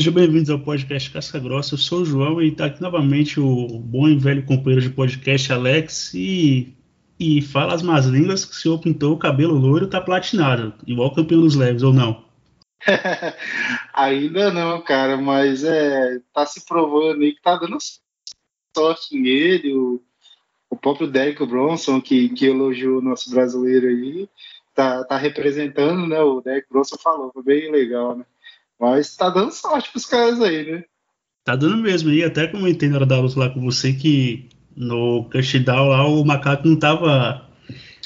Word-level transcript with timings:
Sejam 0.00 0.14
bem-vindos 0.14 0.48
ao 0.48 0.58
podcast 0.58 1.10
Casca 1.10 1.38
Grossa. 1.38 1.74
Eu 1.74 1.78
sou 1.78 2.00
o 2.00 2.04
João 2.06 2.40
e 2.40 2.48
está 2.48 2.64
aqui 2.64 2.80
novamente 2.80 3.38
o 3.38 3.66
bom 3.80 4.08
e 4.08 4.16
velho 4.16 4.46
companheiro 4.46 4.80
de 4.80 4.88
podcast 4.88 5.52
Alex 5.52 6.14
e, 6.14 6.74
e 7.18 7.42
fala 7.42 7.74
as 7.74 7.82
más 7.82 8.06
línguas 8.06 8.46
que 8.46 8.52
o 8.52 8.54
senhor 8.54 8.78
pintou 8.78 9.12
o 9.12 9.18
cabelo 9.18 9.52
loiro 9.52 9.86
tá 9.86 10.00
platinado, 10.00 10.72
igual 10.86 11.14
campeão 11.14 11.42
dos 11.42 11.54
leves, 11.54 11.82
ou 11.82 11.92
não? 11.92 12.24
Ainda 13.92 14.50
não, 14.50 14.80
cara, 14.80 15.18
mas 15.18 15.64
é, 15.64 16.18
tá 16.32 16.46
se 16.46 16.64
provando 16.64 17.20
aí 17.20 17.34
que 17.34 17.42
tá 17.42 17.56
dando 17.56 17.76
sorte 18.74 19.18
nele, 19.18 19.74
o, 19.74 20.02
o 20.70 20.76
próprio 20.78 21.08
Derek 21.08 21.44
Bronson, 21.44 22.00
que, 22.00 22.30
que 22.30 22.46
elogiou 22.46 23.00
o 23.00 23.02
nosso 23.02 23.30
brasileiro 23.30 23.86
aí, 23.86 24.26
tá, 24.74 25.04
tá 25.04 25.18
representando, 25.18 26.06
né? 26.06 26.22
O 26.22 26.40
Derek 26.40 26.66
Bronson 26.70 26.96
falou, 26.96 27.30
foi 27.34 27.42
bem 27.42 27.70
legal, 27.70 28.16
né? 28.16 28.24
Mas 28.80 29.14
tá 29.14 29.28
dando 29.28 29.52
sorte 29.52 29.90
pros 29.92 30.06
caras 30.06 30.40
aí, 30.40 30.72
né? 30.72 30.84
Tá 31.44 31.54
dando 31.54 31.76
mesmo. 31.76 32.10
E 32.10 32.24
até 32.24 32.46
comentei 32.46 32.88
na 32.88 32.96
hora 32.96 33.06
da 33.06 33.20
luta 33.20 33.38
lá 33.38 33.50
com 33.50 33.60
você 33.60 33.92
que 33.92 34.48
no 34.74 35.24
touchdown 35.24 35.88
lá 35.88 36.06
o 36.06 36.24
macaco 36.24 36.66
não 36.66 36.76
tava 36.76 37.46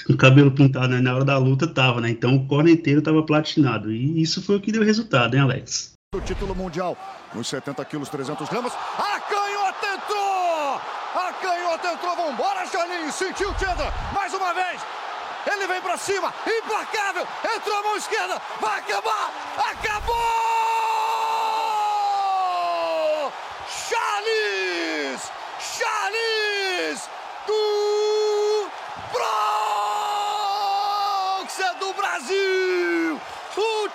com 0.04 0.12
o 0.12 0.16
cabelo 0.16 0.50
pintado, 0.50 0.88
né? 0.88 1.00
Na 1.00 1.14
hora 1.14 1.24
da 1.24 1.38
luta 1.38 1.66
tava, 1.66 2.00
né? 2.00 2.10
Então 2.10 2.34
o 2.34 2.46
corner 2.46 2.74
inteiro 2.74 3.00
tava 3.00 3.22
platinado. 3.22 3.92
E 3.92 4.20
isso 4.20 4.42
foi 4.42 4.56
o 4.56 4.60
que 4.60 4.72
deu 4.72 4.82
resultado, 4.82 5.34
hein, 5.34 5.42
Alex? 5.42 5.92
O 6.14 6.20
título 6.20 6.54
mundial 6.54 6.96
nos 7.34 7.46
70 7.48 7.84
quilos, 7.84 8.08
300 8.08 8.48
gramas. 8.48 8.72
A 8.72 9.20
canhota 9.20 9.86
entrou! 9.94 10.80
A 11.14 11.32
canhota 11.40 11.92
entrou, 11.92 12.16
vambora, 12.16 12.66
Charlinho! 12.66 13.12
Sentiu 13.12 13.50
o 13.50 13.58
Chandler, 13.58 13.92
mais 14.12 14.34
uma 14.34 14.52
vez! 14.52 15.03
Ele 15.46 15.66
vem 15.66 15.80
pra 15.80 15.96
cima, 15.96 16.32
implacável! 16.46 17.26
Entrou 17.56 17.78
a 17.78 17.82
mão 17.82 17.96
esquerda, 17.96 18.40
vai 18.60 18.78
acabar! 18.78 19.30
Acabou! 19.70 20.44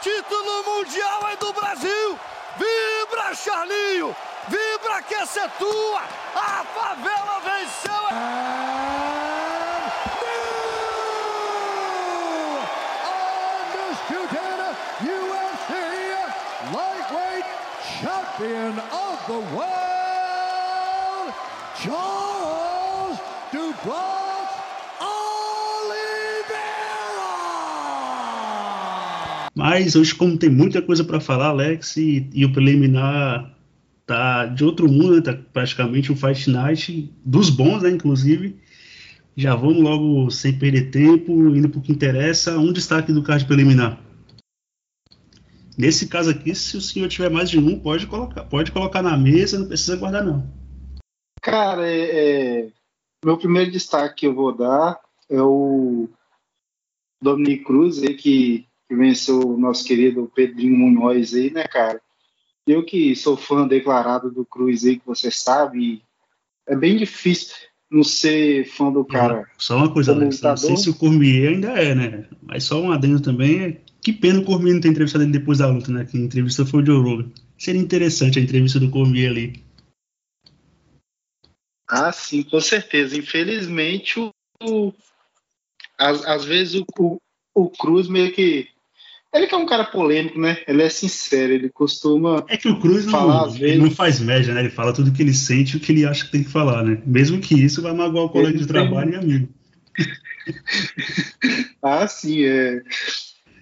título 0.02 0.63
mundial 0.63 1.27
é 1.31 1.35
do 1.37 1.53
Brasil! 1.53 2.19
Vibra, 2.57 3.33
Charlinho! 3.35 4.15
Vibra 4.47 5.02
que 5.02 5.15
essa 5.15 5.41
é 5.41 5.47
tua! 5.49 6.02
A 6.35 6.63
favela 6.63 7.39
venceu! 7.41 7.89
Champion 18.39 18.79
of 18.79 19.19
the 19.27 19.39
world, 19.53 21.33
Charles 21.75 23.19
Dubois! 23.51 24.29
Mas 29.55 29.95
hoje, 29.95 30.15
como 30.15 30.37
tem 30.37 30.49
muita 30.49 30.81
coisa 30.81 31.03
para 31.03 31.19
falar, 31.19 31.47
Alex, 31.47 31.97
e, 31.97 32.29
e, 32.33 32.45
o 32.45 32.53
preliminar 32.53 33.53
tá 34.05 34.45
de 34.45 34.63
outro 34.63 34.89
mundo, 34.89 35.15
né? 35.15 35.21
tá 35.21 35.37
praticamente 35.51 36.13
um 36.13 36.15
Fight 36.15 36.49
Night 36.49 37.11
dos 37.25 37.49
bons, 37.49 37.83
né? 37.83 37.89
Inclusive, 37.89 38.55
já 39.35 39.55
vamos 39.55 39.83
logo 39.83 40.29
sem 40.31 40.53
perder 40.53 40.91
tempo, 40.91 41.33
indo 41.53 41.67
para 41.67 41.79
o 41.79 41.81
que 41.81 41.91
interessa. 41.91 42.57
Um 42.57 42.71
destaque 42.71 43.11
do 43.11 43.21
card 43.21 43.43
preliminar. 43.45 43.99
Nesse 45.80 46.08
caso 46.09 46.31
aqui, 46.31 46.53
se 46.53 46.75
o 46.75 46.81
senhor 46.81 47.08
tiver 47.08 47.30
mais 47.30 47.49
de 47.49 47.58
um, 47.58 47.80
pode 47.80 48.05
colocar, 48.05 48.43
pode 48.43 48.71
colocar 48.71 49.02
na 49.02 49.15
mesa, 49.15 49.58
não 49.58 49.67
precisa 49.67 49.95
guardar 49.95 50.26
não. 50.26 50.45
Cara, 51.42 51.89
é, 51.89 52.64
é, 52.64 52.70
meu 53.23 53.37
primeiro 53.37 53.71
destaque 53.71 54.15
que 54.15 54.27
eu 54.27 54.36
vou 54.36 54.53
dar 54.53 54.99
é 55.30 55.42
o 55.42 56.09
Dominic 57.21 57.64
Cruz, 57.64 58.03
aí, 58.03 58.14
que 58.14 58.67
que 58.89 58.95
venceu 58.95 59.39
o 59.39 59.58
nosso 59.58 59.86
querido 59.86 60.31
Pedrinho 60.33 60.76
Munhoz 60.76 61.36
aí, 61.36 61.52
né, 61.52 61.64
cara? 61.64 62.02
Eu 62.65 62.83
que 62.83 63.15
sou 63.15 63.37
fã 63.37 63.67
declarado 63.67 64.32
do 64.32 64.43
Cruz 64.43 64.83
aí, 64.83 64.98
que 64.98 65.05
você 65.05 65.30
sabe, 65.30 66.02
é 66.67 66.76
bem 66.76 66.98
difícil 66.98 67.55
não 67.89 68.03
ser 68.03 68.65
fã 68.65 68.92
do 68.92 69.05
cara. 69.05 69.48
só 69.59 69.77
uma 69.77 69.93
coisa, 69.93 70.11
Alex, 70.11 70.42
não 70.42 70.58
sei 70.58 70.76
se 70.76 70.89
o 70.89 70.95
Cormier 70.95 71.49
ainda 71.49 71.70
é, 71.70 71.93
né? 71.93 72.27
Mas 72.42 72.64
só 72.64 72.82
um 72.82 72.92
adendo 72.92 73.21
também, 73.21 73.80
que 74.02 74.14
pena 74.14 74.39
o 74.39 74.45
Cormier 74.45 74.73
não 74.73 74.82
ter 74.82 74.89
entrevistado 74.89 75.23
ele 75.23 75.32
depois 75.32 75.60
da 75.60 75.67
luta, 75.67 75.92
né? 75.92 76.05
Que 76.05 76.17
entrevista 76.17 76.65
foi 76.65 76.82
o 76.82 76.86
Joe 76.86 77.02
Rogan. 77.02 77.32
Seria 77.58 77.82
interessante 77.82 78.39
a 78.39 78.42
entrevista 78.42 78.80
do 78.80 78.89
Cormier 78.89 79.30
ali. 79.30 79.64
Ah, 81.87 82.11
sim, 82.11 82.43
com 82.43 82.61
certeza. 82.61 83.17
Infelizmente, 83.17 84.20
o, 84.20 84.32
o 84.64 84.93
às, 85.98 86.23
às 86.26 86.45
vezes 86.45 86.76
o, 86.76 86.86
o, 86.98 87.17
o 87.54 87.70
Cruz 87.70 88.08
meio 88.08 88.32
que 88.32 88.70
ele 89.33 89.45
que 89.45 89.54
é 89.54 89.58
um 89.58 89.65
cara 89.65 89.83
polêmico, 89.83 90.39
né? 90.39 90.58
Ele 90.67 90.82
é 90.82 90.89
sincero, 90.89 91.54
ele 91.54 91.70
costuma. 91.70 92.43
É 92.48 92.58
que 92.58 92.67
o 92.67 92.80
Cruz 92.80 93.05
não, 93.05 93.55
ele 93.58 93.77
não 93.77 93.92
faz 93.92 94.20
média, 94.20 94.54
né? 94.54 94.61
Ele 94.61 94.71
fala 94.71 94.92
tudo 94.93 95.11
que 95.11 95.21
ele 95.21 95.33
sente 95.33 95.76
e 95.76 95.77
o 95.77 95.80
que 95.80 95.92
ele 95.92 96.05
acha 96.05 96.26
que 96.26 96.32
tem 96.32 96.43
que 96.43 96.49
falar, 96.49 96.83
né? 96.83 96.99
Mesmo 97.05 97.39
que 97.39 97.54
isso 97.54 97.82
vai 97.82 97.93
magoar 97.93 98.26
o 98.26 98.30
colega 98.30 98.52
ele 98.52 98.59
de 98.59 98.65
tem... 98.65 98.73
trabalho 98.73 99.14
e 99.14 99.15
amigo. 99.15 99.49
ah, 101.83 102.08
sim, 102.08 102.43
é. 102.43 102.82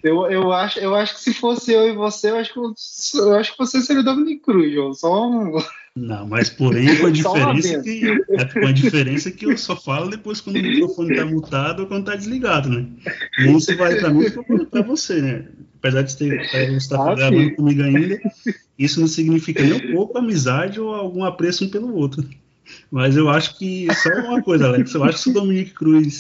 Eu, 0.03 0.28
eu, 0.28 0.52
acho, 0.52 0.80
eu 0.80 0.96
acho 0.96 1.16
que 1.16 1.22
se 1.22 1.34
fosse 1.34 1.74
eu 1.74 1.88
e 1.88 1.94
você, 1.94 2.30
eu 2.30 2.38
acho 2.38 2.53
que, 2.53 2.59
eu, 2.59 3.35
acho 3.35 3.52
que 3.52 3.58
você 3.58 3.81
seria 3.81 4.02
o 4.02 4.06
Dominic 4.06 4.41
Cruz, 4.41 4.74
João. 4.74 4.94
Só 4.94 5.30
um. 5.30 5.58
Não, 5.96 6.28
mas 6.28 6.50
porém 6.50 6.96
com 6.97 7.08
a 7.08 7.09
diferença 7.12 7.81
que 7.81 8.06
é 8.30 8.46
com 8.46 8.68
a 8.68 8.72
diferença 8.72 9.31
que 9.31 9.46
eu 9.46 9.58
só 9.58 9.75
falo 9.75 10.09
depois 10.09 10.40
quando 10.40 10.58
o 10.58 10.62
microfone 10.62 11.12
está 11.12 11.25
mutado 11.25 11.80
ou 11.81 11.88
quando 11.88 12.02
está 12.02 12.16
desligado, 12.16 12.69
né? 12.69 12.85
Um 13.47 13.59
se 13.59 13.75
vai 13.75 13.96
para 13.96 14.12
mim 14.12 14.25
e 14.25 14.66
para 14.66 14.81
você, 14.84 15.22
né? 15.22 15.46
Apesar 15.80 16.03
de 16.03 16.18
ter, 16.18 16.41
estar 16.75 17.00
ah, 17.00 17.16
gravando 17.16 17.56
comigo 17.56 17.81
ainda, 17.81 18.19
isso 18.78 19.00
não 19.00 19.08
significa 19.08 19.64
nem 19.64 19.74
um 19.74 19.94
pouco 19.94 20.18
amizade 20.18 20.79
ou 20.79 20.94
algum 20.94 21.24
apreço 21.24 21.66
um 21.66 21.69
pelo 21.69 21.96
outro. 21.96 22.24
Mas 22.91 23.16
eu 23.16 23.29
acho 23.29 23.58
que 23.58 23.88
só 23.94 24.09
uma 24.09 24.41
coisa, 24.41 24.68
Alex, 24.68 24.94
eu 24.94 25.03
acho 25.03 25.18
que 25.18 25.24
se 25.24 25.29
o 25.29 25.34
Dominique 25.34 25.72
Cruz 25.72 26.19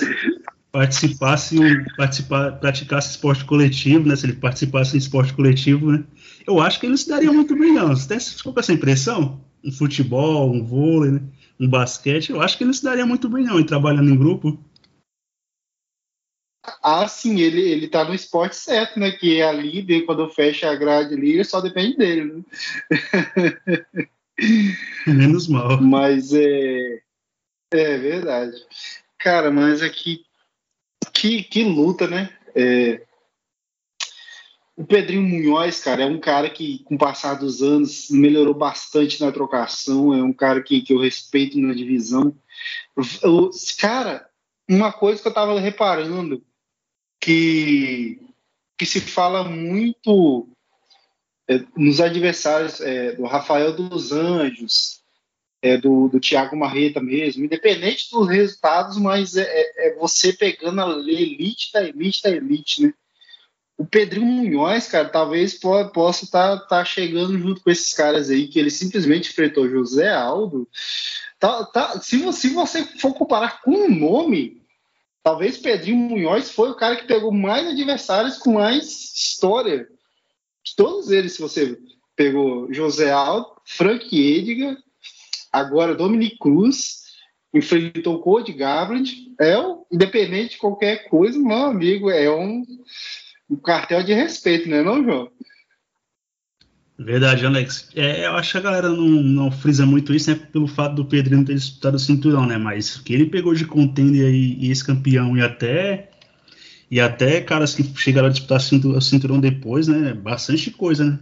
participasse, 0.71 1.57
participar, 1.95 2.51
praticasse 2.59 3.11
esporte 3.11 3.45
coletivo, 3.45 4.07
né? 4.07 4.15
Se 4.15 4.25
ele 4.25 4.33
participasse 4.33 4.95
em 4.95 4.99
esporte 4.99 5.33
coletivo, 5.33 5.91
né? 5.91 6.03
Eu 6.45 6.61
acho 6.61 6.79
que 6.79 6.85
ele 6.85 6.91
não 6.91 6.97
se 6.97 7.09
daria 7.09 7.31
muito 7.31 7.57
bem, 7.57 7.73
não. 7.73 7.95
Você 7.95 8.19
ficou 8.19 8.53
com 8.53 8.59
essa 8.59 8.73
impressão? 8.73 9.41
um 9.63 9.71
futebol, 9.71 10.51
um 10.51 10.63
vôlei, 10.63 11.11
né? 11.11 11.21
um 11.59 11.67
basquete, 11.67 12.29
eu 12.29 12.41
acho 12.41 12.57
que 12.57 12.63
ele 12.63 12.69
não 12.69 12.73
se 12.73 12.83
daria 12.83 13.05
muito 13.05 13.27
bem 13.27 13.43
não, 13.43 13.59
em 13.59 13.65
trabalhando 13.65 14.09
em 14.09 14.17
grupo. 14.17 14.57
Ah, 16.83 17.07
sim, 17.07 17.39
ele, 17.39 17.61
ele 17.61 17.87
tá 17.87 18.03
no 18.03 18.13
esporte 18.13 18.55
certo, 18.55 18.99
né? 18.99 19.11
Que 19.11 19.39
é 19.39 19.43
a 19.47 19.53
líder, 19.53 20.05
quando 20.05 20.29
fecha 20.29 20.69
a 20.69 20.75
grade 20.75 21.13
ali, 21.13 21.43
só 21.43 21.61
depende 21.61 21.97
dele, 21.97 22.25
né? 22.25 22.43
Menos 25.07 25.47
mal. 25.47 25.81
Mas 25.81 26.33
é. 26.33 26.99
É 27.73 27.97
verdade. 27.97 28.57
Cara, 29.17 29.49
mas 29.49 29.81
aqui. 29.81 30.26
Que, 31.13 31.43
que 31.43 31.63
luta, 31.63 32.07
né? 32.07 32.29
É, 32.55 33.07
o 34.77 34.85
Pedrinho 34.85 35.23
Munhoz, 35.23 35.79
cara, 35.79 36.03
é 36.03 36.05
um 36.05 36.19
cara 36.19 36.51
que, 36.51 36.83
com 36.83 36.93
o 36.93 36.99
passar 36.99 37.33
dos 37.33 37.63
anos, 37.63 38.11
melhorou 38.11 38.53
bastante 38.53 39.19
na 39.19 39.31
trocação, 39.31 40.13
é 40.13 40.21
um 40.21 40.31
cara 40.31 40.61
que, 40.61 40.81
que 40.83 40.93
eu 40.93 40.99
respeito 40.99 41.59
na 41.59 41.73
divisão. 41.73 42.35
Eu, 43.23 43.49
cara, 43.79 44.29
uma 44.69 44.93
coisa 44.93 45.19
que 45.19 45.27
eu 45.27 45.33
tava 45.33 45.59
reparando, 45.59 46.43
que, 47.19 48.19
que 48.77 48.85
se 48.85 49.01
fala 49.01 49.43
muito 49.43 50.47
é, 51.47 51.63
nos 51.75 51.99
adversários 51.99 52.79
é, 52.79 53.13
do 53.13 53.25
Rafael 53.25 53.75
dos 53.75 54.11
Anjos, 54.11 54.96
é, 55.67 55.77
do, 55.77 56.07
do 56.07 56.19
Thiago 56.19 56.55
Marreta 56.55 57.01
mesmo, 57.01 57.45
independente 57.45 58.09
dos 58.11 58.27
resultados, 58.27 58.97
mas 58.97 59.35
é, 59.35 59.43
é, 59.43 59.87
é 59.87 59.95
você 59.95 60.33
pegando 60.33 60.81
a 60.81 60.89
elite 60.99 61.71
da 61.73 61.83
elite 61.83 62.23
da 62.23 62.29
elite, 62.29 62.81
né? 62.81 62.93
o 63.77 63.85
Pedrinho 63.85 64.25
Munhoz, 64.25 64.87
cara, 64.87 65.07
talvez 65.07 65.53
possa 65.53 66.25
estar 66.25 66.57
tá, 66.57 66.65
tá 66.65 66.85
chegando 66.85 67.37
junto 67.37 67.61
com 67.61 67.69
esses 67.69 67.93
caras 67.93 68.29
aí, 68.29 68.47
que 68.47 68.57
ele 68.57 68.71
simplesmente 68.71 69.29
enfrentou 69.29 69.69
José 69.69 70.11
Aldo. 70.11 70.67
Tá, 71.39 71.63
tá, 71.65 72.01
se, 72.01 72.17
você, 72.17 72.47
se 72.47 72.53
você 72.55 72.83
for 72.83 73.13
comparar 73.13 73.61
com 73.61 73.85
o 73.85 73.91
nome, 73.91 74.63
talvez 75.21 75.59
Pedrinho 75.59 75.97
Munhoz 75.97 76.49
foi 76.49 76.71
o 76.71 76.75
cara 76.75 76.95
que 76.95 77.05
pegou 77.05 77.31
mais 77.31 77.67
adversários 77.67 78.37
com 78.37 78.53
mais 78.53 79.13
história. 79.13 79.87
Todos 80.75 81.11
eles, 81.11 81.33
se 81.33 81.41
você 81.41 81.77
pegou 82.15 82.73
José 82.73 83.11
Aldo, 83.11 83.47
Frank 83.63 84.09
Edgar, 84.11 84.75
agora 85.51 85.95
Dominic 85.95 86.37
Cruz, 86.37 87.03
enfrentou 87.53 88.15
o 88.15 88.19
Cody 88.19 88.53
Garbrandt, 88.53 89.15
é, 89.39 89.55
independente 89.91 90.51
de 90.51 90.57
qualquer 90.57 91.09
coisa, 91.09 91.39
meu 91.39 91.57
amigo, 91.57 92.09
é 92.09 92.29
um 92.29 92.63
um 93.49 93.55
cartel 93.55 94.03
de 94.03 94.13
respeito, 94.13 94.67
né, 94.69 94.81
não, 94.81 95.03
João? 95.03 95.29
Verdade, 96.99 97.45
Alex. 97.45 97.89
É, 97.95 98.25
eu 98.25 98.31
acho 98.33 98.51
que 98.51 98.57
a 98.57 98.61
galera 98.61 98.89
não, 98.89 99.07
não 99.07 99.51
frisa 99.51 99.85
muito 99.85 100.13
isso, 100.13 100.31
né? 100.31 100.35
Pelo 100.51 100.67
fato 100.67 100.95
do 100.95 101.05
Pedrinho 101.05 101.45
ter 101.45 101.53
disputado 101.53 101.95
o 101.95 101.99
cinturão, 101.99 102.47
né? 102.47 102.57
Mas 102.57 102.97
que 102.97 103.13
ele 103.13 103.27
pegou 103.27 103.53
de 103.53 103.65
contender 103.65 104.33
e, 104.33 104.65
e 104.65 104.67
ex-campeão 104.69 105.37
e 105.37 105.41
até. 105.41 106.09
E 106.89 106.99
até 106.99 107.41
caras 107.41 107.75
que 107.75 107.83
chegaram 107.95 108.29
a 108.29 108.31
disputar 108.31 108.57
o 108.57 109.01
cinturão 109.01 109.39
depois, 109.39 109.87
né? 109.87 110.11
Bastante 110.13 110.71
coisa, 110.71 111.05
né? 111.05 111.19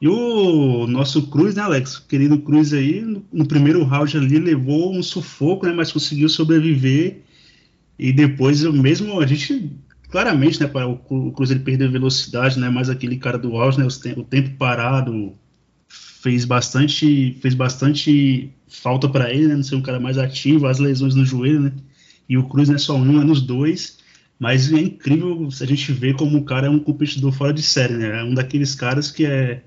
E 0.00 0.08
o 0.08 0.86
nosso 0.86 1.28
Cruz, 1.28 1.54
né, 1.54 1.62
Alex? 1.62 1.96
O 1.96 2.06
querido 2.06 2.38
Cruz 2.38 2.72
aí, 2.72 3.00
no, 3.00 3.24
no, 3.32 3.46
primeiro 3.46 3.82
round 3.84 4.16
ali, 4.16 4.38
levou 4.38 4.94
um 4.94 5.02
sufoco, 5.02 5.66
né? 5.66 5.72
Mas 5.72 5.90
conseguiu 5.90 6.28
sobreviver. 6.28 7.22
E 7.98 8.12
depois, 8.12 8.62
mesmo 8.62 9.20
a 9.20 9.26
gente 9.26 9.72
claramente, 10.08 10.60
né, 10.60 10.66
para 10.66 10.86
o, 10.86 11.32
Cruz 11.32 11.50
ele 11.50 11.60
perdeu 11.60 11.90
velocidade, 11.90 12.58
né, 12.58 12.68
mas 12.68 12.88
aquele 12.88 13.16
cara 13.16 13.38
do 13.38 13.56
auge, 13.56 13.78
né, 13.78 13.86
o, 14.16 14.24
tempo 14.24 14.56
parado 14.56 15.34
fez 15.88 16.44
bastante, 16.44 17.36
fez 17.40 17.54
bastante 17.54 18.52
falta 18.68 19.08
para 19.08 19.32
ele, 19.32 19.48
né, 19.48 19.56
não 19.56 19.62
ser 19.62 19.76
um 19.76 19.82
cara 19.82 20.00
mais 20.00 20.18
ativo, 20.18 20.66
as 20.66 20.78
lesões 20.78 21.14
no 21.14 21.24
joelho, 21.24 21.60
né, 21.60 21.72
e 22.28 22.38
o 22.38 22.48
Cruz 22.48 22.68
não 22.68 22.76
é 22.76 22.78
só 22.78 22.96
um, 22.96 23.20
é 23.20 23.24
nos 23.24 23.42
dois, 23.42 23.98
mas 24.38 24.72
é 24.72 24.80
incrível 24.80 25.50
se 25.50 25.62
a 25.62 25.66
gente 25.66 25.92
vê 25.92 26.12
como 26.12 26.38
o 26.38 26.44
cara 26.44 26.66
é 26.66 26.70
um 26.70 26.78
competidor 26.78 27.32
fora 27.32 27.52
de 27.52 27.62
série, 27.62 27.94
né, 27.94 28.20
é 28.20 28.24
um 28.24 28.34
daqueles 28.34 28.74
caras 28.74 29.10
que 29.10 29.26
é 29.26 29.64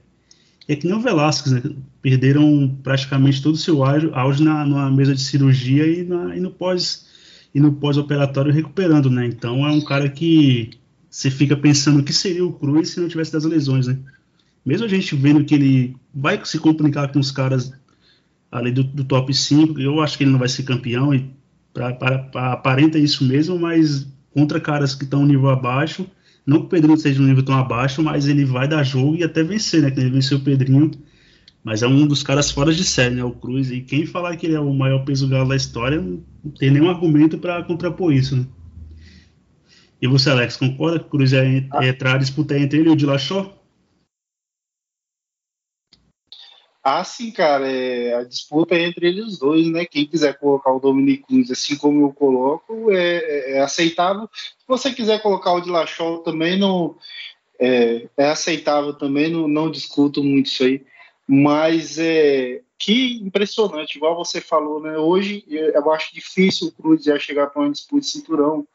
é 0.70 0.76
que 0.76 0.86
nem 0.86 0.96
o 0.96 1.02
Velasquez, 1.02 1.52
né? 1.52 1.64
Perderam 2.00 2.78
praticamente 2.84 3.42
todo 3.42 3.56
o 3.56 3.58
seu 3.58 3.84
auge 3.84 4.44
na, 4.44 4.64
numa 4.64 4.92
mesa 4.92 5.16
de 5.16 5.22
cirurgia 5.22 5.86
e, 5.86 6.04
na, 6.04 6.38
e 6.38 6.40
no 6.40 6.52
pós 6.52 7.10
e 7.54 7.60
no 7.60 7.74
pós-operatório 7.74 8.54
recuperando, 8.54 9.10
né? 9.10 9.26
Então 9.26 9.66
é 9.66 9.72
um 9.72 9.82
cara 9.82 10.08
que 10.08 10.70
você 11.10 11.32
fica 11.32 11.58
pensando 11.58 12.00
o 12.00 12.04
que 12.04 12.14
seria 12.14 12.46
o 12.46 12.54
Cruz 12.54 12.92
se 12.92 13.00
não 13.00 13.08
tivesse 13.08 13.34
das 13.34 13.46
lesões, 13.46 13.88
né? 13.88 13.98
Mesmo 14.64 14.86
a 14.86 14.90
gente 14.90 15.16
vendo 15.16 15.44
que 15.44 15.56
ele 15.56 15.98
vai 16.14 16.40
se 16.46 16.60
complicar 16.60 17.12
com 17.12 17.20
os 17.20 17.32
caras 17.32 17.74
ali 18.52 18.72
do, 18.72 18.84
do 18.84 19.04
top 19.04 19.34
5, 19.34 19.80
eu 19.80 20.00
acho 20.00 20.20
que 20.20 20.24
ele 20.24 20.32
não 20.32 20.38
vai 20.38 20.50
ser 20.50 20.62
campeão 20.62 21.12
e 21.16 21.28
pra, 21.74 21.94
pra, 21.94 22.20
pra, 22.20 22.54
aparenta 22.54 23.00
isso 23.00 23.24
mesmo, 23.24 23.58
mas 23.58 24.08
contra 24.32 24.62
caras 24.62 24.94
que 24.94 25.04
estão 25.04 25.24
um 25.24 25.26
nível 25.26 25.50
abaixo, 25.50 26.06
não 26.50 26.60
que 26.60 26.66
o 26.66 26.70
Pedrinho 26.70 26.98
seja 26.98 27.22
um 27.22 27.26
nível 27.26 27.44
tão 27.44 27.56
abaixo, 27.56 28.02
mas 28.02 28.28
ele 28.28 28.44
vai 28.44 28.68
dar 28.68 28.84
jogo 28.84 29.16
e 29.16 29.24
até 29.24 29.44
vencer, 29.44 29.82
né? 29.82 29.92
Que 29.92 30.00
ele 30.00 30.10
venceu 30.10 30.38
o 30.38 30.42
Pedrinho 30.42 30.92
mas 31.64 31.84
é 31.84 31.88
um 31.88 32.08
dos 32.08 32.24
caras 32.24 32.52
fora 32.52 32.74
de 32.74 32.84
série, 32.84 33.16
né? 33.16 33.24
O 33.24 33.32
Cruz. 33.32 33.70
E 33.72 33.82
quem 33.82 34.06
falar 34.06 34.36
que 34.38 34.46
ele 34.46 34.56
é 34.56 34.60
o 34.60 34.74
maior 34.74 35.04
peso 35.04 35.28
galo 35.28 35.50
da 35.50 35.56
história, 35.56 36.00
não 36.02 36.52
tem 36.58 36.72
nenhum 36.72 36.90
argumento 36.90 37.38
para 37.38 37.64
contrapor 37.64 38.14
isso, 38.14 38.36
né? 38.36 38.46
E 40.02 40.08
você, 40.08 40.30
Alex, 40.30 40.56
concorda 40.56 41.00
que 41.00 41.06
o 41.06 41.10
Cruz 41.10 41.34
é, 41.34 41.68
é 41.82 41.90
entrar 41.90 42.16
a 42.16 42.18
disputa 42.18 42.58
entre 42.58 42.80
ele 42.80 42.90
e 42.90 42.92
o 42.92 42.96
Dilachó? 42.96 43.59
Ah, 46.92 47.04
sim, 47.04 47.30
cara. 47.30 47.70
É, 47.72 48.16
a 48.16 48.24
disputa 48.24 48.74
é 48.74 48.84
entre 48.84 49.08
eles 49.08 49.38
dois, 49.38 49.68
né? 49.68 49.86
Quem 49.86 50.08
quiser 50.08 50.40
colocar 50.40 50.74
o 50.74 50.80
Dominic 50.80 51.24
Cruz 51.24 51.52
assim 51.52 51.78
como 51.78 52.02
eu 52.04 52.12
coloco, 52.12 52.92
é, 52.92 53.18
é, 53.18 53.52
é 53.58 53.62
aceitável. 53.62 54.28
Se 54.34 54.66
você 54.68 54.92
quiser 54.92 55.22
colocar 55.22 55.54
o 55.54 55.62
Dilachó 55.62 56.18
também, 56.18 56.58
não, 56.58 56.98
é, 57.60 58.08
é 58.18 58.30
aceitável 58.30 58.94
também, 58.94 59.30
não, 59.30 59.48
não 59.48 59.70
discuto 59.70 60.24
muito 60.24 60.48
isso 60.48 60.64
aí. 60.64 60.84
Mas 61.28 62.00
é, 62.00 62.62
que 62.80 63.18
impressionante, 63.22 63.98
igual 63.98 64.16
você 64.16 64.42
falou, 64.42 64.82
né? 64.82 64.98
Hoje 64.98 65.44
eu 65.48 65.92
acho 65.92 66.12
difícil 66.12 66.70
o 66.70 66.72
Cruz 66.72 67.04
já 67.04 67.20
chegar 67.20 67.48
para 67.48 67.62
uma 67.62 67.72
disputa 67.72 68.02
de 68.02 68.08
cinturão. 68.08 68.68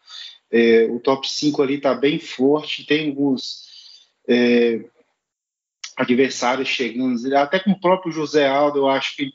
É, 0.52 0.86
o 0.88 1.00
top 1.00 1.28
5 1.28 1.60
ali 1.60 1.74
está 1.76 1.92
bem 1.94 2.20
forte, 2.20 2.86
tem 2.86 3.08
alguns 3.08 3.64
é, 4.28 4.84
adversários 5.96 6.68
chegando, 6.68 7.36
até 7.36 7.58
com 7.58 7.72
o 7.72 7.80
próprio 7.80 8.12
José 8.12 8.46
Aldo, 8.46 8.80
eu 8.80 8.88
acho 8.88 9.16
que 9.16 9.32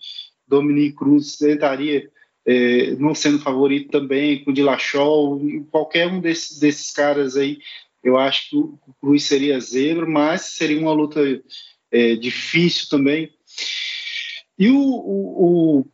Dominique 0.47 0.95
Cruz 0.95 1.37
tentaria, 1.37 2.09
é, 2.45 2.95
não 2.95 3.13
sendo 3.13 3.39
favorito 3.39 3.91
também, 3.91 4.43
com 4.43 4.51
o 4.51 4.53
Dilachol, 4.53 5.39
qualquer 5.69 6.07
um 6.07 6.19
desses, 6.19 6.59
desses 6.59 6.91
caras 6.91 7.37
aí, 7.37 7.59
eu 8.03 8.17
acho 8.17 8.49
que 8.49 8.55
o 8.55 8.79
Cruz 8.99 9.23
seria 9.23 9.59
zebra, 9.59 10.05
mas 10.05 10.41
seria 10.41 10.79
uma 10.79 10.93
luta 10.93 11.21
é, 11.91 12.15
difícil 12.15 12.87
também. 12.89 13.31
E 14.57 14.69
o, 14.69 14.77
o, 14.77 15.79
o, 15.79 15.85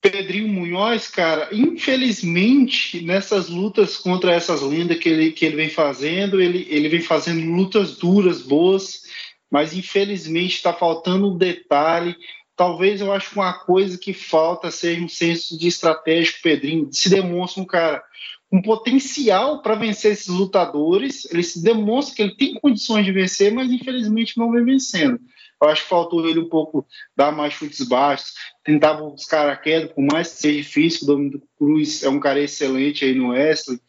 Pedrinho 0.00 0.48
Munhoz, 0.48 1.08
cara, 1.08 1.48
infelizmente, 1.52 3.00
nessas 3.04 3.48
lutas 3.48 3.96
contra 3.96 4.32
essas 4.32 4.62
lendas 4.62 4.98
que 4.98 5.08
ele, 5.08 5.32
que 5.32 5.44
ele 5.44 5.56
vem 5.56 5.68
fazendo, 5.68 6.40
ele, 6.40 6.66
ele 6.70 6.88
vem 6.88 7.02
fazendo 7.02 7.44
lutas 7.52 7.96
duras, 7.96 8.40
boas, 8.40 9.02
mas 9.50 9.74
infelizmente 9.76 10.56
está 10.56 10.72
faltando 10.72 11.32
um 11.32 11.36
detalhe. 11.36 12.16
Talvez 12.56 13.00
eu 13.00 13.12
acho 13.12 13.30
que 13.30 13.36
uma 13.36 13.52
coisa 13.52 13.96
que 13.96 14.12
falta 14.12 14.70
seja 14.70 15.02
um 15.02 15.08
senso 15.08 15.58
de 15.58 15.68
estratégia. 15.68 16.34
Pedrinho 16.42 16.88
se 16.92 17.08
demonstra 17.08 17.62
um 17.62 17.66
cara 17.66 18.02
um 18.50 18.62
potencial 18.62 19.60
para 19.60 19.74
vencer 19.74 20.12
esses 20.12 20.28
lutadores. 20.28 21.26
Ele 21.30 21.42
se 21.42 21.62
demonstra 21.62 22.16
que 22.16 22.22
ele 22.22 22.34
tem 22.34 22.54
condições 22.54 23.04
de 23.04 23.12
vencer, 23.12 23.52
mas 23.52 23.70
infelizmente 23.70 24.38
não 24.38 24.50
vem 24.50 24.64
vencendo. 24.64 25.20
Eu 25.60 25.68
acho 25.68 25.82
que 25.82 25.88
faltou 25.88 26.26
ele 26.26 26.38
um 26.38 26.48
pouco 26.48 26.86
dar 27.16 27.32
mais 27.32 27.52
chutes 27.52 27.86
baixos, 27.86 28.34
tentar 28.64 28.94
buscar 28.94 29.48
a 29.48 29.56
queda, 29.56 29.88
por 29.88 30.02
mais 30.02 30.32
que 30.32 30.40
seja 30.40 30.58
difícil. 30.58 31.02
O 31.02 31.06
Domingos 31.06 31.42
Cruz 31.58 32.02
é 32.02 32.08
um 32.08 32.20
cara 32.20 32.40
excelente 32.40 33.04
aí 33.04 33.14
no 33.14 33.30
Wesley, 33.30 33.80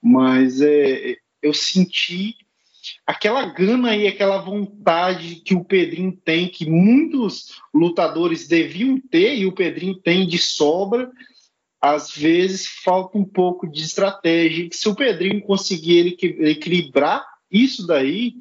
mas 0.00 0.60
é, 0.60 1.16
eu 1.42 1.54
senti 1.54 2.36
aquela 3.06 3.46
gana 3.46 3.96
e 3.96 4.06
aquela 4.06 4.38
vontade 4.38 5.36
que 5.36 5.54
o 5.54 5.64
Pedrinho 5.64 6.12
tem, 6.24 6.48
que 6.48 6.68
muitos 6.68 7.60
lutadores 7.72 8.48
deviam 8.48 9.00
ter 9.00 9.36
e 9.36 9.46
o 9.46 9.52
Pedrinho 9.52 9.94
tem 9.94 10.26
de 10.26 10.38
sobra. 10.38 11.10
Às 11.80 12.10
vezes 12.10 12.66
falta 12.66 13.16
um 13.16 13.24
pouco 13.24 13.68
de 13.70 13.82
estratégia. 13.82 14.68
Se 14.72 14.88
o 14.88 14.94
Pedrinho 14.94 15.40
conseguir 15.42 16.16
equilibrar 16.40 17.24
isso 17.50 17.86
daí, 17.86 18.34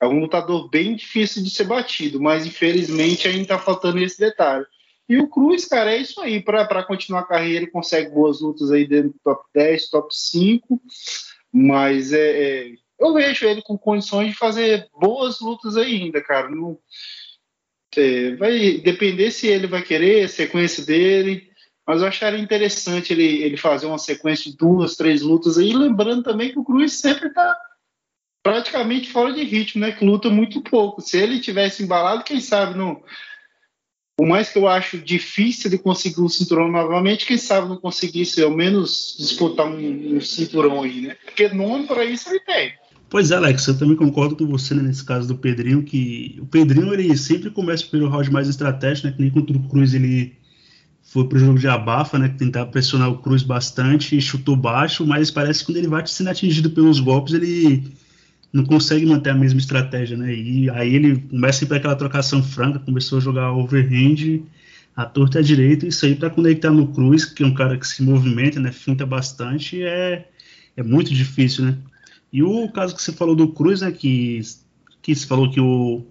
é 0.00 0.06
um 0.06 0.20
lutador 0.20 0.70
bem 0.70 0.96
difícil 0.96 1.42
de 1.42 1.50
ser 1.50 1.64
batido, 1.64 2.20
mas 2.20 2.46
infelizmente 2.46 3.28
ainda 3.28 3.42
está 3.42 3.58
faltando 3.58 3.98
esse 3.98 4.18
detalhe. 4.18 4.64
E 5.08 5.18
o 5.18 5.28
Cruz, 5.28 5.66
cara, 5.66 5.92
é 5.92 5.98
isso 5.98 6.20
aí. 6.20 6.42
Para 6.42 6.82
continuar 6.84 7.20
a 7.20 7.26
carreira, 7.26 7.64
ele 7.64 7.70
consegue 7.70 8.10
boas 8.10 8.40
lutas 8.40 8.72
aí 8.72 8.86
dentro 8.86 9.10
do 9.10 9.18
top 9.22 9.44
10, 9.54 9.90
top 9.90 10.08
5, 10.10 10.80
mas 11.52 12.12
é, 12.12 12.18
é, 12.18 12.74
eu 12.98 13.12
vejo 13.12 13.46
ele 13.46 13.62
com 13.62 13.76
condições 13.76 14.28
de 14.28 14.34
fazer 14.34 14.88
boas 14.98 15.40
lutas 15.40 15.76
ainda, 15.76 16.22
cara. 16.22 16.48
Não, 16.50 16.78
é, 17.96 18.34
vai 18.36 18.78
depender 18.78 19.30
se 19.30 19.46
ele 19.46 19.66
vai 19.66 19.82
querer, 19.82 20.24
a 20.24 20.28
sequência 20.28 20.84
dele, 20.84 21.50
mas 21.86 22.00
eu 22.00 22.08
acharia 22.08 22.40
interessante 22.40 23.12
ele, 23.12 23.42
ele 23.42 23.56
fazer 23.56 23.86
uma 23.86 23.98
sequência 23.98 24.50
de 24.50 24.56
duas, 24.56 24.96
três 24.96 25.22
lutas 25.22 25.56
aí, 25.56 25.72
lembrando 25.72 26.22
também 26.22 26.50
que 26.50 26.58
o 26.58 26.64
Cruz 26.64 26.94
sempre 26.94 27.28
está 27.28 27.56
praticamente 28.42 29.10
fora 29.10 29.32
de 29.32 29.42
ritmo, 29.42 29.80
né? 29.80 29.92
Que 29.92 30.04
luta 30.04 30.28
muito 30.28 30.60
pouco. 30.62 31.00
Se 31.00 31.18
ele 31.18 31.40
tivesse 31.40 31.82
embalado, 31.82 32.24
quem 32.24 32.40
sabe 32.40 32.76
não. 32.78 33.02
Por 34.16 34.26
mais 34.26 34.48
que 34.48 34.58
eu 34.58 34.66
acho 34.66 34.98
difícil 34.98 35.68
de 35.68 35.78
conseguir 35.78 36.22
um 36.22 36.28
cinturão 36.28 36.70
novamente, 36.70 37.26
quem 37.26 37.36
sabe 37.36 37.68
não 37.68 37.76
conseguisse 37.76 38.42
ao 38.42 38.50
menos 38.50 39.16
disputar 39.18 39.66
um, 39.66 40.16
um 40.16 40.20
cinturão 40.20 40.82
aí, 40.82 41.02
né? 41.02 41.16
Porque 41.24 41.48
nome 41.48 41.86
para 41.86 42.04
isso 42.04 42.28
ele 42.30 42.40
tem. 42.40 42.72
Pois 43.08 43.30
é, 43.30 43.36
Alex, 43.36 43.66
eu 43.68 43.78
também 43.78 43.96
concordo 43.96 44.34
com 44.36 44.46
você 44.46 44.74
né, 44.74 44.82
nesse 44.82 45.04
caso 45.04 45.28
do 45.28 45.36
Pedrinho, 45.36 45.82
que 45.82 46.38
o 46.40 46.46
Pedrinho 46.46 46.92
ele 46.92 47.16
sempre 47.16 47.50
começa 47.50 47.86
pelo 47.86 48.08
round 48.08 48.30
mais 48.32 48.48
estratégico, 48.48 49.06
né? 49.06 49.12
Que 49.12 49.22
nem 49.22 49.30
contra 49.30 49.56
o 49.56 49.68
Cruz 49.68 49.94
ele 49.94 50.36
foi 51.02 51.28
pro 51.28 51.38
jogo 51.38 51.58
de 51.58 51.68
abafa, 51.68 52.18
né? 52.18 52.28
Que 52.28 52.36
tentava 52.36 52.68
pressionar 52.68 53.08
o 53.08 53.18
Cruz 53.18 53.44
bastante 53.44 54.20
chutou 54.20 54.56
baixo, 54.56 55.06
mas 55.06 55.30
parece 55.30 55.60
que 55.60 55.66
quando 55.66 55.76
ele 55.76 55.86
vai 55.86 56.04
sendo 56.06 56.30
atingido 56.30 56.70
pelos 56.70 56.98
golpes, 56.98 57.34
ele 57.34 57.84
não 58.52 58.64
consegue 58.64 59.06
manter 59.06 59.30
a 59.30 59.34
mesma 59.34 59.60
estratégia, 59.60 60.16
né? 60.16 60.34
E 60.34 60.68
aí 60.70 60.94
ele 60.94 61.18
começa 61.30 61.64
para 61.64 61.76
aquela 61.76 61.94
trocação 61.94 62.42
franca, 62.42 62.80
começou 62.80 63.18
a 63.18 63.20
jogar 63.20 63.52
overhand, 63.52 64.42
a 64.96 65.04
torta 65.06 65.38
à 65.38 65.42
direita, 65.42 65.86
e 65.86 65.90
isso 65.90 66.04
aí 66.06 66.16
para 66.16 66.30
conectar 66.30 66.70
no 66.72 66.88
Cruz, 66.88 67.24
que 67.24 67.44
é 67.44 67.46
um 67.46 67.54
cara 67.54 67.78
que 67.78 67.86
se 67.86 68.02
movimenta, 68.02 68.58
né? 68.58 68.72
Finta 68.72 69.06
bastante, 69.06 69.80
é, 69.82 70.28
é 70.76 70.82
muito 70.82 71.14
difícil, 71.14 71.66
né? 71.66 71.78
E 72.36 72.42
o 72.42 72.68
caso 72.68 72.94
que 72.94 73.00
você 73.00 73.12
falou 73.12 73.34
do 73.34 73.48
Cruz, 73.48 73.80
né? 73.80 73.90
Que, 73.90 74.42
que 75.00 75.14
você 75.14 75.26
falou 75.26 75.50
que 75.50 75.58
o, 75.58 76.04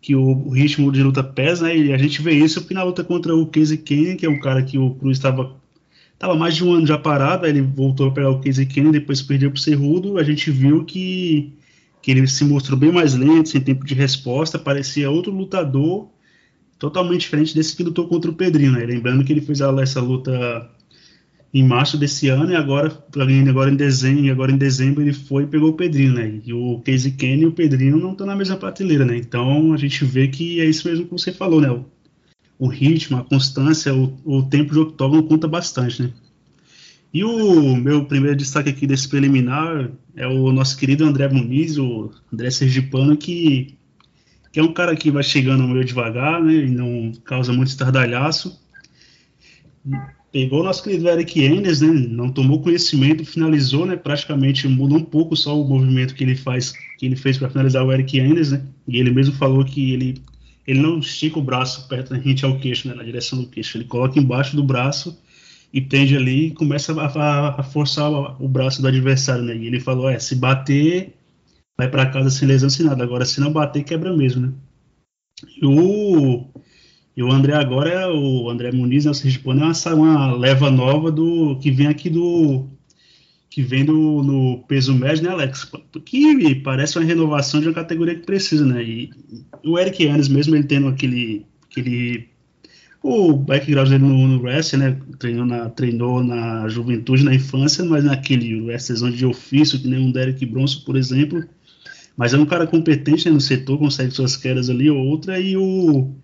que 0.00 0.14
o 0.14 0.48
ritmo 0.50 0.92
de 0.92 1.02
luta 1.02 1.24
pesa, 1.24 1.64
né? 1.64 1.76
E 1.76 1.92
a 1.92 1.98
gente 1.98 2.22
vê 2.22 2.34
isso 2.34 2.60
porque 2.60 2.72
na 2.72 2.84
luta 2.84 3.02
contra 3.02 3.34
o 3.34 3.48
Casey 3.48 3.76
Kenny, 3.76 4.14
que 4.14 4.24
é 4.24 4.30
um 4.30 4.38
cara 4.38 4.62
que 4.62 4.78
o 4.78 4.94
Cruz 4.94 5.18
estava 5.18 5.56
tava 6.20 6.36
mais 6.36 6.54
de 6.54 6.64
um 6.64 6.72
ano 6.72 6.86
já 6.86 6.96
parado, 6.96 7.44
aí 7.46 7.50
ele 7.50 7.62
voltou 7.62 8.06
a 8.06 8.12
pegar 8.12 8.30
o 8.30 8.40
Casey 8.40 8.64
Kenny, 8.64 8.92
depois 8.92 9.20
perdeu 9.20 9.50
pro 9.50 9.60
Cerrudo, 9.60 10.18
a 10.18 10.22
gente 10.22 10.52
viu 10.52 10.84
que 10.84 11.52
que 12.00 12.12
ele 12.12 12.28
se 12.28 12.44
mostrou 12.44 12.78
bem 12.78 12.92
mais 12.92 13.14
lento, 13.14 13.48
sem 13.48 13.60
tempo 13.60 13.84
de 13.84 13.92
resposta, 13.92 14.60
parecia 14.60 15.10
outro 15.10 15.32
lutador 15.32 16.06
totalmente 16.78 17.22
diferente 17.22 17.52
desse 17.52 17.74
que 17.74 17.82
lutou 17.82 18.06
contra 18.06 18.30
o 18.30 18.34
Pedrinho, 18.34 18.70
né? 18.70 18.86
Lembrando 18.86 19.24
que 19.24 19.32
ele 19.32 19.40
fez 19.40 19.60
essa 19.60 20.00
luta 20.00 20.70
em 21.52 21.62
março 21.62 21.96
desse 21.96 22.28
ano 22.28 22.52
e 22.52 22.56
agora, 22.56 22.88
agora 23.48 23.70
em 23.70 23.76
dezembro, 23.76 24.30
agora 24.30 24.52
em 24.52 24.58
dezembro 24.58 25.02
ele 25.02 25.12
foi 25.12 25.44
e 25.44 25.46
pegou 25.46 25.70
o 25.70 25.74
Pedrinho, 25.74 26.12
né? 26.12 26.40
E 26.44 26.52
o 26.52 26.80
Casey 26.80 27.12
Kenny 27.12 27.42
e 27.42 27.46
o 27.46 27.52
Pedrinho 27.52 27.96
não 27.96 28.12
estão 28.12 28.26
na 28.26 28.36
mesma 28.36 28.56
prateleira, 28.56 29.04
né? 29.04 29.16
Então 29.16 29.72
a 29.72 29.76
gente 29.76 30.04
vê 30.04 30.28
que 30.28 30.60
é 30.60 30.64
isso 30.64 30.88
mesmo 30.88 31.06
que 31.06 31.12
você 31.12 31.32
falou, 31.32 31.60
né? 31.60 31.70
O, 31.70 31.84
o 32.58 32.68
ritmo, 32.68 33.16
a 33.16 33.24
constância, 33.24 33.94
o, 33.94 34.18
o 34.24 34.42
tempo 34.42 34.72
de 34.72 34.78
octógono 34.80 35.22
conta 35.22 35.48
bastante, 35.48 36.02
né? 36.02 36.10
E 37.12 37.24
o 37.24 37.74
meu 37.76 38.04
primeiro 38.04 38.36
destaque 38.36 38.68
aqui 38.68 38.86
desse 38.86 39.08
preliminar 39.08 39.90
é 40.14 40.26
o 40.26 40.52
nosso 40.52 40.76
querido 40.76 41.04
André 41.04 41.28
Muniz, 41.28 41.78
o 41.78 42.10
André 42.30 42.50
Sergipano, 42.50 43.16
que, 43.16 43.78
que 44.52 44.60
é 44.60 44.62
um 44.62 44.74
cara 44.74 44.94
que 44.94 45.10
vai 45.10 45.22
chegando 45.22 45.66
meio 45.66 45.84
devagar, 45.84 46.42
né? 46.42 46.52
E 46.52 46.70
não 46.70 47.12
causa 47.24 47.52
muito 47.52 47.68
estardalhaço 47.68 48.60
pegou 50.36 50.60
o 50.60 50.64
nosso 50.64 50.82
querido 50.82 51.08
Eric 51.08 51.42
Enders, 51.42 51.80
né? 51.80 51.88
Não 51.88 52.30
tomou 52.30 52.60
conhecimento, 52.60 53.24
finalizou, 53.24 53.86
né? 53.86 53.96
Praticamente 53.96 54.68
mudou 54.68 54.98
um 54.98 55.02
pouco 55.02 55.34
só 55.34 55.58
o 55.58 55.66
movimento 55.66 56.14
que 56.14 56.22
ele 56.22 56.36
faz, 56.36 56.74
que 56.98 57.06
ele 57.06 57.16
fez 57.16 57.38
para 57.38 57.48
finalizar 57.48 57.82
o 57.82 57.90
Eric 57.90 58.18
Enders, 58.18 58.52
né? 58.52 58.62
E 58.86 58.98
ele 58.98 59.10
mesmo 59.10 59.34
falou 59.34 59.64
que 59.64 59.94
ele 59.94 60.20
ele 60.66 60.80
não 60.80 60.98
estica 60.98 61.38
o 61.38 61.42
braço 61.42 61.88
perto 61.88 62.10
da 62.10 62.20
gente 62.20 62.44
ao 62.44 62.58
queixo, 62.58 62.86
né? 62.86 62.94
Na 62.94 63.02
direção 63.02 63.40
do 63.40 63.48
queixo, 63.48 63.78
ele 63.78 63.86
coloca 63.86 64.18
embaixo 64.18 64.54
do 64.54 64.62
braço 64.62 65.18
e 65.72 65.80
tende 65.80 66.14
ali 66.14 66.48
e 66.48 66.50
começa 66.50 66.92
a, 66.92 67.06
a, 67.06 67.60
a 67.60 67.62
forçar 67.62 68.10
o, 68.10 68.36
o, 68.44 68.46
braço 68.46 68.82
do 68.82 68.88
adversário, 68.88 69.42
né? 69.42 69.56
E 69.56 69.66
ele 69.66 69.80
falou, 69.80 70.06
é, 70.06 70.18
se 70.18 70.34
bater 70.34 71.14
vai 71.78 71.88
para 71.88 72.10
casa 72.10 72.28
sem 72.28 72.46
lesão, 72.46 72.68
sem 72.68 72.84
nada. 72.84 73.02
Agora, 73.02 73.24
se 73.24 73.40
não 73.40 73.50
bater, 73.50 73.84
quebra 73.84 74.14
mesmo, 74.14 74.48
né? 74.48 74.52
E 75.62 75.64
o 75.64 76.46
e 77.16 77.22
o 77.22 77.32
André 77.32 77.54
agora 77.54 77.90
é 77.90 78.06
o 78.06 78.50
André 78.50 78.70
Muniz, 78.70 79.06
né, 79.06 79.10
o 79.10 79.14
Sergipano, 79.14 79.62
é 79.62 79.64
uma, 79.64 79.94
uma 79.94 80.32
leva 80.34 80.70
nova 80.70 81.10
do 81.10 81.58
que 81.58 81.70
vem 81.70 81.86
aqui 81.86 82.10
do 82.10 82.68
que 83.48 83.62
vem 83.62 83.86
do, 83.86 84.22
no 84.22 84.62
peso 84.68 84.94
médio, 84.94 85.24
né, 85.24 85.30
Alex? 85.30 85.72
Que 86.04 86.54
parece 86.56 86.98
uma 86.98 87.06
renovação 87.06 87.58
de 87.58 87.68
uma 87.68 87.72
categoria 87.72 88.14
que 88.14 88.26
precisa, 88.26 88.66
né? 88.66 88.84
E 88.84 89.10
o 89.64 89.78
Eric 89.78 90.06
Anderson, 90.06 90.34
mesmo 90.34 90.54
ele 90.54 90.64
tendo 90.64 90.88
aquele, 90.88 91.46
aquele 91.64 92.28
o 93.02 93.32
background 93.32 93.88
dele 93.88 94.04
no, 94.04 94.28
no 94.28 94.42
wrestling, 94.42 94.80
né? 94.80 95.00
Treinou 95.18 95.46
na, 95.46 95.70
treinou 95.70 96.22
na 96.22 96.68
juventude, 96.68 97.24
na 97.24 97.34
infância, 97.34 97.82
mas 97.82 98.04
naquele 98.04 98.60
wrestling 98.60 99.12
de 99.12 99.24
ofício, 99.24 99.78
que 99.78 99.88
nem 99.88 100.00
um 100.00 100.12
Derek 100.12 100.44
Bronson, 100.44 100.82
por 100.84 100.94
exemplo. 100.94 101.42
Mas 102.14 102.34
é 102.34 102.38
um 102.38 102.44
cara 102.44 102.66
competente 102.66 103.26
né, 103.26 103.32
no 103.32 103.40
setor, 103.40 103.78
consegue 103.78 104.10
suas 104.10 104.36
quedas 104.36 104.68
ali 104.68 104.90
ou 104.90 104.98
outra, 104.98 105.40
e 105.40 105.56
o 105.56 106.14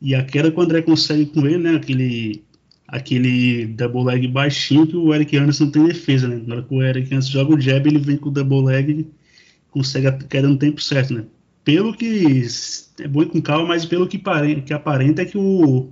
e 0.00 0.14
a 0.14 0.22
queda 0.22 0.50
que 0.50 0.58
o 0.58 0.62
André 0.62 0.82
consegue 0.82 1.26
com 1.26 1.46
ele, 1.46 1.58
né? 1.58 1.76
Aquele, 1.76 2.42
aquele 2.86 3.66
double 3.66 4.04
leg 4.04 4.28
baixinho 4.28 4.86
que 4.86 4.96
o 4.96 5.14
Eric 5.14 5.36
Anderson 5.36 5.70
tem 5.70 5.86
defesa, 5.86 6.28
né? 6.28 6.42
Na 6.46 6.56
hora 6.56 6.64
que 6.64 6.74
o 6.74 6.82
Eric 6.82 7.12
Anderson 7.12 7.32
joga 7.32 7.54
o 7.54 7.60
jab, 7.60 7.88
ele 7.88 7.98
vem 7.98 8.16
com 8.16 8.28
o 8.28 8.32
double 8.32 8.64
leg 8.64 9.06
consegue 9.70 10.06
a 10.06 10.12
queda 10.12 10.48
no 10.48 10.56
tempo 10.56 10.80
certo, 10.80 11.12
né? 11.12 11.24
Pelo 11.62 11.94
que 11.94 12.46
é 13.00 13.08
bom 13.08 13.22
ir 13.22 13.26
com 13.26 13.42
calma, 13.42 13.68
mas 13.68 13.84
pelo 13.84 14.06
que, 14.06 14.18
que 14.64 14.72
aparenta 14.72 15.20
é 15.20 15.24
que 15.24 15.36
o 15.36 15.90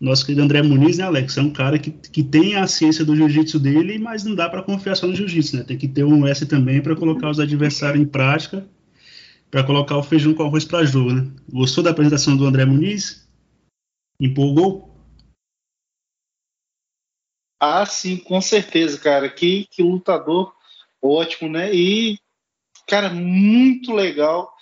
nosso 0.00 0.24
querido 0.24 0.42
André 0.42 0.62
Muniz, 0.62 0.98
né, 0.98 1.04
Alex, 1.04 1.36
é 1.36 1.42
um 1.42 1.50
cara 1.50 1.78
que, 1.78 1.90
que 1.90 2.22
tem 2.22 2.56
a 2.56 2.66
ciência 2.66 3.04
do 3.04 3.14
jiu-jitsu 3.14 3.58
dele, 3.58 3.98
mas 3.98 4.24
não 4.24 4.34
dá 4.34 4.48
para 4.48 4.62
confiar 4.62 4.94
só 4.94 5.06
no 5.06 5.14
jiu-jitsu, 5.14 5.56
né? 5.56 5.64
Tem 5.64 5.76
que 5.76 5.88
ter 5.88 6.04
um 6.04 6.26
S 6.26 6.46
também 6.46 6.80
para 6.80 6.96
colocar 6.96 7.28
os 7.28 7.40
adversários 7.40 8.02
em 8.02 8.06
prática 8.06 8.64
para 9.54 9.62
colocar 9.62 9.96
o 9.96 10.02
feijão 10.02 10.34
com 10.34 10.42
arroz 10.42 10.64
para 10.64 10.84
jogo, 10.84 11.12
né? 11.12 11.30
Gostou 11.48 11.84
da 11.84 11.90
apresentação 11.90 12.36
do 12.36 12.44
André 12.44 12.64
Muniz? 12.64 13.24
Empolgou? 14.18 14.92
Ah, 17.60 17.86
sim, 17.86 18.16
com 18.16 18.40
certeza, 18.40 18.98
cara. 18.98 19.30
Que, 19.30 19.68
que 19.70 19.80
lutador 19.80 20.52
ótimo, 21.00 21.48
né? 21.48 21.72
E, 21.72 22.18
cara, 22.84 23.10
muito 23.10 23.92
legal 23.92 24.52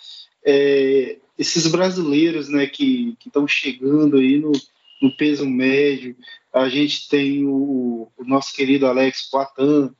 é, 0.45 1.17
esses 1.39 1.65
brasileiros, 1.65 2.47
né, 2.47 2.67
que 2.67 3.17
estão 3.25 3.47
chegando 3.47 4.17
aí 4.17 4.37
no, 4.37 4.51
no, 5.01 5.17
peso 5.17 5.49
médio. 5.49 6.15
A 6.53 6.69
gente 6.69 7.09
tem 7.09 7.43
o, 7.43 8.11
o 8.15 8.23
nosso 8.23 8.53
querido 8.53 8.85
Alex 8.85 9.27
Platan, 9.31 9.91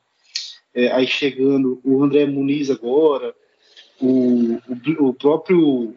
é, 0.72 0.92
aí 0.92 1.08
chegando 1.08 1.82
o 1.84 2.04
André 2.04 2.28
Muniz 2.28 2.70
agora, 2.70 3.34
o, 4.04 4.56
o, 4.68 5.08
o 5.08 5.14
próprio 5.14 5.96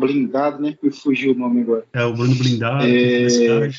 blindado, 0.00 0.62
né? 0.62 0.76
Me 0.82 0.90
fugiu 0.90 1.32
o 1.32 1.38
nome 1.38 1.60
agora. 1.60 1.86
É, 1.92 2.04
o 2.04 2.14
Bruno 2.14 2.34
Blindado, 2.34 2.84
é... 2.86 3.70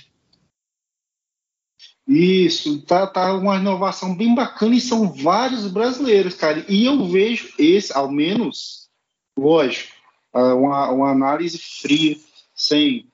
Isso, 2.07 2.81
tá, 2.81 3.05
tá 3.05 3.35
uma 3.35 3.57
inovação 3.57 4.15
bem 4.15 4.33
bacana 4.33 4.75
e 4.75 4.81
são 4.81 5.11
vários 5.11 5.67
brasileiros, 5.71 6.33
cara. 6.33 6.65
E 6.67 6.85
eu 6.85 7.05
vejo 7.07 7.53
esse, 7.57 7.95
ao 7.95 8.11
menos, 8.11 8.89
lógico, 9.37 9.93
uma, 10.33 10.91
uma 10.91 11.11
análise 11.11 11.59
fria, 11.59 12.17
sem. 12.55 13.07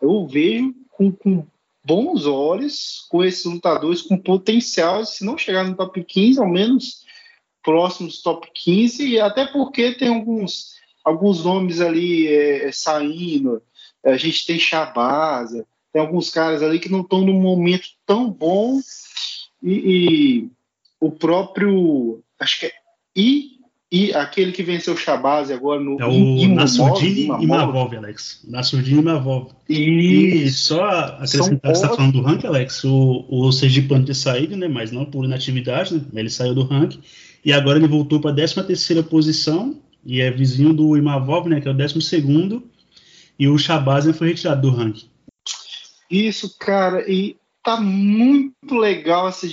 Eu 0.00 0.26
vejo 0.26 0.74
com, 0.90 1.12
com 1.12 1.46
bons 1.84 2.26
olhos 2.26 3.06
com 3.08 3.22
esses 3.22 3.44
lutadores 3.44 4.02
com 4.02 4.18
potencial, 4.18 5.04
se 5.04 5.24
não 5.24 5.38
chegar 5.38 5.64
no 5.64 5.76
top 5.76 6.02
15, 6.02 6.40
ao 6.40 6.48
menos 6.48 7.04
próximos 7.62 8.22
top 8.22 8.48
15, 8.54 9.06
e 9.06 9.20
até 9.20 9.46
porque 9.46 9.92
tem 9.92 10.08
alguns, 10.08 10.72
alguns 11.04 11.44
nomes 11.44 11.80
ali 11.80 12.26
é, 12.26 12.68
é 12.68 12.72
saindo. 12.72 13.62
A 14.04 14.16
gente 14.16 14.46
tem 14.46 14.58
Chabaza, 14.58 15.66
tem 15.92 16.02
alguns 16.02 16.30
caras 16.30 16.62
ali 16.62 16.78
que 16.78 16.90
não 16.90 17.02
estão 17.02 17.20
num 17.20 17.40
momento 17.40 17.88
tão 18.06 18.30
bom, 18.30 18.80
e, 19.62 19.72
e, 19.72 20.50
o 21.00 21.10
próprio. 21.10 22.20
Acho 22.38 22.60
que 22.60 22.66
é. 22.66 22.72
E, 23.14 23.52
e 23.90 24.12
aquele 24.14 24.52
que 24.52 24.62
venceu 24.62 24.94
o 24.94 24.96
Shabazz 24.96 25.50
agora 25.50 25.80
no. 25.80 26.00
É 26.00 26.06
o 26.06 26.48
Nassurdini 26.48 27.28
e 27.40 27.46
Mavov, 27.46 27.94
Alex. 27.94 28.40
Nassurdini 28.48 29.00
e 29.00 29.04
Mavov. 29.04 29.52
E, 29.68 30.44
e 30.44 30.50
só 30.50 30.82
acrescentar 30.84 31.72
que 31.72 31.78
você 31.78 31.84
está 31.84 31.96
falando 31.96 32.14
do 32.14 32.22
ranking, 32.22 32.46
Alex, 32.46 32.82
o, 32.84 33.26
o 33.28 33.52
Sergipano 33.52 34.04
ter 34.04 34.14
saído, 34.14 34.56
né? 34.56 34.66
Mas 34.66 34.90
não 34.90 35.04
por 35.04 35.24
inatividade, 35.24 35.94
né? 35.94 36.02
Ele 36.14 36.30
saiu 36.30 36.54
do 36.54 36.64
ranking. 36.64 37.00
E 37.44 37.52
agora 37.52 37.78
ele 37.78 37.88
voltou 37.88 38.20
para 38.20 38.30
a 38.30 38.34
13 38.34 38.66
terceira 38.66 39.02
posição 39.02 39.80
e 40.04 40.20
é 40.20 40.30
vizinho 40.30 40.72
do 40.72 40.96
Imavov, 40.96 41.48
né, 41.48 41.60
que 41.60 41.68
é 41.68 41.70
o 41.70 41.74
12 41.74 42.00
segundo, 42.02 42.68
e 43.38 43.48
o 43.48 43.58
Shabazan 43.58 44.12
foi 44.12 44.28
retirado 44.28 44.62
do 44.62 44.70
ranking. 44.70 45.08
Isso, 46.10 46.56
cara, 46.58 47.10
e 47.10 47.36
tá 47.62 47.80
muito 47.80 48.74
legal 48.74 49.28
essa, 49.28 49.46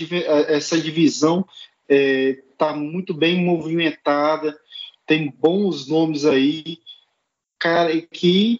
essa 0.47 0.79
divisão, 0.79 1.45
é, 1.87 2.41
tá 2.57 2.73
muito 2.73 3.13
bem 3.13 3.43
movimentada, 3.43 4.57
tem 5.05 5.33
bons 5.39 5.87
nomes 5.87 6.25
aí, 6.25 6.79
cara, 7.57 7.93
e 7.93 8.01
que 8.01 8.59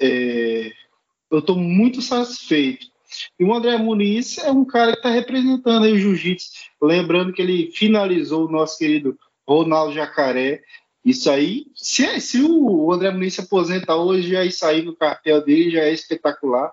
é, 0.00 0.72
eu 1.30 1.38
estou 1.38 1.56
muito 1.56 2.02
satisfeito. 2.02 2.86
E 3.38 3.44
o 3.44 3.54
André 3.54 3.76
Muniz 3.76 4.38
é 4.38 4.50
um 4.50 4.64
cara 4.64 4.92
que 4.92 4.98
está 4.98 5.10
representando 5.10 5.84
aí 5.84 5.92
o 5.92 5.98
jiu-jitsu. 5.98 6.50
Lembrando 6.82 7.32
que 7.32 7.42
ele 7.42 7.70
finalizou 7.72 8.46
o 8.46 8.50
nosso 8.50 8.78
querido 8.78 9.18
Ronaldo 9.46 9.94
Jacaré. 9.94 10.62
Isso 11.04 11.30
aí, 11.30 11.66
se, 11.74 12.20
se 12.20 12.42
o 12.42 12.92
André 12.92 13.10
Muniz 13.10 13.34
se 13.34 13.40
aposenta 13.40 13.94
hoje, 13.94 14.30
já 14.30 14.50
sair 14.50 14.82
no 14.82 14.96
cartel 14.96 15.44
dele, 15.44 15.70
já 15.70 15.82
é 15.82 15.92
espetacular. 15.92 16.72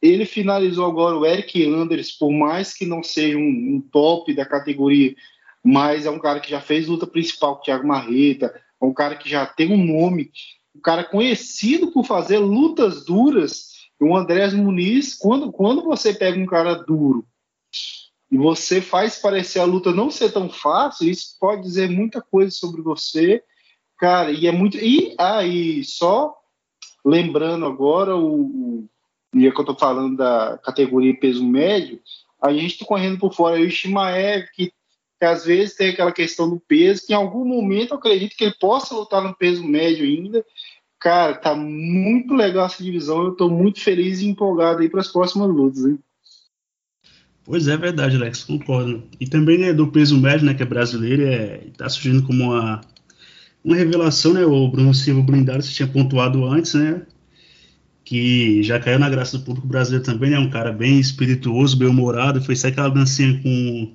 Ele 0.00 0.24
finalizou 0.24 0.86
agora 0.86 1.16
o 1.16 1.26
Eric 1.26 1.66
Anders, 1.66 2.12
por 2.12 2.30
mais 2.30 2.72
que 2.74 2.86
não 2.86 3.02
seja 3.02 3.36
um, 3.36 3.40
um 3.76 3.80
top 3.92 4.32
da 4.34 4.44
categoria, 4.44 5.14
mas 5.62 6.04
é 6.06 6.10
um 6.10 6.18
cara 6.18 6.40
que 6.40 6.50
já 6.50 6.60
fez 6.60 6.86
luta 6.86 7.06
principal 7.06 7.56
com 7.56 7.62
o 7.62 7.64
Thiago 7.64 7.86
Marreta, 7.86 8.54
é 8.80 8.84
um 8.84 8.92
cara 8.92 9.16
que 9.16 9.28
já 9.28 9.46
tem 9.46 9.72
um 9.72 9.82
nome, 9.82 10.30
um 10.74 10.80
cara 10.80 11.04
conhecido 11.04 11.90
por 11.90 12.04
fazer 12.04 12.38
lutas 12.38 13.04
duras 13.04 13.73
o 14.00 14.16
Andrés 14.16 14.52
Muniz, 14.52 15.14
quando, 15.14 15.52
quando 15.52 15.82
você 15.82 16.12
pega 16.12 16.38
um 16.38 16.46
cara 16.46 16.74
duro 16.74 17.26
e 18.30 18.36
você 18.36 18.80
faz 18.80 19.18
parecer 19.20 19.60
a 19.60 19.64
luta 19.64 19.92
não 19.92 20.10
ser 20.10 20.32
tão 20.32 20.48
fácil, 20.48 21.08
isso 21.08 21.36
pode 21.38 21.62
dizer 21.62 21.88
muita 21.88 22.20
coisa 22.20 22.50
sobre 22.50 22.82
você, 22.82 23.42
cara, 23.98 24.32
e 24.32 24.46
é 24.46 24.52
muito. 24.52 24.76
E 24.76 25.14
aí, 25.18 25.80
ah, 25.80 25.84
só 25.84 26.34
lembrando 27.04 27.66
agora, 27.66 28.16
o, 28.16 28.42
o 28.42 28.88
dia 29.32 29.52
que 29.52 29.60
eu 29.60 29.64
tô 29.64 29.74
falando 29.74 30.16
da 30.16 30.58
categoria 30.58 31.18
peso 31.18 31.44
médio, 31.44 32.00
a 32.40 32.52
gente 32.52 32.78
tá 32.78 32.84
correndo 32.84 33.18
por 33.18 33.32
fora 33.32 33.60
o 33.60 33.70
Shimaev, 33.70 34.46
que, 34.54 34.72
que 35.18 35.24
às 35.24 35.44
vezes 35.44 35.76
tem 35.76 35.90
aquela 35.90 36.12
questão 36.12 36.48
do 36.48 36.60
peso, 36.60 37.06
que 37.06 37.12
em 37.12 37.16
algum 37.16 37.44
momento 37.44 37.92
eu 37.92 37.98
acredito 37.98 38.36
que 38.36 38.44
ele 38.44 38.54
possa 38.58 38.94
lutar 38.94 39.22
no 39.22 39.34
peso 39.34 39.62
médio 39.62 40.04
ainda, 40.04 40.44
Cara, 41.04 41.34
tá 41.34 41.54
muito 41.54 42.32
legal 42.32 42.64
essa 42.64 42.82
divisão. 42.82 43.24
Eu 43.24 43.32
tô 43.32 43.50
muito 43.50 43.78
feliz 43.78 44.22
e 44.22 44.26
empolgado 44.26 44.80
aí 44.80 44.88
para 44.88 45.00
as 45.00 45.08
próximas 45.08 45.50
lutas, 45.50 45.84
hein? 45.84 45.98
Pois 47.44 47.68
é, 47.68 47.76
verdade, 47.76 48.16
Alex, 48.16 48.42
concordo. 48.42 49.02
E 49.20 49.26
também 49.26 49.58
né, 49.58 49.74
do 49.74 49.88
peso 49.88 50.18
médio, 50.18 50.46
né, 50.46 50.54
que 50.54 50.62
é 50.62 50.66
brasileiro, 50.66 51.26
é, 51.26 51.58
tá 51.76 51.86
surgindo 51.90 52.26
como 52.26 52.44
uma, 52.44 52.80
uma 53.62 53.76
revelação, 53.76 54.32
né? 54.32 54.46
O 54.46 54.66
Bruno 54.68 54.94
Silva 54.94 55.20
blindado, 55.20 55.62
você 55.62 55.74
tinha 55.74 55.86
pontuado 55.86 56.42
antes, 56.46 56.72
né? 56.72 57.02
que 58.02 58.62
já 58.62 58.80
caiu 58.80 58.98
na 58.98 59.08
graça 59.08 59.36
do 59.36 59.44
público 59.44 59.66
brasileiro 59.66 60.04
também, 60.04 60.30
né? 60.30 60.38
Um 60.38 60.50
cara 60.50 60.72
bem 60.72 60.98
espirituoso, 60.98 61.76
bem 61.76 61.88
humorado, 61.88 62.40
fez 62.40 62.64
aquela 62.64 62.88
dancinha 62.88 63.40
com 63.42 63.92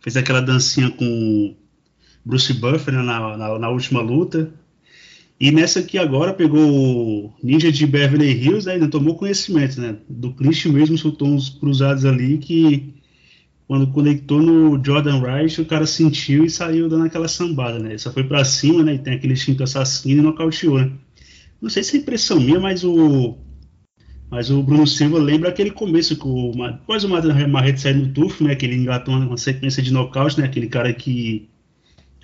fez 0.00 0.16
aquela 0.16 0.40
dancinha 0.40 0.90
com 0.90 1.54
Bruce 2.24 2.52
Buffer 2.52 2.94
né, 2.94 3.02
na, 3.02 3.36
na, 3.36 3.58
na, 3.58 3.68
última 3.70 4.00
luta. 4.00 4.52
E 5.38 5.50
nessa 5.50 5.80
aqui 5.80 5.98
agora 5.98 6.32
pegou 6.32 6.60
o 6.60 7.32
Ninja 7.42 7.70
de 7.72 7.86
Beverly 7.86 8.30
Hills, 8.32 8.66
né, 8.66 8.74
ainda 8.74 8.88
tomou 8.88 9.16
conhecimento, 9.16 9.80
né? 9.80 9.96
Do 10.08 10.32
Clint 10.32 10.66
mesmo 10.66 10.96
soltou 10.96 11.28
uns 11.28 11.48
cruzados 11.48 12.04
ali 12.04 12.38
que 12.38 12.94
quando 13.66 13.86
conectou 13.88 14.40
no 14.42 14.82
Jordan 14.84 15.20
Wright, 15.20 15.60
o 15.60 15.66
cara 15.66 15.86
sentiu 15.86 16.44
e 16.44 16.50
saiu 16.50 16.88
dando 16.88 17.06
aquela 17.06 17.26
sambada, 17.26 17.78
né? 17.78 17.96
Só 17.98 18.12
foi 18.12 18.24
para 18.24 18.44
cima, 18.44 18.82
né? 18.82 18.94
E 18.94 18.98
tem 18.98 19.14
aquele 19.14 19.32
instinto 19.32 19.62
assassino 19.62 20.20
e 20.20 20.24
nocauteou, 20.24 20.78
né? 20.78 20.92
Não 21.60 21.70
sei 21.70 21.82
se 21.82 21.96
é 21.96 22.00
impressão 22.00 22.38
minha, 22.38 22.60
mas 22.60 22.84
o 22.84 23.36
mas 24.30 24.50
o 24.50 24.62
Bruno 24.62 24.86
Silva 24.86 25.18
lembra 25.18 25.48
aquele 25.48 25.70
começo 25.70 26.16
que 26.16 26.26
o 26.26 26.52
quase 26.86 27.06
o 27.06 27.08
Marreta 27.48 27.78
saiu 27.78 27.98
no 27.98 28.12
tufo, 28.12 28.44
né? 28.44 28.54
Que 28.54 28.66
ele 28.66 28.76
engatou 28.76 29.14
uma 29.14 29.36
sequência 29.36 29.82
de 29.82 29.92
nocaute, 29.92 30.40
né? 30.40 30.46
Aquele 30.46 30.66
cara 30.66 30.92
que 30.92 31.48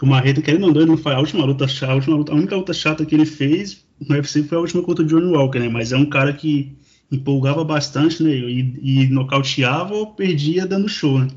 o 0.04 0.08
Marreta, 0.08 0.40
querendo 0.40 0.64
ou 0.64 0.72
não, 0.72 0.80
ele 0.80 0.90
não 0.90 0.96
foi 0.96 1.12
a 1.12 1.18
última 1.18 1.44
luta 1.44 1.68
chata, 1.68 1.92
a, 1.92 1.94
última 1.94 2.16
luta, 2.16 2.32
a 2.32 2.34
única 2.34 2.56
luta 2.56 2.72
chata 2.72 3.04
que 3.04 3.14
ele 3.14 3.26
fez 3.26 3.84
no 4.00 4.14
UFC 4.14 4.42
foi 4.42 4.56
a 4.56 4.60
última 4.60 4.82
contra 4.82 5.04
o 5.04 5.06
Johnny 5.06 5.26
Walker, 5.26 5.58
né? 5.58 5.68
Mas 5.68 5.92
é 5.92 5.96
um 5.96 6.06
cara 6.06 6.32
que 6.32 6.72
empolgava 7.12 7.64
bastante, 7.64 8.22
né? 8.22 8.30
E, 8.30 9.04
e 9.04 9.08
nocauteava 9.08 9.94
ou 9.94 10.14
perdia 10.14 10.66
dando 10.66 10.88
show, 10.88 11.18
né? 11.18 11.28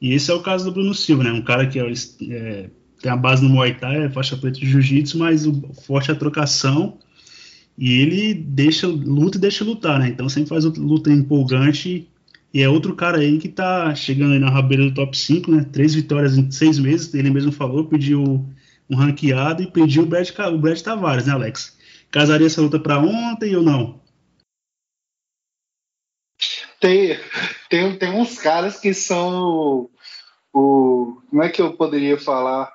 E 0.00 0.14
esse 0.14 0.30
é 0.30 0.34
o 0.34 0.40
caso 0.40 0.64
do 0.64 0.72
Bruno 0.72 0.94
Silva, 0.94 1.24
né? 1.24 1.32
Um 1.32 1.42
cara 1.42 1.66
que 1.66 1.78
é, 1.78 1.92
é, 2.30 2.70
tem 3.02 3.12
a 3.12 3.16
base 3.16 3.42
no 3.42 3.50
Muay 3.50 3.74
Thai, 3.74 4.04
é 4.04 4.08
faixa 4.08 4.36
preta 4.36 4.58
de 4.58 4.66
Jiu-Jitsu, 4.66 5.18
mas 5.18 5.46
o 5.46 5.62
forte 5.86 6.10
é 6.10 6.14
a 6.14 6.16
trocação 6.16 6.98
e 7.76 8.00
ele 8.00 8.34
deixa 8.34 8.86
luta 8.86 9.38
e 9.38 9.40
deixa 9.40 9.64
lutar, 9.64 9.98
né? 9.98 10.08
Então 10.08 10.28
sempre 10.28 10.50
faz 10.50 10.64
luta 10.64 11.10
empolgante. 11.10 12.08
E 12.52 12.62
é 12.62 12.68
outro 12.68 12.96
cara 12.96 13.18
aí 13.18 13.38
que 13.38 13.48
tá 13.48 13.94
chegando 13.94 14.32
aí 14.32 14.38
na 14.38 14.50
rabeira 14.50 14.84
do 14.84 14.94
top 14.94 15.16
5, 15.16 15.50
né? 15.50 15.66
Três 15.72 15.94
vitórias 15.94 16.36
em 16.36 16.50
seis 16.50 16.78
meses, 16.78 17.14
ele 17.14 17.30
mesmo 17.30 17.52
falou, 17.52 17.86
pediu 17.86 18.44
um 18.88 18.96
ranqueado 18.96 19.62
e 19.62 19.70
pediu 19.70 20.02
o 20.02 20.06
Brad, 20.06 20.28
o 20.52 20.58
Brad 20.58 20.80
Tavares, 20.80 21.26
né, 21.26 21.32
Alex? 21.32 21.78
Casaria 22.10 22.48
essa 22.48 22.60
luta 22.60 22.80
para 22.80 22.98
ontem 22.98 23.54
ou 23.54 23.62
não? 23.62 24.00
Tem, 26.80 27.16
tem, 27.68 27.96
tem 27.96 28.10
uns 28.10 28.38
caras 28.38 28.80
que 28.80 28.92
são 28.92 29.42
o, 29.44 29.90
o. 30.52 31.22
Como 31.28 31.42
é 31.42 31.48
que 31.48 31.62
eu 31.62 31.76
poderia 31.76 32.18
falar? 32.18 32.72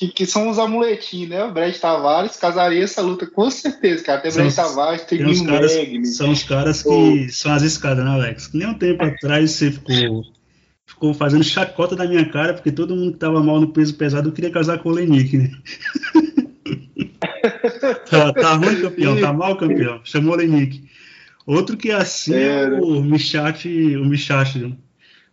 Que, 0.00 0.08
que 0.08 0.24
são 0.24 0.48
os 0.48 0.58
amuletinhos, 0.58 1.28
né? 1.28 1.44
O 1.44 1.52
Brad 1.52 1.76
Tavares 1.76 2.34
casaria 2.34 2.82
essa 2.82 3.02
luta 3.02 3.26
com 3.26 3.50
certeza, 3.50 4.02
cara. 4.02 4.22
Tem 4.22 4.32
Brad 4.32 4.54
Tavares, 4.54 5.02
tem 5.02 5.22
Neil 5.22 5.44
Magny. 5.44 6.06
São 6.06 6.30
os 6.30 6.42
caras 6.42 6.82
que 6.82 7.28
são 7.28 7.52
as 7.52 7.62
escadas, 7.62 8.02
né, 8.02 8.10
Alex? 8.10 8.46
Que 8.46 8.56
nem 8.56 8.68
um 8.68 8.78
tempo 8.78 9.04
atrás 9.04 9.50
você 9.50 9.70
ficou, 9.70 10.24
ficou 10.86 11.12
fazendo 11.12 11.44
chacota 11.44 11.94
da 11.94 12.06
minha 12.06 12.26
cara, 12.30 12.54
porque 12.54 12.72
todo 12.72 12.96
mundo 12.96 13.12
que 13.12 13.18
tava 13.18 13.42
mal 13.42 13.60
no 13.60 13.74
peso 13.74 13.94
pesado 13.94 14.32
queria 14.32 14.50
casar 14.50 14.78
com 14.78 14.88
o 14.88 14.92
Lenick, 14.92 15.36
né? 15.36 15.50
tá, 18.08 18.32
tá, 18.32 18.54
ruim, 18.54 18.80
campeão? 18.80 19.20
Tá 19.20 19.34
mal, 19.34 19.54
campeão? 19.58 20.00
Chamou 20.02 20.32
o 20.32 20.36
Lenick. 20.38 20.82
Outro 21.46 21.76
que 21.76 21.90
é 21.90 21.96
assim 21.96 22.32
é, 22.32 22.62
é 22.62 22.68
o 22.70 23.02
Michat, 23.02 23.66
o 23.68 24.06
Michat, 24.06 24.78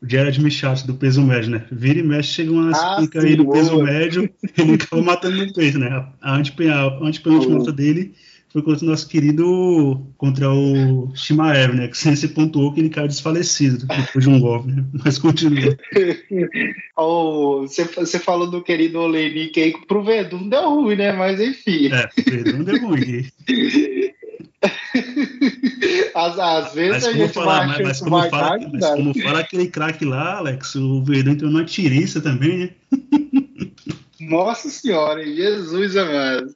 o 0.01 0.09
Jared 0.09 0.41
Michat 0.41 0.85
do 0.85 0.93
peso 0.93 1.21
médio, 1.21 1.51
né? 1.51 1.65
Vira 1.71 1.99
e 1.99 2.03
mexe, 2.03 2.33
chega 2.33 2.51
uma 2.51 2.71
ah, 2.71 2.99
aí 2.99 3.35
do 3.35 3.49
peso 3.49 3.81
médio, 3.81 4.29
ele 4.57 4.73
acaba 4.73 5.01
matando 5.01 5.45
no 5.45 5.53
peito, 5.53 5.79
né? 5.79 6.07
A 6.21 6.35
antepenúltima 6.35 7.57
luta 7.57 7.71
dele 7.71 8.13
foi 8.49 8.61
contra 8.61 8.85
o 8.85 8.89
nosso 8.89 9.07
querido, 9.07 10.07
contra 10.17 10.49
o 10.51 11.11
Shimaev, 11.15 11.75
né? 11.75 11.87
Que 11.87 11.97
você 11.97 12.27
pontuou 12.27 12.73
que 12.73 12.79
ele 12.79 12.89
caiu 12.89 13.07
desfalecido 13.07 13.85
depois 13.85 14.23
de 14.23 14.29
um 14.29 14.39
golpe, 14.39 14.71
né? 14.71 14.85
Mas 15.03 15.19
continua. 15.19 15.77
oh, 16.95 17.61
você, 17.61 17.83
você 17.83 18.19
falou 18.19 18.49
do 18.49 18.63
querido 18.63 18.99
Olenik 18.99 19.59
aí, 19.59 19.73
pro 19.87 20.03
Verdun 20.03 20.47
deu 20.47 20.69
ruim, 20.69 20.95
né? 20.95 21.11
Mas 21.11 21.39
enfim. 21.39 21.89
É, 21.91 22.09
Verdun 22.21 22.63
deu 22.63 22.79
ruim. 22.79 23.25
às, 26.15 26.39
às 26.39 26.73
vezes 26.73 27.03
mas 27.03 27.05
a 27.05 27.13
gente 27.13 27.33
falar, 27.33 27.67
mas, 27.67 27.79
mas, 27.79 27.99
como 27.99 28.29
fala, 28.29 28.57
mas 28.71 28.89
como 28.91 29.21
fala 29.21 29.39
aquele 29.39 29.67
craque 29.67 30.05
lá, 30.05 30.37
Alex, 30.37 30.75
o 30.75 31.03
Verdun 31.03 31.31
entrou 31.31 31.51
numa 31.51 31.65
tiriça 31.65 32.21
também, 32.21 32.57
né? 32.57 32.69
Nossa 34.19 34.69
senhora, 34.69 35.23
Jesus 35.23 35.95
amado. 35.95 36.53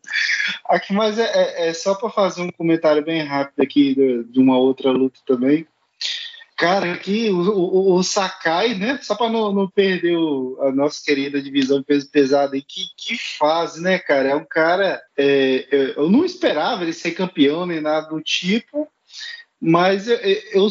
Aqui, 0.67 0.93
mas 0.93 1.17
é, 1.17 1.23
é, 1.23 1.69
é 1.69 1.73
só 1.73 1.95
para 1.95 2.09
fazer 2.09 2.41
um 2.41 2.51
comentário 2.51 3.03
bem 3.03 3.23
rápido 3.23 3.61
aqui 3.61 3.95
de, 3.95 4.23
de 4.25 4.39
uma 4.39 4.57
outra 4.57 4.91
luta 4.91 5.19
também. 5.25 5.65
Cara, 6.61 6.93
aqui 6.93 7.27
o, 7.31 7.39
o, 7.39 7.95
o 7.95 8.03
Sakai, 8.03 8.75
né? 8.75 8.99
Só 9.01 9.15
para 9.15 9.31
não, 9.31 9.51
não, 9.51 9.67
perder 9.67 10.15
o, 10.15 10.59
a 10.61 10.71
nossa 10.71 11.01
querida 11.03 11.41
divisão 11.41 11.79
de 11.79 11.85
peso 11.85 12.07
pesado 12.11 12.53
aí, 12.53 12.61
que, 12.61 12.83
que 12.95 13.17
fase, 13.17 13.81
né, 13.81 13.97
cara? 13.97 14.29
É 14.29 14.35
um 14.35 14.45
cara. 14.45 15.01
É, 15.17 15.67
é 15.71 15.93
eu 15.97 16.07
não 16.07 16.23
esperava 16.23 16.83
ele 16.83 16.93
ser 16.93 17.13
campeão 17.13 17.65
nem 17.65 17.81
nada 17.81 18.09
do 18.09 18.21
tipo, 18.21 18.87
mas 19.59 20.07
eu, 20.07 20.17
eu 20.17 20.67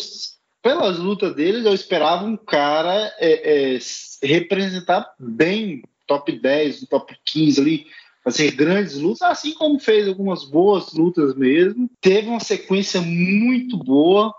pelas 0.62 0.96
lutas 0.96 1.34
dele, 1.34 1.66
eu 1.66 1.74
esperava 1.74 2.24
um 2.24 2.36
cara 2.36 3.12
é, 3.18 3.74
é, 3.74 3.78
representar 4.22 5.12
bem 5.18 5.82
top 6.06 6.30
10, 6.30 6.86
top 6.88 7.16
15 7.24 7.60
ali, 7.60 7.86
fazer 8.22 8.52
grandes 8.52 8.94
lutas, 8.94 9.22
assim 9.22 9.54
como 9.54 9.80
fez 9.80 10.06
algumas 10.06 10.44
boas 10.44 10.92
lutas 10.92 11.34
mesmo. 11.34 11.90
Teve 12.00 12.28
uma 12.28 12.38
sequência 12.38 13.00
muito 13.00 13.76
boa 13.76 14.32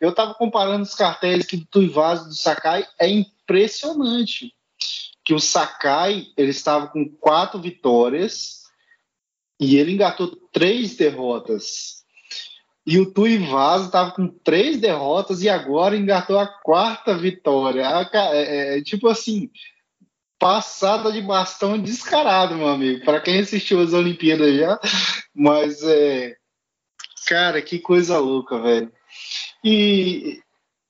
eu 0.00 0.10
estava 0.10 0.34
comparando 0.34 0.82
os 0.82 0.94
cartéis 0.94 1.44
aqui 1.44 1.56
do 1.56 1.66
Tuivasa 1.66 2.24
do 2.24 2.34
Sakai, 2.34 2.86
é 2.98 3.08
impressionante 3.08 4.54
que 5.24 5.34
o 5.34 5.40
Sakai 5.40 6.26
ele 6.36 6.50
estava 6.50 6.86
com 6.86 7.08
quatro 7.20 7.60
vitórias 7.60 8.62
e 9.58 9.76
ele 9.76 9.92
engatou 9.92 10.28
três 10.52 10.96
derrotas. 10.96 12.04
E 12.86 13.00
o 13.00 13.12
Tuivasa 13.12 13.86
estava 13.86 14.12
com 14.12 14.28
três 14.28 14.80
derrotas 14.80 15.42
e 15.42 15.48
agora 15.48 15.96
engatou 15.96 16.38
a 16.38 16.46
quarta 16.46 17.16
vitória. 17.18 17.82
É, 17.82 18.18
é, 18.20 18.78
é 18.78 18.82
tipo 18.82 19.08
assim, 19.08 19.50
passada 20.38 21.10
de 21.10 21.20
bastão 21.20 21.78
descarado, 21.78 22.54
meu 22.54 22.68
amigo. 22.68 23.04
Para 23.04 23.20
quem 23.20 23.40
assistiu 23.40 23.80
as 23.80 23.92
Olimpíadas 23.92 24.54
já, 24.54 24.78
mas 25.34 25.82
é. 25.82 26.36
Cara, 27.26 27.60
que 27.60 27.80
coisa 27.80 28.18
louca, 28.18 28.60
velho. 28.60 28.92
E 29.64 30.40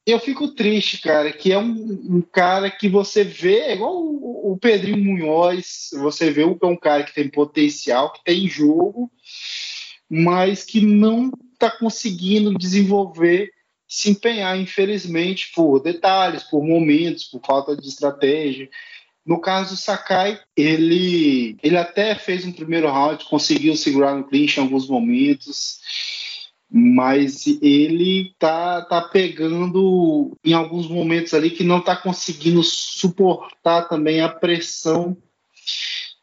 eu 0.06 0.20
fico 0.20 0.48
triste, 0.48 1.00
cara, 1.00 1.32
que 1.32 1.52
é 1.52 1.58
um, 1.58 2.16
um 2.16 2.22
cara 2.22 2.70
que 2.70 2.88
você 2.88 3.24
vê, 3.24 3.58
é 3.58 3.74
igual 3.74 3.96
o, 3.96 4.52
o, 4.52 4.58
Pedrinho 4.58 5.02
Munhoz, 5.02 5.90
você 5.94 6.30
vê 6.30 6.42
que 6.42 6.64
é 6.64 6.68
um 6.68 6.76
cara 6.76 7.02
que 7.02 7.12
tem 7.12 7.28
potencial, 7.28 8.12
que 8.12 8.22
tem 8.22 8.48
jogo, 8.48 9.10
mas 10.08 10.62
que 10.62 10.80
não 10.80 11.32
está 11.52 11.70
conseguindo 11.70 12.56
desenvolver, 12.56 13.50
se 13.88 14.10
empenhar, 14.10 14.56
infelizmente, 14.56 15.50
por 15.52 15.80
detalhes, 15.80 16.44
por 16.44 16.62
momentos, 16.64 17.24
por 17.24 17.40
falta 17.44 17.76
de 17.76 17.88
estratégia. 17.88 18.70
No 19.24 19.40
caso 19.40 19.74
do 19.74 19.76
Sakai, 19.76 20.40
ele, 20.56 21.56
ele 21.60 21.76
até 21.76 22.14
fez 22.14 22.44
um 22.44 22.52
primeiro 22.52 22.88
round, 22.88 23.24
conseguiu 23.24 23.76
segurar 23.76 24.14
no 24.14 24.22
clinch 24.22 24.56
em 24.56 24.62
alguns 24.62 24.88
momentos, 24.88 25.80
mas 26.70 27.46
ele 27.62 28.34
tá, 28.38 28.82
tá 28.82 29.00
pegando 29.00 30.36
em 30.44 30.52
alguns 30.52 30.88
momentos 30.88 31.32
ali 31.32 31.50
que 31.50 31.62
não 31.62 31.80
tá 31.80 31.96
conseguindo 31.96 32.62
suportar 32.62 33.88
também 33.88 34.20
a 34.20 34.28
pressão 34.28 35.16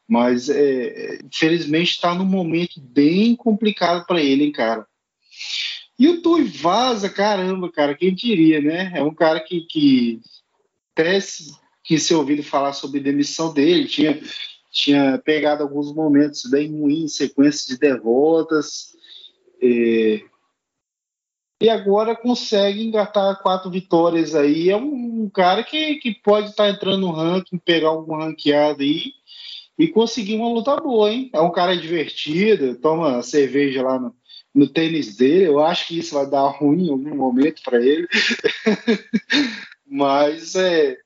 mas 0.07 0.49
é, 0.49 1.19
infelizmente 1.25 1.91
está 1.91 2.13
num 2.13 2.25
momento 2.25 2.79
bem 2.79 3.35
complicado 3.35 4.05
para 4.05 4.21
ele, 4.21 4.43
hein, 4.45 4.51
cara. 4.51 4.85
E 5.97 6.07
o 6.07 6.21
Tui 6.21 6.43
Vaza, 6.43 7.09
caramba, 7.09 7.71
cara, 7.71 7.95
quem 7.95 8.13
diria, 8.13 8.61
né? 8.61 8.91
É 8.95 9.03
um 9.03 9.13
cara 9.13 9.39
que, 9.39 9.61
que 9.61 10.21
até 10.91 11.19
que 11.83 11.97
se 11.97 12.13
ouvido 12.13 12.43
falar 12.43 12.73
sobre 12.73 12.99
demissão 12.99 13.53
dele, 13.53 13.87
tinha, 13.87 14.21
tinha 14.71 15.17
pegado 15.17 15.63
alguns 15.63 15.93
momentos 15.93 16.49
bem 16.49 16.71
ruins, 16.71 17.15
sequência 17.15 17.73
de 17.73 17.79
derrotas. 17.79 18.93
É, 19.61 20.23
e 21.61 21.69
agora 21.69 22.15
consegue 22.15 22.83
engatar 22.83 23.41
quatro 23.41 23.69
vitórias 23.69 24.35
aí. 24.35 24.69
É 24.69 24.77
um, 24.77 25.23
um 25.23 25.29
cara 25.29 25.63
que, 25.63 25.95
que 25.95 26.13
pode 26.13 26.49
estar 26.49 26.65
tá 26.65 26.69
entrando 26.69 26.99
no 26.99 27.11
ranking, 27.11 27.57
pegar 27.57 27.89
algum 27.89 28.17
ranqueado 28.17 28.81
aí 28.81 29.13
e 29.77 29.87
conseguir 29.87 30.35
uma 30.35 30.49
luta 30.49 30.75
boa, 30.75 31.11
hein? 31.11 31.29
É 31.33 31.41
um 31.41 31.51
cara 31.51 31.75
divertido, 31.75 32.75
toma 32.75 33.23
cerveja 33.23 33.81
lá 33.81 33.99
no, 33.99 34.15
no 34.53 34.67
tênis 34.67 35.15
dele. 35.15 35.45
Eu 35.45 35.59
acho 35.63 35.87
que 35.87 35.99
isso 35.99 36.15
vai 36.15 36.29
dar 36.29 36.47
ruim 36.49 36.87
em 36.87 36.91
algum 36.91 37.15
momento 37.15 37.61
para 37.63 37.83
ele. 37.83 38.07
Mas 39.87 40.55
é 40.55 40.97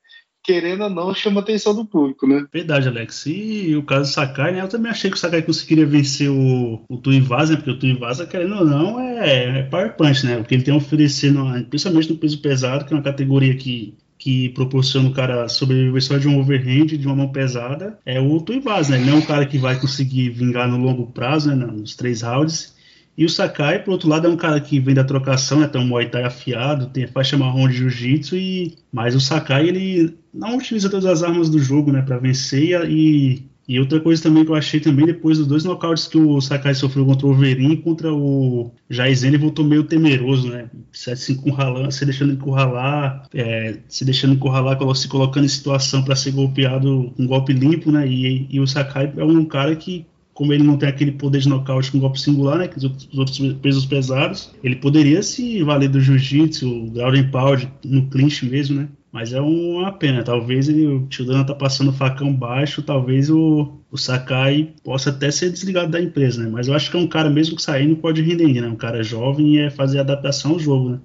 querendo 0.48 0.84
ou 0.84 0.88
não, 0.88 1.14
chama 1.14 1.40
a 1.40 1.42
atenção 1.42 1.74
do 1.74 1.84
público, 1.84 2.26
né? 2.26 2.46
Verdade, 2.50 2.88
Alex. 2.88 3.26
E 3.26 3.76
o 3.76 3.82
caso 3.82 4.10
do 4.10 4.14
Sakai, 4.14 4.52
né? 4.52 4.62
Eu 4.62 4.68
também 4.68 4.90
achei 4.90 5.10
que 5.10 5.16
o 5.18 5.20
Sakai 5.20 5.42
conseguiria 5.42 5.84
vencer 5.84 6.30
o, 6.30 6.82
o 6.88 6.96
Tuivasa, 6.96 7.52
né? 7.52 7.56
Porque 7.58 7.72
o 7.72 7.78
Tuivasa, 7.78 8.26
querendo 8.26 8.54
ou 8.54 8.64
não, 8.64 8.98
é, 8.98 9.58
é 9.58 9.62
power 9.64 9.94
punch, 9.94 10.24
né? 10.24 10.38
O 10.38 10.44
que 10.44 10.54
ele 10.54 10.62
tem 10.62 10.72
a 10.72 10.78
oferecer, 10.78 11.34
principalmente 11.68 12.08
no 12.08 12.16
peso 12.16 12.40
pesado, 12.40 12.86
que 12.86 12.94
é 12.94 12.96
uma 12.96 13.02
categoria 13.02 13.54
que 13.54 13.94
que 14.20 14.48
proporciona 14.48 15.08
o 15.08 15.12
cara 15.12 15.48
sobreviver 15.48 16.02
só 16.02 16.18
de 16.18 16.26
um 16.26 16.40
overhand, 16.40 16.86
de 16.86 17.06
uma 17.06 17.14
mão 17.14 17.28
pesada, 17.28 18.00
é 18.04 18.18
o 18.18 18.40
Tuivasa, 18.40 18.90
né? 18.92 18.96
Ele 18.96 19.10
não 19.10 19.18
é 19.18 19.20
um 19.20 19.24
cara 19.24 19.46
que 19.46 19.58
vai 19.58 19.78
conseguir 19.78 20.30
vingar 20.30 20.66
no 20.66 20.76
longo 20.76 21.06
prazo, 21.06 21.54
né? 21.54 21.66
Nos 21.66 21.94
três 21.94 22.22
rounds. 22.22 22.74
E 23.18 23.24
o 23.24 23.28
Sakai, 23.28 23.80
por 23.80 23.90
outro 23.90 24.08
lado, 24.08 24.28
é 24.28 24.30
um 24.30 24.36
cara 24.36 24.60
que 24.60 24.78
vem 24.78 24.94
da 24.94 25.02
trocação, 25.02 25.58
né? 25.58 25.66
Tem 25.66 25.80
um 25.80 25.84
Muay 25.84 26.08
Thai 26.08 26.22
afiado, 26.22 26.86
tem 26.86 27.04
faixa 27.08 27.36
marrom 27.36 27.66
de 27.66 27.78
Jiu-Jitsu, 27.78 28.36
e... 28.36 28.76
mas 28.92 29.16
o 29.16 29.20
Sakai, 29.20 29.66
ele 29.66 30.16
não 30.32 30.56
utiliza 30.56 30.88
todas 30.88 31.04
as 31.04 31.24
armas 31.24 31.50
do 31.50 31.58
jogo, 31.58 31.90
né? 31.90 32.00
Para 32.00 32.18
vencer 32.18 32.88
e... 32.88 33.42
E 33.68 33.78
outra 33.78 34.00
coisa 34.00 34.22
também 34.22 34.46
que 34.46 34.50
eu 34.50 34.54
achei 34.54 34.80
também, 34.80 35.04
depois 35.04 35.36
dos 35.36 35.46
dois 35.46 35.62
nocautes 35.62 36.06
que 36.06 36.16
o 36.16 36.40
Sakai 36.40 36.74
sofreu 36.74 37.04
contra 37.04 37.26
o 37.26 37.30
Overin 37.32 37.76
contra 37.76 38.10
o 38.10 38.72
Jaizen, 38.88 39.28
ele 39.28 39.36
voltou 39.36 39.62
meio 39.62 39.84
temeroso, 39.84 40.48
né? 40.48 40.70
Se, 40.90 41.32
encurralando, 41.32 41.92
se 41.92 42.02
deixando 42.06 42.32
encurralar, 42.32 43.28
é, 43.34 43.76
se 43.86 44.06
deixando 44.06 44.32
encurralar, 44.32 44.78
se 44.94 45.06
colocando 45.06 45.44
em 45.44 45.48
situação 45.48 46.02
para 46.02 46.16
ser 46.16 46.30
golpeado 46.30 47.12
com 47.14 47.24
um 47.24 47.26
golpe 47.26 47.52
limpo, 47.52 47.92
né? 47.92 48.08
E, 48.08 48.46
e 48.48 48.58
o 48.58 48.66
Sakai 48.66 49.12
é 49.14 49.24
um 49.24 49.44
cara 49.44 49.76
que 49.76 50.06
como 50.38 50.52
ele 50.52 50.62
não 50.62 50.76
tem 50.76 50.88
aquele 50.88 51.10
poder 51.10 51.40
de 51.40 51.48
nocaute 51.48 51.90
com 51.90 51.98
golpe 51.98 52.20
singular, 52.20 52.58
né, 52.58 52.68
que 52.68 52.78
os 52.78 52.84
outros, 52.84 53.08
os 53.12 53.18
outros 53.18 53.52
pesos 53.54 53.84
pesados, 53.84 54.54
ele 54.62 54.76
poderia 54.76 55.20
se 55.20 55.64
valer 55.64 55.88
do 55.88 56.00
jiu-jitsu, 56.00 56.92
ground 56.92 57.28
pound, 57.32 57.68
no 57.84 58.08
clinch 58.08 58.46
mesmo, 58.46 58.82
né? 58.82 58.88
Mas 59.10 59.32
é 59.32 59.40
uma 59.40 59.92
pena. 59.92 60.22
Talvez 60.22 60.68
ele, 60.68 60.86
o 60.86 61.06
Tio 61.06 61.24
Dana 61.24 61.44
tá 61.44 61.54
passando 61.54 61.92
facão 61.92 62.32
baixo, 62.32 62.82
talvez 62.82 63.30
o, 63.30 63.78
o 63.90 63.96
Sakai 63.96 64.70
possa 64.84 65.10
até 65.10 65.30
ser 65.30 65.50
desligado 65.50 65.90
da 65.90 66.00
empresa, 66.00 66.42
né? 66.42 66.50
Mas 66.50 66.68
eu 66.68 66.74
acho 66.74 66.90
que 66.90 66.96
é 66.96 67.00
um 67.00 67.06
cara 67.06 67.30
mesmo 67.30 67.56
que 67.56 67.62
saindo 67.62 67.96
pode 67.96 68.20
render, 68.20 68.60
né? 68.60 68.68
Um 68.68 68.76
cara 68.76 69.02
jovem 69.02 69.56
e 69.56 69.58
é 69.60 69.70
fazer 69.70 69.98
adaptação 69.98 70.52
ao 70.52 70.58
jogo, 70.58 70.90
né? 70.90 70.98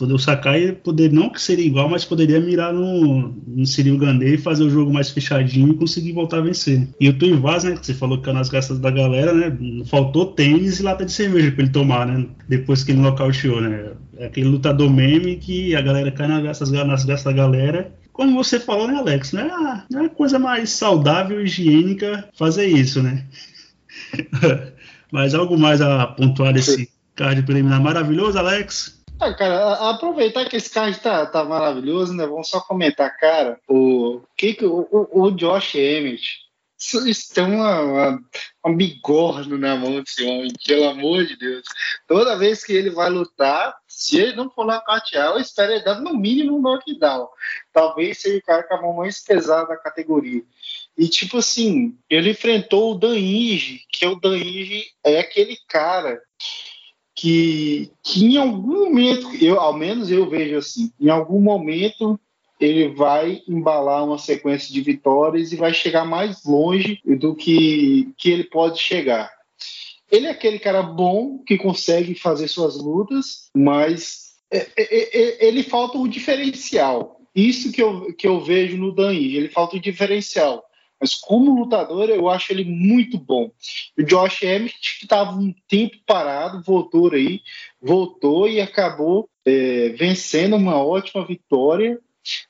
O 0.00 0.18
Sakai 0.18 0.72
poder 0.72 1.12
não 1.12 1.30
que 1.30 1.40
seria 1.40 1.64
igual, 1.64 1.88
mas 1.88 2.04
poderia 2.04 2.40
mirar 2.40 2.72
no, 2.72 3.34
no 3.46 3.66
Cyril 3.66 3.98
Gandhi 3.98 4.34
e 4.34 4.38
fazer 4.38 4.64
o 4.64 4.70
jogo 4.70 4.92
mais 4.92 5.10
fechadinho 5.10 5.70
e 5.70 5.76
conseguir 5.76 6.12
voltar 6.12 6.38
a 6.38 6.42
vencer. 6.42 6.88
E 7.00 7.08
o 7.08 7.16
Tuivaz, 7.16 7.62
né? 7.62 7.76
Que 7.76 7.86
você 7.86 7.94
falou 7.94 8.20
que 8.20 8.28
é 8.28 8.32
nas 8.32 8.48
gastas 8.48 8.80
da 8.80 8.90
galera, 8.90 9.32
né? 9.32 9.56
Faltou 9.86 10.26
tênis 10.26 10.80
e 10.80 10.82
lata 10.82 11.04
de 11.04 11.12
cerveja 11.12 11.52
para 11.52 11.62
ele 11.62 11.72
tomar, 11.72 12.06
né? 12.06 12.26
Depois 12.48 12.82
que 12.82 12.90
ele 12.90 13.00
nocauteou, 13.00 13.60
né? 13.60 13.92
É 14.18 14.26
aquele 14.26 14.48
lutador 14.48 14.90
meme 14.90 15.36
que 15.36 15.74
a 15.74 15.80
galera 15.80 16.10
cai 16.10 16.26
nas 16.26 16.42
gastas, 16.42 16.70
nas 16.70 17.04
gastas 17.04 17.24
da 17.24 17.32
galera 17.32 17.92
como 18.14 18.36
você 18.36 18.60
falou, 18.60 18.86
né, 18.86 18.96
Alex? 18.96 19.32
Não 19.32 19.42
é, 19.42 19.50
a, 19.50 19.84
não 19.90 20.02
é 20.02 20.06
a 20.06 20.08
coisa 20.08 20.38
mais 20.38 20.70
saudável 20.70 21.42
higiênica 21.42 22.28
fazer 22.32 22.66
isso, 22.66 23.02
né? 23.02 23.26
Mas 25.10 25.34
algo 25.34 25.58
mais 25.58 25.80
a 25.80 26.06
pontuar 26.06 26.52
desse 26.52 26.88
card 27.16 27.42
preliminar 27.42 27.82
maravilhoso, 27.82 28.38
Alex? 28.38 29.02
Ah, 29.18 29.34
cara, 29.34 29.90
aproveitar 29.90 30.48
que 30.48 30.56
esse 30.56 30.70
card 30.70 30.98
tá, 31.00 31.26
tá 31.26 31.44
maravilhoso, 31.44 32.14
né? 32.14 32.24
Vamos 32.24 32.48
só 32.48 32.60
comentar, 32.60 33.16
cara, 33.16 33.58
o 33.68 34.20
que 34.36 34.54
que 34.54 34.64
o, 34.64 34.86
o 34.90 35.30
Josh 35.32 35.74
Emmett 35.74 36.43
tem 37.34 37.44
uma, 37.44 37.80
uma, 37.80 38.20
uma 38.64 38.76
bigorna 38.76 39.56
na 39.56 39.76
mão 39.76 40.00
desse 40.00 40.24
homem, 40.24 40.52
pelo 40.66 40.88
amor 40.88 41.24
de 41.24 41.36
Deus. 41.36 41.64
Toda 42.06 42.36
vez 42.36 42.64
que 42.64 42.72
ele 42.72 42.90
vai 42.90 43.10
lutar, 43.10 43.74
se 43.86 44.18
ele 44.18 44.36
não 44.36 44.50
for 44.50 44.66
nocautear, 44.66 45.32
eu 45.32 45.38
espero 45.38 45.72
ele 45.72 45.84
dar 45.84 46.00
no 46.00 46.14
mínimo 46.14 46.56
um 46.56 46.60
knockdown. 46.60 47.28
Talvez 47.72 48.20
seja 48.20 48.38
o 48.38 48.42
cara 48.42 48.62
com 48.62 48.74
a 48.74 48.82
mão 48.82 48.94
mais 48.94 49.22
pesada 49.22 49.68
da 49.68 49.76
categoria. 49.76 50.42
E 50.96 51.08
tipo 51.08 51.38
assim, 51.38 51.96
ele 52.08 52.30
enfrentou 52.30 52.92
o 52.92 52.98
Dan 52.98 53.16
Inge, 53.18 53.80
que 53.90 54.04
é 54.04 54.08
o 54.08 54.16
Dan 54.16 54.36
Inge 54.36 54.84
é 55.04 55.18
aquele 55.18 55.56
cara 55.68 56.20
que, 57.14 57.92
que 58.02 58.24
em 58.24 58.36
algum 58.36 58.84
momento, 58.84 59.34
eu, 59.36 59.60
ao 59.60 59.72
menos 59.72 60.10
eu 60.10 60.28
vejo 60.28 60.56
assim, 60.56 60.92
em 61.00 61.08
algum 61.08 61.40
momento 61.40 62.18
ele 62.60 62.88
vai 62.88 63.42
embalar 63.48 64.04
uma 64.04 64.18
sequência 64.18 64.72
de 64.72 64.80
vitórias 64.80 65.52
e 65.52 65.56
vai 65.56 65.74
chegar 65.74 66.04
mais 66.04 66.44
longe 66.44 67.00
do 67.04 67.34
que, 67.34 68.12
que 68.16 68.30
ele 68.30 68.44
pode 68.44 68.80
chegar. 68.80 69.30
Ele 70.10 70.26
é 70.26 70.30
aquele 70.30 70.58
cara 70.58 70.82
bom 70.82 71.38
que 71.38 71.58
consegue 71.58 72.14
fazer 72.14 72.48
suas 72.48 72.76
lutas, 72.76 73.48
mas 73.54 74.34
é, 74.50 74.58
é, 74.76 75.44
é, 75.46 75.48
ele 75.48 75.62
falta 75.62 75.98
o 75.98 76.08
diferencial. 76.08 77.20
Isso 77.34 77.72
que 77.72 77.82
eu, 77.82 78.14
que 78.14 78.26
eu 78.26 78.40
vejo 78.40 78.76
no 78.76 78.94
Dan 78.94 79.12
ele 79.12 79.48
falta 79.48 79.76
o 79.76 79.80
diferencial. 79.80 80.64
Mas 81.00 81.14
como 81.14 81.58
lutador, 81.58 82.08
eu 82.08 82.28
acho 82.28 82.52
ele 82.52 82.64
muito 82.64 83.18
bom. 83.18 83.50
O 83.98 84.02
Josh 84.02 84.42
Emmett, 84.42 84.98
que 84.98 85.04
estava 85.04 85.32
um 85.32 85.52
tempo 85.68 85.96
parado, 86.06 86.62
voltou 86.62 87.12
aí, 87.12 87.42
voltou 87.82 88.48
e 88.48 88.60
acabou 88.60 89.28
é, 89.44 89.90
vencendo 89.90 90.56
uma 90.56 90.82
ótima 90.82 91.26
vitória 91.26 91.98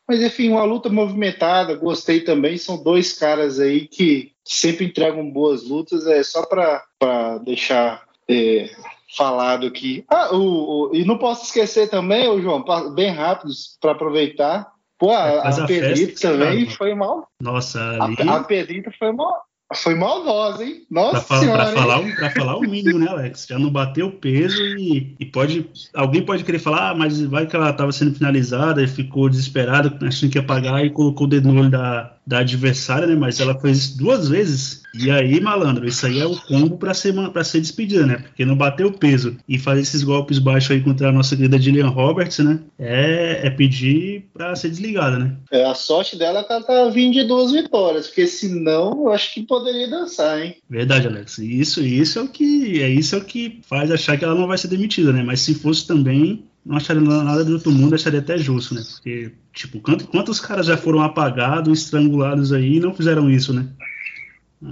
mas 0.06 0.22
enfim, 0.22 0.50
uma 0.50 0.64
luta 0.64 0.88
movimentada, 0.88 1.74
gostei 1.74 2.20
também. 2.20 2.56
São 2.56 2.82
dois 2.82 3.12
caras 3.12 3.58
aí 3.58 3.86
que 3.86 4.32
sempre 4.44 4.86
entregam 4.86 5.30
boas 5.30 5.68
lutas. 5.68 6.06
É 6.06 6.22
só 6.22 6.44
para 6.46 7.38
deixar 7.38 8.04
é, 8.28 8.70
falado 9.16 9.66
aqui. 9.66 10.04
Ah, 10.08 10.34
o, 10.34 10.90
o, 10.90 10.94
e 10.94 11.04
não 11.04 11.18
posso 11.18 11.44
esquecer 11.44 11.88
também, 11.88 12.28
o 12.28 12.40
João, 12.40 12.64
bem 12.94 13.10
rápido 13.10 13.52
para 13.80 13.92
aproveitar. 13.92 14.72
Pô, 14.98 15.10
a, 15.10 15.28
é, 15.28 15.38
a, 15.38 15.48
a 15.48 15.66
Pedrita 15.66 16.20
também 16.20 16.68
foi 16.70 16.94
mal. 16.94 17.28
Nossa, 17.40 17.80
ali... 18.02 18.16
a, 18.28 18.36
a 18.36 18.44
Pedrita 18.44 18.92
foi 18.98 19.12
mal. 19.12 19.42
Foi 19.72 19.94
maldosa, 19.94 20.62
hein? 20.62 20.82
Nossa 20.90 21.22
pra, 21.22 21.38
senhora, 21.38 21.64
pra 21.64 21.72
falar, 21.72 22.16
pra 22.16 22.30
falar 22.30 22.56
o 22.58 22.60
mínimo, 22.60 22.98
né, 22.98 23.08
Alex? 23.08 23.46
Já 23.48 23.58
não 23.58 23.70
bateu 23.70 24.06
o 24.06 24.12
peso 24.12 24.62
e, 24.78 25.16
e 25.18 25.24
pode. 25.24 25.68
Alguém 25.94 26.24
pode 26.24 26.44
querer 26.44 26.58
falar, 26.58 26.90
ah, 26.90 26.94
mas 26.94 27.20
vai 27.22 27.46
que 27.46 27.56
ela 27.56 27.70
estava 27.70 27.90
sendo 27.90 28.14
finalizada 28.14 28.82
e 28.82 28.86
ficou 28.86 29.28
desesperada, 29.28 29.96
achando 30.06 30.30
que 30.30 30.38
ia 30.38 30.44
pagar 30.44 30.84
e 30.84 30.90
colocou 30.90 31.26
o 31.26 31.30
dedo 31.30 31.50
no 31.50 31.60
olho 31.60 31.70
da, 31.70 32.14
da 32.26 32.38
adversária, 32.38 33.06
né? 33.06 33.14
Mas 33.14 33.40
ela 33.40 33.58
fez 33.58 33.90
duas 33.90 34.28
vezes. 34.28 34.82
E 34.94 35.10
aí, 35.10 35.40
malandro, 35.40 35.86
isso 35.86 36.06
aí 36.06 36.20
é 36.20 36.26
o 36.26 36.36
combo 36.36 36.76
para 36.78 36.94
ser, 36.94 37.12
pra 37.30 37.42
ser 37.42 37.60
despedida, 37.60 38.06
né? 38.06 38.18
Porque 38.18 38.44
não 38.44 38.56
bater 38.56 38.86
o 38.86 38.92
peso 38.92 39.36
e 39.48 39.58
fazer 39.58 39.80
esses 39.80 40.04
golpes 40.04 40.38
baixos 40.38 40.70
aí 40.70 40.80
contra 40.80 41.08
a 41.08 41.12
nossa 41.12 41.36
querida 41.36 41.58
Gillian 41.58 41.88
Roberts, 41.88 42.38
né? 42.38 42.60
É, 42.78 43.46
é 43.46 43.50
pedir 43.50 44.26
para 44.32 44.54
ser 44.54 44.68
desligada, 44.68 45.18
né? 45.18 45.36
É, 45.50 45.64
a 45.64 45.74
sorte 45.74 46.16
dela 46.16 46.40
é 46.40 46.44
que 46.44 46.52
ela 46.52 46.62
tá 46.62 46.88
vindo 46.90 47.14
de 47.14 47.24
duas 47.24 47.50
vitórias, 47.50 48.06
porque 48.06 48.26
senão 48.26 48.92
eu 49.04 49.12
acho 49.12 49.34
que 49.34 49.42
poderia 49.42 49.90
dançar, 49.90 50.40
hein? 50.40 50.56
Verdade, 50.70 51.08
Alex. 51.08 51.38
Isso, 51.38 51.82
isso 51.82 52.20
é 52.20 52.22
o 52.22 52.28
que 52.28 52.80
é 52.80 52.88
isso 52.88 53.16
é 53.16 53.18
o 53.18 53.24
que 53.24 53.60
faz 53.66 53.90
achar 53.90 54.16
que 54.16 54.24
ela 54.24 54.34
não 54.34 54.46
vai 54.46 54.56
ser 54.56 54.68
demitida, 54.68 55.12
né? 55.12 55.22
Mas 55.22 55.40
se 55.40 55.54
fosse 55.54 55.86
também, 55.86 56.44
não 56.64 56.76
acharia 56.76 57.02
nada 57.02 57.44
do 57.44 57.52
outro 57.54 57.70
mundo, 57.70 57.94
acharia 57.94 58.20
até 58.20 58.38
justo, 58.38 58.74
né? 58.74 58.82
Porque, 58.82 59.32
tipo, 59.52 59.80
quantos, 59.80 60.06
quantos 60.06 60.40
caras 60.40 60.66
já 60.66 60.76
foram 60.76 61.02
apagados, 61.02 61.82
estrangulados 61.82 62.52
aí 62.52 62.76
e 62.76 62.80
não 62.80 62.94
fizeram 62.94 63.30
isso, 63.30 63.52
né? 63.52 63.66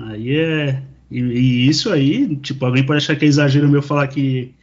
Aí 0.08 0.36
é. 0.36 0.82
E, 1.10 1.20
e, 1.20 1.68
isso 1.68 1.92
aí, 1.92 2.34
tipo, 2.36 2.64
alguém 2.64 2.84
pode 2.84 2.98
achar 2.98 3.14
que 3.16 3.24
é 3.26 3.28
exagero 3.28 3.68
meu 3.68 3.82
falar 3.82 4.06
que 4.06 4.54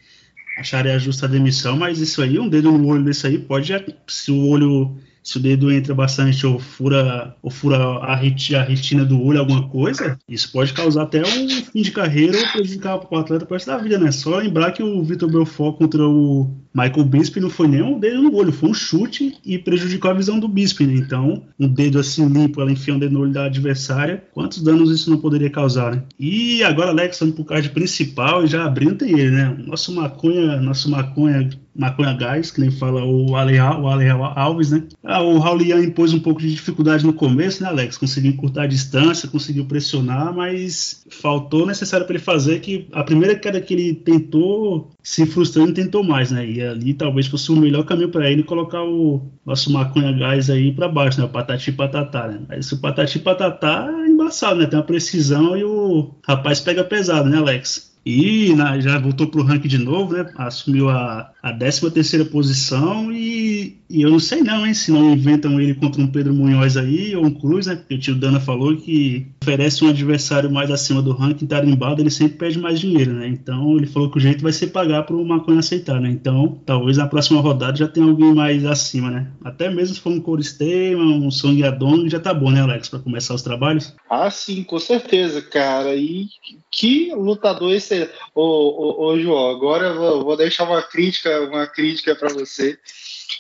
acharia 0.58 0.98
justa 0.98 1.28
a 1.28 1.30
demissão, 1.30 1.78
mas 1.78 2.00
isso 2.00 2.22
aí, 2.22 2.40
um 2.40 2.50
dedo 2.50 2.72
no 2.72 2.88
olho 2.88 3.04
desse 3.04 3.28
aí, 3.28 3.38
pode. 3.38 3.72
Se 4.08 4.32
o 4.32 4.48
olho 4.48 4.98
se 5.30 5.38
o 5.38 5.40
dedo 5.40 5.72
entra 5.72 5.94
bastante 5.94 6.46
ou 6.48 6.58
fura, 6.58 7.36
ou 7.42 7.52
fura 7.52 7.78
a, 7.78 8.16
retina 8.16 9.06
do 9.06 9.22
olho, 9.22 9.40
alguma 9.40 9.68
coisa, 9.70 10.18
isso 10.28 10.52
pode 10.52 10.74
causar 10.74 11.04
até 11.04 11.22
um 11.22 11.50
fim 11.66 11.82
de 11.82 11.92
carreira 11.92 12.38
ou 12.38 12.48
prejudicar 12.48 13.00
o 13.00 13.18
atleta 13.18 13.46
para 13.46 13.64
da 13.64 13.78
vida, 13.78 14.00
né? 14.00 14.12
Só 14.12 14.38
lembrar 14.38 14.72
que 14.72 14.82
o 14.82 15.04
Vitor 15.04 15.30
Belfort 15.30 15.78
contra 15.78 16.04
o 16.08 16.50
Michael 16.74 17.06
Bisping 17.06 17.40
não 17.40 17.50
foi 17.50 17.68
nem 17.68 17.82
um 17.82 18.00
dedo 18.00 18.22
no 18.22 18.36
olho, 18.36 18.52
foi 18.52 18.70
um 18.70 18.74
chute 18.74 19.38
e 19.46 19.58
prejudicou 19.58 20.12
a 20.12 20.14
visão 20.14 20.40
do 20.40 20.48
Bisping, 20.48 20.88
né? 20.88 20.94
Então, 20.96 21.44
um 21.60 21.68
dedo 21.68 22.00
assim 22.00 22.28
limpo, 22.28 22.62
ela 22.62 22.72
enfia 22.72 22.94
um 22.94 23.00
dedo 23.00 23.14
no 23.14 23.22
olho 23.22 23.34
da 23.34 23.46
adversária, 23.46 24.24
quantos 24.34 24.62
danos 24.62 24.92
isso 24.92 25.10
não 25.10 25.18
poderia 25.18 25.50
causar, 25.50 25.96
né? 25.96 26.04
E 26.20 26.64
agora, 26.64 26.92
Alex, 26.92 27.22
indo 27.22 27.34
pro 27.34 27.46
card 27.46 27.70
principal 27.70 28.44
e 28.44 28.48
já 28.48 28.66
abrindo 28.66 28.96
tem 28.96 29.12
ele, 29.12 29.32
né? 29.32 29.56
Nosso 29.66 29.94
maconha, 29.94 30.60
nosso 30.62 30.90
maconha 30.90 31.50
maconha 31.80 32.14
gás, 32.14 32.52
que 32.52 32.60
nem 32.60 32.70
fala 32.70 33.06
o 33.06 33.36
Ale, 33.38 33.58
o 33.58 34.24
Alves, 34.26 34.72
né? 34.72 34.84
Ah, 35.02 35.22
o 35.22 35.40
Raulian 35.40 35.80
impôs 35.80 36.14
um 36.14 36.20
pouco 36.20 36.42
de 36.42 36.52
dificuldade 36.52 37.06
no 37.06 37.14
começo, 37.14 37.64
né, 37.64 37.70
Alex? 37.70 37.98
Conseguiu 37.98 38.32
encurtar 38.32 38.64
a 38.64 38.68
distância, 38.68 39.30
conseguiu 39.30 39.66
pressionar, 39.66 40.34
mas 40.36 41.06
faltou 41.10 41.66
necessário 41.66 42.06
para 42.06 42.16
ele 42.16 42.24
fazer 42.24 42.60
que 42.60 42.88
a 42.92 43.02
primeira 43.02 43.34
queda 43.34 43.62
que 43.62 43.74
ele 43.74 43.94
tentou, 43.94 44.92
se 45.02 45.26
frustrando, 45.26 45.74
tentou 45.74 46.04
mais, 46.04 46.32
né? 46.32 46.46
E 46.46 46.59
ali 46.64 46.94
talvez 46.94 47.28
fosse 47.28 47.52
o 47.52 47.56
melhor 47.56 47.84
caminho 47.84 48.10
para 48.10 48.30
ele 48.30 48.44
colocar 48.44 48.84
o 48.84 49.22
nosso 49.46 49.72
maconha 49.72 50.12
gás 50.12 50.50
aí 50.50 50.72
para 50.72 50.88
baixo, 50.88 51.20
né? 51.20 51.26
O 51.26 51.30
patati 51.30 51.72
patatá, 51.72 52.28
né? 52.28 52.42
Mas 52.48 52.72
o 52.72 52.80
patati 52.80 53.20
patatá 53.20 53.90
é 53.90 54.08
embaçado, 54.08 54.60
né? 54.60 54.66
Tem 54.66 54.80
uma 54.80 54.86
precisão 54.86 55.56
e 55.58 55.64
o 55.64 56.16
rapaz 56.26 56.60
pega 56.60 56.84
pesado, 56.84 57.30
né, 57.30 57.38
Alex? 57.38 57.99
E 58.10 58.56
na, 58.56 58.80
já 58.80 58.98
voltou 58.98 59.28
pro 59.28 59.44
ranking 59.44 59.68
de 59.68 59.78
novo, 59.78 60.14
né? 60.14 60.26
Assumiu 60.36 60.90
a, 60.90 61.32
a 61.44 61.54
13 61.54 61.92
terceira 61.92 62.26
posição 62.26 63.12
e, 63.12 63.78
e, 63.88 64.02
eu 64.02 64.10
não 64.10 64.20
sei 64.20 64.42
não, 64.42 64.66
hein? 64.66 64.74
Se 64.74 64.92
não 64.92 65.14
inventam 65.14 65.62
ele 65.62 65.76
contra 65.76 66.02
um 66.02 66.08
Pedro 66.08 66.34
Munhoz 66.34 66.76
aí 66.76 67.16
ou 67.16 67.26
um 67.26 67.32
Cruz, 67.32 67.68
né? 67.68 67.76
Porque 67.76 67.94
o 67.94 68.00
tio 68.00 68.16
Dana 68.16 68.40
falou 68.40 68.76
que 68.76 69.28
oferece 69.44 69.86
um 69.86 69.90
adversário 69.90 70.52
mais 70.52 70.72
acima 70.72 71.04
do 71.04 71.12
ranking 71.12 71.46
tarimbado, 71.46 72.02
ele 72.02 72.10
sempre 72.10 72.38
pede 72.38 72.58
mais 72.58 72.80
dinheiro, 72.80 73.14
né? 73.14 73.28
Então 73.28 73.78
ele 73.78 73.86
falou 73.86 74.10
que 74.10 74.18
o 74.18 74.22
jeito 74.22 74.42
vai 74.42 74.52
ser 74.52 74.68
pagar 74.68 75.04
pro 75.04 75.24
Maconha 75.24 75.60
aceitar, 75.60 76.02
né? 76.02 76.10
Então 76.10 76.60
talvez 76.66 76.98
na 76.98 77.08
próxima 77.08 77.40
rodada 77.42 77.78
já 77.78 77.88
tenha 77.88 78.08
alguém 78.08 78.34
mais 78.34 78.66
acima, 78.66 79.12
né? 79.12 79.28
Até 79.44 79.70
mesmo 79.70 79.94
se 79.96 80.02
for 80.02 80.12
um 80.12 80.20
Coristema, 80.20 81.04
um 81.04 81.30
Song 81.30 81.60
Yadong, 81.62 82.10
já 82.10 82.20
tá 82.20 82.34
bom, 82.34 82.50
né, 82.50 82.62
Alex, 82.62 82.90
para 82.90 83.00
começar 83.00 83.36
os 83.36 83.44
trabalhos? 83.44 83.96
Ah, 84.10 84.32
sim, 84.32 84.64
com 84.64 84.80
certeza, 84.80 85.42
cara. 85.42 85.96
E 85.96 86.28
que 86.72 87.14
lutador 87.14 87.72
esse 87.72 87.99
Ô, 88.36 88.42
ô, 88.44 89.08
ô 89.08 89.20
João, 89.20 89.50
agora 89.50 89.88
eu 89.88 89.96
vou, 89.96 90.24
vou 90.24 90.38
deixar 90.38 90.66
uma 90.66 90.82
crítica, 90.82 91.42
uma 91.42 91.66
crítica 91.66 92.16
para 92.16 92.34
você. 92.34 92.78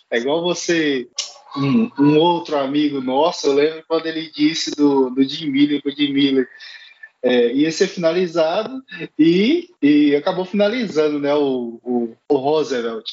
É 0.09 0.17
igual 0.17 0.41
você 0.41 1.07
um, 1.55 1.91
um, 1.99 2.17
outro 2.17 2.57
amigo 2.57 3.01
nosso, 3.01 3.47
eu 3.47 3.53
lembro 3.53 3.83
quando 3.87 4.05
ele 4.05 4.29
disse 4.29 4.71
do, 4.71 5.09
do 5.09 5.23
Jim 5.23 5.49
Miller, 5.49 5.81
que 5.81 5.89
o 5.89 5.95
Jim 5.95 6.13
Miller 6.13 6.47
é, 7.21 7.53
ia 7.53 7.71
ser 7.71 7.87
finalizado 7.87 8.81
e, 9.17 9.69
e 9.81 10.15
acabou 10.15 10.45
finalizando 10.45 11.19
né, 11.19 11.33
o, 11.35 11.79
o, 11.83 12.15
o 12.29 12.37
Roosevelt. 12.37 13.09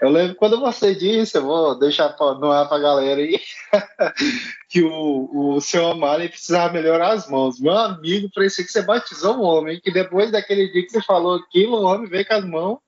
Eu 0.00 0.08
lembro 0.08 0.34
quando 0.36 0.58
você 0.58 0.94
disse, 0.94 1.36
eu 1.36 1.42
vou 1.42 1.78
deixar 1.78 2.16
no 2.18 2.50
ar 2.50 2.66
para 2.68 2.78
a 2.78 2.80
galera 2.80 3.20
aí, 3.20 3.38
que 4.68 4.82
o, 4.82 5.56
o 5.56 5.60
seu 5.60 5.90
Amari 5.90 6.28
precisava 6.28 6.72
melhorar 6.72 7.12
as 7.12 7.28
mãos. 7.28 7.60
Meu 7.60 7.76
amigo, 7.76 8.30
parecia 8.34 8.64
que 8.64 8.72
você 8.72 8.82
batizou 8.82 9.36
um 9.36 9.42
homem, 9.42 9.80
que 9.80 9.92
depois 9.92 10.32
daquele 10.32 10.72
dia 10.72 10.82
que 10.86 10.92
você 10.92 11.02
falou 11.02 11.36
aquilo, 11.36 11.76
o 11.76 11.84
homem 11.84 12.08
veio 12.08 12.26
com 12.26 12.34
as 12.34 12.44
mãos 12.44 12.78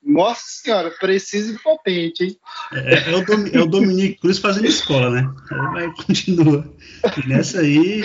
nossa 0.00 0.42
senhora, 0.46 0.90
preciso 0.92 1.54
e 1.54 1.58
potente, 1.58 2.24
hein? 2.24 2.36
É, 2.72 3.14
o, 3.14 3.24
Dom, 3.24 3.62
o 3.62 3.66
Dominique 3.66 4.20
Cruz 4.20 4.38
fazendo 4.38 4.66
escola, 4.66 5.10
né? 5.10 5.28
Aí 5.50 5.72
vai 5.72 5.94
continua. 5.94 6.72
E 7.16 7.28
nessa 7.28 7.60
aí. 7.60 8.02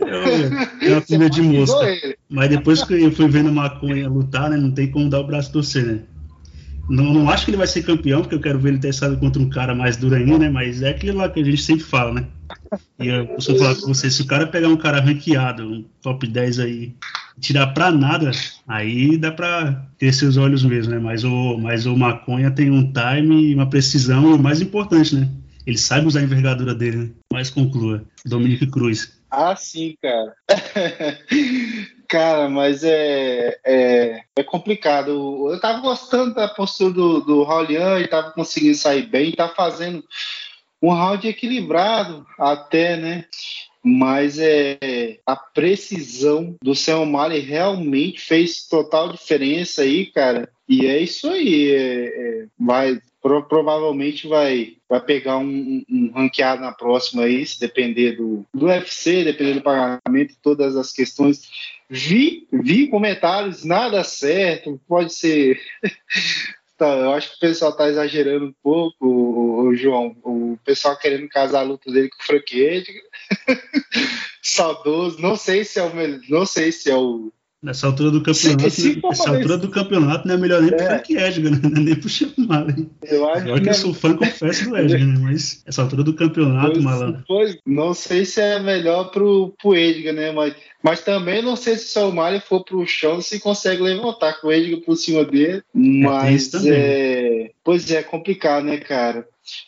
É 0.00 0.92
uma 0.92 1.02
comida 1.02 1.30
de 1.30 1.42
mosca. 1.42 2.16
Mas 2.28 2.50
depois 2.50 2.82
que 2.82 2.94
eu 2.94 3.12
fui 3.12 3.28
vendo 3.28 3.52
maconha 3.52 4.08
lutar, 4.08 4.50
né? 4.50 4.56
Não 4.56 4.70
tem 4.70 4.90
como 4.90 5.08
dar 5.08 5.20
o 5.20 5.26
braço 5.26 5.52
torcer, 5.52 5.84
né? 5.84 6.00
Não, 6.88 7.12
não 7.12 7.28
acho 7.28 7.44
que 7.44 7.50
ele 7.50 7.58
vai 7.58 7.66
ser 7.66 7.82
campeão, 7.82 8.22
porque 8.22 8.34
eu 8.34 8.40
quero 8.40 8.58
ver 8.58 8.70
ele 8.70 8.78
testado 8.78 9.18
contra 9.18 9.42
um 9.42 9.50
cara 9.50 9.74
mais 9.74 9.96
duro 9.96 10.14
ainda, 10.14 10.38
né? 10.38 10.48
Mas 10.48 10.80
é 10.80 10.88
aquilo 10.88 11.18
lá 11.18 11.28
que 11.28 11.40
a 11.40 11.44
gente 11.44 11.62
sempre 11.62 11.84
fala, 11.84 12.14
né? 12.14 12.26
E 12.98 13.08
eu 13.08 13.26
costumo 13.26 13.58
falar 13.58 13.74
com 13.74 13.88
você, 13.88 14.10
se 14.10 14.22
o 14.22 14.26
cara 14.26 14.46
pegar 14.46 14.68
um 14.68 14.76
cara 14.76 15.00
ranqueado, 15.00 15.64
um 15.64 15.84
top 16.00 16.26
10 16.26 16.58
aí, 16.60 16.94
tirar 17.38 17.68
pra 17.68 17.90
nada, 17.90 18.30
aí 18.66 19.18
dá 19.18 19.30
pra 19.30 19.86
crescer 19.98 20.26
os 20.26 20.38
olhos 20.38 20.64
mesmo, 20.64 20.92
né? 20.92 20.98
Mas 20.98 21.24
o, 21.24 21.58
mas 21.58 21.84
o 21.84 21.94
Maconha 21.94 22.50
tem 22.50 22.70
um 22.70 22.90
time 22.90 23.50
e 23.50 23.54
uma 23.54 23.68
precisão, 23.68 24.30
e 24.30 24.34
o 24.34 24.38
mais 24.38 24.62
importante, 24.62 25.14
né? 25.14 25.28
Ele 25.66 25.76
sabe 25.76 26.06
usar 26.06 26.20
a 26.20 26.22
envergadura 26.22 26.74
dele, 26.74 26.96
né? 26.96 27.10
Mas 27.30 27.50
conclua. 27.50 28.02
Dominique 28.24 28.66
Cruz. 28.66 29.17
Ah, 29.30 29.54
sim, 29.54 29.96
cara. 30.00 30.34
cara, 32.08 32.48
mas 32.48 32.82
é, 32.82 33.58
é, 33.64 34.22
é, 34.34 34.42
complicado. 34.42 35.50
Eu 35.50 35.60
tava 35.60 35.80
gostando 35.80 36.34
da 36.34 36.48
postura 36.48 36.92
do, 36.92 37.20
do 37.20 37.42
Raulian 37.42 38.00
e 38.00 38.08
tava 38.08 38.30
conseguindo 38.32 38.74
sair 38.74 39.06
bem, 39.06 39.32
tá 39.32 39.48
fazendo 39.48 40.02
um 40.80 40.92
round 40.92 41.26
equilibrado 41.26 42.26
até, 42.38 42.96
né? 42.96 43.24
Mas 43.84 44.38
é, 44.38 45.18
a 45.24 45.36
precisão 45.36 46.56
do 46.62 46.74
Sam 46.74 47.00
O'Malley 47.00 47.40
realmente 47.40 48.20
fez 48.20 48.66
total 48.66 49.12
diferença 49.12 49.82
aí, 49.82 50.06
cara. 50.06 50.48
E 50.68 50.86
é 50.86 50.98
isso 50.98 51.28
aí. 51.28 51.70
É, 51.70 52.04
é, 52.06 52.46
vai, 52.58 53.00
pro, 53.22 53.42
provavelmente 53.44 54.26
vai, 54.28 54.76
vai 54.88 55.00
pegar 55.00 55.38
um, 55.38 55.82
um, 55.88 56.12
ranqueado 56.14 56.62
na 56.62 56.72
próxima 56.72 57.24
aí, 57.24 57.44
se 57.46 57.60
depender 57.60 58.12
do, 58.12 58.44
do 58.54 58.66
UFC, 58.66 59.24
depender 59.24 59.54
do 59.54 59.62
pagamento, 59.62 60.36
todas 60.42 60.76
as 60.76 60.92
questões. 60.92 61.42
Vi, 61.90 62.46
vi 62.52 62.88
comentários, 62.88 63.64
nada 63.64 64.04
certo, 64.04 64.80
pode 64.86 65.12
ser 65.14 65.60
Tá, 66.78 66.86
eu 66.96 67.12
acho 67.12 67.30
que 67.30 67.36
o 67.38 67.40
pessoal 67.40 67.76
tá 67.76 67.88
exagerando 67.88 68.46
um 68.46 68.54
pouco, 68.62 69.04
o, 69.04 69.66
o 69.66 69.74
João. 69.74 70.16
O 70.22 70.56
pessoal 70.64 70.96
querendo 70.96 71.28
casar 71.28 71.58
a 71.58 71.64
luta 71.64 71.90
dele 71.90 72.08
com 72.08 72.22
o 72.22 72.24
Frank 72.24 72.56
Edgar. 72.56 73.02
Saudoso. 74.40 75.20
Não 75.20 75.34
sei 75.34 75.64
se 75.64 75.80
é 75.80 75.82
o 75.82 75.90
não 76.28 76.46
sei 76.46 76.70
se 76.70 76.88
é 76.88 76.94
o 76.94 77.32
Nessa 77.60 77.88
altura 77.88 78.12
do 78.12 78.22
campeonato, 78.22 78.70
se, 78.70 78.94
se 78.94 79.02
nessa 79.02 79.30
altura 79.30 79.58
do 79.58 79.68
campeonato 79.68 80.28
não 80.28 80.36
é 80.36 80.38
melhor 80.38 80.62
nem 80.62 80.70
pro 80.70 80.80
é. 80.80 80.86
Frank 80.86 81.16
Edgar, 81.16 81.50
né? 81.60 81.60
É 81.64 81.80
nem 81.80 81.94
pro 81.96 82.08
Chico 82.08 82.40
Malen. 82.40 82.88
Eu 83.02 83.28
acho 83.28 83.42
Agora 83.42 83.60
que, 83.60 83.68
eu 83.68 83.74
sou 83.74 83.92
fã, 83.92 84.14
confesso, 84.14 84.68
do 84.68 84.76
Edgar, 84.76 85.04
né? 85.04 85.18
Mas 85.18 85.62
essa 85.66 85.82
altura 85.82 86.04
do 86.04 86.14
campeonato, 86.14 86.74
pois, 86.74 86.84
malandro. 86.84 87.24
Pois, 87.26 87.58
não 87.66 87.92
sei 87.94 88.24
se 88.24 88.40
é 88.40 88.60
melhor 88.60 89.10
pro, 89.10 89.52
pro 89.60 89.74
Edgar, 89.74 90.14
né? 90.14 90.30
Mas, 90.30 90.54
mas 90.80 91.00
também 91.00 91.42
não 91.42 91.56
sei 91.56 91.76
se 91.76 91.98
o 91.98 92.12
Malen 92.12 92.40
for 92.40 92.64
pro 92.64 92.86
chão 92.86 93.20
se 93.20 93.40
consegue 93.40 93.82
levantar 93.82 94.40
com 94.40 94.46
o 94.46 94.52
Edgar 94.52 94.80
por 94.82 94.94
cima 94.94 95.24
dele. 95.24 95.58
É, 95.58 95.62
mas 95.74 96.54
é, 96.54 96.68
é, 96.68 97.50
pois 97.64 97.90
é, 97.90 98.04
complicado, 98.04 98.66
né, 98.66 98.76
cara? 98.76 99.26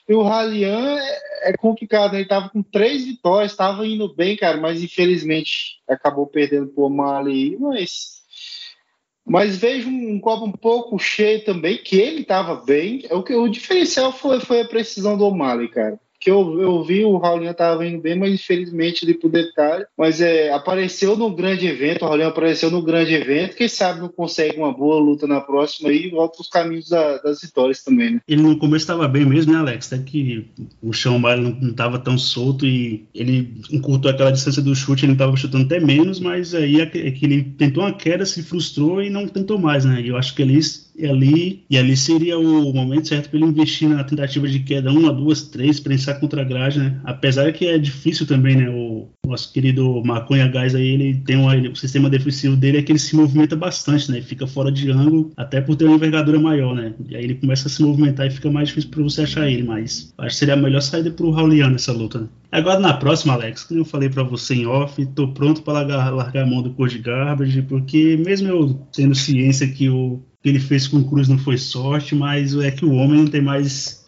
E 0.09 0.15
o 0.15 0.23
Ralian 0.23 0.97
é, 0.97 1.30
é 1.43 1.57
complicado, 1.57 2.15
ele 2.15 2.23
estava 2.23 2.49
com 2.49 2.63
três 2.63 3.05
vitórias, 3.05 3.53
estava 3.53 3.87
indo 3.87 4.15
bem, 4.15 4.37
cara, 4.37 4.57
mas 4.57 4.83
infelizmente 4.83 5.81
acabou 5.89 6.27
perdendo 6.27 6.73
uma 6.77 7.19
ali, 7.19 7.57
mas 7.59 8.21
mas 9.25 9.57
vejo 9.57 9.89
um 9.89 10.19
copo 10.19 10.47
um 10.47 10.53
pouco 10.53 10.99
cheio 10.99 11.45
também, 11.45 11.79
que 11.79 11.97
ele 11.97 12.23
estava 12.23 12.57
bem. 12.65 13.07
É 13.09 13.15
o 13.15 13.23
que 13.23 13.33
o 13.35 13.49
diferencial 13.49 14.13
foi, 14.13 14.41
foi 14.41 14.61
a 14.63 14.67
precisão 14.67 15.17
do 15.17 15.25
O'Malley, 15.25 15.69
cara 15.69 16.01
que 16.21 16.31
eu, 16.31 16.61
eu 16.61 16.85
vi 16.85 17.03
o 17.03 17.17
Raulinho 17.17 17.51
estava 17.51 17.87
indo 17.87 18.01
bem, 18.01 18.17
mas 18.17 18.35
infelizmente 18.35 19.05
ele 19.05 19.15
por 19.15 19.31
detalhe. 19.31 19.87
Mas 19.97 20.21
é, 20.21 20.53
apareceu 20.53 21.17
no 21.17 21.35
grande 21.35 21.67
evento, 21.67 22.05
o 22.05 22.09
Raulinho 22.09 22.29
apareceu 22.29 22.71
no 22.71 22.83
grande 22.83 23.15
evento. 23.15 23.57
Quem 23.57 23.69
sabe 23.69 24.01
não 24.01 24.09
consegue 24.09 24.59
uma 24.59 24.73
boa 24.73 25.01
luta 25.01 25.27
na 25.27 25.41
próxima 25.41 25.91
e 25.91 26.11
volta 26.11 26.43
os 26.43 26.49
caminhos 26.49 26.89
da, 26.89 27.17
das 27.19 27.41
vitórias 27.41 27.83
também, 27.83 28.13
né? 28.13 28.21
Ele 28.29 28.43
no 28.43 28.59
começo 28.59 28.83
estava 28.83 29.09
bem 29.09 29.25
mesmo, 29.25 29.53
né, 29.53 29.59
Alex? 29.59 29.93
Até 29.93 30.03
que 30.03 30.47
o 30.83 30.93
chão 30.93 31.19
não 31.19 31.71
estava 31.71 31.99
tão 31.99 32.19
solto 32.19 32.67
e 32.67 33.07
ele 33.15 33.55
encurtou 33.73 34.11
aquela 34.11 34.31
distância 34.31 34.61
do 34.61 34.75
chute, 34.75 35.07
ele 35.07 35.13
estava 35.13 35.35
chutando 35.37 35.65
até 35.65 35.81
menos, 35.81 36.21
mas 36.21 36.55
aí 36.55 36.81
é 36.81 36.87
que 36.87 37.25
ele 37.25 37.43
tentou 37.57 37.83
uma 37.83 37.95
queda, 37.95 38.27
se 38.27 38.43
frustrou 38.43 39.03
e 39.03 39.09
não 39.09 39.27
tentou 39.27 39.59
mais, 39.59 39.85
né? 39.87 40.03
E 40.03 40.09
eu 40.09 40.17
acho 40.17 40.35
que 40.35 40.43
ele 40.43 40.59
e 41.01 41.07
ali, 41.07 41.65
e 41.71 41.79
ali 41.79 41.97
seria 41.97 42.39
o 42.39 42.73
momento 42.73 43.09
certo 43.09 43.31
para 43.31 43.39
ele 43.39 43.49
investir 43.49 43.89
na 43.89 44.05
tentativa 44.05 44.47
de 44.47 44.61
queda 44.61 44.93
uma, 44.93 45.13
duas, 45.13 45.43
três, 45.43 45.81
pensar 45.81 46.15
contra 46.15 46.43
a 46.43 46.45
grade, 46.45 46.79
né? 46.79 47.01
Apesar 47.05 47.53
que 47.53 47.67
é 47.67 47.79
difícil 47.79 48.27
também, 48.27 48.57
né? 48.57 48.69
O 48.69 49.09
nosso 49.27 49.53
querido 49.53 50.03
Maconha 50.05 50.47
Gás 50.49 50.75
aí, 50.75 50.89
ele 50.89 51.15
tem 51.25 51.37
um, 51.37 51.47
o 51.71 51.77
sistema 51.77 52.11
defensivo 52.11 52.57
dele 52.57 52.79
é 52.79 52.83
que 52.83 52.93
ele 52.93 52.99
se 52.99 53.17
movimenta 53.17 53.57
bastante, 53.57 54.11
né? 54.11 54.21
Fica 54.21 54.47
fora 54.47 54.71
de 54.71 54.91
ângulo, 54.91 55.33
até 55.37 55.61
por 55.61 55.75
ter 55.75 55.87
uma 55.87 55.97
envergadura 55.97 56.39
maior, 56.39 56.75
né? 56.75 56.93
E 57.09 57.17
aí 57.17 57.25
ele 57.25 57.35
começa 57.35 57.69
a 57.69 57.71
se 57.71 57.83
movimentar 57.83 58.27
e 58.27 58.31
fica 58.31 58.51
mais 58.51 58.69
difícil 58.69 58.91
para 58.91 59.03
você 59.03 59.23
achar 59.23 59.49
ele, 59.49 59.63
mas 59.63 60.13
acho 60.19 60.31
que 60.31 60.37
seria 60.37 60.55
a 60.55 60.57
melhor 60.57 60.83
saída 60.83 61.11
pro 61.11 61.31
Raulian 61.31 61.71
nessa 61.71 61.93
luta, 61.93 62.21
né? 62.21 62.29
Agora 62.53 62.81
na 62.81 62.95
próxima, 62.95 63.35
Alex, 63.35 63.63
como 63.65 63.81
eu 63.81 63.85
falei 63.85 64.09
para 64.09 64.25
você 64.25 64.55
em 64.55 64.67
off, 64.67 65.07
tô 65.15 65.29
pronto 65.29 65.63
para 65.63 65.75
largar, 65.75 66.11
largar 66.13 66.43
a 66.43 66.47
mão 66.47 66.63
do 66.63 66.71
Code 66.71 66.99
Garbage, 66.99 67.63
porque 67.63 68.17
mesmo 68.17 68.49
eu 68.49 68.75
tendo 68.93 69.15
ciência 69.15 69.69
que 69.69 69.89
o 69.89 70.21
que 70.43 70.49
ele 70.49 70.61
fez 70.61 70.89
com 70.89 70.99
o 70.99 71.05
Cruz 71.09 71.29
não 71.29 71.39
foi 71.39 71.59
sorte, 71.59 72.15
mas 72.15 72.55
é 72.57 72.71
que 72.71 72.85
o 72.85 72.93
homem 72.95 73.23
não 73.23 73.27
tem 73.27 73.43
mais 73.43 74.01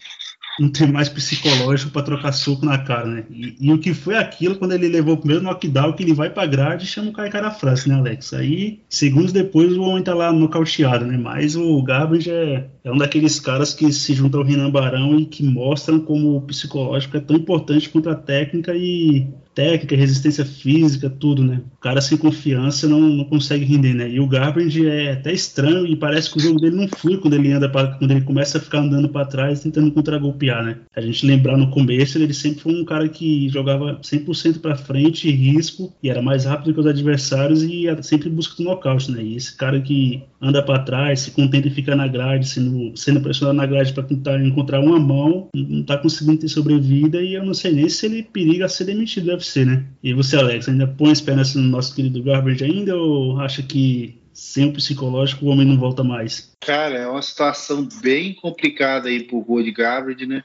não 0.59 0.69
tem 0.69 0.87
mais 0.87 1.09
psicológico 1.09 1.91
para 1.91 2.03
trocar 2.03 2.33
soco 2.33 2.65
na 2.65 2.79
cara, 2.79 3.07
né? 3.07 3.25
E, 3.31 3.57
e, 3.59 3.73
o 3.73 3.79
que 3.79 3.95
foi 3.95 4.17
aquilo 4.17 4.57
quando 4.57 4.73
ele 4.73 4.89
levou 4.89 5.15
o 5.15 5.17
primeiro 5.17 5.43
knockdown, 5.43 5.93
que 5.95 6.03
ele 6.03 6.13
vai 6.13 6.29
pra 6.29 6.47
grade 6.47 6.85
e 6.85 6.89
chama 6.89 7.11
o 7.11 7.13
cara 7.13 7.51
França, 7.51 7.89
né, 7.89 7.95
Alex? 7.95 8.35
Aí, 8.35 8.81
segundos 8.89 9.33
depois, 9.33 9.77
o 9.77 9.83
homem 9.83 10.03
tá 10.03 10.15
lá 10.15 10.33
nocauteado, 10.33 11.07
né? 11.07 11.17
Mas 11.17 11.57
o 11.57 11.83
Garbage 11.83 12.31
é, 12.31 12.69
é 12.85 12.93
um 12.93 12.99
daqueles 12.99 13.41
caras 13.41 13.73
que 13.73 13.91
se 13.93 14.15
juntam 14.15 14.41
ao 14.41 14.47
Renan 14.47 14.71
Barão 14.71 15.19
e 15.19 15.27
que 15.27 15.43
mostram 15.43 16.01
como 16.01 16.37
o 16.37 16.43
psicológico 16.43 17.17
é 17.17 17.21
tão 17.21 17.37
importante 17.37 17.89
quanto 17.89 18.11
a 18.11 18.15
técnica 18.15 18.75
e 18.75 19.27
técnica, 19.55 19.97
resistência 19.97 20.45
física, 20.45 21.11
tudo, 21.11 21.45
né? 21.45 21.61
O 21.77 21.81
cara 21.81 22.01
sem 22.01 22.17
confiança 22.17 22.89
não, 22.89 23.01
não 23.01 23.25
consegue 23.25 23.65
render, 23.65 23.95
né? 23.95 24.09
E 24.09 24.21
o 24.21 24.27
Garbage 24.27 24.87
é 24.87 25.13
até 25.13 25.33
estranho 25.33 25.87
e 25.87 25.97
parece 25.97 26.31
que 26.31 26.39
o 26.39 26.41
jogo 26.41 26.61
dele 26.61 26.77
não 26.77 26.89
flui 26.89 27.19
quando 27.19 27.35
ele 27.35 27.53
anda 27.53 27.69
quando 27.69 28.11
ele 28.11 28.23
começa 28.23 28.59
a 28.59 28.61
ficar 28.61 28.79
andando 28.79 29.09
para 29.09 29.27
trás 29.27 29.61
tentando 29.61 29.93
contragolpear, 29.93 30.65
né? 30.65 30.79
A 30.95 31.01
gente 31.01 31.27
lembrar 31.27 31.57
no 31.57 31.71
começo, 31.71 32.19
ele 32.19 32.33
sempre 32.35 32.61
foi 32.61 32.75
um 32.75 32.85
cara 32.85 33.09
que 33.09 33.49
jogava 33.49 33.99
100% 34.01 34.61
para 34.61 34.77
frente, 34.77 35.31
risco, 35.31 35.93
e 36.03 36.09
era 36.09 36.23
mais 36.23 36.45
rápido 36.45 36.75
que 36.75 36.81
os 36.81 36.87
adversários 36.87 37.63
e 37.63 37.87
sempre 38.03 38.29
busca 38.29 38.57
do 38.57 38.65
nocaute, 38.65 39.11
né? 39.11 39.23
E 39.23 39.37
esse 39.37 39.57
cara 39.57 39.81
que 39.81 40.23
anda 40.43 40.61
para 40.63 40.83
trás, 40.83 41.21
se 41.21 41.31
contenta 41.31 41.69
em 41.69 41.71
ficar 41.71 41.95
na 41.95 42.09
grade, 42.09 42.49
sendo, 42.49 42.97
sendo 42.97 43.21
pressionado 43.21 43.57
na 43.57 43.67
grade 43.67 43.93
para 43.93 44.03
tentar 44.03 44.45
encontrar 44.45 44.81
uma 44.81 44.99
mão, 44.99 45.49
não 45.55 45.85
tá 45.85 45.97
conseguindo 45.97 46.39
ter 46.39 46.49
sobrevida 46.49 47.23
e 47.23 47.35
eu 47.35 47.45
não 47.45 47.55
sei 47.55 47.73
nem 47.73 47.89
se 47.89 48.07
ele 48.07 48.25
periga 48.25 48.69
ser 48.69 48.85
demitido 48.85 49.29
UFC, 49.29 49.65
né? 49.65 49.85
E 50.03 50.13
você, 50.13 50.37
Alex, 50.37 50.69
ainda 50.69 50.87
põe 50.87 51.13
esperança 51.13 51.59
no 51.59 51.69
nosso 51.69 51.95
querido 51.95 52.23
Garbage 52.23 52.65
ainda 52.65 52.97
ou 52.97 53.39
acha 53.39 53.63
que 53.63 54.21
sem 54.33 54.69
o 54.69 54.73
psicológico 54.73 55.45
o 55.45 55.49
homem 55.49 55.67
não 55.67 55.79
volta 55.79 56.03
mais. 56.03 56.53
Cara, 56.61 56.99
é 56.99 57.07
uma 57.07 57.23
situação 57.23 57.87
bem 58.03 58.35
complicada 58.35 59.09
aí 59.09 59.23
pro 59.23 59.41
Rod 59.41 59.67
Gabbard, 59.69 60.27
né? 60.27 60.43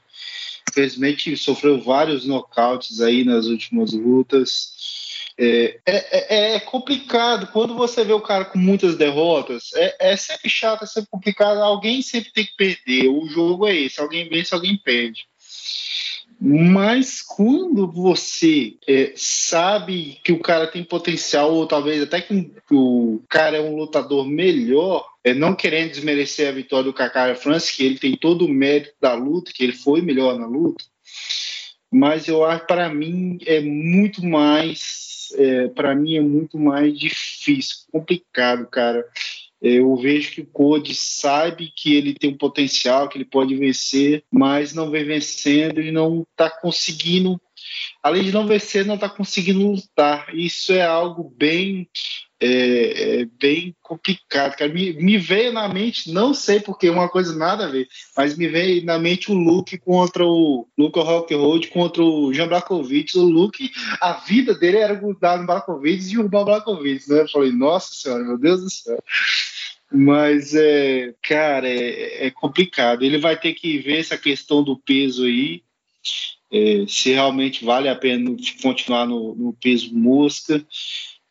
Infelizmente 0.70 1.36
sofreu 1.36 1.80
vários 1.80 2.26
nocautes 2.26 3.00
aí 3.00 3.24
nas 3.24 3.46
últimas 3.46 3.92
lutas. 3.92 4.77
É, 5.40 5.78
é, 5.86 5.96
é, 6.18 6.54
é, 6.56 6.60
complicado 6.60 7.46
quando 7.52 7.74
você 7.74 8.04
vê 8.04 8.12
o 8.12 8.20
cara 8.20 8.44
com 8.44 8.58
muitas 8.58 8.96
derrotas. 8.96 9.70
É, 9.74 10.12
é, 10.12 10.16
sempre 10.16 10.50
chato, 10.50 10.82
é 10.82 10.86
sempre 10.86 11.10
complicado. 11.10 11.58
Alguém 11.58 12.02
sempre 12.02 12.32
tem 12.32 12.44
que 12.44 12.56
perder. 12.56 13.08
O 13.08 13.28
jogo 13.28 13.66
é 13.66 13.74
esse: 13.74 14.00
alguém 14.00 14.28
vence, 14.28 14.52
alguém 14.52 14.76
perde. 14.76 15.26
Mas 16.40 17.20
quando 17.20 17.90
você 17.90 18.74
é, 18.86 19.12
sabe 19.16 20.20
que 20.22 20.30
o 20.30 20.38
cara 20.38 20.68
tem 20.68 20.84
potencial, 20.84 21.52
ou 21.52 21.66
talvez 21.66 22.00
até 22.00 22.20
que 22.20 22.54
o 22.70 23.20
cara 23.28 23.56
é 23.56 23.60
um 23.60 23.74
lutador 23.74 24.24
melhor, 24.24 25.04
é, 25.24 25.34
não 25.34 25.54
querendo 25.54 25.90
desmerecer 25.90 26.48
a 26.48 26.52
vitória 26.52 26.84
do 26.84 26.92
Kaká 26.92 27.34
France, 27.34 27.74
que 27.76 27.84
ele 27.84 27.98
tem 27.98 28.16
todo 28.16 28.44
o 28.44 28.48
mérito 28.48 28.94
da 29.00 29.14
luta, 29.14 29.52
que 29.52 29.64
ele 29.64 29.72
foi 29.72 30.00
melhor 30.00 30.38
na 30.38 30.46
luta, 30.46 30.84
mas 31.90 32.28
eu 32.28 32.44
acho 32.44 32.66
para 32.66 32.88
mim 32.88 33.38
é 33.44 33.60
muito 33.60 34.24
mais, 34.24 35.17
é, 35.34 35.68
para 35.68 35.94
mim 35.94 36.16
é 36.16 36.20
muito 36.20 36.58
mais 36.58 36.98
difícil, 36.98 37.76
complicado, 37.92 38.66
cara. 38.66 39.04
Eu 39.60 39.96
vejo 39.96 40.32
que 40.32 40.40
o 40.40 40.46
Code 40.46 40.94
sabe 40.94 41.72
que 41.74 41.94
ele 41.94 42.14
tem 42.14 42.30
um 42.30 42.36
potencial, 42.36 43.08
que 43.08 43.18
ele 43.18 43.24
pode 43.24 43.56
vencer, 43.56 44.22
mas 44.30 44.72
não 44.72 44.88
vem 44.90 45.04
vencendo 45.04 45.80
e 45.80 45.90
não 45.90 46.24
está 46.30 46.48
conseguindo. 46.48 47.40
Além 48.00 48.22
de 48.22 48.32
não 48.32 48.46
vencer, 48.46 48.86
não 48.86 48.94
está 48.94 49.08
conseguindo 49.08 49.66
lutar. 49.66 50.32
Isso 50.32 50.72
é 50.72 50.82
algo 50.82 51.34
bem 51.36 51.88
é, 52.40 53.20
é, 53.20 53.24
bem 53.24 53.74
complicado, 53.82 54.56
cara. 54.56 54.72
Me, 54.72 54.92
me, 54.92 55.18
veio 55.18 55.52
na 55.52 55.68
mente, 55.68 56.12
não 56.12 56.32
sei 56.32 56.60
porque, 56.60 56.88
uma 56.88 57.08
coisa 57.08 57.36
nada 57.36 57.66
a 57.66 57.68
ver, 57.68 57.88
mas 58.16 58.36
me 58.36 58.46
veio 58.46 58.84
na 58.84 58.98
mente 58.98 59.32
o 59.32 59.34
Luke 59.34 59.76
contra 59.78 60.24
o 60.24 60.68
Rock 60.78 61.34
Road 61.34 61.68
contra 61.68 62.02
o 62.02 62.32
Jean 62.32 62.46
Blakovic. 62.46 63.18
O 63.18 63.22
Luke, 63.22 63.70
a 64.00 64.12
vida 64.12 64.54
dele 64.54 64.78
era 64.78 64.94
grudar 64.94 65.38
no 65.38 65.46
Blakovic 65.46 66.04
e 66.04 66.10
derrubar 66.10 66.42
o 66.42 66.44
Blakovic, 66.44 67.10
né? 67.10 67.22
Eu 67.22 67.28
falei, 67.28 67.50
nossa 67.50 67.92
senhora, 67.92 68.22
meu 68.22 68.38
Deus 68.38 68.62
do 68.62 68.70
céu. 68.70 69.02
Mas, 69.90 70.54
é, 70.54 71.14
cara, 71.22 71.68
é, 71.68 72.26
é 72.26 72.30
complicado. 72.30 73.02
Ele 73.02 73.18
vai 73.18 73.36
ter 73.36 73.54
que 73.54 73.78
ver 73.78 73.98
essa 73.98 74.16
questão 74.16 74.62
do 74.62 74.78
peso 74.78 75.24
aí, 75.24 75.62
é, 76.52 76.84
se 76.86 77.10
realmente 77.10 77.64
vale 77.64 77.88
a 77.88 77.96
pena 77.96 78.34
continuar 78.62 79.06
no, 79.06 79.34
no 79.34 79.52
peso 79.54 79.92
mosca 79.92 80.64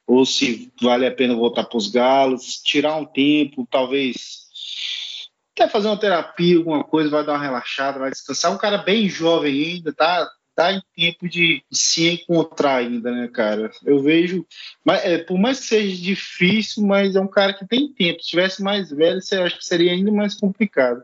ou 0.07 0.25
se 0.25 0.71
vale 0.81 1.05
a 1.05 1.11
pena 1.11 1.35
voltar 1.35 1.65
para 1.65 1.77
os 1.77 1.91
galos, 1.91 2.61
tirar 2.63 2.95
um 2.95 3.05
tempo, 3.05 3.67
talvez 3.69 4.47
até 5.53 5.67
fazer 5.67 5.87
uma 5.87 5.99
terapia, 5.99 6.57
alguma 6.57 6.83
coisa, 6.83 7.09
vai 7.09 7.25
dar 7.25 7.33
uma 7.33 7.43
relaxada, 7.43 7.99
vai 7.99 8.11
descansar. 8.11 8.53
Um 8.53 8.57
cara 8.57 8.77
bem 8.77 9.09
jovem 9.09 9.75
ainda, 9.75 9.91
tá? 9.91 10.29
Tá 10.55 10.71
em 10.71 10.81
tempo 10.95 11.27
de 11.27 11.63
se 11.71 12.07
encontrar 12.09 12.77
ainda, 12.77 13.11
né, 13.11 13.27
cara? 13.27 13.69
Eu 13.85 14.01
vejo, 14.01 14.45
mas, 14.83 15.03
é, 15.03 15.17
por 15.17 15.37
mais 15.37 15.59
que 15.59 15.65
seja 15.65 16.01
difícil, 16.01 16.83
mas 16.83 17.15
é 17.15 17.19
um 17.19 17.27
cara 17.27 17.53
que 17.53 17.67
tem 17.67 17.91
tempo. 17.91 18.21
Se 18.21 18.29
tivesse 18.29 18.63
mais 18.63 18.89
velho, 18.89 19.19
eu 19.31 19.43
acho 19.43 19.57
que 19.57 19.65
seria 19.65 19.91
ainda 19.91 20.11
mais 20.11 20.35
complicado. 20.35 21.01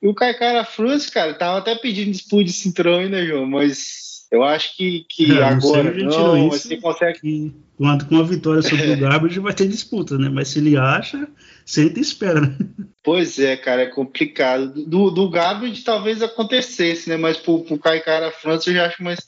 E 0.00 0.08
o 0.08 0.14
Caicara 0.14 0.64
France, 0.64 1.10
cara, 1.10 1.34
tava 1.34 1.58
até 1.58 1.74
pedindo 1.74 2.10
disputa 2.10 2.44
de 2.44 2.52
cinturão 2.52 3.00
ainda, 3.00 3.24
João, 3.24 3.46
mas 3.46 4.05
eu 4.30 4.42
acho 4.42 4.76
que, 4.76 5.06
que 5.08 5.38
é, 5.38 5.42
agora 5.42 5.92
não, 5.94 6.36
não 6.36 6.50
você 6.50 6.76
consegue. 6.78 7.20
Que, 7.20 7.54
quando 7.76 8.06
com 8.06 8.18
a 8.18 8.22
vitória 8.22 8.62
sobre 8.62 8.90
o 8.92 8.96
Garbage 8.98 9.38
vai 9.38 9.54
ter 9.54 9.68
disputa, 9.68 10.18
né? 10.18 10.28
Mas 10.28 10.48
se 10.48 10.58
ele 10.58 10.76
acha, 10.76 11.28
senta 11.64 11.98
e 11.98 12.02
espera, 12.02 12.40
né? 12.40 12.56
Pois 13.04 13.38
é, 13.38 13.56
cara, 13.56 13.82
é 13.82 13.86
complicado. 13.86 14.84
Do, 14.84 15.10
do 15.10 15.30
Garbage 15.30 15.84
talvez 15.84 16.22
acontecesse, 16.22 17.08
né? 17.08 17.16
Mas 17.16 17.36
pro, 17.36 17.60
pro 17.60 17.78
Caicara 17.78 18.32
França 18.32 18.70
eu 18.70 18.74
já 18.74 18.86
acho 18.86 19.02
mais, 19.02 19.20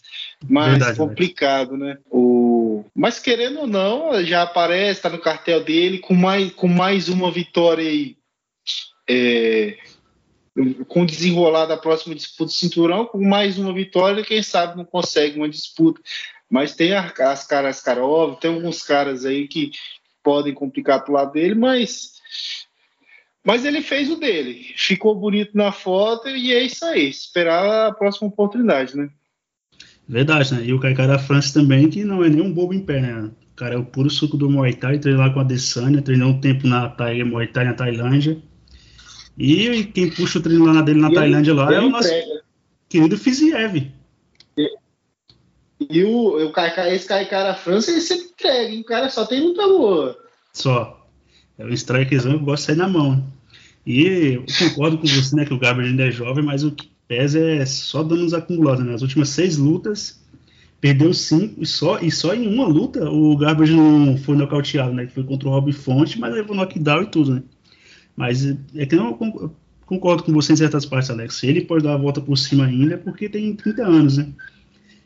mais 0.49 0.71
Verdade, 0.71 0.99
complicado, 0.99 1.77
né? 1.77 1.99
O... 2.11 2.85
Mas 2.95 3.21
querendo 3.21 3.61
ou 3.61 3.67
não, 3.67 4.23
já 4.25 4.43
aparece, 4.43 5.03
tá 5.03 5.09
no 5.09 5.19
cartel 5.19 5.63
dele, 5.63 5.99
com 5.99 6.15
mais, 6.15 6.51
com 6.53 6.67
mais 6.67 7.09
uma 7.09 7.31
vitória 7.31 7.89
aí. 7.89 8.17
É, 9.09 9.79
com 10.87 11.03
o 11.03 11.07
desenrolar 11.07 11.67
da 11.67 11.77
próxima 11.77 12.15
disputa 12.15 12.47
do 12.47 12.53
cinturão, 12.53 13.07
com 13.07 13.23
mais 13.23 13.59
uma 13.59 13.73
vitória, 13.73 14.25
quem 14.25 14.43
sabe 14.43 14.77
não 14.77 14.85
consegue 14.85 15.37
uma 15.39 15.49
disputa. 15.49 16.01
Mas 16.51 16.75
tem 16.75 16.95
as 16.95 17.47
caras 17.47 17.81
Karov, 17.81 18.39
tem 18.39 18.53
alguns 18.53 18.83
caras 18.83 19.25
aí 19.25 19.47
que 19.47 19.71
podem 20.23 20.55
complicar 20.55 21.05
pro 21.05 21.13
lado 21.13 21.33
dele, 21.33 21.55
mas 21.55 22.19
mas 23.45 23.65
ele 23.65 23.81
fez 23.81 24.11
o 24.11 24.17
dele, 24.17 24.75
ficou 24.77 25.15
bonito 25.15 25.57
na 25.57 25.73
foto 25.73 26.29
e 26.29 26.53
é 26.53 26.63
isso 26.63 26.85
aí, 26.85 27.09
esperar 27.09 27.89
a 27.89 27.93
próxima 27.93 28.29
oportunidade, 28.29 28.97
né? 28.97 29.09
Verdade, 30.07 30.55
né? 30.55 30.65
E 30.65 30.73
o 30.73 30.81
Kaikara 30.81 31.19
France 31.19 31.53
também, 31.53 31.89
que 31.89 32.05
não 32.05 32.25
é 32.25 32.29
nem 32.29 32.43
um 32.43 32.53
bobo 32.53 32.75
em 32.75 32.85
pé, 32.85 33.01
né? 33.01 33.31
O 33.53 33.57
cara 33.57 33.75
é 33.75 33.79
o 33.79 33.85
puro 33.85 34.11
suco 34.11 34.37
do 34.37 34.51
Muay 34.51 34.75
Thai, 34.75 34.99
treinou 34.99 35.23
lá 35.23 35.33
com 35.33 35.41
a 35.41 35.45
Desânia, 35.45 36.03
treinou 36.03 36.31
um 36.31 36.41
tempo 36.41 36.67
na 36.67 36.95
Muay 37.25 37.47
Thai 37.47 37.65
na 37.65 37.75
Tailândia 37.75 38.43
e 39.39 39.85
quem 39.85 40.11
puxa 40.11 40.39
o 40.39 40.43
treino 40.43 40.65
lá 40.65 40.83
dele 40.83 41.01
na 41.01 41.11
e 41.11 41.15
Tailândia 41.15 41.55
lá 41.55 41.73
é 41.73 41.79
o 41.79 41.89
nosso 41.89 42.09
entrega. 42.09 42.43
querido 42.89 43.17
Fiziev. 43.17 43.93
E, 44.57 44.69
e 45.89 46.05
o, 46.05 46.47
o 46.47 46.51
Kaikai, 46.51 46.95
esse 46.95 47.07
Kaikara 47.07 47.55
França, 47.55 47.93
ele 47.93 48.01
sempre 48.01 48.27
entrega, 48.27 48.75
hein? 48.75 48.81
O 48.81 48.85
cara 48.85 49.09
só 49.09 49.25
tem 49.25 49.41
luta 49.41 49.67
boa. 49.69 50.19
Só. 50.53 51.07
É 51.57 51.65
um 51.65 51.71
strikezão 51.71 52.39
que 52.39 52.45
gosta 52.45 52.73
de 52.73 52.79
sair 52.79 52.87
na 52.87 52.89
mão. 52.89 53.25
E 53.87 54.07
eu 54.35 54.45
concordo 54.59 54.99
com 54.99 55.07
você, 55.07 55.35
né, 55.35 55.45
que 55.45 55.55
o 55.55 55.59
Gabriel 55.59 55.91
ainda 55.91 56.07
é 56.07 56.11
jovem, 56.11 56.45
mas 56.45 56.65
o 56.65 56.73
que 56.73 56.91
pesa 57.07 57.39
é 57.39 57.65
só 57.65 58.03
danos 58.03 58.35
acumulados, 58.35 58.85
né? 58.85 58.93
Nas 58.93 59.03
últimas 59.03 59.31
seis 59.31 59.57
lutas, 59.57 60.21
perdeu 60.81 61.15
cinco, 61.15 61.63
e 61.63 61.67
só, 61.67 61.99
e 61.99 62.11
só 62.11 62.35
em 62.35 62.47
uma 62.47 62.67
luta 62.67 63.09
o 63.09 63.37
Garbage 63.37 63.73
não 63.73 64.17
foi 64.19 64.37
nocauteado, 64.37 64.93
né? 64.93 65.07
Que 65.07 65.15
foi 65.15 65.25
contra 65.25 65.49
o 65.49 65.53
Rob 65.53 65.73
Fonte, 65.73 66.19
mas 66.19 66.35
levou 66.35 66.55
knockdown 66.55 67.03
e 67.03 67.07
tudo, 67.07 67.37
né? 67.37 67.43
Mas 68.19 68.45
é 68.75 68.85
que 68.85 68.97
eu 68.97 69.17
concordo 69.87 70.25
com 70.25 70.33
você 70.33 70.53
em 70.53 70.57
certas 70.57 70.85
partes, 70.85 71.09
Alex. 71.09 71.37
Se 71.37 71.47
ele 71.47 71.61
pode 71.61 71.85
dar 71.85 71.95
a 71.95 71.97
volta 71.97 72.21
por 72.21 72.37
cima 72.37 72.67
ainda, 72.67 72.95
é 72.95 72.97
porque 72.97 73.29
tem 73.29 73.55
30 73.55 73.87
anos, 73.87 74.17
né? 74.19 74.27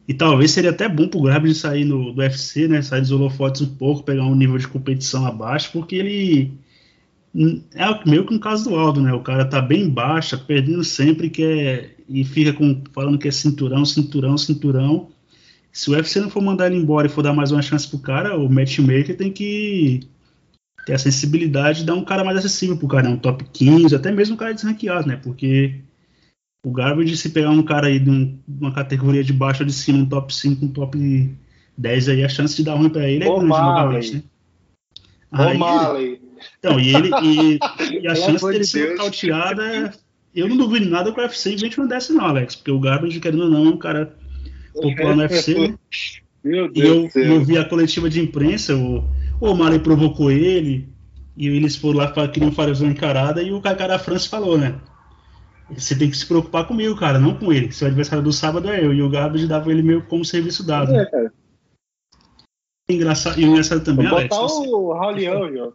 E 0.08 0.14
talvez 0.14 0.50
seria 0.50 0.70
até 0.70 0.88
bom 0.88 1.06
pro 1.06 1.20
Grab 1.20 1.46
sair 1.54 1.84
no, 1.84 2.10
do 2.10 2.20
UFC, 2.22 2.66
né? 2.66 2.80
Sair 2.80 3.02
dos 3.02 3.12
holofotes 3.12 3.60
um 3.60 3.74
pouco, 3.74 4.02
pegar 4.02 4.24
um 4.24 4.34
nível 4.34 4.56
de 4.56 4.66
competição 4.66 5.26
abaixo, 5.26 5.70
porque 5.74 5.94
ele. 5.96 6.54
É 7.74 8.08
meio 8.08 8.24
que 8.24 8.32
um 8.32 8.38
caso 8.38 8.70
do 8.70 8.76
Aldo, 8.76 9.02
né? 9.02 9.12
O 9.12 9.20
cara 9.20 9.44
tá 9.44 9.60
bem 9.60 9.90
baixa, 9.90 10.38
perdendo 10.38 10.82
sempre, 10.82 11.28
que 11.28 11.44
é, 11.44 11.90
e 12.08 12.24
fica 12.24 12.54
com, 12.54 12.82
falando 12.94 13.18
que 13.18 13.28
é 13.28 13.30
cinturão, 13.30 13.84
cinturão, 13.84 14.38
cinturão. 14.38 15.10
Se 15.70 15.90
o 15.90 15.92
UFC 15.92 16.18
não 16.18 16.30
for 16.30 16.42
mandar 16.42 16.68
ele 16.68 16.76
embora 16.76 17.06
e 17.06 17.10
for 17.10 17.22
dar 17.22 17.34
mais 17.34 17.52
uma 17.52 17.60
chance 17.60 17.86
pro 17.86 17.98
cara, 17.98 18.38
o 18.38 18.50
matchmaker 18.50 19.14
tem 19.16 19.30
que 19.30 20.00
ter 20.84 20.94
a 20.94 20.98
sensibilidade 20.98 21.80
de 21.80 21.86
dar 21.86 21.94
um 21.94 22.04
cara 22.04 22.24
mais 22.24 22.38
acessível 22.38 22.76
pro 22.76 22.88
cara, 22.88 23.04
né? 23.04 23.10
um 23.10 23.18
top 23.18 23.44
15, 23.52 23.94
até 23.94 24.10
mesmo 24.10 24.34
um 24.34 24.38
cara 24.38 24.54
desranqueado, 24.54 25.06
né? 25.06 25.16
Porque 25.16 25.80
o 26.64 26.70
Garbage, 26.70 27.16
se 27.16 27.30
pegar 27.30 27.50
um 27.50 27.62
cara 27.62 27.88
aí 27.88 27.98
de, 27.98 28.10
um, 28.10 28.38
uma 28.48 28.72
categoria 28.72 29.22
de 29.22 29.32
baixo 29.32 29.62
ou 29.62 29.66
de 29.66 29.72
cima, 29.72 29.98
um 29.98 30.06
top 30.06 30.34
5, 30.34 30.64
um 30.64 30.68
top 30.68 31.36
10 31.76 32.08
aí, 32.08 32.24
a 32.24 32.28
chance 32.28 32.56
de 32.56 32.64
dar 32.64 32.74
ruim 32.74 32.88
pra 32.88 33.08
ele 33.08 33.24
é 33.24 33.26
grande 33.26 33.46
novamente, 33.46 34.14
né? 34.14 34.22
Aí, 35.32 36.20
então, 36.58 36.78
e 36.78 36.94
ele 36.94 37.10
e, 37.22 37.58
e 38.02 38.08
a 38.08 38.14
chance 38.14 38.44
dele 38.46 38.64
ser 38.64 38.90
nocauteado 38.90 39.62
é. 39.62 39.92
Eu 40.34 40.48
não 40.48 40.56
duvido 40.56 40.88
nada 40.88 41.12
que 41.12 41.20
o 41.20 41.22
UFC 41.22 41.52
invente 41.52 41.78
uma 41.78 41.86
dessa, 41.86 42.10
não, 42.12 42.24
Alex, 42.24 42.56
porque 42.56 42.70
o 42.70 42.80
Garbage, 42.80 43.20
querendo 43.20 43.44
ou 43.44 43.50
não, 43.50 43.66
é 43.66 43.68
um 43.68 43.76
cara 43.76 44.16
popular 44.72 45.14
no 45.14 45.22
UFC, 45.22 45.54
né? 45.54 45.78
Meu 46.42 46.72
Deus 46.72 47.14
e 47.14 47.18
eu, 47.18 47.24
eu 47.24 47.44
vi 47.44 47.58
a 47.58 47.64
coletiva 47.64 48.08
de 48.08 48.20
imprensa, 48.20 48.74
o 48.74 49.04
o 49.50 49.56
Mali 49.56 49.78
provocou 49.78 50.30
ele, 50.30 50.88
e 51.36 51.48
eles 51.48 51.76
foram 51.76 51.98
lá 51.98 52.12
que 52.12 52.28
queriam 52.28 52.52
fazer 52.52 52.84
uma 52.84 52.92
encarada, 52.92 53.42
e 53.42 53.52
o 53.52 53.60
Kaká 53.60 53.88
da 53.88 53.98
França 53.98 54.28
falou, 54.28 54.56
né? 54.56 54.78
Você 55.70 55.96
tem 55.96 56.10
que 56.10 56.16
se 56.16 56.26
preocupar 56.26 56.66
comigo, 56.66 56.96
cara, 56.96 57.18
não 57.18 57.34
com 57.34 57.52
ele. 57.52 57.72
Seu 57.72 57.86
adversário 57.86 58.22
do 58.22 58.32
sábado 58.32 58.68
é 58.68 58.84
eu. 58.84 58.92
E 58.92 59.02
o 59.02 59.08
Garbage 59.08 59.46
dava 59.46 59.70
ele 59.70 59.82
meio 59.82 60.02
como 60.02 60.24
serviço 60.24 60.66
dado. 60.66 60.94
É, 60.94 61.06
cara. 61.06 61.32
Engraçado, 62.90 63.40
e 63.40 63.44
engraçado 63.44 63.82
também, 63.82 64.06
Vou 64.06 64.20
botar 64.20 64.36
Alex, 64.36 64.52
o 64.52 64.92
Raulião, 64.92 65.50
João. 65.50 65.72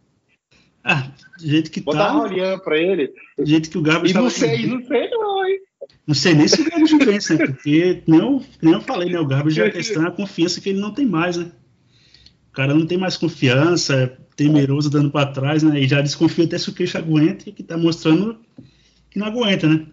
Ah, 0.83 1.11
do 1.39 1.47
jeito 1.47 1.71
que 1.71 1.81
Botar 1.81 1.97
tá. 1.97 2.13
Botar 2.13 2.17
o 2.17 2.21
Raulião 2.21 2.59
pra 2.59 2.77
ele. 2.77 3.13
Do 3.37 3.45
jeito 3.45 3.69
que 3.69 3.77
o 3.77 3.81
Garbage 3.81 4.13
E 4.13 4.17
não 4.17 4.29
sei, 4.29 4.67
não 4.67 4.85
sei 4.85 5.09
não, 5.09 5.45
hein? 5.45 5.59
Não 6.05 6.15
sei 6.15 6.33
nem 6.35 6.47
se 6.47 6.61
o 6.61 6.69
Garbage 6.69 6.97
vence, 6.97 7.35
né? 7.35 7.47
Porque, 7.47 8.03
nem 8.07 8.19
eu, 8.19 8.43
nem 8.61 8.73
eu 8.73 8.81
falei, 8.81 9.09
né? 9.09 9.19
O 9.19 9.25
Garbage 9.25 9.55
já 9.55 9.65
é 9.65 9.71
questão 9.71 10.05
a 10.05 10.11
confiança 10.11 10.61
que 10.61 10.69
ele 10.69 10.79
não 10.79 10.93
tem 10.93 11.05
mais, 11.05 11.37
né? 11.37 11.51
Cara 12.57 12.73
não 12.73 12.87
tem 12.87 12.97
mais 12.97 13.15
confiança, 13.15 13.93
é 13.93 14.07
temeroso 14.35 14.89
dando 14.89 15.11
para 15.11 15.31
trás, 15.31 15.61
né? 15.61 15.79
E 15.79 15.87
já 15.87 16.01
desconfia 16.01 16.45
até 16.45 16.57
se 16.57 16.67
o 16.71 16.73
queixo 16.73 16.97
aguenta 16.97 17.47
e 17.47 17.51
que 17.51 17.61
tá 17.61 17.77
mostrando 17.77 18.35
que 19.11 19.19
não 19.19 19.27
aguenta, 19.27 19.69
né? 19.69 19.85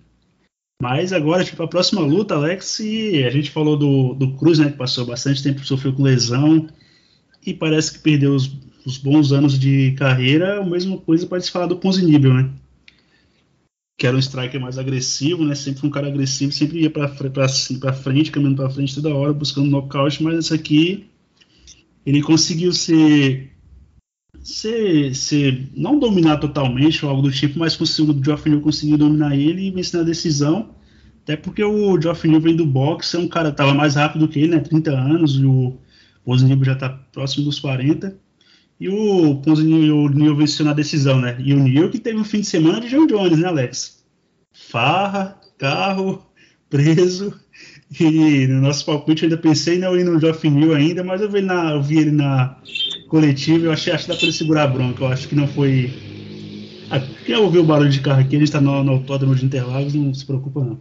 Mas 0.81 1.13
agora, 1.13 1.45
tipo, 1.45 1.63
a 1.63 1.69
próxima 1.69 2.01
luta, 2.01 2.35
Alex, 2.35 2.81
a 2.81 3.29
gente 3.29 3.51
falou 3.51 3.77
do, 3.77 4.15
do 4.15 4.35
Cruz, 4.39 4.59
né? 4.59 4.71
Que 4.71 4.79
passou 4.79 5.05
bastante 5.05 5.43
tempo, 5.43 5.63
sofreu 5.63 5.93
com 5.93 6.03
lesão 6.03 6.67
e 7.45 7.53
parece 7.53 7.93
que 7.93 7.99
perdeu 7.99 8.35
os, 8.35 8.51
os 8.87 8.97
bons 8.97 9.31
anos 9.31 9.59
de 9.59 9.93
carreira, 9.93 10.63
a 10.63 10.65
mesma 10.65 10.97
coisa 10.97 11.27
pode 11.27 11.45
se 11.45 11.51
falar 11.51 11.67
do 11.67 11.77
Ponzinibbio, 11.77 12.33
né? 12.33 12.51
Que 13.99 14.07
era 14.07 14.17
um 14.17 14.21
striker 14.21 14.59
mais 14.59 14.79
agressivo, 14.79 15.45
né? 15.45 15.55
Sempre 15.55 15.87
um 15.87 15.91
cara 15.91 16.09
agressivo, 16.09 16.51
sempre 16.51 16.81
ia 16.81 16.91
para 16.91 17.09
frente, 17.93 18.31
caminhando 18.31 18.57
para 18.57 18.71
frente 18.71 18.95
toda 18.95 19.15
hora, 19.15 19.35
buscando 19.35 19.69
nocaute, 19.69 20.23
mas 20.23 20.39
esse 20.39 20.55
aqui 20.55 21.11
ele 22.05 22.23
conseguiu 22.23 22.73
ser, 22.73 23.51
ser, 24.43 25.15
ser 25.15 25.69
não 25.75 25.99
dominar 25.99 26.39
totalmente 26.39 27.05
ou 27.05 27.11
algo 27.11 27.23
do 27.23 27.33
tipo, 27.33 27.59
mas 27.59 27.77
conseguiu, 27.77 28.15
o 28.15 28.25
Geoff 28.25 28.49
Neal 28.49 28.61
conseguiu 28.61 28.99
dominar 28.99 29.37
ele 29.37 29.67
e 29.67 29.71
vencer 29.71 29.99
na 29.99 30.07
decisão. 30.07 30.75
Até 31.23 31.37
porque 31.37 31.65
o 31.65 32.01
Geoff 32.01 32.29
Neal 32.29 32.41
vem 32.41 32.55
do 32.55 32.67
boxe, 32.67 33.17
é 33.17 33.19
um 33.19 33.29
cara 33.29 33.51
tava 33.51 33.73
mais 33.73 33.95
rápido 33.95 34.29
que 34.29 34.39
ele, 34.41 34.57
né? 34.57 34.61
30 34.61 34.91
anos, 34.91 35.37
e 35.37 35.47
o 35.47 35.79
Ponzinibbio 36.25 36.67
já 36.67 36.75
está 36.75 36.91
próximo 36.91 37.45
dos 37.45 37.59
40. 37.59 38.19
E 38.79 38.89
o 38.89 39.37
Ponzinibbio 39.37 39.97
o 39.97 40.09
Neal 40.11 40.37
venceu 40.37 40.67
na 40.67 40.75
decisão, 40.75 41.21
né? 41.21 41.37
E 41.39 41.55
o 41.55 41.63
Neal 41.63 41.89
que 41.89 41.99
teve 41.99 42.19
um 42.19 42.25
fim 42.25 42.41
de 42.41 42.47
semana 42.47 42.81
de 42.81 42.91
John 42.91 43.07
Jones, 43.07 43.39
né, 43.39 43.49
Alex? 43.49 44.05
Farra, 44.53 45.41
carro, 45.57 46.27
preso. 46.69 47.35
E 48.01 48.47
no 48.49 48.61
nosso 48.61 48.85
palpite 48.85 49.23
eu 49.23 49.29
ainda 49.29 49.41
pensei 49.41 49.79
não 49.79 49.97
ir 49.97 50.05
no 50.05 50.19
Geoff 50.19 50.49
Neal 50.49 50.73
ainda, 50.73 51.05
mas 51.05 51.21
eu 51.21 51.31
vi, 51.31 51.41
na, 51.41 51.73
eu 51.73 51.83
vi 51.83 51.99
ele 51.99 52.11
na 52.11 52.57
coletiva 53.09 53.67
eu 53.67 53.73
achei, 53.73 53.93
acho 53.93 54.05
que 54.05 54.11
dá 54.11 54.17
para 54.17 54.25
ele 54.25 54.33
segurar 54.33 54.63
a 54.65 54.67
bronca. 54.67 55.05
Eu 55.05 55.09
acho 55.09 55.29
que 55.29 55.35
não 55.35 55.47
foi. 55.47 55.93
Ah, 56.91 57.01
quem 57.25 57.37
ouviu 57.37 57.63
o 57.63 57.65
barulho 57.65 57.91
de 57.91 58.01
carro 58.01 58.21
aqui, 58.21 58.35
ele 58.35 58.45
está 58.45 58.61
no, 58.61 58.83
no 58.83 58.93
autódromo 58.93 59.35
de 59.35 59.45
Interlagos, 59.45 59.95
não 59.95 60.13
se 60.13 60.27
preocupa 60.27 60.65
não. 60.65 60.79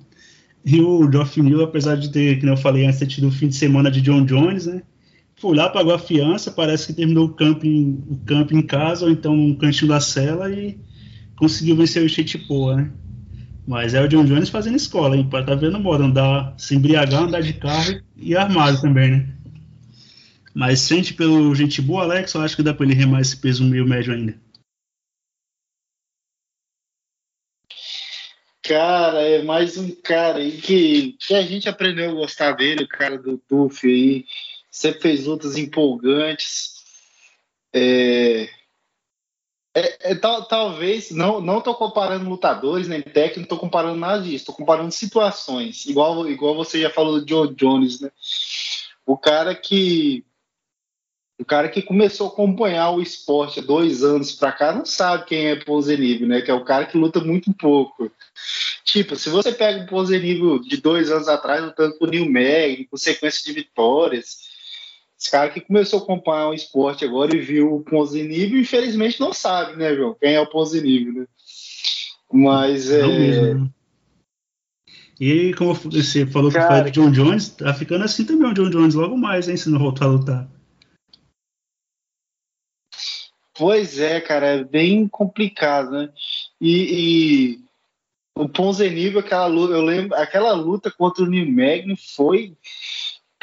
E 0.65 0.81
o 0.81 1.11
Geoff 1.11 1.41
Neal, 1.41 1.61
apesar 1.61 1.95
de 1.95 2.09
ter, 2.09 2.39
como 2.39 2.51
eu 2.51 2.57
falei 2.57 2.85
antes, 2.85 2.99
ter 2.99 3.07
tido 3.07 3.27
o 3.27 3.31
fim 3.31 3.47
de 3.47 3.55
semana 3.55 3.91
de 3.91 4.01
John 4.01 4.25
Jones, 4.25 4.65
né? 4.65 4.81
Foi 5.35 5.55
lá, 5.55 5.69
pagou 5.69 5.93
a 5.93 5.99
fiança, 5.99 6.51
parece 6.51 6.87
que 6.87 6.93
terminou 6.93 7.25
o 7.25 7.33
camping, 7.33 8.01
o 8.09 8.17
camping 8.25 8.57
em 8.57 8.61
casa, 8.61 9.05
ou 9.05 9.11
então 9.11 9.35
no 9.35 9.55
cantinho 9.57 9.89
da 9.89 9.99
cela 9.99 10.49
e 10.49 10.77
conseguiu 11.35 11.75
vencer 11.75 12.03
o 12.03 12.09
Cheitipoa, 12.09 12.77
né? 12.77 12.91
Mas 13.65 13.93
é 13.93 14.01
o 14.01 14.07
John 14.07 14.25
Jones 14.25 14.49
fazendo 14.49 14.75
escola, 14.75 15.15
hein? 15.15 15.29
Tá 15.29 15.55
vendo 15.55 15.79
moda, 15.79 16.03
andar, 16.03 16.53
se 16.57 16.75
embriagar, 16.75 17.23
andar 17.23 17.41
de 17.41 17.53
carro 17.53 18.01
e 18.15 18.35
armado 18.35 18.81
também, 18.81 19.11
né? 19.11 19.33
Mas 20.53 20.81
sente 20.81 21.13
pelo 21.13 21.53
gente 21.55 21.81
boa, 21.81 22.03
Alex, 22.03 22.33
eu 22.33 22.41
acho 22.41 22.55
que 22.55 22.63
dá 22.63 22.73
pra 22.73 22.85
ele 22.85 22.93
remar 22.93 23.21
esse 23.21 23.37
peso 23.37 23.63
meio 23.63 23.87
médio 23.87 24.13
ainda. 24.13 24.39
Cara, 28.61 29.21
é 29.21 29.41
mais 29.41 29.77
um 29.77 29.93
cara 29.93 30.37
aí 30.37 30.57
que, 30.57 31.17
que 31.19 31.33
a 31.35 31.41
gente 31.41 31.67
aprendeu 31.67 32.11
a 32.11 32.13
gostar 32.13 32.53
dele, 32.53 32.83
o 32.83 32.87
cara 32.87 33.17
do 33.17 33.37
Tuff 33.37 33.85
aí 33.85 34.25
sempre 34.71 35.01
fez 35.01 35.25
lutas 35.25 35.57
empolgantes. 35.57 36.73
É, 37.73 38.47
é, 39.75 40.11
é 40.11 40.15
tal, 40.15 40.45
talvez, 40.45 41.09
não 41.11 41.41
não 41.41 41.57
estou 41.57 41.73
comparando 41.75 42.29
lutadores 42.29 42.87
nem 42.87 43.01
técnico, 43.01 43.39
não 43.39 43.43
estou 43.43 43.59
comparando 43.59 43.99
nada 43.99 44.21
disso, 44.21 44.35
estou 44.35 44.55
comparando 44.55 44.91
situações, 44.91 45.85
igual, 45.85 46.29
igual 46.29 46.55
você 46.55 46.81
já 46.81 46.89
falou 46.89 47.19
do 47.19 47.27
Joe 47.27 47.53
Jones, 47.55 47.99
né? 47.99 48.11
O 49.05 49.17
cara 49.17 49.55
que 49.55 50.23
o 51.39 51.45
cara 51.45 51.67
que 51.67 51.81
começou 51.81 52.27
a 52.27 52.31
acompanhar 52.31 52.91
o 52.91 53.01
esporte 53.01 53.59
há 53.59 53.63
dois 53.63 54.03
anos 54.03 54.31
para 54.31 54.51
cá 54.51 54.71
não 54.71 54.85
sabe 54.85 55.25
quem 55.25 55.47
é 55.47 55.55
Ponzinibbio, 55.55 56.27
né? 56.27 56.41
Que 56.41 56.51
é 56.51 56.53
o 56.53 56.63
cara 56.63 56.85
que 56.85 56.97
luta 56.97 57.19
muito 57.19 57.51
pouco. 57.53 58.11
Tipo, 58.85 59.15
se 59.15 59.29
você 59.29 59.51
pega 59.51 59.83
o 59.83 59.87
Ponzinibbio 59.87 60.59
de 60.59 60.77
dois 60.77 61.09
anos 61.11 61.27
atrás 61.27 61.63
lutando 61.63 61.97
com 61.97 62.05
o 62.05 62.07
Neil 62.07 62.31
Magny, 62.31 62.85
com 62.85 62.95
sequência 62.95 63.41
de 63.43 63.59
vitórias, 63.59 64.52
esse 65.23 65.31
cara 65.31 65.49
que 65.49 65.61
começou 65.61 65.99
a 65.99 66.03
acompanhar 66.03 66.49
o 66.49 66.53
esporte 66.53 67.05
agora 67.05 67.33
e 67.33 67.39
viu 67.39 67.75
o 67.75 67.81
Ponzinibbio, 67.81 68.59
infelizmente 68.59 69.21
não 69.21 69.31
sabe, 69.31 69.77
né, 69.77 69.95
João? 69.95 70.17
Quem 70.19 70.33
é 70.33 70.41
o 70.41 70.49
Ponzinibbio, 70.49 71.13
né? 71.13 71.25
Mas 72.29 72.91
é. 72.91 73.07
Mesmo, 73.07 73.73
E 75.17 75.53
como 75.53 75.73
você 75.75 76.25
falou 76.25 76.51
que 76.51 76.59
foi 76.59 76.81
do 76.83 76.91
John 76.91 77.11
Jones, 77.11 77.49
tá 77.49 77.73
ficando 77.73 78.03
assim 78.03 78.25
também 78.25 78.49
o 78.49 78.53
John 78.53 78.69
Jones 78.69 78.95
logo 78.95 79.15
mais, 79.15 79.47
hein, 79.47 79.55
se 79.55 79.69
não 79.69 79.79
voltar 79.79 80.05
a 80.05 80.09
lutar. 80.09 80.49
Pois 83.55 83.99
é, 83.99 84.19
cara, 84.19 84.47
é 84.47 84.63
bem 84.63 85.07
complicado, 85.07 85.91
né? 85.91 86.09
E, 86.59 87.55
e 87.55 87.59
o 88.35 88.49
Ponzinibbio, 88.49 89.19
aquela 89.19 89.45
luta, 89.45 89.73
eu 89.73 89.83
lembro, 89.83 90.17
aquela 90.17 90.51
luta 90.51 90.91
contra 90.91 91.23
o 91.23 91.27
Neil 91.27 91.49
Magny 91.49 91.95
foi 91.95 92.57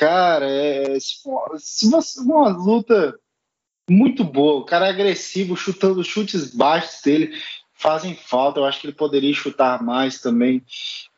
Cara, 0.01 0.49
é, 0.49 0.99
se, 0.99 1.17
se 1.59 1.91
você 1.91 2.21
uma 2.21 2.49
luta 2.49 3.21
muito 3.87 4.25
boa, 4.25 4.63
o 4.63 4.65
cara 4.65 4.87
é 4.87 4.89
agressivo, 4.89 5.55
chutando 5.55 6.03
chutes 6.03 6.55
baixos 6.55 7.03
dele 7.03 7.39
fazem 7.75 8.15
falta. 8.15 8.61
Eu 8.61 8.65
acho 8.65 8.81
que 8.81 8.87
ele 8.87 8.95
poderia 8.95 9.35
chutar 9.35 9.83
mais 9.83 10.19
também. 10.19 10.65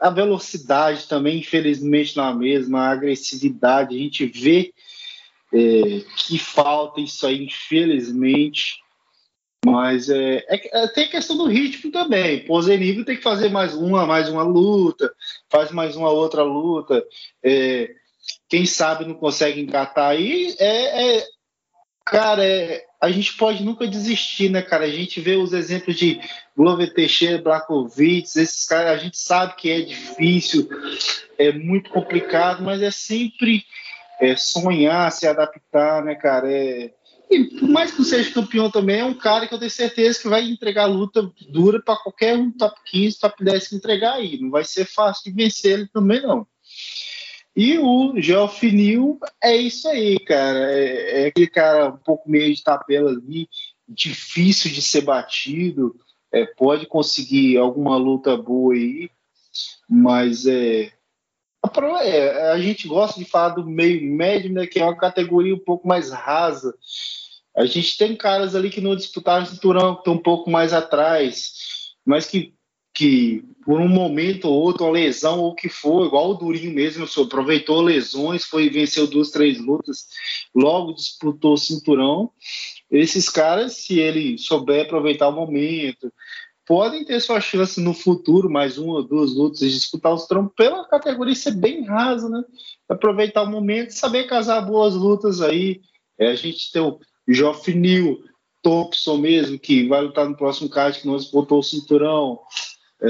A 0.01 0.11
velocidade 0.11 1.07
também, 1.07 1.39
infelizmente, 1.39 2.17
não 2.17 2.25
é 2.25 2.29
a 2.31 2.35
mesma. 2.35 2.81
A 2.81 2.91
agressividade, 2.91 3.95
a 3.95 3.99
gente 4.01 4.27
vê 4.27 4.75
é, 5.55 6.01
que 6.17 6.37
falta 6.37 7.01
isso 7.01 7.25
aí, 7.25 7.45
infelizmente. 7.45 8.83
Mas 9.65 10.11
é, 10.11 10.45
é, 10.49 10.83
é 10.83 10.89
tem 10.89 11.09
questão 11.09 11.37
do 11.37 11.47
ritmo 11.47 11.93
também. 11.93 12.45
Pô, 12.45 12.61
Zenivo 12.61 13.05
tem 13.05 13.17
que 13.17 13.23
fazer 13.23 13.49
mais 13.49 13.77
uma, 13.77 14.05
mais 14.05 14.29
uma 14.29 14.43
luta, 14.43 15.15
faz 15.49 15.71
mais 15.71 15.95
uma 15.95 16.11
outra 16.11 16.43
luta. 16.43 17.01
É, 17.45 18.02
quem 18.49 18.67
sabe 18.67 19.05
não 19.05 19.15
consegue 19.15 19.61
engatar 19.61 20.11
aí, 20.11 20.55
é, 20.59 21.19
é 21.19 21.27
cara, 22.05 22.45
é, 22.45 22.85
a 23.01 23.11
gente 23.11 23.37
pode 23.37 23.65
nunca 23.65 23.87
desistir, 23.87 24.49
né, 24.49 24.63
cara? 24.63 24.85
A 24.85 24.91
gente 24.91 25.21
vê 25.21 25.37
os 25.37 25.53
exemplos 25.53 25.97
de 25.97 26.21
Glover 26.57 26.93
Teixeira, 26.93 27.43
Blakovitz, 27.43 28.37
esses 28.37 28.67
caras, 28.67 28.93
a 28.93 28.97
gente 28.97 29.19
sabe 29.19 29.57
que 29.57 29.71
é 29.71 29.81
difícil, 29.81 30.69
é 31.39 31.53
muito 31.53 31.91
complicado, 31.91 32.63
mas 32.63 32.83
é 32.83 32.91
sempre 32.91 33.65
é, 34.21 34.37
sonhar, 34.37 35.11
se 35.11 35.27
adaptar, 35.27 36.05
né, 36.05 36.15
cara? 36.15 36.51
É, 36.51 36.93
e 37.31 37.45
por 37.45 37.69
mais 37.69 37.91
que 37.91 37.99
não 37.99 38.05
seja 38.05 38.31
campeão 38.31 38.71
também, 38.71 39.01
é 39.01 39.05
um 39.05 39.15
cara 39.15 39.47
que 39.47 39.55
eu 39.55 39.59
tenho 39.59 39.71
certeza 39.71 40.21
que 40.21 40.29
vai 40.29 40.43
entregar 40.45 40.85
luta 40.85 41.29
dura 41.49 41.83
para 41.83 41.97
qualquer 41.97 42.37
um 42.37 42.51
top 42.53 42.79
15, 42.87 43.19
top 43.19 43.43
10 43.43 43.69
que 43.69 43.77
entregar 43.77 44.15
aí. 44.15 44.39
Não 44.39 44.51
vai 44.51 44.65
ser 44.65 44.85
fácil 44.85 45.25
de 45.25 45.33
vencer 45.33 45.73
ele 45.73 45.89
também, 45.89 46.21
não. 46.21 46.47
E 47.55 47.79
o 47.79 48.19
Geofinil 48.19 49.19
é 49.43 49.55
isso 49.57 49.87
aí, 49.89 50.19
cara. 50.21 50.73
É, 50.73 51.23
é, 51.23 51.27
aquele 51.27 51.49
cara 51.49 51.91
um 51.91 51.99
pouco 51.99 52.31
meio 52.31 52.55
de 52.55 52.63
tabela 52.63 53.11
ali, 53.11 53.49
difícil 53.87 54.71
de 54.71 54.81
ser 54.81 55.03
batido. 55.03 55.95
É, 56.33 56.47
pode 56.47 56.87
conseguir 56.87 57.59
alguma 57.59 57.97
luta 57.97 58.37
boa 58.39 58.73
aí, 58.73 59.11
mas 59.87 60.47
é, 60.47 60.91
é, 62.03 62.51
a 62.53 62.59
gente 62.59 62.89
gosta 62.89 63.21
de 63.21 63.27
falar 63.27 63.51
do 63.51 63.67
meio 63.69 64.03
médio, 64.03 64.51
né, 64.51 64.67
que 64.67 64.81
é 64.81 64.85
uma 64.85 64.97
categoria 64.97 65.55
um 65.55 65.59
pouco 65.59 65.87
mais 65.87 66.11
rasa. 66.11 66.75
A 67.55 67.67
gente 67.67 67.99
tem 67.99 68.17
caras 68.17 68.55
ali 68.55 68.71
que 68.71 68.81
não 68.81 68.97
disputaram 68.97 69.45
o 69.45 69.47
cinturão, 69.47 69.95
que 69.95 70.01
estão 70.01 70.15
um 70.15 70.23
pouco 70.23 70.51
mais 70.51 70.73
atrás, 70.73 71.53
mas 72.03 72.27
que 72.27 72.55
que 72.95 73.45
por 73.65 73.81
um 73.81 73.89
momento 73.89 74.47
ou 74.47 74.55
outro, 74.55 74.85
uma 74.85 74.93
lesão 74.93 75.39
ou 75.41 75.51
o 75.51 75.55
que 75.55 75.69
for, 75.69 76.07
igual 76.07 76.31
o 76.31 76.35
Durinho 76.35 76.75
mesmo, 76.75 77.07
aproveitou 77.23 77.81
lesões, 77.81 78.45
foi 78.45 78.69
venceu 78.69 79.07
duas, 79.07 79.31
três 79.31 79.59
lutas, 79.59 80.07
logo 80.55 80.93
disputou 80.93 81.55
o 81.55 81.59
cinturão. 81.59 82.31
Esses 82.91 83.29
caras, 83.29 83.77
se 83.77 83.99
ele 83.99 84.37
souber 84.37 84.85
aproveitar 84.85 85.29
o 85.29 85.33
momento, 85.33 86.13
podem 86.67 87.05
ter 87.05 87.21
sua 87.21 87.41
chance 87.41 87.81
no 87.81 87.95
futuro, 87.95 88.51
mais 88.51 88.79
uma 88.79 88.95
ou 88.95 89.03
duas 89.03 89.35
lutas, 89.35 89.61
de 89.61 89.71
disputar 89.71 90.13
o 90.13 90.19
cinturão 90.19 90.49
pela 90.49 90.87
categoria 90.87 91.35
ser 91.35 91.53
bem 91.53 91.85
rasa, 91.85 92.29
né? 92.29 92.43
Aproveitar 92.89 93.43
o 93.45 93.51
momento, 93.51 93.91
saber 93.91 94.25
casar 94.25 94.61
boas 94.63 94.95
lutas 94.95 95.41
aí. 95.41 95.81
É, 96.19 96.29
a 96.29 96.35
gente 96.35 96.71
tem 96.73 96.83
o 96.83 96.99
Neal, 97.27 98.19
Thompson 98.61 99.17
mesmo, 99.17 99.59
que 99.59 99.89
vai 99.89 100.03
lutar 100.03 100.29
no 100.29 100.37
próximo 100.37 100.69
card 100.69 101.01
que 101.01 101.07
nós 101.07 101.31
botou 101.31 101.59
o 101.59 101.63
cinturão 101.63 102.39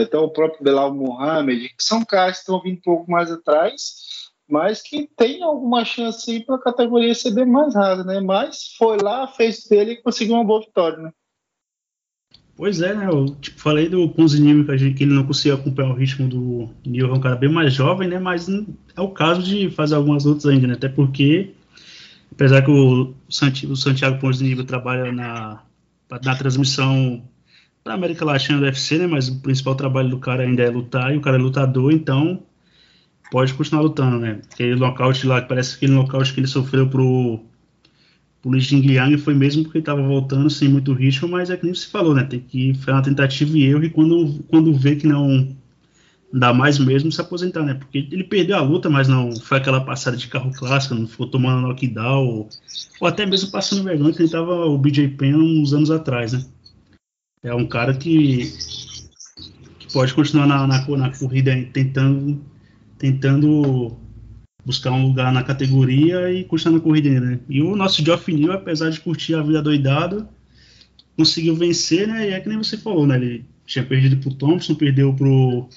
até 0.00 0.16
o 0.16 0.30
próprio 0.30 0.64
Belal 0.64 0.94
Mohamed, 0.94 1.68
que 1.68 1.84
são 1.84 2.04
caras 2.04 2.36
que 2.36 2.40
estão 2.40 2.62
vindo 2.62 2.78
um 2.78 2.82
pouco 2.82 3.10
mais 3.10 3.30
atrás, 3.30 4.30
mas 4.48 4.82
que 4.82 5.08
tem 5.16 5.42
alguma 5.42 5.84
chance 5.84 6.40
para 6.40 6.56
a 6.56 6.62
categoria 6.62 7.14
ser 7.14 7.32
bem 7.32 7.46
mais 7.46 7.74
rasa, 7.74 8.04
né? 8.04 8.20
Mas 8.20 8.74
foi 8.78 8.98
lá, 8.98 9.26
fez 9.26 9.66
dele 9.66 9.92
e 9.92 10.02
conseguiu 10.02 10.34
uma 10.34 10.44
boa 10.44 10.60
vitória, 10.60 10.98
né? 10.98 11.10
Pois 12.54 12.80
é, 12.80 12.94
né? 12.94 13.08
Eu 13.08 13.26
tipo, 13.36 13.58
falei 13.58 13.88
do 13.88 14.08
Ponzinimi 14.10 14.64
que, 14.64 14.92
que 14.92 15.04
ele 15.04 15.14
não 15.14 15.26
conseguia 15.26 15.54
acompanhar 15.54 15.90
o 15.90 15.96
ritmo 15.96 16.28
do 16.28 16.70
Neil, 16.84 17.08
é 17.08 17.12
um 17.12 17.20
cara 17.20 17.34
bem 17.34 17.50
mais 17.50 17.72
jovem, 17.72 18.08
né? 18.08 18.18
Mas 18.18 18.48
é 18.48 19.00
o 19.00 19.08
caso 19.08 19.42
de 19.42 19.70
fazer 19.70 19.94
algumas 19.94 20.24
lutas 20.24 20.46
ainda, 20.46 20.66
né? 20.66 20.74
Até 20.74 20.88
porque, 20.88 21.54
apesar 22.30 22.62
que 22.62 22.70
o, 22.70 23.14
Santiago, 23.28 24.20
Ponzinimi 24.20 24.64
trabalha 24.64 25.10
na, 25.10 25.62
na 26.22 26.36
transmissão 26.36 27.22
da 27.84 27.94
América 27.94 28.24
Latina 28.24 28.58
do 28.58 28.64
UFC, 28.64 28.98
né? 28.98 29.06
Mas 29.06 29.28
o 29.28 29.40
principal 29.40 29.74
trabalho 29.74 30.08
do 30.08 30.18
cara 30.18 30.44
ainda 30.44 30.62
é 30.62 30.70
lutar, 30.70 31.12
e 31.14 31.16
o 31.16 31.20
cara 31.20 31.36
é 31.36 31.40
lutador, 31.40 31.92
então 31.92 32.42
pode 33.30 33.54
continuar 33.54 33.82
lutando, 33.82 34.18
né? 34.18 34.40
Aquele 34.52 34.76
nocaute 34.76 35.26
lá, 35.26 35.40
parece 35.40 35.76
aquele 35.76 35.92
nocaute 35.92 36.32
que 36.32 36.40
ele 36.40 36.46
sofreu 36.46 36.88
pro, 36.88 37.40
pro 38.42 38.52
Li 38.52 38.60
Liang 38.60 39.16
foi 39.16 39.34
mesmo 39.34 39.62
porque 39.64 39.78
estava 39.78 40.02
voltando 40.02 40.50
sem 40.50 40.68
muito 40.68 40.92
ritmo, 40.92 41.28
mas 41.28 41.48
é 41.48 41.56
que 41.56 41.64
nem 41.64 41.74
você 41.74 41.88
falou, 41.88 42.14
né? 42.14 42.24
Tem 42.24 42.40
que 42.40 42.74
fazer 42.74 42.92
uma 42.92 43.02
tentativa 43.02 43.56
e 43.56 43.64
erro 43.64 43.84
e 43.84 43.90
quando, 43.90 44.44
quando 44.48 44.74
vê 44.74 44.96
que 44.96 45.06
não 45.06 45.56
dá 46.32 46.52
mais 46.52 46.78
mesmo 46.78 47.12
se 47.12 47.20
aposentar, 47.20 47.62
né? 47.62 47.74
Porque 47.74 48.06
ele 48.10 48.24
perdeu 48.24 48.56
a 48.56 48.62
luta, 48.62 48.88
mas 48.88 49.08
não 49.08 49.34
foi 49.36 49.58
aquela 49.58 49.80
passada 49.80 50.16
de 50.16 50.28
carro 50.28 50.52
clássico, 50.52 50.94
não 50.94 51.06
ficou 51.06 51.26
tomando 51.26 51.66
knockdown, 51.66 52.26
ou, 52.26 52.48
ou 53.00 53.08
até 53.08 53.26
mesmo 53.26 53.50
passando 53.50 53.82
vergonha 53.82 54.12
que 54.12 54.22
ele 54.22 54.30
tava 54.30 54.66
o 54.66 54.78
BJ 54.78 55.08
Penn 55.08 55.36
uns 55.36 55.72
anos 55.72 55.90
atrás, 55.90 56.32
né? 56.32 56.44
É 57.44 57.52
um 57.52 57.66
cara 57.66 57.92
que, 57.92 58.52
que 59.78 59.92
pode 59.92 60.14
continuar 60.14 60.46
na, 60.46 60.64
na, 60.66 60.86
na 60.96 61.18
corrida 61.18 61.52
tentando, 61.72 62.40
tentando 62.96 63.96
buscar 64.64 64.92
um 64.92 65.06
lugar 65.08 65.32
na 65.32 65.42
categoria 65.42 66.32
e 66.32 66.44
continuar 66.44 66.78
na 66.78 66.84
corrida 66.84 67.20
né? 67.20 67.40
E 67.48 67.60
o 67.60 67.74
nosso 67.74 68.04
Geoff 68.04 68.32
Neal, 68.32 68.52
apesar 68.52 68.90
de 68.90 69.00
curtir 69.00 69.34
a 69.34 69.42
vida 69.42 69.60
doidado, 69.60 70.28
conseguiu 71.16 71.56
vencer, 71.56 72.06
né? 72.06 72.30
E 72.30 72.32
é 72.32 72.40
que 72.40 72.48
nem 72.48 72.58
você 72.58 72.76
falou, 72.76 73.08
né? 73.08 73.16
Ele 73.16 73.44
tinha 73.66 73.84
perdido 73.84 74.18
pro 74.18 74.34
Thompson, 74.34 74.76
perdeu 74.76 75.12
pro 75.12 75.68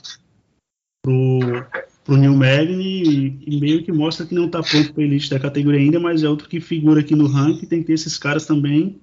pro, 1.02 1.66
pro 2.04 2.18
New 2.18 2.36
Magni 2.36 3.04
e, 3.04 3.40
e, 3.46 3.60
meio 3.60 3.84
que 3.84 3.92
mostra 3.92 4.26
que 4.26 4.34
não 4.34 4.46
está 4.46 4.62
pronto 4.62 4.94
para 4.94 5.04
elite 5.04 5.30
da 5.30 5.40
categoria 5.40 5.80
ainda, 5.80 6.00
mas 6.00 6.24
é 6.24 6.30
outro 6.30 6.50
que 6.50 6.60
figura 6.60 7.02
aqui 7.02 7.16
no 7.16 7.28
ranking, 7.28 7.68
tem 7.68 7.82
que 7.82 7.88
ter 7.88 7.94
esses 7.94 8.18
caras 8.18 8.46
também 8.46 9.00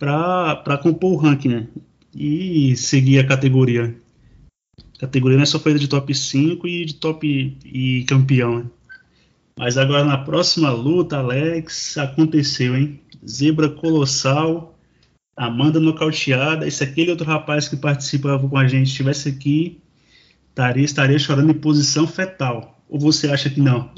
para 0.00 0.78
compor 0.82 1.12
o 1.12 1.16
ranking, 1.16 1.48
né? 1.48 1.68
E 2.14 2.74
seguir 2.74 3.18
a 3.18 3.26
categoria. 3.26 3.94
Categoria 4.98 5.36
não 5.36 5.42
é 5.42 5.46
só 5.46 5.58
feita 5.60 5.78
de 5.78 5.88
top 5.88 6.14
5 6.14 6.66
e 6.66 6.86
de 6.86 6.94
top 6.94 7.58
e 7.64 8.04
campeão, 8.04 8.60
né? 8.60 8.64
Mas 9.58 9.76
agora 9.76 10.04
na 10.04 10.16
próxima 10.16 10.70
luta, 10.70 11.18
Alex, 11.18 11.98
aconteceu, 11.98 12.74
hein? 12.74 12.98
Zebra 13.28 13.68
colossal, 13.68 14.78
Amanda 15.36 15.78
nocauteada. 15.78 16.66
Esse 16.66 16.82
aquele 16.82 17.10
outro 17.10 17.26
rapaz 17.26 17.68
que 17.68 17.76
participava 17.76 18.48
com 18.48 18.56
a 18.56 18.66
gente 18.66 18.88
estivesse 18.88 19.28
aqui, 19.28 19.80
estaria, 20.48 20.84
estaria 20.84 21.18
chorando 21.18 21.50
em 21.50 21.54
posição 21.54 22.06
fetal. 22.06 22.82
Ou 22.88 22.98
você 22.98 23.30
acha 23.30 23.50
que 23.50 23.60
não? 23.60 23.90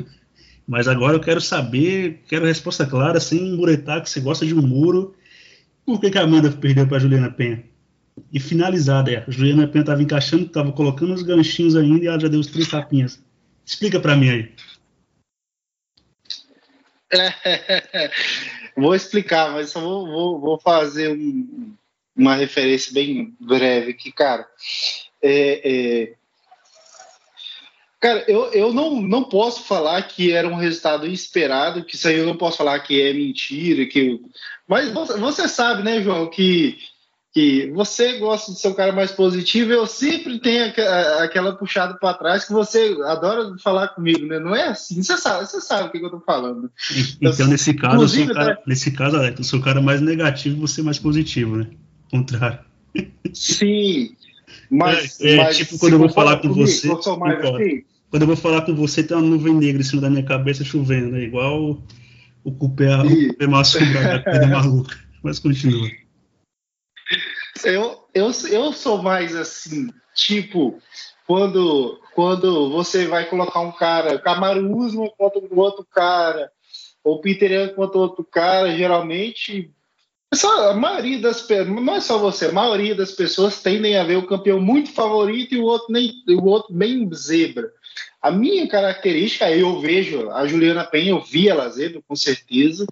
Mas 0.67 0.89
agora 0.89 1.15
eu 1.15 1.21
quero 1.21 1.41
saber, 1.41 2.23
quero 2.29 2.45
resposta 2.45 2.85
clara, 2.85 3.21
sem 3.21 3.57
muretar, 3.57 4.03
que 4.03 4.11
você 4.11 4.21
gosta 4.21 4.45
de 4.45 4.55
um 4.55 4.63
muro. 4.63 5.15
Por 5.85 6.01
que, 6.01 6.11
que 6.11 6.19
a 6.19 6.23
Amanda 6.23 6.51
perdeu 6.51 6.87
para 6.87 6.99
Juliana 6.99 7.31
Penha? 7.31 7.65
E 8.33 8.39
finalizada, 8.39 9.11
é. 9.11 9.25
Juliana 9.29 9.67
Penha 9.67 9.83
estava 9.83 10.03
encaixando, 10.03 10.47
estava 10.47 10.73
colocando 10.73 11.15
os 11.15 11.23
ganchinhos 11.23 11.77
ainda 11.77 12.05
e 12.05 12.09
ela 12.09 12.21
já 12.21 12.29
deu 12.29 12.41
os 12.41 12.47
três 12.47 12.69
tapinhas. 12.69 13.23
Explica 13.65 13.99
para 14.01 14.17
mim 14.17 14.31
aí. 14.31 14.55
vou 18.77 18.95
explicar, 18.95 19.53
mas 19.53 19.71
só 19.71 19.81
vou, 19.81 20.07
vou, 20.07 20.41
vou 20.41 20.59
fazer 20.59 21.11
um, 21.11 21.75
uma 22.17 22.35
referência 22.35 22.93
bem 22.93 23.35
breve 23.41 23.91
aqui, 23.91 24.13
cara. 24.13 24.47
É, 25.21 25.61
é, 25.65 26.15
Cara, 28.03 28.25
eu, 28.27 28.47
eu 28.47 28.75
não, 28.75 29.01
não 29.01 29.23
posso 29.23 29.63
falar 29.63 30.03
que 30.03 30.33
era 30.33 30.49
um 30.49 30.57
resultado 30.57 31.07
esperado, 31.07 31.85
que 31.85 31.95
isso 31.95 32.09
aí 32.09 32.19
eu 32.19 32.27
não 32.27 32.37
posso 32.37 32.59
falar 32.59 32.81
que 32.81 33.01
é 33.01 33.13
mentira, 33.15 33.87
que 33.87 34.21
mas 34.69 34.91
você, 34.91 35.47
sabe, 35.47 35.85
né, 35.85 36.03
João, 36.03 36.29
que, 36.29 36.79
que 37.33 37.71
você 37.73 38.19
gosta 38.19 38.51
de 38.51 38.59
ser 38.59 38.69
um 38.69 38.75
cara 38.75 38.91
mais 38.91 39.13
positivo, 39.13 39.71
eu 39.71 39.87
sempre 39.87 40.41
tenho 40.41 40.73
aquela 41.21 41.55
puxada 41.55 41.95
para 41.95 42.15
trás 42.15 42.45
que 42.45 42.53
você 42.53 42.97
adora 43.05 43.55
falar 43.63 43.89
comigo, 43.89 44.27
né? 44.27 44.41
Não 44.41 44.57
é 44.57 44.69
assim, 44.69 45.01
você 45.01 45.17
sabe, 45.17 45.47
você 45.47 45.61
sabe 45.61 45.87
o 45.87 45.93
que 45.93 46.05
eu 46.05 46.11
tô 46.11 46.21
falando. 46.21 46.73
Então, 47.21 47.47
nesse 47.47 47.73
caso, 47.75 48.03
eu 48.03 48.09
sou 48.09 48.35
cara, 48.35 48.53
até... 48.55 48.63
nesse 48.67 48.91
caso, 48.91 49.17
Alex, 49.17 49.39
eu 49.39 49.45
sou 49.45 49.61
o 49.61 49.63
cara 49.63 49.81
mais 49.81 50.01
negativo, 50.01 50.67
você 50.67 50.83
mais 50.83 50.99
positivo, 50.99 51.55
né? 51.55 51.69
Contrário. 52.11 52.59
Sim, 53.33 54.17
mas, 54.69 55.21
é, 55.21 55.35
é, 55.35 55.37
mas 55.37 55.57
tipo 55.57 55.79
quando 55.79 55.93
eu 55.93 55.99
vou 56.01 56.09
falar 56.09 56.37
com 56.39 56.49
comigo, 56.49 56.67
você. 56.67 56.91
Eu 56.91 57.01
sou 57.01 57.17
mais 57.17 57.39
assim, 57.45 57.85
quando 58.13 58.25
eu 58.25 58.27
vou 58.27 58.37
falar 58.37 58.61
com 58.61 58.75
você, 58.75 59.03
tem 59.03 59.17
uma 59.17 59.27
nuvem 59.27 59.55
negra 59.55 59.81
em 59.81 59.85
cima 59.85 60.03
da 60.03 60.11
minha 60.11 60.23
cabeça 60.23 60.63
chovendo, 60.63 61.13
né? 61.13 61.23
Igual 61.23 61.83
o 62.45 62.53
cupê, 62.53 62.85
o 62.87 63.29
cupê 64.19 64.39
da 64.39 64.47
maluca. 64.53 64.99
Mas 65.23 65.39
continua. 65.39 65.89
Eu, 67.65 68.07
eu, 68.13 68.31
eu 68.51 68.73
sou 68.75 69.03
mais 69.03 69.35
assim, 69.35 69.89
tipo, 70.15 70.79
quando, 71.27 71.99
quando 72.15 72.71
você 72.71 73.07
vai 73.07 73.25
colocar 73.31 73.61
um 73.61 73.73
cara, 73.73 74.19
Camaro 74.19 74.77
Usman 74.77 75.11
contra 75.17 75.41
um 75.41 75.59
outro 75.59 75.87
cara, 75.91 76.53
ou 77.03 77.19
Peter 77.19 77.75
contra 77.75 77.99
outro 77.99 78.25
cara, 78.25 78.77
geralmente 78.77 79.73
a 80.45 80.75
maioria 80.75 81.19
das 81.19 81.47
não 81.67 81.95
é 81.95 82.01
só 82.01 82.19
você, 82.19 82.47
a 82.47 82.53
maioria 82.53 82.95
das 82.95 83.13
pessoas 83.13 83.63
tendem 83.63 83.97
a 83.97 84.05
ver 84.05 84.17
o 84.17 84.27
campeão 84.27 84.61
muito 84.61 84.91
favorito 84.91 85.55
e 85.55 85.59
o 85.59 85.65
outro 85.65 85.91
nem 85.91 86.11
o 86.29 86.45
outro 86.47 86.75
bem 86.75 87.09
zebra. 87.15 87.71
A 88.23 88.31
minha 88.31 88.69
característica, 88.69 89.51
eu 89.51 89.81
vejo 89.81 90.31
a 90.31 90.47
Juliana 90.47 90.85
Penha, 90.85 91.11
eu 91.11 91.21
vi 91.21 91.49
ela 91.49 91.69
zebra, 91.69 92.01
com 92.07 92.15
certeza, 92.15 92.87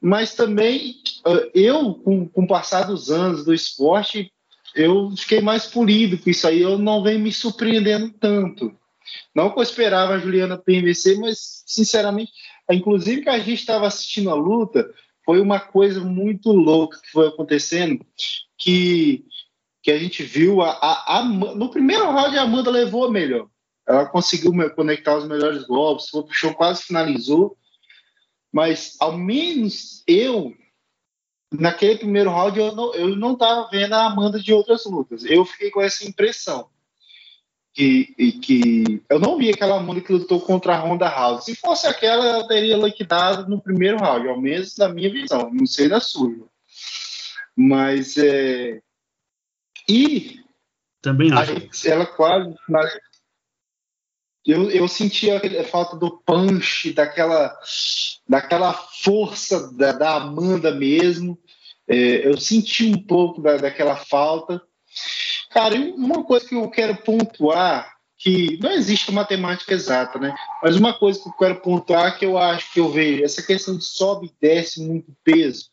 mas 0.00 0.34
também 0.34 0.96
eh, 1.24 1.50
eu, 1.54 1.94
com, 1.94 2.28
com 2.28 2.42
o 2.42 2.48
passar 2.48 2.82
dos 2.82 3.08
anos 3.08 3.44
do 3.44 3.54
esporte, 3.54 4.32
eu 4.74 5.14
fiquei 5.16 5.40
mais 5.40 5.66
polido 5.66 6.18
com 6.18 6.28
isso 6.28 6.48
aí, 6.48 6.60
eu 6.60 6.76
não 6.76 7.04
venho 7.04 7.20
me 7.20 7.32
surpreendendo 7.32 8.10
tanto. 8.18 8.76
Não 9.32 9.50
que 9.50 9.58
eu 9.58 9.62
esperava 9.62 10.14
a 10.14 10.18
Juliana 10.18 10.58
Penha 10.58 10.82
vencer, 10.82 11.16
mas, 11.18 11.62
sinceramente, 11.64 12.32
inclusive 12.68 13.22
que 13.22 13.28
a 13.28 13.38
gente 13.38 13.60
estava 13.60 13.86
assistindo 13.86 14.30
a 14.30 14.34
luta, 14.34 14.90
foi 15.24 15.40
uma 15.40 15.60
coisa 15.60 16.00
muito 16.00 16.50
louca 16.50 16.98
que 17.00 17.10
foi 17.10 17.28
acontecendo, 17.28 18.04
que, 18.58 19.24
que 19.82 19.92
a 19.92 19.98
gente 19.98 20.24
viu, 20.24 20.62
a, 20.62 20.70
a, 20.70 21.18
a, 21.18 21.24
no 21.24 21.70
primeiro 21.70 22.10
round 22.10 22.36
a 22.36 22.42
Amanda 22.42 22.70
levou 22.70 23.06
a 23.06 23.10
melhor, 23.10 23.48
ela 23.86 24.06
conseguiu 24.06 24.52
conectar 24.74 25.16
os 25.16 25.26
melhores 25.26 25.64
golpes, 25.64 26.12
o 26.12 26.26
show 26.30 26.54
quase 26.54 26.82
finalizou, 26.84 27.56
mas 28.52 28.96
ao 29.00 29.16
menos 29.16 30.02
eu, 30.06 30.54
naquele 31.52 31.98
primeiro 31.98 32.30
round, 32.30 32.58
eu 32.58 32.74
não, 32.74 32.94
eu 32.94 33.16
não 33.16 33.36
tava 33.36 33.68
vendo 33.70 33.94
a 33.94 34.06
Amanda 34.06 34.38
de 34.38 34.52
outras 34.52 34.84
lutas, 34.84 35.24
eu 35.24 35.44
fiquei 35.44 35.70
com 35.70 35.80
essa 35.80 36.06
impressão, 36.06 36.68
que, 37.74 38.04
que 38.42 39.02
eu 39.08 39.18
não 39.18 39.38
vi 39.38 39.50
aquela 39.50 39.78
Amanda 39.78 40.00
que 40.00 40.12
lutou 40.12 40.40
contra 40.40 40.74
a 40.74 40.78
Ronda 40.78 41.08
House. 41.08 41.46
Se 41.46 41.56
fosse 41.56 41.86
aquela, 41.86 42.26
ela 42.26 42.46
teria 42.46 42.76
liquidado 42.76 43.48
no 43.48 43.60
primeiro 43.60 43.96
round, 43.96 44.28
ao 44.28 44.40
menos 44.40 44.76
na 44.76 44.88
minha 44.88 45.10
visão, 45.10 45.50
não 45.52 45.66
sei 45.66 45.88
da 45.88 45.98
sua. 45.98 46.30
Mas 47.56 48.16
é. 48.18 48.80
E. 49.88 50.40
Também 51.00 51.32
acho. 51.32 51.88
ela 51.88 52.06
quase. 52.06 52.54
Eu, 54.44 54.70
eu 54.70 54.88
senti 54.88 55.30
a 55.30 55.64
falta 55.64 55.96
do 55.96 56.18
punch, 56.26 56.92
daquela, 56.92 57.56
daquela 58.28 58.72
força 58.72 59.72
da, 59.72 59.92
da 59.92 60.16
Amanda 60.16 60.74
mesmo. 60.74 61.38
É, 61.88 62.26
eu 62.26 62.36
senti 62.38 62.86
um 62.86 63.06
pouco 63.06 63.40
da, 63.40 63.56
daquela 63.56 63.96
falta. 63.96 64.60
Cara, 65.50 65.76
uma 65.96 66.24
coisa 66.24 66.48
que 66.48 66.54
eu 66.54 66.68
quero 66.70 66.96
pontuar, 66.96 67.92
que 68.18 68.58
não 68.60 68.70
existe 68.72 69.12
matemática 69.12 69.74
exata, 69.74 70.18
né? 70.18 70.34
Mas 70.62 70.76
uma 70.76 70.92
coisa 70.92 71.20
que 71.20 71.28
eu 71.28 71.32
quero 71.34 71.60
pontuar 71.60 72.18
que 72.18 72.24
eu 72.24 72.36
acho 72.36 72.72
que 72.72 72.80
eu 72.80 72.90
vejo, 72.90 73.24
essa 73.24 73.42
questão 73.42 73.76
de 73.76 73.84
sobe 73.84 74.26
e 74.26 74.34
desce 74.40 74.80
muito 74.80 75.14
peso, 75.22 75.70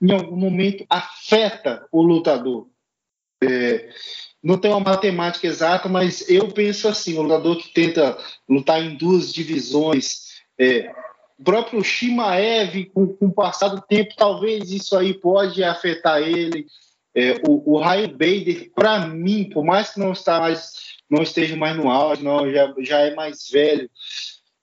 em 0.00 0.12
algum 0.12 0.36
momento 0.36 0.86
afeta 0.88 1.86
o 1.92 2.02
lutador. 2.02 2.68
É, 3.42 3.90
não 4.42 4.58
tem 4.58 4.70
uma 4.70 4.80
matemática 4.80 5.46
exata, 5.46 5.88
mas 5.88 6.28
eu 6.28 6.48
penso 6.48 6.88
assim, 6.88 7.16
o 7.16 7.22
lutador 7.22 7.56
que 7.56 7.72
tenta 7.72 8.18
lutar 8.48 8.82
em 8.82 8.96
duas 8.96 9.32
divisões, 9.32 10.32
é, 10.58 10.92
o 11.38 11.44
próprio 11.44 11.82
Shimaev, 11.84 12.86
com, 12.92 13.06
com 13.06 13.26
o 13.26 13.32
passar 13.32 13.68
do 13.68 13.80
tempo, 13.80 14.14
talvez 14.16 14.72
isso 14.72 14.96
aí 14.96 15.14
pode 15.14 15.62
afetar 15.62 16.20
ele, 16.20 16.66
é, 17.14 17.40
o, 17.46 17.74
o 17.74 17.80
Ryan 17.80 18.08
Bader, 18.08 18.70
para 18.74 19.06
mim, 19.06 19.48
por 19.48 19.64
mais 19.64 19.90
que 19.90 20.00
não, 20.00 20.12
está 20.12 20.40
mais, 20.40 20.72
não 21.08 21.22
esteja 21.22 21.56
mais 21.56 21.76
no 21.76 21.88
auge, 21.90 22.24
não, 22.24 22.50
já, 22.50 22.74
já 22.80 23.00
é 23.00 23.14
mais 23.14 23.48
velho, 23.50 23.88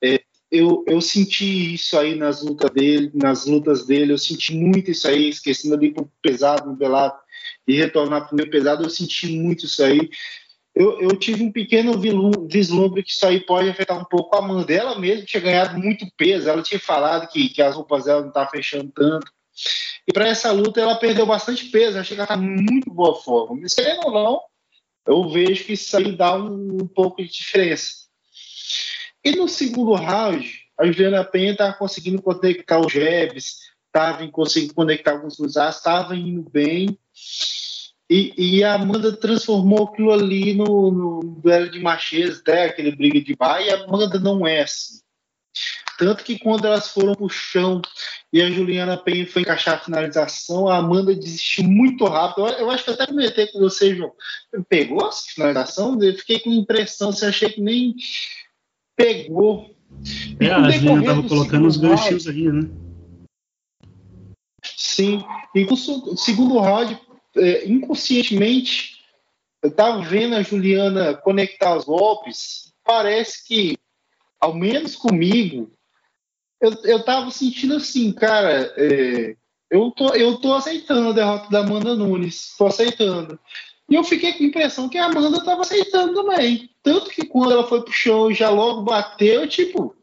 é, 0.04 0.22
eu, 0.52 0.84
eu 0.88 1.00
senti 1.00 1.74
isso 1.74 1.98
aí 1.98 2.16
nas 2.16 2.42
lutas 2.42 2.72
dele, 2.72 3.12
nas 3.14 3.46
lutas 3.46 3.86
dele, 3.86 4.12
eu 4.12 4.18
senti 4.18 4.54
muito 4.54 4.92
isso 4.92 5.08
aí, 5.08 5.30
esquecendo 5.30 5.76
ali 5.76 5.94
pro 5.94 6.12
pesado, 6.22 6.70
no 6.70 6.76
Bellato, 6.76 7.22
e 7.70 7.76
retornar 7.76 8.26
para 8.26 8.34
o 8.34 8.36
meu 8.36 8.50
pesado, 8.50 8.84
eu 8.84 8.90
senti 8.90 9.28
muito 9.28 9.66
isso 9.66 9.84
aí. 9.84 10.10
Eu, 10.74 11.00
eu, 11.00 11.16
tive 11.16 11.44
um 11.44 11.52
pequeno 11.52 11.94
vislumbre 12.48 13.04
que 13.04 13.12
isso 13.12 13.26
aí 13.28 13.40
pode 13.40 13.70
afetar 13.70 14.00
um 14.00 14.06
pouco 14.06 14.36
a 14.36 14.42
mão 14.42 14.64
dela 14.64 14.98
mesmo, 14.98 15.26
tinha 15.26 15.42
ganhado 15.42 15.78
muito 15.78 16.08
peso, 16.18 16.50
ela 16.50 16.64
tinha 16.64 16.80
falado 16.80 17.28
que, 17.28 17.50
que 17.50 17.62
as 17.62 17.76
roupas 17.76 18.06
dela 18.06 18.22
não 18.22 18.30
estavam 18.30 18.50
fechando 18.50 18.92
tanto, 18.92 19.32
e 20.08 20.12
para 20.12 20.28
essa 20.28 20.52
luta 20.52 20.82
ela 20.82 20.96
perdeu 20.96 21.26
bastante 21.26 21.66
peso, 21.66 22.00
achei 22.00 22.16
que 22.16 22.22
ela 22.22 22.34
está 22.34 22.38
muito 22.38 22.92
boa 22.92 23.16
forma. 23.16 23.60
Mas 23.62 23.76
querendo 23.76 24.06
ou 24.06 24.12
não, 24.12 24.42
eu 25.06 25.30
vejo 25.30 25.66
que 25.66 25.74
isso 25.74 25.96
aí 25.96 26.12
dá 26.12 26.36
um, 26.36 26.78
um 26.82 26.88
pouco 26.88 27.22
de 27.22 27.30
diferença. 27.30 27.94
E 29.24 29.36
no 29.36 29.48
segundo 29.48 29.94
round, 29.94 30.52
a 30.80 30.86
Juliana 30.86 31.24
Penha 31.24 31.52
estava 31.52 31.74
conseguindo 31.74 32.22
conectar 32.22 32.80
os 32.80 32.92
jabs, 32.92 33.69
estava 33.90 34.28
conseguindo 34.30 34.74
conectar 34.74 35.12
alguns 35.12 35.36
cruzados, 35.36 35.78
estava 35.78 36.16
indo 36.16 36.50
bem. 36.50 36.98
E, 38.10 38.34
e, 38.38 38.64
a 38.64 38.74
Amanda 38.74 39.12
transformou 39.16 39.84
aquilo 39.84 40.12
ali 40.12 40.56
no, 40.56 40.92
no 40.92 41.20
duelo 41.42 41.70
de 41.70 41.80
machês, 41.80 42.40
até 42.40 42.66
aquele 42.66 42.96
briga 42.96 43.22
de 43.22 43.36
bar, 43.36 43.62
e 43.62 43.70
a 43.70 43.84
Amanda 43.84 44.20
não 44.20 44.48
é 44.48 44.62
assim. 44.62 45.00
Tanto 46.00 46.24
que 46.24 46.40
quando 46.40 46.66
elas 46.66 46.88
foram 46.88 47.14
pro 47.14 47.30
chão 47.30 47.82
e 48.32 48.42
a 48.42 48.50
Juliana 48.50 48.98
Penha 48.98 49.28
foi 49.28 49.42
encaixar 49.42 49.76
a 49.76 49.80
finalização, 49.80 50.68
a 50.68 50.78
Amanda 50.78 51.14
desistiu 51.14 51.66
muito 51.66 52.06
rápido. 52.06 52.48
Eu, 52.48 52.54
eu 52.60 52.72
acho 52.72 52.86
que 52.86 52.92
até 52.92 53.06
comentei 53.06 53.48
com 53.48 53.60
você, 53.60 53.94
João. 53.94 54.14
Pegou 54.70 55.06
a 55.06 55.12
finalização? 55.12 56.02
Eu 56.02 56.14
fiquei 56.16 56.40
com 56.40 56.52
impressão, 56.52 57.12
você 57.12 57.26
achei 57.26 57.50
que 57.50 57.62
nem 57.62 57.94
pegou. 58.96 59.76
É, 60.40 60.50
a 60.50 60.70
Juliana 60.70 61.04
tava 61.04 61.28
colocando 61.28 61.68
os 61.68 61.78
ganchinhos 61.78 62.28
aí, 62.28 62.50
né? 62.50 62.70
Sim. 65.00 65.24
No 65.56 66.18
segundo 66.18 66.60
round, 66.60 67.00
é, 67.38 67.66
inconscientemente, 67.66 69.00
estava 69.64 70.02
vendo 70.02 70.36
a 70.36 70.42
Juliana 70.42 71.14
conectar 71.14 71.76
os 71.78 71.86
golpes. 71.86 72.74
Parece 72.84 73.48
que, 73.48 73.78
ao 74.42 74.54
menos 74.54 74.98
comigo, 74.98 75.72
eu, 76.60 76.74
eu 76.84 77.06
tava 77.06 77.32
sentindo 77.32 77.76
assim, 77.76 78.12
cara, 78.12 78.74
é, 78.76 79.38
eu, 79.72 79.90
tô, 79.92 80.14
eu 80.16 80.38
tô 80.38 80.54
aceitando 80.54 81.10
a 81.10 81.14
derrota 81.14 81.50
da 81.50 81.60
Amanda 81.60 81.96
Nunes, 81.96 82.56
tô 82.58 82.68
aceitando. 82.68 83.40
E 83.90 83.96
eu 83.96 84.04
fiquei 84.04 84.34
com 84.34 84.44
a 84.44 84.48
impressão 84.48 84.90
que 84.90 84.98
a 84.98 85.06
Amanda 85.06 85.38
estava 85.38 85.62
aceitando 85.62 86.14
também. 86.14 86.70
Tanto 86.84 87.10
que 87.10 87.26
quando 87.26 87.54
ela 87.54 87.68
foi 87.68 87.82
pro 87.82 87.94
chão 87.94 88.30
e 88.30 88.34
já 88.34 88.50
logo 88.50 88.82
bateu, 88.82 89.48
tipo. 89.48 89.96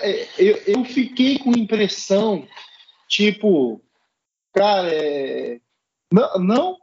É, 0.00 0.28
eu, 0.38 0.56
eu 0.68 0.84
fiquei 0.84 1.38
com 1.40 1.50
a 1.50 1.58
impressão, 1.58 2.46
tipo, 3.14 3.80
cara, 4.52 4.88
é, 4.92 5.60
não, 6.12 6.38
não 6.40 6.76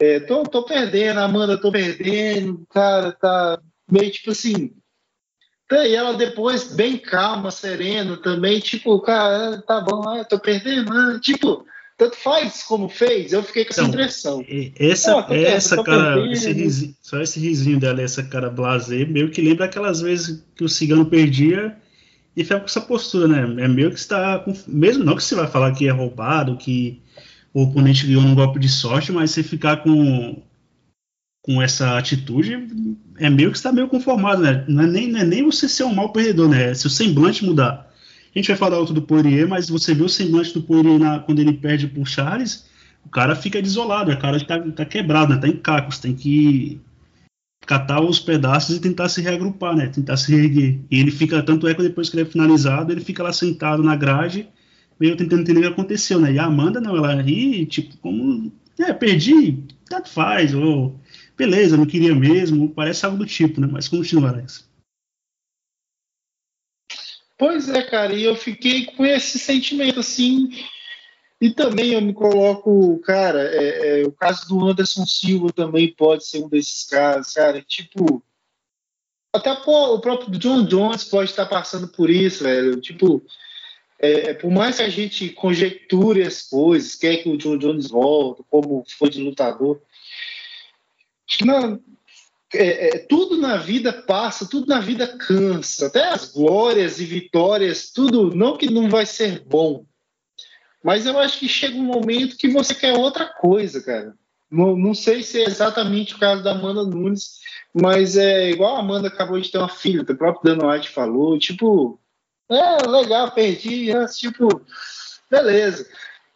é, 0.00 0.20
tô, 0.20 0.44
tô 0.44 0.64
perdendo, 0.64 1.18
Amanda, 1.18 1.60
tô 1.60 1.72
perdendo, 1.72 2.64
cara, 2.70 3.10
tá 3.12 3.60
meio 3.90 4.10
tipo 4.10 4.30
assim. 4.30 4.72
E 5.70 5.94
ela 5.94 6.14
depois, 6.14 6.74
bem 6.74 6.96
calma, 6.96 7.50
serena 7.50 8.16
também, 8.16 8.60
tipo, 8.60 9.00
cara, 9.00 9.60
tá 9.62 9.80
bom, 9.80 10.08
ah, 10.08 10.24
tô 10.24 10.38
perdendo, 10.38 10.92
ah, 10.92 11.18
tipo, 11.20 11.66
tanto 11.96 12.16
faz 12.16 12.62
como 12.62 12.88
fez, 12.88 13.32
eu 13.32 13.42
fiquei 13.42 13.64
com 13.64 13.72
essa 13.72 13.82
então, 13.82 13.92
impressão. 13.92 14.44
Essa, 14.78 15.16
oh, 15.16 15.34
essa 15.34 15.82
cara, 15.82 16.32
esse 16.32 16.52
risinho, 16.52 16.94
só 17.02 17.20
esse 17.20 17.40
risinho 17.40 17.80
dela, 17.80 18.00
essa 18.00 18.22
cara 18.22 18.48
blazer, 18.48 19.10
meio 19.10 19.30
que 19.30 19.42
lembra 19.42 19.66
aquelas 19.66 20.00
vezes 20.00 20.44
que 20.54 20.62
o 20.62 20.68
cigano 20.68 21.04
perdia 21.04 21.76
e 22.38 22.44
fica 22.44 22.60
com 22.60 22.66
essa 22.66 22.80
postura, 22.80 23.26
né? 23.26 23.64
É 23.64 23.66
meio 23.66 23.90
que 23.90 23.98
está 23.98 24.44
mesmo 24.68 25.02
não 25.02 25.16
que 25.16 25.24
você 25.24 25.34
vai 25.34 25.48
falar 25.48 25.72
que 25.72 25.88
é 25.88 25.90
roubado, 25.90 26.56
que 26.56 27.02
o 27.52 27.64
oponente 27.64 28.06
ganhou 28.06 28.22
um 28.22 28.32
golpe 28.32 28.60
de 28.60 28.68
sorte, 28.68 29.10
mas 29.10 29.32
você 29.32 29.42
ficar 29.42 29.78
com, 29.78 30.40
com 31.42 31.60
essa 31.60 31.98
atitude, 31.98 32.68
é 33.18 33.28
meio 33.28 33.50
que 33.50 33.56
está 33.56 33.72
meio 33.72 33.88
conformado, 33.88 34.40
né? 34.40 34.64
Não 34.68 34.84
é, 34.84 34.86
nem, 34.86 35.08
não 35.08 35.18
é 35.18 35.24
nem 35.24 35.42
você 35.42 35.68
ser 35.68 35.82
um 35.82 35.92
mau 35.92 36.12
perdedor, 36.12 36.48
né? 36.48 36.72
Se 36.74 36.86
o 36.86 36.90
semblante 36.90 37.44
mudar. 37.44 37.92
A 38.32 38.38
gente 38.38 38.46
vai 38.46 38.56
falar 38.56 38.78
outro 38.78 38.94
do 38.94 39.02
Poirier, 39.02 39.48
mas 39.48 39.68
você 39.68 39.92
vê 39.92 40.04
o 40.04 40.08
semblante 40.08 40.54
do 40.54 40.62
Poirier 40.62 40.96
na, 40.96 41.18
quando 41.18 41.40
ele 41.40 41.54
perde 41.54 41.88
por 41.88 42.06
Charles, 42.06 42.68
o 43.04 43.08
cara 43.08 43.34
fica 43.34 43.60
desolado, 43.60 44.12
o 44.12 44.18
cara 44.18 44.36
está 44.36 44.60
tá 44.60 44.84
quebrado, 44.84 45.34
né? 45.34 45.40
Tá 45.40 45.48
em 45.48 45.56
cacos, 45.56 45.98
tem 45.98 46.14
que 46.14 46.80
catar 47.66 48.00
os 48.00 48.18
pedaços 48.18 48.76
e 48.76 48.80
tentar 48.80 49.08
se 49.08 49.20
reagrupar, 49.20 49.76
né? 49.76 49.88
Tentar 49.88 50.16
se 50.16 50.34
reerguer. 50.34 50.80
E 50.90 50.98
ele 50.98 51.10
fica, 51.10 51.42
tanto 51.42 51.68
é 51.68 51.74
que 51.74 51.82
depois 51.82 52.08
que 52.08 52.16
ele 52.16 52.22
é 52.22 52.30
finalizado, 52.30 52.92
ele 52.92 53.00
fica 53.00 53.22
lá 53.22 53.32
sentado 53.32 53.82
na 53.82 53.94
grade 53.94 54.48
meio 54.98 55.16
tentando 55.16 55.42
entender 55.42 55.60
o 55.60 55.62
que 55.62 55.68
aconteceu, 55.68 56.20
né? 56.20 56.32
E 56.32 56.38
a 56.38 56.44
Amanda, 56.44 56.80
não, 56.80 56.96
ela 56.96 57.20
ri, 57.22 57.64
tipo, 57.66 57.96
como, 57.98 58.52
é, 58.78 58.92
perdi, 58.92 59.62
tanto 59.88 60.08
faz, 60.08 60.54
ou, 60.54 60.98
beleza, 61.36 61.76
não 61.76 61.86
queria 61.86 62.14
mesmo, 62.14 62.68
parece 62.70 63.06
algo 63.06 63.18
do 63.18 63.26
tipo, 63.26 63.60
né? 63.60 63.68
Mas 63.70 63.88
continua, 63.88 64.30
Alex. 64.30 64.68
Pois 67.38 67.68
é, 67.68 67.82
cara, 67.82 68.12
e 68.12 68.24
eu 68.24 68.34
fiquei 68.34 68.86
com 68.86 69.06
esse 69.06 69.38
sentimento, 69.38 70.00
assim, 70.00 70.50
e 71.40 71.50
também 71.50 71.92
eu 71.92 72.00
me 72.00 72.12
coloco, 72.12 72.98
cara, 73.00 73.42
é, 73.54 74.00
é, 74.00 74.06
o 74.06 74.12
caso 74.12 74.48
do 74.48 74.66
Anderson 74.66 75.06
Silva 75.06 75.52
também 75.52 75.94
pode 75.94 76.26
ser 76.26 76.42
um 76.44 76.48
desses 76.48 76.84
casos, 76.84 77.32
cara, 77.32 77.62
tipo, 77.62 78.22
até 79.32 79.52
o 79.52 80.00
próprio 80.00 80.36
John 80.38 80.64
Jones 80.64 81.04
pode 81.04 81.30
estar 81.30 81.46
passando 81.46 81.86
por 81.88 82.10
isso, 82.10 82.42
velho, 82.42 82.80
tipo, 82.80 83.24
é, 84.00 84.34
por 84.34 84.50
mais 84.50 84.76
que 84.76 84.82
a 84.82 84.88
gente 84.88 85.30
conjecture 85.30 86.22
as 86.22 86.42
coisas, 86.42 86.96
quer 86.96 87.18
que 87.18 87.28
o 87.28 87.36
John 87.36 87.56
Jones 87.56 87.88
volte, 87.88 88.42
como 88.50 88.84
foi 88.98 89.08
de 89.08 89.22
lutador, 89.22 89.80
é, 92.54 92.88
é, 92.88 92.98
tudo 92.98 93.36
na 93.36 93.58
vida 93.58 93.92
passa, 93.92 94.48
tudo 94.48 94.66
na 94.66 94.80
vida 94.80 95.06
cansa, 95.06 95.86
até 95.86 96.08
as 96.08 96.32
glórias 96.32 96.98
e 96.98 97.04
vitórias, 97.04 97.90
tudo, 97.90 98.34
não 98.34 98.56
que 98.56 98.70
não 98.70 98.88
vai 98.88 99.04
ser 99.04 99.44
bom, 99.44 99.84
mas 100.82 101.06
eu 101.06 101.18
acho 101.18 101.38
que 101.38 101.48
chega 101.48 101.76
um 101.76 101.82
momento 101.82 102.36
que 102.36 102.48
você 102.48 102.74
quer 102.74 102.96
outra 102.96 103.26
coisa, 103.26 103.82
cara. 103.82 104.14
Não, 104.50 104.76
não 104.76 104.94
sei 104.94 105.22
se 105.22 105.40
é 105.42 105.44
exatamente 105.44 106.14
o 106.14 106.18
caso 106.18 106.42
da 106.42 106.52
Amanda 106.52 106.84
Nunes, 106.84 107.40
mas 107.74 108.16
é 108.16 108.50
igual 108.50 108.76
a 108.76 108.80
Amanda 108.80 109.08
acabou 109.08 109.38
de 109.38 109.50
ter 109.50 109.58
uma 109.58 109.68
filha, 109.68 110.02
o 110.02 110.16
próprio 110.16 110.56
Dan 110.56 110.66
White 110.66 110.88
falou, 110.88 111.38
tipo, 111.38 112.00
é, 112.48 112.86
legal, 112.86 113.30
perdi, 113.32 113.90
é, 113.90 114.06
tipo, 114.06 114.64
beleza. 115.30 115.86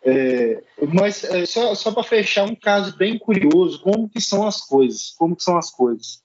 É, 0.05 0.62
mas 0.93 1.22
é, 1.24 1.47
só, 1.47 1.74
só 1.74 1.93
para 1.93 2.03
fechar 2.03 2.45
um 2.45 2.57
caso 2.57 2.97
bem 2.97 3.18
curioso, 3.18 3.80
como 3.80 4.09
que 4.09 4.20
são 4.20 4.47
as 4.47 4.61
coisas, 4.61 5.14
como 5.16 5.36
que 5.36 5.43
são 5.43 5.57
as 5.57 5.70
coisas. 5.70 6.20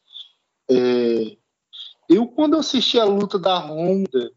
É, 0.70 1.38
eu, 2.09 2.28
quando 2.28 2.57
assisti 2.57 2.99
a 2.99 3.05
luta 3.05 3.38
da 3.38 3.57
Honda 3.59 4.32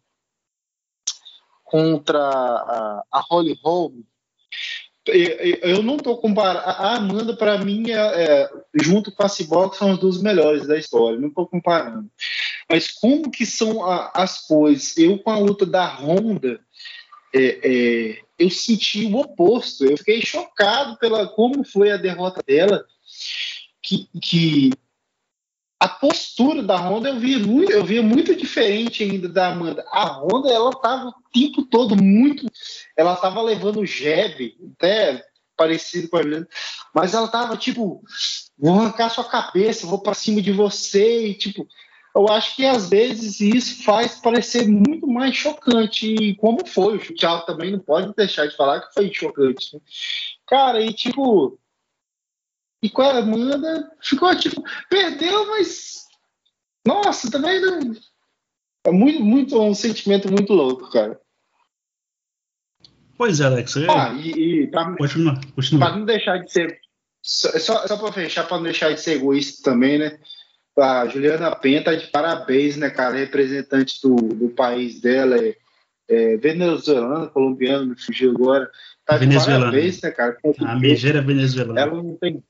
contra 1.70 2.18
a, 2.18 3.04
a 3.12 3.24
Holly 3.30 3.58
Holm, 3.62 4.02
eu 5.06 5.82
não 5.82 5.96
estou 5.96 6.18
comparando. 6.18 6.60
A 6.66 6.96
Amanda, 6.96 7.34
para 7.34 7.58
mim, 7.58 7.90
é, 7.90 7.94
é, 7.96 8.50
junto 8.74 9.10
com 9.12 9.24
a 9.24 9.28
Cyborg, 9.28 9.74
são 9.76 9.92
as 9.92 9.98
duas 9.98 10.22
melhores 10.22 10.66
da 10.66 10.78
história. 10.78 11.18
Não 11.18 11.28
estou 11.28 11.46
comparando. 11.46 12.10
Mas 12.68 12.90
como 12.90 13.30
que 13.30 13.46
são 13.46 13.84
a, 13.84 14.10
as 14.14 14.46
coisas? 14.46 14.96
Eu, 14.96 15.18
com 15.18 15.30
a 15.30 15.38
luta 15.38 15.64
da 15.64 15.86
Honda, 15.86 16.60
é, 17.34 17.60
é, 17.62 18.18
eu 18.38 18.50
senti 18.50 19.06
o 19.06 19.16
oposto. 19.16 19.84
Eu 19.84 19.96
fiquei 19.96 20.20
chocado 20.20 20.96
pela 20.98 21.26
como 21.26 21.64
foi 21.64 21.90
a 21.90 21.96
derrota 21.96 22.42
dela. 22.46 22.84
Que, 23.82 24.06
que 24.22 24.70
a 25.80 25.88
postura 25.88 26.62
da 26.62 26.76
Honda 26.76 27.08
eu 27.08 27.18
via 27.18 27.38
muito, 27.38 27.72
eu 27.72 27.82
via 27.82 28.02
muito 28.02 28.36
diferente 28.36 29.02
ainda 29.02 29.26
da 29.30 29.48
Amanda. 29.48 29.82
A 29.90 30.04
Honda 30.04 30.52
ela 30.52 30.68
estava 30.68 31.08
o 31.08 31.14
tempo 31.32 31.64
todo 31.64 31.96
muito, 31.96 32.46
ela 32.94 33.14
estava 33.14 33.40
levando 33.40 33.86
jab, 33.86 34.54
até 34.76 35.24
parecido 35.56 36.08
com 36.08 36.18
a 36.18 36.22
Juliana, 36.22 36.48
mas 36.94 37.14
ela 37.14 37.24
estava 37.24 37.56
tipo, 37.56 38.02
vou 38.58 38.78
arrancar 38.78 39.08
sua 39.08 39.24
cabeça, 39.24 39.86
vou 39.86 40.02
para 40.02 40.12
cima 40.12 40.42
de 40.42 40.52
você 40.52 41.28
e 41.28 41.34
tipo, 41.34 41.66
eu 42.14 42.28
acho 42.28 42.56
que 42.56 42.66
às 42.66 42.90
vezes 42.90 43.40
isso 43.40 43.82
faz 43.82 44.16
parecer 44.16 44.68
muito 44.68 45.06
mais 45.06 45.34
chocante, 45.34 46.06
e 46.14 46.34
como 46.36 46.66
foi, 46.66 46.96
o 46.96 47.14
Thiago 47.14 47.46
também 47.46 47.70
não 47.70 47.78
pode 47.78 48.14
deixar 48.14 48.46
de 48.46 48.56
falar 48.56 48.80
que 48.80 48.92
foi 48.92 49.12
chocante. 49.14 49.74
Né? 49.74 49.80
Cara, 50.46 50.80
e 50.80 50.92
tipo, 50.92 51.58
e 52.82 52.88
com 52.88 53.02
a 53.02 53.18
Amanda 53.18 53.90
ficou 54.00 54.34
tipo, 54.36 54.62
perdeu, 54.88 55.46
mas 55.48 56.00
nossa, 56.86 57.30
também 57.30 57.60
não. 57.60 57.94
É 58.84 58.90
muito, 58.90 59.22
muito 59.22 59.60
um 59.60 59.74
sentimento 59.74 60.30
muito 60.30 60.52
louco, 60.52 60.90
cara. 60.90 61.20
Pois 63.16 63.40
é, 63.40 63.44
Alex. 63.44 63.76
Eu... 63.76 63.90
Ah, 63.90 64.14
e, 64.14 64.62
e 64.62 64.66
pra, 64.68 64.96
continua, 64.96 65.38
continua. 65.54 65.86
Pra 65.86 65.96
não 65.96 66.06
deixar 66.06 66.38
de 66.38 66.50
ser. 66.50 66.80
Só, 67.22 67.50
só, 67.58 67.86
só 67.86 67.96
para 67.98 68.12
fechar, 68.12 68.48
para 68.48 68.56
não 68.56 68.64
deixar 68.64 68.94
de 68.94 69.00
ser 69.00 69.16
egoísta 69.16 69.70
também, 69.70 69.98
né? 69.98 70.18
A 70.78 71.06
Juliana 71.06 71.54
Penha 71.54 71.84
tá 71.84 71.94
de 71.94 72.06
parabéns, 72.06 72.78
né, 72.78 72.88
cara? 72.88 73.18
Representante 73.18 74.00
do, 74.02 74.16
do 74.16 74.48
país 74.48 75.02
dela, 75.02 75.36
é, 75.36 75.54
é 76.08 76.36
venezuelana, 76.38 77.26
colombiana, 77.26 77.84
me 77.84 78.00
fugiu 78.00 78.30
agora. 78.30 78.70
Tá 79.04 79.18
de 79.18 79.26
parabéns, 79.36 80.00
né, 80.00 80.10
cara? 80.10 80.38
A 80.60 80.76
mejeira 80.76 81.20
venezuelana. 81.20 81.78
Ela 81.78 82.02
não 82.02 82.16
tem 82.16 82.42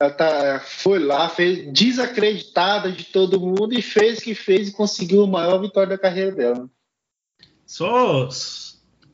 ela 0.00 0.10
tá, 0.10 0.60
foi 0.60 0.98
lá, 0.98 1.28
fez 1.28 1.72
desacreditada 1.72 2.90
de 2.90 3.04
todo 3.04 3.40
mundo 3.40 3.72
e 3.72 3.82
fez 3.82 4.18
o 4.18 4.22
que 4.22 4.34
fez 4.34 4.68
e 4.68 4.72
conseguiu 4.72 5.24
a 5.24 5.26
maior 5.26 5.60
vitória 5.60 5.90
da 5.90 5.98
carreira 5.98 6.32
dela. 6.32 6.70
Só 7.66 8.28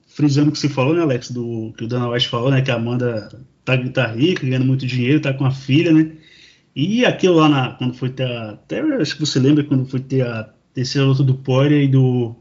frisando 0.06 0.50
o 0.50 0.52
que 0.52 0.58
você 0.58 0.68
falou, 0.68 0.94
né, 0.94 1.02
Alex, 1.02 1.30
do 1.30 1.72
que 1.76 1.84
o 1.84 1.88
Dana 1.88 2.10
White 2.10 2.28
falou, 2.28 2.50
né, 2.50 2.62
que 2.62 2.70
a 2.70 2.74
Amanda 2.74 3.28
tá, 3.64 3.76
tá 3.90 4.06
rica, 4.06 4.44
ganhando 4.44 4.66
muito 4.66 4.86
dinheiro, 4.86 5.20
tá 5.20 5.32
com 5.32 5.44
a 5.44 5.50
filha, 5.50 5.92
né? 5.92 6.16
E 6.74 7.04
aquilo 7.04 7.36
lá 7.36 7.48
na, 7.48 7.74
quando 7.74 7.94
foi 7.94 8.10
ter 8.10 8.24
a, 8.24 8.50
até 8.50 8.80
acho 8.80 9.14
que 9.14 9.20
você 9.20 9.38
lembra 9.38 9.64
quando 9.64 9.86
foi 9.86 10.00
ter 10.00 10.26
a 10.26 10.52
terceira 10.72 11.06
luta 11.06 11.22
do 11.22 11.34
Poirier 11.34 11.82
e 11.82 11.88
do, 11.88 12.36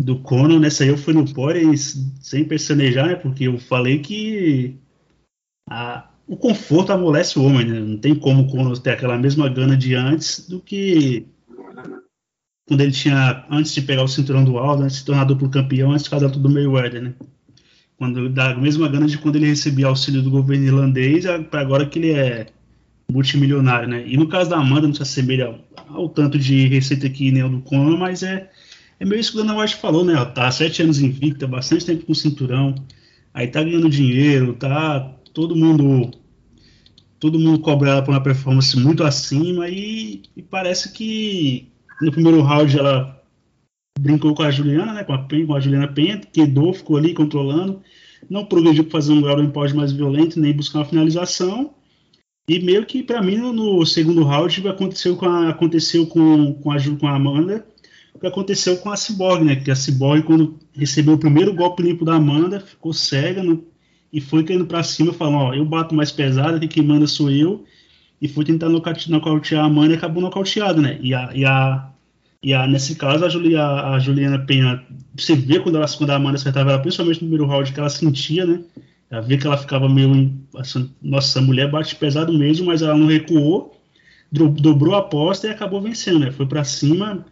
do 0.00 0.18
Conan. 0.20 0.58
Nessa 0.58 0.84
aí 0.84 0.88
eu 0.88 0.96
fui 0.98 1.12
no 1.12 1.30
Poirier 1.32 1.66
sem 1.76 2.44
pestanejar, 2.44 3.06
né? 3.06 3.14
Porque 3.16 3.44
eu 3.44 3.58
falei 3.58 4.00
que 4.00 4.78
a, 5.68 6.10
o 6.26 6.36
conforto 6.36 6.92
amolece 6.92 7.38
o 7.38 7.44
homem, 7.44 7.66
né? 7.66 7.80
Não 7.80 7.98
tem 7.98 8.14
como 8.14 8.78
ter 8.78 8.90
aquela 8.90 9.18
mesma 9.18 9.48
gana 9.48 9.76
de 9.76 9.94
antes 9.94 10.48
do 10.48 10.60
que 10.60 11.26
quando 12.66 12.80
ele 12.80 12.92
tinha, 12.92 13.44
antes 13.50 13.74
de 13.74 13.82
pegar 13.82 14.02
o 14.02 14.08
cinturão 14.08 14.42
do 14.42 14.56
Aldo, 14.58 14.84
antes 14.84 14.94
de 14.96 15.00
se 15.00 15.06
tornar 15.06 15.24
duplo 15.24 15.50
campeão, 15.50 15.92
antes 15.92 16.04
de 16.04 16.10
casar 16.10 16.30
tudo 16.30 16.48
meio 16.48 16.72
Mayweather, 16.72 17.02
né? 17.02 17.14
Quando 17.98 18.28
dá 18.28 18.52
a 18.52 18.56
mesma 18.56 18.88
gana 18.88 19.06
de 19.06 19.18
quando 19.18 19.36
ele 19.36 19.46
recebia 19.46 19.86
auxílio 19.86 20.22
do 20.22 20.30
governo 20.30 20.64
irlandês, 20.64 21.24
para 21.50 21.60
agora 21.60 21.86
que 21.86 21.98
ele 21.98 22.12
é 22.12 22.46
multimilionário, 23.10 23.88
né? 23.88 24.04
E 24.06 24.16
no 24.16 24.26
caso 24.28 24.48
da 24.48 24.56
Amanda, 24.56 24.86
não 24.86 24.94
se 24.94 25.02
assemelha 25.02 25.46
ao, 25.46 25.58
ao 25.88 26.08
tanto 26.08 26.38
de 26.38 26.66
receita 26.68 27.08
que 27.08 27.30
nem 27.30 27.42
o 27.42 27.50
do 27.50 27.60
Conor, 27.60 27.98
mas 27.98 28.22
é, 28.22 28.50
é 28.98 29.04
meio 29.04 29.20
isso 29.20 29.32
que 29.32 29.38
o 29.38 29.42
Dana 29.42 29.60
White 29.60 29.76
falou, 29.76 30.04
né? 30.04 30.14
Tá 30.34 30.48
há 30.48 30.50
sete 30.50 30.82
anos 30.82 31.00
invicta, 31.00 31.46
bastante 31.46 31.84
tempo 31.84 32.06
com 32.06 32.12
o 32.12 32.16
cinturão, 32.16 32.74
aí 33.32 33.46
tá 33.46 33.62
ganhando 33.62 33.90
dinheiro, 33.90 34.54
tá 34.54 35.14
todo 35.34 35.56
mundo 35.56 36.12
todo 37.18 37.38
mundo 37.38 37.58
cobra 37.58 37.90
ela 37.90 38.02
por 38.02 38.12
uma 38.12 38.22
performance 38.22 38.78
muito 38.78 39.02
acima 39.02 39.68
e, 39.68 40.22
e, 40.36 40.42
parece 40.42 40.92
que 40.92 41.68
no 42.00 42.12
primeiro 42.12 42.40
round 42.42 42.78
ela 42.78 43.22
brincou 43.98 44.34
com 44.34 44.42
a 44.42 44.50
Juliana, 44.50 44.92
né, 44.92 45.04
com 45.04 45.12
a, 45.12 45.26
com 45.46 45.54
a 45.54 45.60
Juliana 45.60 45.88
Penha, 45.88 46.20
quedou, 46.20 46.72
ficou 46.74 46.96
ali 46.96 47.14
controlando, 47.14 47.80
não 48.28 48.44
progrediu 48.44 48.84
para 48.84 48.92
fazer 48.92 49.12
um 49.12 49.22
grau 49.22 49.36
de 49.40 49.74
mais 49.74 49.92
violento, 49.92 50.38
nem 50.38 50.52
buscar 50.52 50.80
uma 50.80 50.84
finalização, 50.84 51.74
e 52.46 52.58
meio 52.58 52.84
que 52.84 53.02
para 53.02 53.22
mim 53.22 53.36
no, 53.36 53.52
no, 53.52 53.86
segundo 53.86 54.22
round 54.22 54.68
aconteceu 54.68 55.16
com 55.16 55.26
a, 55.26 55.48
aconteceu 55.48 56.06
com, 56.06 56.52
com, 56.54 56.70
a, 56.70 56.76
com 57.00 57.06
a 57.06 57.14
Amanda, 57.14 57.66
o 58.12 58.18
que 58.18 58.26
aconteceu 58.26 58.76
com 58.76 58.90
a 58.90 58.96
Cyborg, 58.96 59.44
né, 59.44 59.56
que 59.56 59.70
a 59.70 59.76
Cyborg 59.76 60.24
quando 60.24 60.58
recebeu 60.74 61.14
o 61.14 61.18
primeiro 61.18 61.54
golpe 61.54 61.82
limpo 61.82 62.04
da 62.04 62.16
Amanda, 62.16 62.60
ficou 62.60 62.92
cega, 62.92 63.42
não 63.42 63.62
e 64.14 64.20
foi 64.20 64.44
caindo 64.44 64.64
para 64.64 64.80
cima, 64.84 65.12
falando, 65.12 65.38
ó, 65.38 65.54
eu 65.54 65.64
bato 65.64 65.92
mais 65.92 66.12
pesado, 66.12 66.60
que 66.60 66.68
quem 66.68 66.84
manda 66.84 67.04
sou 67.04 67.28
eu, 67.32 67.64
e 68.22 68.28
foi 68.28 68.44
tentar 68.44 68.68
nocautear 68.68 69.64
a 69.64 69.66
Amanda 69.66 69.92
e 69.92 69.96
acabou 69.96 70.22
nocauteado, 70.22 70.80
né? 70.80 71.00
E 71.02 71.12
a, 71.12 71.30
e 71.34 71.44
a, 71.44 71.90
e 72.40 72.54
a 72.54 72.64
nesse 72.64 72.94
caso, 72.94 73.24
a, 73.24 73.94
a 73.94 73.98
Juliana 73.98 74.38
Penha, 74.38 74.80
você 75.16 75.34
vê 75.34 75.58
quando, 75.58 75.78
ela, 75.78 75.86
quando 75.98 76.10
a 76.10 76.14
Amanda 76.14 76.36
acertava 76.36 76.70
ela, 76.70 76.78
principalmente 76.78 77.16
no 77.16 77.28
primeiro 77.28 77.44
round, 77.44 77.72
que 77.72 77.80
ela 77.80 77.90
sentia, 77.90 78.46
né? 78.46 78.60
Ela 79.10 79.20
vê 79.20 79.36
que 79.36 79.48
ela 79.48 79.58
ficava 79.58 79.88
meio, 79.88 80.32
assim, 80.56 80.88
nossa, 81.02 81.40
a 81.40 81.42
mulher 81.42 81.68
bate 81.68 81.96
pesado 81.96 82.32
mesmo, 82.32 82.66
mas 82.66 82.82
ela 82.82 82.96
não 82.96 83.08
recuou, 83.08 83.74
dobrou 84.30 84.94
a 84.94 84.98
aposta 84.98 85.48
e 85.48 85.50
acabou 85.50 85.82
vencendo, 85.82 86.20
né? 86.20 86.30
Foi 86.30 86.46
para 86.46 86.62
cima, 86.62 87.26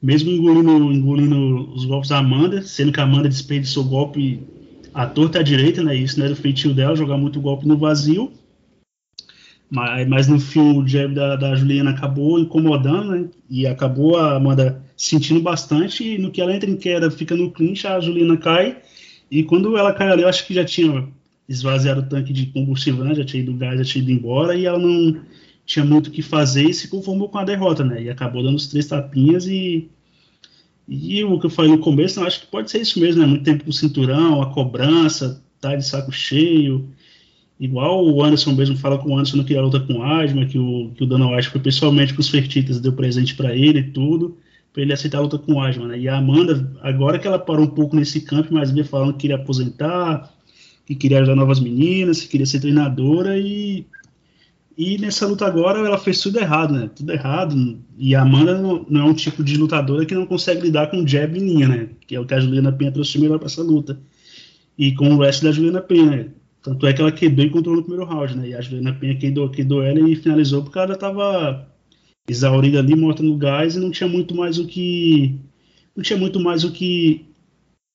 mesmo 0.00 0.30
engolindo, 0.30 0.92
engolindo 0.92 1.72
os 1.74 1.84
golpes 1.84 2.10
da 2.10 2.18
Amanda, 2.18 2.62
sendo 2.62 2.92
que 2.92 3.00
a 3.00 3.02
Amanda 3.02 3.28
desperdiçou 3.28 3.82
golpe 3.82 4.40
a 4.98 5.06
torta 5.06 5.38
à 5.38 5.42
direita, 5.44 5.80
né? 5.80 5.94
Isso 5.94 6.18
não 6.18 6.26
era 6.26 6.34
o 6.34 6.36
feitio 6.36 6.74
dela, 6.74 6.96
jogar 6.96 7.16
muito 7.16 7.40
golpe 7.40 7.68
no 7.68 7.78
vazio. 7.78 8.32
Mas, 9.70 10.08
mas 10.08 10.26
no 10.26 10.40
fim 10.40 10.76
o 10.76 10.88
jab 10.88 11.14
da, 11.14 11.36
da 11.36 11.54
Juliana 11.54 11.90
acabou 11.90 12.36
incomodando, 12.36 13.12
né? 13.12 13.28
E 13.48 13.64
acabou 13.64 14.16
a 14.16 14.34
Amanda 14.34 14.82
sentindo 14.96 15.40
bastante. 15.40 16.02
E 16.02 16.18
no 16.18 16.32
que 16.32 16.40
ela 16.40 16.52
entra 16.52 16.68
em 16.68 16.76
queda, 16.76 17.12
fica 17.12 17.36
no 17.36 17.52
clinch, 17.52 17.86
a 17.86 18.00
Juliana 18.00 18.36
cai. 18.36 18.78
E 19.30 19.44
quando 19.44 19.76
ela 19.76 19.92
cai 19.92 20.10
ali, 20.10 20.22
eu 20.22 20.28
acho 20.28 20.44
que 20.44 20.52
já 20.52 20.64
tinha 20.64 21.08
esvaziado 21.48 22.00
o 22.00 22.08
tanque 22.08 22.32
de 22.32 22.46
combustível, 22.46 23.04
né? 23.04 23.14
Já 23.14 23.24
tinha 23.24 23.40
ido 23.40 23.54
gás, 23.54 23.78
já 23.78 23.84
tinha 23.84 24.02
ido 24.02 24.10
embora. 24.10 24.56
E 24.56 24.66
ela 24.66 24.80
não 24.80 25.20
tinha 25.64 25.84
muito 25.84 26.08
o 26.08 26.10
que 26.10 26.22
fazer 26.22 26.64
e 26.64 26.74
se 26.74 26.88
conformou 26.88 27.28
com 27.28 27.38
a 27.38 27.44
derrota, 27.44 27.84
né? 27.84 28.02
E 28.02 28.10
acabou 28.10 28.42
dando 28.42 28.56
os 28.56 28.66
três 28.66 28.88
tapinhas 28.88 29.46
e 29.46 29.88
e 30.88 31.22
o 31.22 31.38
que 31.38 31.46
eu 31.46 31.50
falei 31.50 31.70
no 31.70 31.78
começo, 31.78 32.18
eu 32.18 32.26
acho 32.26 32.40
que 32.40 32.46
pode 32.46 32.70
ser 32.70 32.80
isso 32.80 32.98
mesmo, 32.98 33.20
né? 33.20 33.26
Muito 33.26 33.44
tempo 33.44 33.62
com 33.62 33.70
o 33.70 33.72
cinturão, 33.72 34.40
a 34.40 34.46
cobrança, 34.46 35.42
tá 35.60 35.76
de 35.76 35.84
saco 35.84 36.10
cheio. 36.10 36.88
Igual 37.60 38.06
o 38.06 38.22
Anderson 38.24 38.52
mesmo 38.52 38.76
fala 38.76 38.96
com 38.96 39.10
o 39.10 39.14
Anderson 39.14 39.36
não 39.36 39.44
queria 39.44 39.60
luta 39.60 39.80
com 39.80 40.02
Asma, 40.02 40.46
que 40.46 40.58
o, 40.58 40.90
que 40.94 41.04
o 41.04 41.06
Dana 41.06 41.28
White 41.28 41.50
foi 41.50 41.60
pessoalmente 41.60 42.14
com 42.14 42.20
os 42.20 42.30
Fertitas, 42.30 42.80
deu 42.80 42.92
presente 42.92 43.34
para 43.34 43.54
ele 43.54 43.80
e 43.80 43.90
tudo, 43.90 44.38
para 44.72 44.82
ele 44.82 44.92
aceitar 44.92 45.18
a 45.18 45.22
luta 45.22 45.38
com 45.38 45.60
Asma, 45.60 45.88
né? 45.88 45.98
E 45.98 46.08
a 46.08 46.16
Amanda, 46.16 46.72
agora 46.80 47.18
que 47.18 47.26
ela 47.26 47.38
parou 47.38 47.66
um 47.66 47.70
pouco 47.70 47.94
nesse 47.94 48.22
campo, 48.22 48.54
mas 48.54 48.70
vinha 48.70 48.84
falando 48.84 49.12
que 49.12 49.20
queria 49.20 49.36
aposentar, 49.36 50.32
que 50.86 50.94
queria 50.94 51.18
ajudar 51.18 51.34
novas 51.34 51.60
meninas, 51.60 52.22
que 52.22 52.28
queria 52.28 52.46
ser 52.46 52.60
treinadora 52.60 53.36
e 53.36 53.84
e 54.78 54.96
nessa 54.96 55.26
luta 55.26 55.44
agora 55.44 55.80
ela 55.80 55.98
fez 55.98 56.20
tudo 56.20 56.38
errado, 56.38 56.72
né? 56.72 56.88
Tudo 56.94 57.10
errado. 57.10 57.80
E 57.98 58.14
a 58.14 58.22
Amanda 58.22 58.56
não, 58.56 58.86
não, 58.88 59.00
é 59.00 59.04
um 59.10 59.14
tipo 59.14 59.42
de 59.42 59.56
lutadora 59.56 60.06
que 60.06 60.14
não 60.14 60.24
consegue 60.24 60.62
lidar 60.62 60.88
com 60.88 61.04
jab 61.04 61.36
em 61.36 61.42
linha, 61.42 61.66
né? 61.66 61.88
Que 62.06 62.14
é 62.14 62.20
o 62.20 62.24
que 62.24 62.32
a 62.32 62.38
Juliana 62.38 62.70
Penha 62.70 62.92
trouxe 62.92 63.18
melhor 63.18 63.38
para 63.38 63.46
essa 63.46 63.60
luta. 63.60 63.98
E 64.78 64.94
com 64.94 65.08
o 65.08 65.18
resto 65.18 65.42
da 65.44 65.50
Juliana 65.50 65.80
Penha, 65.80 66.06
né? 66.06 66.28
Tanto 66.62 66.86
é 66.86 66.92
que 66.92 67.00
ela 67.00 67.10
quedou 67.10 67.44
e 67.44 67.50
controlou 67.50 67.80
no 67.80 67.86
primeiro 67.88 68.08
round, 68.08 68.36
né? 68.36 68.50
E 68.50 68.54
a 68.54 68.60
Juliana 68.60 68.92
Penha 68.94 69.16
quedou, 69.16 69.50
quedou 69.50 69.82
ela 69.82 69.98
e 70.08 70.14
finalizou 70.14 70.62
porque 70.62 70.78
ela 70.78 70.94
estava 70.94 71.68
exaurida 72.28 72.78
ali, 72.78 72.94
morta 72.94 73.20
no 73.20 73.36
gás 73.36 73.74
e 73.74 73.80
não 73.80 73.90
tinha 73.90 74.08
muito 74.08 74.32
mais 74.32 74.60
o 74.60 74.66
que. 74.66 75.40
Não 75.96 76.04
tinha 76.04 76.18
muito 76.18 76.38
mais 76.38 76.62
o 76.62 76.70
que, 76.70 77.26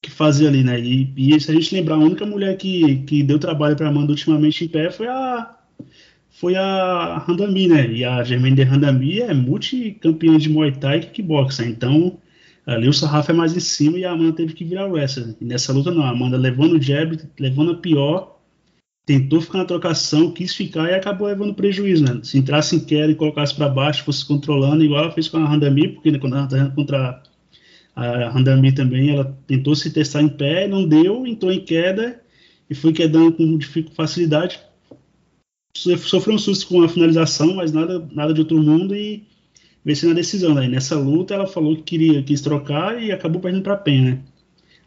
que 0.01 0.11
fazer 0.11 0.49
ali, 0.49 0.65
né? 0.65 0.77
E, 0.81 1.13
e 1.15 1.39
se 1.39 1.49
a 1.49 1.53
gente 1.53 1.73
lembrar, 1.73 1.95
a 1.95 1.99
única 1.99 2.25
mulher 2.25 2.57
que, 2.57 2.97
que 3.03 3.23
deu 3.23 3.39
trabalho 3.39 3.77
para 3.77 3.87
Amanda 3.87 4.11
ultimamente 4.11 4.65
em 4.65 4.67
pé 4.67 4.91
foi 4.91 5.07
a 5.07 5.62
foi 6.33 6.55
a 6.55 7.23
Randami, 7.27 7.67
né? 7.67 7.87
E 7.91 8.03
a 8.03 8.23
Germaine 8.23 8.55
de 8.55 8.63
Randami 8.63 9.19
é 9.21 9.33
multicampeã 9.33 10.37
de 10.37 10.49
Muay 10.49 10.71
Thai 10.71 10.97
e 10.97 11.01
kickboxer. 11.01 11.67
Então, 11.67 12.17
ali 12.65 12.87
o 12.87 12.93
sarrafo 12.93 13.31
é 13.31 13.33
mais 13.33 13.55
em 13.55 13.59
cima 13.59 13.97
e 13.97 14.05
a 14.05 14.11
Amanda 14.11 14.33
teve 14.33 14.53
que 14.53 14.65
virar 14.65 14.87
o 14.87 14.93
wrestler. 14.93 15.35
E 15.39 15.45
nessa 15.45 15.71
luta 15.71 15.91
não, 15.91 16.03
a 16.03 16.09
Amanda 16.09 16.35
levando 16.35 16.73
o 16.73 16.81
jab, 16.81 17.19
levando 17.39 17.71
a 17.71 17.75
pior, 17.75 18.39
tentou 19.05 19.41
ficar 19.41 19.59
na 19.59 19.65
trocação, 19.65 20.31
quis 20.31 20.55
ficar 20.55 20.89
e 20.89 20.95
acabou 20.95 21.27
levando 21.27 21.53
prejuízo, 21.53 22.03
né? 22.03 22.19
Se 22.23 22.37
entrasse 22.37 22.75
em 22.75 22.79
queda 22.79 23.11
e 23.11 23.15
colocasse 23.15 23.53
para 23.53 23.69
baixo, 23.69 24.03
fosse 24.03 24.25
controlando, 24.25 24.83
igual 24.83 25.03
ela 25.03 25.11
fez 25.11 25.27
com 25.27 25.37
a 25.37 25.45
Randami, 25.45 25.89
porque 25.89 26.09
né, 26.09 26.17
quando 26.17 26.35
ela 26.35 26.45
estava 26.45 26.71
contra 26.71 27.21
a 27.95 28.29
Randami 28.29 28.73
também, 28.73 29.11
ela 29.11 29.37
tentou 29.45 29.75
se 29.75 29.91
testar 29.91 30.23
em 30.23 30.29
pé, 30.29 30.67
não 30.67 30.87
deu, 30.87 31.27
entrou 31.27 31.51
em 31.51 31.63
queda 31.63 32.19
e 32.67 32.73
foi 32.73 32.91
quedando 32.91 33.33
com 33.33 33.59
facilidade, 33.95 34.59
sofreu 35.75 36.35
um 36.35 36.39
susto 36.39 36.67
com 36.67 36.83
a 36.83 36.89
finalização, 36.89 37.55
mas 37.55 37.71
nada, 37.71 38.07
nada 38.11 38.33
de 38.33 38.41
outro 38.41 38.61
mundo 38.61 38.95
e 38.95 39.23
venceu 39.83 40.09
na 40.09 40.15
decisão. 40.15 40.53
Né? 40.53 40.67
Nessa 40.67 40.97
luta 40.97 41.33
ela 41.33 41.47
falou 41.47 41.75
que 41.75 41.83
queria 41.83 42.23
quis 42.23 42.41
trocar 42.41 43.01
e 43.01 43.11
acabou 43.11 43.41
perdendo 43.41 43.63
para 43.63 43.73
a 43.73 43.77
Penha. 43.77 44.11
Né? 44.11 44.19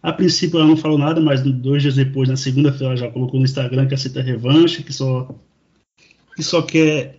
A 0.02 0.12
princípio 0.12 0.58
ela 0.58 0.68
não 0.68 0.76
falou 0.76 0.98
nada, 0.98 1.20
mas 1.20 1.42
dois 1.42 1.82
dias 1.82 1.96
depois, 1.96 2.28
na 2.28 2.36
segunda-feira, 2.36 2.86
ela 2.92 2.96
já 2.96 3.10
colocou 3.10 3.40
no 3.40 3.44
Instagram 3.44 3.86
que 3.86 3.94
aceita 3.94 4.22
revanche, 4.22 4.82
que 4.82 4.92
só 4.92 5.28
que 6.36 6.42
só 6.42 6.62
quer 6.62 7.18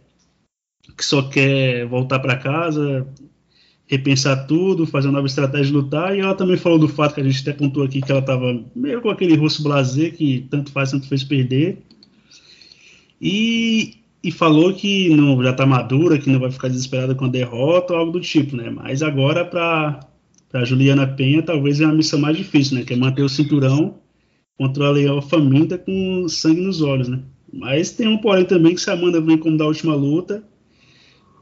que 0.95 1.05
só 1.05 1.21
quer 1.23 1.85
voltar 1.85 2.19
para 2.19 2.37
casa, 2.37 3.05
repensar 3.87 4.47
tudo, 4.47 4.87
fazer 4.87 5.07
uma 5.07 5.15
nova 5.15 5.27
estratégia 5.27 5.67
de 5.67 5.73
lutar. 5.73 6.15
E 6.15 6.21
ela 6.21 6.33
também 6.33 6.57
falou 6.57 6.79
do 6.79 6.87
fato 6.87 7.15
que 7.15 7.21
a 7.21 7.23
gente 7.23 7.41
até 7.41 7.51
contou 7.51 7.83
aqui 7.83 8.01
que 8.01 8.11
ela 8.11 8.21
estava 8.21 8.63
meio 8.75 9.01
com 9.01 9.09
aquele 9.09 9.35
rosto 9.35 9.63
blazer 9.63 10.15
que 10.15 10.47
tanto 10.49 10.71
faz, 10.71 10.91
tanto 10.91 11.07
fez 11.07 11.23
perder. 11.23 11.79
E, 13.21 13.95
e 14.23 14.31
falou 14.31 14.73
que 14.73 15.09
não, 15.09 15.41
já 15.43 15.51
está 15.51 15.65
madura, 15.65 16.17
que 16.17 16.29
não 16.29 16.39
vai 16.39 16.51
ficar 16.51 16.67
desesperada 16.67 17.15
com 17.15 17.25
a 17.25 17.29
derrota 17.29 17.93
ou 17.93 17.99
algo 17.99 18.11
do 18.11 18.21
tipo, 18.21 18.55
né? 18.55 18.69
Mas 18.69 19.01
agora 19.01 19.43
para 19.45 20.65
Juliana 20.65 21.07
Penha 21.07 21.41
talvez 21.41 21.81
é 21.81 21.85
a 21.85 21.93
missão 21.93 22.19
mais 22.19 22.37
difícil, 22.37 22.77
né? 22.77 22.83
Que 22.83 22.93
é 22.93 22.97
manter 22.97 23.23
o 23.23 23.29
cinturão 23.29 23.95
contra 24.57 24.87
a 24.87 24.91
Leal 24.91 25.21
faminta 25.21 25.77
com 25.77 26.27
sangue 26.27 26.61
nos 26.61 26.81
olhos, 26.81 27.07
né? 27.07 27.19
Mas 27.51 27.91
tem 27.91 28.07
um 28.07 28.17
porém 28.17 28.45
também 28.45 28.75
que 28.75 28.81
se 28.81 28.89
a 28.89 28.93
Amanda 28.93 29.21
vem 29.21 29.37
como 29.37 29.57
da 29.57 29.65
última 29.65 29.95
luta, 29.95 30.43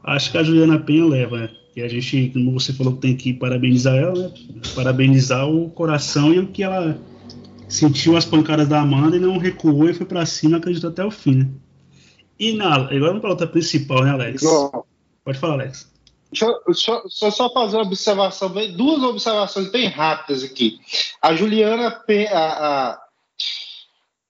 acho 0.04 0.30
que 0.30 0.38
a 0.38 0.42
Juliana 0.42 0.78
Penha 0.78 1.04
leva, 1.04 1.38
né? 1.38 1.50
E 1.74 1.82
a 1.82 1.88
gente, 1.88 2.30
como 2.32 2.52
você 2.52 2.72
falou, 2.72 2.94
tem 2.94 3.14
que 3.14 3.34
parabenizar 3.34 3.94
ela, 3.96 4.14
né? 4.14 4.32
Parabenizar 4.74 5.46
o 5.46 5.68
coração 5.70 6.32
e 6.32 6.38
o 6.38 6.46
que 6.46 6.62
ela 6.62 6.98
sentiu 7.68 8.16
as 8.16 8.24
pancadas 8.24 8.68
da 8.68 8.80
Amanda 8.80 9.16
e 9.16 9.20
não 9.20 9.38
recuou 9.38 9.88
e 9.88 9.94
foi 9.94 10.06
para 10.06 10.24
cima, 10.24 10.56
acreditou 10.56 10.90
até 10.90 11.04
o 11.04 11.10
fim, 11.10 11.34
né? 11.36 11.48
E 12.38 12.52
na, 12.52 12.74
agora 12.74 12.98
vamos 12.98 13.20
para 13.20 13.30
a 13.30 13.32
luta 13.32 13.46
principal, 13.46 14.04
né, 14.04 14.10
Alex? 14.10 14.42
Pode 15.24 15.38
falar, 15.38 15.54
Alex. 15.54 15.90
Deixa 16.30 16.44
eu, 16.44 16.60
deixa 16.66 17.02
eu 17.22 17.30
só 17.30 17.50
fazer 17.52 17.76
uma 17.76 17.86
observação, 17.86 18.52
duas 18.76 19.02
observações 19.02 19.70
bem 19.70 19.88
rápidas 19.88 20.42
aqui. 20.42 20.78
A 21.22 21.34
Juliana, 21.34 22.02
a, 22.30 22.98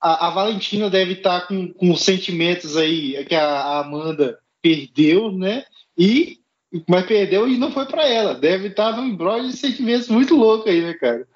a, 0.01 0.29
a 0.29 0.31
Valentina 0.31 0.89
deve 0.89 1.15
estar 1.15 1.49
com, 1.49 1.73
com 1.73 1.97
sentimentos 1.97 2.77
aí 2.77 3.25
que 3.25 3.35
a, 3.35 3.81
Amanda 3.81 4.39
perdeu, 4.63 5.33
né? 5.33 5.65
E 5.99 6.39
mas 6.87 7.07
perdeu 7.07 7.49
e 7.49 7.57
não 7.57 7.73
foi 7.73 7.87
para 7.87 8.07
ela. 8.07 8.35
Deve 8.35 8.69
estar 8.69 8.97
num 8.97 9.07
embrolho 9.07 9.49
de 9.49 9.57
sentimentos 9.57 10.09
muito 10.09 10.37
louco 10.37 10.69
aí, 10.69 10.83
né, 10.83 10.95
cara? 10.95 11.27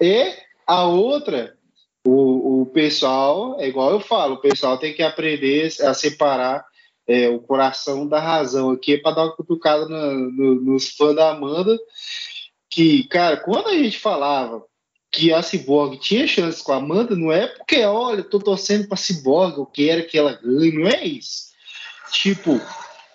E 0.00 0.34
a 0.66 0.84
outra 0.84 1.56
o, 2.04 2.62
o 2.62 2.66
pessoal, 2.66 3.60
é 3.60 3.68
igual 3.68 3.90
eu 3.92 4.00
falo, 4.00 4.34
o 4.34 4.40
pessoal 4.40 4.78
tem 4.78 4.94
que 4.94 5.02
aprender 5.02 5.70
a 5.82 5.92
separar 5.92 6.64
é, 7.06 7.28
o 7.28 7.40
coração 7.40 8.06
da 8.06 8.20
razão 8.20 8.70
aqui, 8.70 8.94
é 8.94 8.98
para 8.98 9.16
dar 9.16 9.24
uma 9.24 9.36
cutucada 9.36 9.86
no, 9.86 10.30
no, 10.30 10.54
nos 10.60 10.90
fãs 10.90 11.14
da 11.14 11.30
Amanda, 11.30 11.78
que, 12.70 13.04
cara, 13.04 13.36
quando 13.36 13.68
a 13.68 13.74
gente 13.74 13.98
falava 13.98 14.64
que 15.10 15.32
a 15.32 15.42
Cyborg 15.42 15.98
tinha 15.98 16.26
chances 16.26 16.62
com 16.62 16.72
a 16.72 16.76
Amanda, 16.76 17.16
não 17.16 17.32
é 17.32 17.48
porque, 17.48 17.82
olha, 17.84 18.22
tô 18.22 18.38
torcendo 18.38 18.86
pra 18.86 18.96
Cyborg, 18.96 19.58
eu 19.58 19.66
quero 19.66 20.06
que 20.06 20.16
ela 20.16 20.34
ganhe, 20.40 20.72
não 20.72 20.86
é 20.86 21.04
isso. 21.04 21.50
Tipo, 22.12 22.60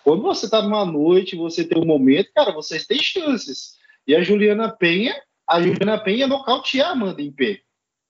quando 0.04 0.22
você 0.22 0.50
tá 0.50 0.62
numa 0.62 0.86
noite, 0.86 1.38
você 1.38 1.64
tem 1.64 1.82
um 1.82 1.86
momento, 1.86 2.30
cara, 2.36 2.52
vocês 2.52 2.86
têm 2.86 3.00
chances. 3.00 3.76
E 4.06 4.14
a 4.14 4.22
Juliana 4.22 4.70
Penha, 4.70 5.16
a 5.50 5.62
Juliana 5.62 5.98
Penha 5.98 6.28
nocautear 6.28 6.90
a 6.90 6.92
Amanda 6.92 7.22
em 7.22 7.32
pé. 7.32 7.62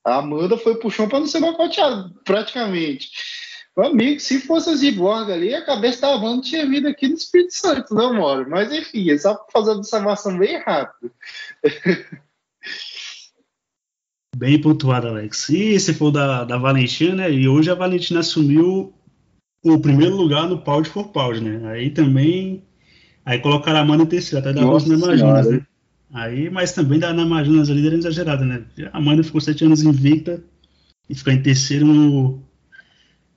A 0.05 0.17
Amanda 0.17 0.57
foi 0.57 0.75
pro 0.75 0.91
chão 0.91 1.09
pra 1.09 1.19
não 1.19 1.27
ser 1.27 1.39
nocauteada, 1.39 2.11
praticamente. 2.23 3.09
Meu 3.75 3.87
amigo, 3.87 4.19
se 4.21 4.39
fosse 4.39 4.69
a 4.69 4.77
Cyborg 4.77 5.31
ali, 5.31 5.53
a 5.53 5.65
cabeça 5.65 6.01
da 6.01 6.13
Amanda 6.13 6.43
tinha 6.43 6.65
vindo 6.65 6.87
aqui 6.87 7.07
no 7.07 7.15
Espírito 7.15 7.53
Santo, 7.53 7.93
não, 7.93 8.13
Moro? 8.13 8.49
Mas 8.49 8.71
enfim, 8.71 9.09
é 9.09 9.17
só 9.17 9.45
fazer 9.51 9.71
uma 9.71 9.77
observação 9.77 10.37
bem 10.37 10.59
rápida. 10.59 11.11
Bem 14.37 14.59
pontuado, 14.59 15.07
Alex. 15.07 15.47
E 15.47 15.79
se 15.79 15.93
for 15.93 16.11
da, 16.11 16.43
da 16.43 16.57
Valentina, 16.57 17.15
né? 17.15 17.31
E 17.31 17.47
hoje 17.47 17.71
a 17.71 17.75
Valentina 17.75 18.19
assumiu 18.19 18.93
o 19.63 19.79
primeiro 19.79 20.13
lugar 20.13 20.45
no 20.49 20.61
Pound 20.61 20.89
for 20.89 21.07
Pound, 21.07 21.39
né? 21.39 21.71
Aí 21.71 21.89
também. 21.89 22.67
Aí 23.23 23.39
colocaram 23.39 23.79
a 23.79 23.81
Amanda 23.81 24.03
em 24.03 24.07
terceiro, 24.07 24.39
até 24.45 24.53
da 24.53 24.65
Rosa 24.65 24.89
Namajunas, 24.89 25.49
né? 25.49 25.65
Aí, 26.15 26.49
mas 26.49 26.71
também 26.71 26.97
da 26.97 27.11
Namajunas, 27.11 27.69
a 27.69 27.73
líder 27.73 27.91
é 27.91 27.97
exagerada, 27.97 28.45
né? 28.45 28.63
A 28.93 28.97
Amanda 28.99 29.21
ficou 29.21 29.41
sete 29.41 29.65
anos 29.65 29.83
invicta 29.83 30.41
e 31.09 31.13
ficar 31.13 31.33
em 31.33 31.41
terceiro 31.41 31.85
no, 31.85 32.41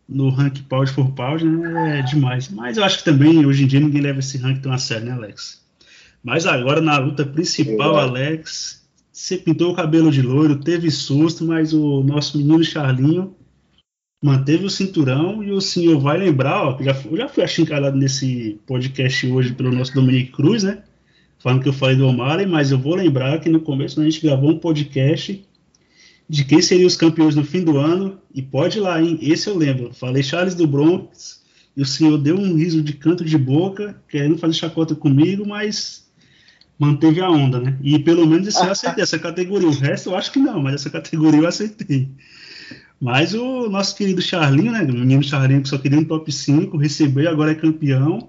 no 0.09 0.31
rank 0.31 0.61
Pound 0.69 0.89
for 0.93 1.11
Pound, 1.11 1.45
né? 1.45 1.99
É 1.99 2.03
demais. 2.03 2.49
Mas 2.49 2.77
eu 2.77 2.85
acho 2.85 2.99
que 2.99 3.05
também, 3.05 3.45
hoje 3.45 3.65
em 3.65 3.67
dia, 3.67 3.81
ninguém 3.81 4.01
leva 4.01 4.21
esse 4.21 4.39
rank 4.39 4.61
tão 4.61 4.73
a 4.73 4.79
sério, 4.79 5.07
né, 5.07 5.11
Alex? 5.11 5.61
Mas 6.23 6.47
agora, 6.47 6.81
na 6.81 6.97
luta 6.99 7.27
principal, 7.27 7.97
Alex, 7.99 8.89
você 9.11 9.37
pintou 9.37 9.73
o 9.73 9.75
cabelo 9.75 10.09
de 10.13 10.23
loiro, 10.23 10.61
teve 10.61 10.89
susto, 10.89 11.45
mas 11.45 11.73
o 11.73 12.05
nosso 12.05 12.39
menino 12.39 12.63
Charlinho 12.63 13.35
manteve 14.23 14.65
o 14.65 14.71
cinturão 14.71 15.43
e 15.43 15.51
o 15.51 15.61
senhor 15.61 15.99
vai 15.99 16.17
lembrar, 16.17 16.63
ó, 16.63 16.81
já, 16.81 16.93
já 16.93 17.29
fui 17.29 17.43
achincalhado 17.43 17.97
nesse 17.97 18.61
podcast 18.69 19.27
hoje 19.27 19.53
pelo 19.53 19.73
nosso 19.73 19.93
Dominique 19.93 20.31
Cruz, 20.31 20.63
né? 20.63 20.85
Falando 21.39 21.63
que 21.63 21.69
eu 21.69 21.73
falei 21.73 21.97
do 21.97 22.07
Omar, 22.07 22.47
mas 22.49 22.71
eu 22.71 22.79
vou 22.79 22.95
lembrar 22.95 23.39
que 23.41 23.49
no 23.49 23.61
começo 23.61 24.01
a 24.01 24.05
gente 24.05 24.21
gravou 24.21 24.51
um 24.51 24.59
podcast 24.59 25.45
de 26.29 26.45
quem 26.45 26.61
seriam 26.61 26.87
os 26.87 26.97
campeões 26.97 27.35
no 27.35 27.45
fim 27.45 27.65
do 27.65 27.79
ano, 27.79 28.19
e 28.35 28.43
pode 28.43 28.79
ir 28.79 28.81
lá, 28.83 29.01
hein? 29.01 29.19
Esse 29.23 29.49
eu 29.49 29.57
lembro. 29.57 29.95
Falei 29.95 30.23
Charles 30.23 30.55
do 30.55 30.67
Bronx, 30.67 31.43
e 31.75 31.81
o 31.81 31.87
senhor 31.87 32.19
deu 32.19 32.37
um 32.37 32.55
riso 32.55 32.83
de 32.83 32.93
canto 32.93 33.25
de 33.25 33.39
boca, 33.39 33.97
querendo 34.09 34.37
fazer 34.37 34.55
chacota 34.55 34.95
comigo, 34.95 35.47
mas 35.47 36.07
manteve 36.79 37.21
a 37.21 37.31
onda, 37.31 37.59
né? 37.61 37.79
E 37.83 37.99
pelo 37.99 38.27
menos 38.27 38.47
isso 38.47 38.63
eu 38.63 38.71
acertei, 38.71 39.03
essa 39.03 39.19
categoria. 39.19 39.69
O 39.69 39.73
resto 39.73 40.11
eu 40.11 40.17
acho 40.17 40.31
que 40.31 40.39
não, 40.39 40.61
mas 40.61 40.75
essa 40.75 40.91
categoria 40.91 41.41
eu 41.41 41.49
acertei. 41.49 42.09
Mas 43.01 43.33
o 43.33 43.71
nosso 43.71 43.97
querido 43.97 44.21
Charlinho, 44.21 44.73
né? 44.73 44.83
O 44.83 44.93
menino 44.93 45.23
Charlinho 45.23 45.63
que 45.63 45.69
só 45.69 45.79
queria 45.79 45.99
um 45.99 46.05
top 46.05 46.31
5, 46.31 46.77
recebeu 46.77 47.31
agora 47.31 47.53
é 47.53 47.55
campeão. 47.55 48.29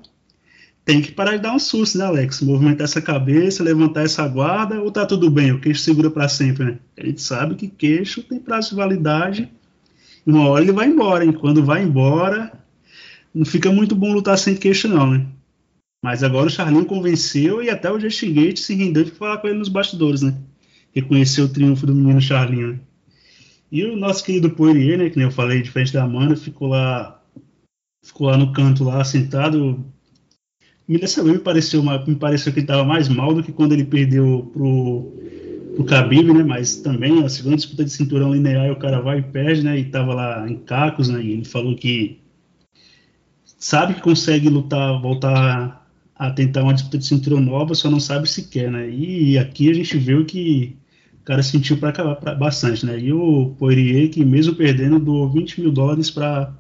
Tem 0.90 1.04
que 1.04 1.12
parar 1.12 1.36
de 1.38 1.44
dar 1.44 1.54
um 1.54 1.60
susto, 1.60 2.00
né, 2.00 2.06
Alex? 2.06 2.42
Movimentar 2.42 2.86
essa 2.86 3.00
cabeça, 3.00 3.64
levantar 3.64 4.06
essa 4.06 4.28
guarda, 4.28 4.82
ou 4.82 4.90
tá 4.90 5.06
tudo 5.06 5.30
bem? 5.30 5.52
O 5.52 5.62
queixo 5.62 5.82
segura 5.82 6.10
para 6.10 6.28
sempre, 6.28 6.66
né? 6.66 6.80
A 6.98 7.06
gente 7.06 7.22
sabe 7.22 7.54
que 7.54 7.68
queixo 7.68 8.24
tem 8.24 8.40
prazo 8.40 8.72
de 8.72 8.76
validade. 8.78 9.52
E 10.26 10.32
uma 10.32 10.50
hora 10.50 10.64
ele 10.64 10.72
vai 10.72 10.88
embora, 10.88 11.24
hein? 11.24 11.32
Quando 11.32 11.64
vai 11.64 11.84
embora, 11.84 12.52
não 13.32 13.46
fica 13.46 13.72
muito 13.72 13.96
bom 13.96 14.12
lutar 14.12 14.36
sem 14.36 14.56
queixo, 14.56 14.88
não, 14.88 15.12
né? 15.12 15.28
Mas 16.04 16.24
agora 16.24 16.48
o 16.48 16.50
Charlinho 16.50 16.86
convenceu 16.86 17.62
e 17.62 17.70
até 17.70 17.92
o 17.92 18.00
Justin 18.00 18.34
Gate 18.34 18.58
se 18.58 18.74
rendeu 18.74 19.04
de 19.04 19.12
falar 19.12 19.38
com 19.38 19.48
ele 19.48 19.60
nos 19.60 19.70
bastidores, 19.70 20.24
né? 20.24 20.36
Reconheceu 20.92 21.46
o 21.46 21.50
triunfo 21.50 21.86
do 21.86 21.94
menino 21.94 22.20
Charlinho. 22.20 22.74
Né? 22.74 22.80
E 23.72 23.86
o 23.86 23.96
nosso 23.96 24.24
querido 24.24 24.50
Poirier, 24.50 24.98
né? 24.98 25.08
Que 25.12 25.18
nem 25.18 25.28
eu 25.28 25.32
falei, 25.32 25.62
de 25.62 25.70
frente 25.70 25.94
da 25.94 26.04
Amanda, 26.04 26.36
ficou 26.36 26.68
lá, 26.68 27.22
ficou 28.04 28.26
lá 28.26 28.36
no 28.36 28.52
canto, 28.52 28.84
lá 28.84 29.04
sentado. 29.04 29.86
Me 30.90 30.98
dessa 30.98 31.24
vez 31.24 31.36
me 31.36 31.44
pareceu, 31.44 31.84
me 31.84 32.16
pareceu 32.16 32.52
que 32.52 32.58
ele 32.58 32.64
estava 32.64 32.84
mais 32.84 33.08
mal 33.08 33.32
do 33.32 33.44
que 33.44 33.52
quando 33.52 33.74
ele 33.74 33.86
perdeu 33.86 34.50
pro, 34.52 35.14
pro 35.76 35.86
Khabib, 35.86 36.34
né? 36.34 36.44
Mas 36.44 36.78
também 36.78 37.24
a 37.24 37.30
segunda 37.30 37.58
disputa 37.58 37.86
de 37.86 37.92
cinturão 37.92 38.34
linear, 38.34 38.72
o 38.72 38.76
cara 38.76 39.00
vai 39.00 39.20
e 39.20 39.22
perde, 39.22 39.64
né? 39.64 39.78
E 39.78 39.86
tava 39.86 40.16
lá 40.16 40.50
em 40.50 40.58
cacos, 40.58 41.08
né? 41.08 41.22
E 41.22 41.32
ele 41.34 41.46
falou 41.46 41.76
que 41.76 42.20
sabe 43.60 43.94
que 43.94 44.02
consegue 44.02 44.50
lutar, 44.50 45.00
voltar 45.00 45.88
a 46.16 46.32
tentar 46.32 46.64
uma 46.64 46.74
disputa 46.74 46.98
de 46.98 47.06
cinturão 47.06 47.40
nova, 47.40 47.76
só 47.76 47.88
não 47.88 48.00
sabe 48.00 48.28
se 48.28 48.50
quer, 48.50 48.72
né? 48.72 48.90
E 48.90 49.38
aqui 49.38 49.70
a 49.70 49.74
gente 49.76 49.96
viu 49.96 50.26
que 50.26 50.76
o 51.22 51.24
cara 51.24 51.44
sentiu 51.44 51.78
para 51.78 51.90
acabar 51.90 52.36
bastante, 52.36 52.84
né? 52.84 53.00
E 53.00 53.14
o 53.14 53.56
Poirier, 53.60 54.10
que 54.10 54.26
mesmo 54.26 54.56
perdendo, 54.56 54.98
doou 54.98 55.30
20 55.30 55.62
mil 55.62 55.72
dólares 55.72 56.10
para 56.10 56.52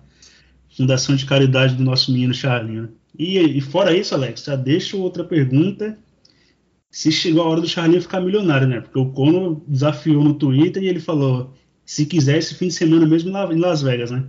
Fundação 0.78 1.16
de 1.16 1.26
Caridade 1.26 1.74
do 1.74 1.84
nosso 1.84 2.12
menino 2.12 2.32
Charlinho. 2.32 2.84
Né? 2.84 2.90
E, 3.18 3.38
e, 3.38 3.62
fora 3.62 3.96
isso, 3.96 4.14
Alex, 4.16 4.44
já 4.44 4.56
deixo 4.56 5.00
outra 5.00 5.24
pergunta. 5.24 5.98
Se 6.90 7.12
chegou 7.12 7.44
a 7.44 7.48
hora 7.48 7.62
do 7.62 7.68
Charlinho 7.68 8.02
ficar 8.02 8.22
milionário, 8.22 8.68
né? 8.68 8.82
Porque 8.82 8.98
o 8.98 9.12
Conor 9.12 9.62
desafiou 9.68 10.24
no 10.24 10.34
Twitter 10.34 10.84
e 10.84 10.88
ele 10.88 11.00
falou: 11.00 11.54
se 11.86 12.06
quiser 12.06 12.38
esse 12.38 12.56
fim 12.56 12.68
de 12.68 12.74
semana 12.74 13.06
mesmo 13.06 13.30
em 13.30 13.60
Las 13.60 13.82
Vegas, 13.82 14.12
né? 14.12 14.26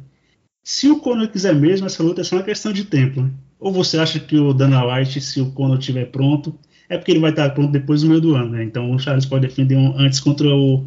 Se 0.63 0.89
o 0.89 1.01
Conor 1.01 1.29
quiser 1.29 1.55
mesmo, 1.55 1.87
essa 1.87 2.03
luta 2.03 2.21
é 2.21 2.25
só 2.25 2.37
uma 2.37 2.43
questão 2.43 2.73
de 2.73 2.85
tempo, 2.85 3.23
né? 3.23 3.31
Ou 3.59 3.73
você 3.73 3.99
acha 3.99 4.19
que 4.19 4.37
o 4.37 4.53
Dana 4.53 4.85
White, 4.85 5.21
se 5.21 5.41
o 5.41 5.51
Conor 5.53 5.79
estiver 5.79 6.07
pronto, 6.07 6.59
é 6.89 6.99
porque 6.99 7.13
ele 7.13 7.21
vai 7.21 7.31
estar 7.31 7.51
pronto 7.51 7.71
depois 7.71 8.03
do 8.03 8.09
meio 8.09 8.21
do 8.21 8.35
ano, 8.35 8.51
né? 8.51 8.65
Então 8.65 8.91
o 8.91 8.99
Charles 8.99 9.25
pode 9.25 9.47
defender 9.47 9.77
um, 9.77 9.97
antes 9.99 10.21
contra 10.21 10.49
o 10.49 10.87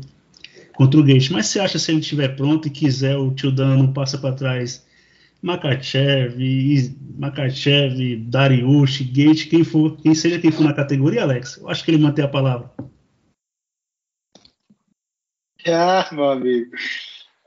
contra 0.75 0.99
o 0.99 1.03
Gate. 1.03 1.29
Mas 1.29 1.47
você 1.47 1.59
acha 1.59 1.79
se 1.79 1.91
ele 1.91 1.99
estiver 2.01 2.35
pronto 2.35 2.67
e 2.67 2.71
quiser, 2.71 3.15
o 3.17 3.31
tio 3.31 3.51
Dana 3.51 3.75
não 3.75 3.93
passa 3.93 4.17
para 4.17 4.35
trás 4.35 4.83
Makachev, 5.43 6.37
Makachev, 7.19 8.15
Dariush, 8.29 9.01
Gate, 9.11 9.49
quem 9.49 9.65
for, 9.65 9.97
quem 9.97 10.15
seja 10.15 10.39
quem 10.39 10.51
for 10.51 10.63
na 10.63 10.73
categoria, 10.73 11.23
Alex? 11.23 11.57
Eu 11.57 11.69
acho 11.69 11.83
que 11.83 11.91
ele 11.91 12.01
mantém 12.01 12.23
a 12.23 12.29
palavra. 12.29 12.71
Ah, 15.67 16.07
meu 16.13 16.29
amigo. 16.29 16.71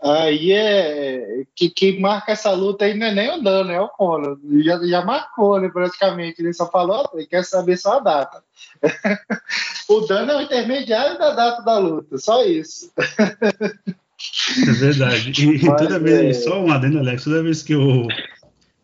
Aí 0.03 0.53
é. 0.53 1.45
Que, 1.55 1.71
que 1.71 1.99
marca 1.99 2.33
essa 2.33 2.51
luta 2.53 2.85
aí 2.85 2.93
não 2.93 3.07
é 3.07 3.15
nem 3.15 3.31
o 3.31 3.43
Dano, 3.43 3.73
é 3.73 3.81
o 3.81 3.89
Conor. 3.89 4.39
Já, 4.63 4.79
já 4.87 5.03
marcou, 5.03 5.59
né, 5.59 5.71
praticamente. 5.71 6.43
Ele 6.43 6.53
só 6.53 6.71
falou, 6.71 7.11
ele 7.15 7.27
quer 7.27 7.45
saber 7.45 7.79
só 7.79 7.97
a 7.97 8.01
data. 8.01 8.45
o 9.89 10.01
Dano 10.01 10.33
é 10.33 10.37
o 10.37 10.43
intermediário 10.43 11.19
da 11.19 11.33
data 11.33 11.63
da 11.63 11.79
luta, 11.79 12.19
só 12.19 12.45
isso. 12.45 12.93
É 14.67 14.73
verdade. 14.73 15.33
E, 15.43 15.65
Mas, 15.65 15.81
toda 15.81 15.99
vez, 15.99 16.37
é... 16.37 16.41
só 16.41 16.63
um 16.63 16.71
adendo, 16.71 16.99
Alex, 16.99 17.25
toda 17.25 17.43
vez 17.43 17.63
que 17.63 17.75
eu, 17.75 18.07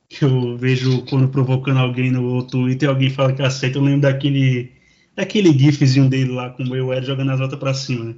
que 0.09 0.25
eu 0.25 0.57
vejo 0.57 1.05
quando 1.07 1.29
provocando 1.29 1.79
alguém 1.79 2.11
no 2.11 2.47
Twitter 2.47 2.89
alguém 2.89 3.11
fala 3.11 3.33
que 3.33 3.43
aceita, 3.43 3.79
eu 3.79 3.83
lembro 3.83 4.03
daquele, 4.03 4.73
daquele 5.17 5.57
gifzinho 5.59 6.09
dele 6.09 6.33
lá 6.33 6.51
com 6.51 6.63
o 6.63 6.69
Mayweather 6.69 7.05
jogando 7.05 7.33
as 7.33 7.41
notas 7.41 7.59
pra 7.59 7.73
cima, 7.73 8.05
né? 8.05 8.15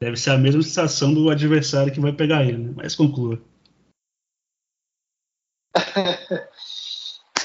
Deve 0.00 0.16
ser 0.16 0.30
a 0.30 0.38
mesma 0.38 0.62
sensação 0.62 1.12
do 1.12 1.30
adversário 1.30 1.92
que 1.92 2.00
vai 2.00 2.12
pegar 2.12 2.44
ele, 2.44 2.58
né? 2.58 2.72
Mas 2.76 2.94
conclua. 2.94 3.40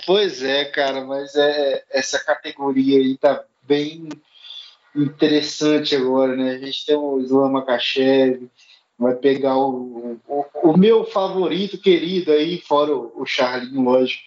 pois 0.06 0.44
é, 0.44 0.66
cara, 0.66 1.04
mas 1.06 1.36
é, 1.36 1.84
essa 1.90 2.20
categoria 2.20 2.98
aí 2.98 3.18
tá 3.18 3.44
bem 3.64 4.10
interessante 4.96 5.96
agora, 5.96 6.36
né? 6.36 6.52
A 6.52 6.58
gente 6.58 6.86
tem 6.86 6.96
o 6.96 7.20
Islam 7.20 7.52
Makachev, 7.52 8.50
vai 9.02 9.16
pegar 9.16 9.58
o, 9.58 10.20
o, 10.28 10.46
o, 10.64 10.78
meu 10.78 11.04
favorito 11.04 11.76
querido 11.80 12.32
aí, 12.32 12.62
fora 12.62 12.96
o, 12.96 13.12
o 13.16 13.26
Charlinho, 13.26 13.82
lógico. 13.82 14.22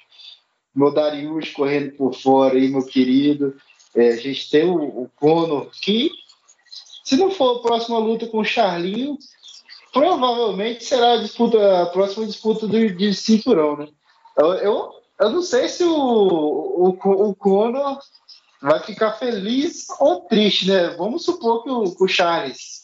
Meu 0.75 0.93
Darius 0.93 1.51
correndo 1.51 1.93
por 1.93 2.13
fora 2.13 2.57
aí, 2.57 2.67
meu 2.67 2.85
querido. 2.85 3.57
É, 3.95 4.09
a 4.09 4.17
gente 4.17 4.51
tem 4.51 4.65
o, 4.69 4.83
o 4.83 5.11
Conor, 5.15 5.71
que 5.81 6.11
se 7.05 7.17
não 7.17 7.31
for 7.31 7.59
a 7.59 7.63
próxima 7.63 7.99
luta 7.99 8.27
com 8.27 8.41
o 8.41 8.45
Charlinho, 8.45 9.17
provavelmente 9.93 10.85
será 10.85 11.13
a, 11.13 11.19
disputa, 11.19 11.83
a 11.83 11.87
próxima 11.87 12.27
disputa 12.27 12.67
do, 12.67 12.93
de 12.93 13.15
cinturão, 13.15 13.77
né? 13.77 13.87
Eu, 14.37 14.55
eu, 14.55 14.91
eu 15.21 15.31
não 15.31 15.43
sei 15.43 15.69
se 15.69 15.85
o, 15.85 15.95
o, 15.95 16.89
o 16.89 17.35
Conor 17.37 18.01
vai 18.61 18.81
ficar 18.81 19.13
feliz 19.13 19.87
ou 20.01 20.23
triste, 20.23 20.67
né? 20.67 20.89
Vamos 20.99 21.25
supor 21.25 21.63
que 21.63 21.71
o, 21.71 21.95
o 22.01 22.09
Charles 22.09 22.83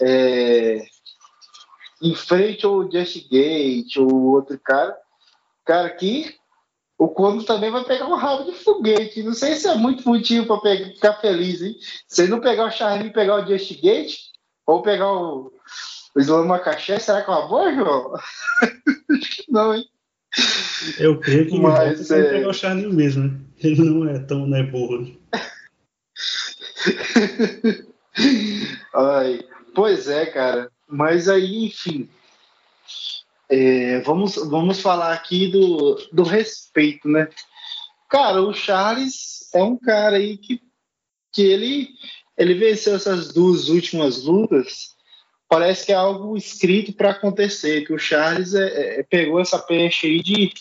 é, 0.00 0.86
enfrente 2.02 2.66
o 2.66 2.90
Just 2.90 3.28
Gate 3.30 3.96
ou 3.96 4.34
outro 4.34 4.58
cara, 4.58 4.96
cara 5.64 5.90
que 5.90 6.36
o 6.98 7.08
Conor 7.08 7.44
também 7.44 7.70
vai 7.70 7.84
pegar 7.84 8.06
um 8.06 8.16
rabo 8.16 8.44
de 8.44 8.52
foguete. 8.58 9.22
Não 9.22 9.32
sei 9.32 9.54
se 9.54 9.68
é 9.68 9.76
muito 9.76 10.06
motivo 10.08 10.60
para 10.60 10.76
ficar 10.76 11.20
feliz, 11.20 11.62
hein? 11.62 11.76
Se 12.08 12.22
ele 12.22 12.32
não 12.32 12.40
pegar 12.40 12.66
o 12.66 12.70
Charlie 12.70 13.08
e 13.08 13.12
pegar 13.12 13.36
o 13.36 13.46
Just 13.46 13.80
Gate, 13.80 14.16
ou 14.66 14.82
pegar 14.82 15.12
o, 15.12 15.52
o 16.14 16.20
Islam 16.20 16.46
Macaxé, 16.46 16.98
será 16.98 17.22
que 17.22 17.30
é 17.30 17.34
uma 17.34 17.46
boa, 17.46 17.72
João? 17.72 18.14
Acho 18.16 18.26
que 19.44 19.52
não, 19.52 19.74
hein? 19.74 19.88
Eu 20.98 21.18
creio 21.20 21.48
que 21.48 21.58
Mas, 21.58 22.10
é... 22.10 22.30
pegar 22.30 22.48
o 22.48 22.52
Charlie 22.52 22.92
mesmo, 22.92 23.28
né? 23.28 23.40
Ele 23.60 23.82
não 23.82 24.08
é 24.08 24.18
tão 24.18 24.46
não 24.46 24.58
é 24.58 24.62
burro. 24.62 25.16
Ai, 28.94 29.40
pois 29.74 30.08
é, 30.08 30.26
cara. 30.26 30.70
Mas 30.88 31.28
aí, 31.28 31.66
enfim. 31.66 32.08
É, 33.48 34.00
vamos, 34.00 34.36
vamos 34.36 34.80
falar 34.80 35.12
aqui 35.12 35.48
do, 35.48 35.94
do 36.12 36.22
respeito, 36.22 37.08
né? 37.08 37.28
Cara, 38.08 38.42
o 38.42 38.54
Charles 38.54 39.48
é 39.54 39.62
um 39.62 39.76
cara 39.76 40.16
aí 40.16 40.38
que, 40.38 40.60
que 41.32 41.42
ele, 41.42 41.90
ele 42.36 42.54
venceu 42.54 42.94
essas 42.94 43.32
duas 43.32 43.68
últimas 43.68 44.24
lutas. 44.24 44.96
Parece 45.48 45.86
que 45.86 45.92
é 45.92 45.94
algo 45.94 46.36
escrito 46.36 46.92
para 46.92 47.10
acontecer. 47.10 47.86
Que 47.86 47.92
o 47.92 47.98
Charles 47.98 48.54
é, 48.54 49.00
é, 49.00 49.02
pegou 49.02 49.40
essa 49.40 49.58
peixe 49.58 50.06
aí 50.06 50.22
de, 50.22 50.52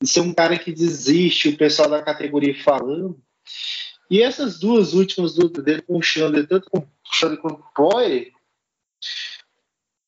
de 0.00 0.08
ser 0.08 0.20
um 0.20 0.34
cara 0.34 0.58
que 0.58 0.72
desiste, 0.72 1.48
o 1.48 1.56
pessoal 1.56 1.88
da 1.88 2.02
categoria 2.02 2.54
falando. 2.62 3.20
E 4.10 4.22
essas 4.22 4.58
duas 4.58 4.92
últimas 4.92 5.36
lutas 5.36 5.64
dele 5.64 5.82
com 5.82 5.98
o 5.98 6.02
Chandler, 6.02 6.46
tanto 6.46 6.68
com 6.70 6.80
o 6.80 6.88
Chandler 7.12 7.40
quanto 7.40 7.56
com 7.56 7.68
o 7.68 7.90
Poirier, 7.90 8.32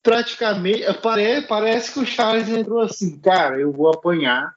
praticamente 0.04 0.84
parece, 1.02 1.46
parece 1.48 1.92
que 1.92 1.98
o 1.98 2.06
Charles 2.06 2.48
entrou 2.48 2.80
assim, 2.80 3.18
cara, 3.18 3.58
eu 3.58 3.72
vou 3.72 3.90
apanhar, 3.90 4.54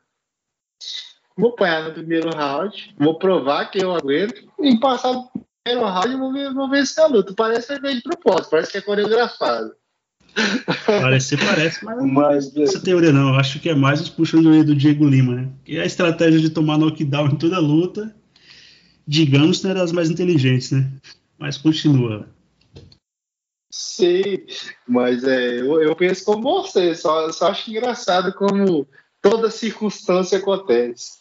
vou 1.35 1.49
apanhar 1.49 1.85
no 1.85 1.93
primeiro 1.93 2.29
round, 2.29 2.93
vou 2.99 3.17
provar 3.17 3.71
que 3.71 3.83
eu 3.83 3.95
aguento 3.95 4.47
e 4.59 4.79
passar 4.79 5.13
no 5.13 5.31
primeiro 5.63 5.89
round 5.89 6.13
e 6.13 6.17
vou, 6.17 6.31
ver, 6.31 6.53
vou 6.53 6.69
vencer 6.69 7.03
a 7.03 7.07
luta. 7.07 7.33
Parece 7.33 7.79
que 7.79 7.87
é 7.87 7.93
de 7.95 8.01
propósito, 8.01 8.51
parece 8.51 8.71
que 8.71 8.77
é 8.77 8.81
coreografado. 8.81 9.73
Parece, 10.85 11.35
parece, 11.35 11.83
mas, 11.83 11.97
mas 12.03 12.53
não 12.53 12.61
é 12.61 12.65
essa 12.65 12.79
teoria 12.79 13.11
não. 13.11 13.29
Eu 13.29 13.39
acho 13.39 13.59
que 13.59 13.69
é 13.69 13.73
mais 13.73 13.99
os 13.99 14.09
puxões 14.09 14.43
de 14.43 14.63
do 14.63 14.75
Diego 14.75 15.07
Lima, 15.07 15.33
né? 15.33 15.49
E 15.65 15.79
a 15.79 15.85
estratégia 15.85 16.39
de 16.39 16.51
tomar 16.51 16.77
knockdown 16.77 17.29
em 17.29 17.35
toda 17.37 17.57
luta 17.57 18.13
digamos, 19.07 19.63
não 19.63 19.71
era 19.71 19.79
das 19.79 19.91
mais 19.91 20.09
inteligentes, 20.09 20.71
né? 20.71 20.91
Mas 21.39 21.57
continua. 21.57 22.27
Sim, 23.69 24.45
mas 24.87 25.23
é, 25.23 25.59
eu, 25.59 25.81
eu 25.81 25.95
penso 25.95 26.23
como 26.23 26.41
você, 26.41 26.95
só, 26.95 27.31
só 27.31 27.49
acho 27.49 27.69
engraçado 27.69 28.33
como 28.33 28.87
toda 29.21 29.51
circunstância 29.51 30.37
acontece. 30.37 31.17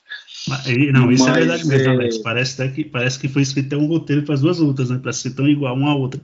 Não, 0.93 1.11
isso 1.11 1.25
é 1.25 1.31
mas, 1.31 1.37
é 1.37 1.41
verdade 1.41 1.67
mesmo, 1.67 1.89
é... 1.89 1.95
Alex. 1.95 2.19
Parece, 2.19 2.63
até 2.63 2.73
que, 2.73 2.85
parece 2.85 3.19
que 3.19 3.29
foi 3.29 3.43
escrito 3.43 3.77
um 3.77 3.89
roteiro 3.89 4.23
para 4.23 4.35
as 4.35 4.41
duas 4.41 4.59
lutas, 4.59 4.91
né? 4.91 4.99
Para 4.99 5.13
ser 5.13 5.35
tão 5.35 5.49
igual 5.49 5.75
uma 5.75 5.91
a 5.91 5.97
outra. 5.97 6.21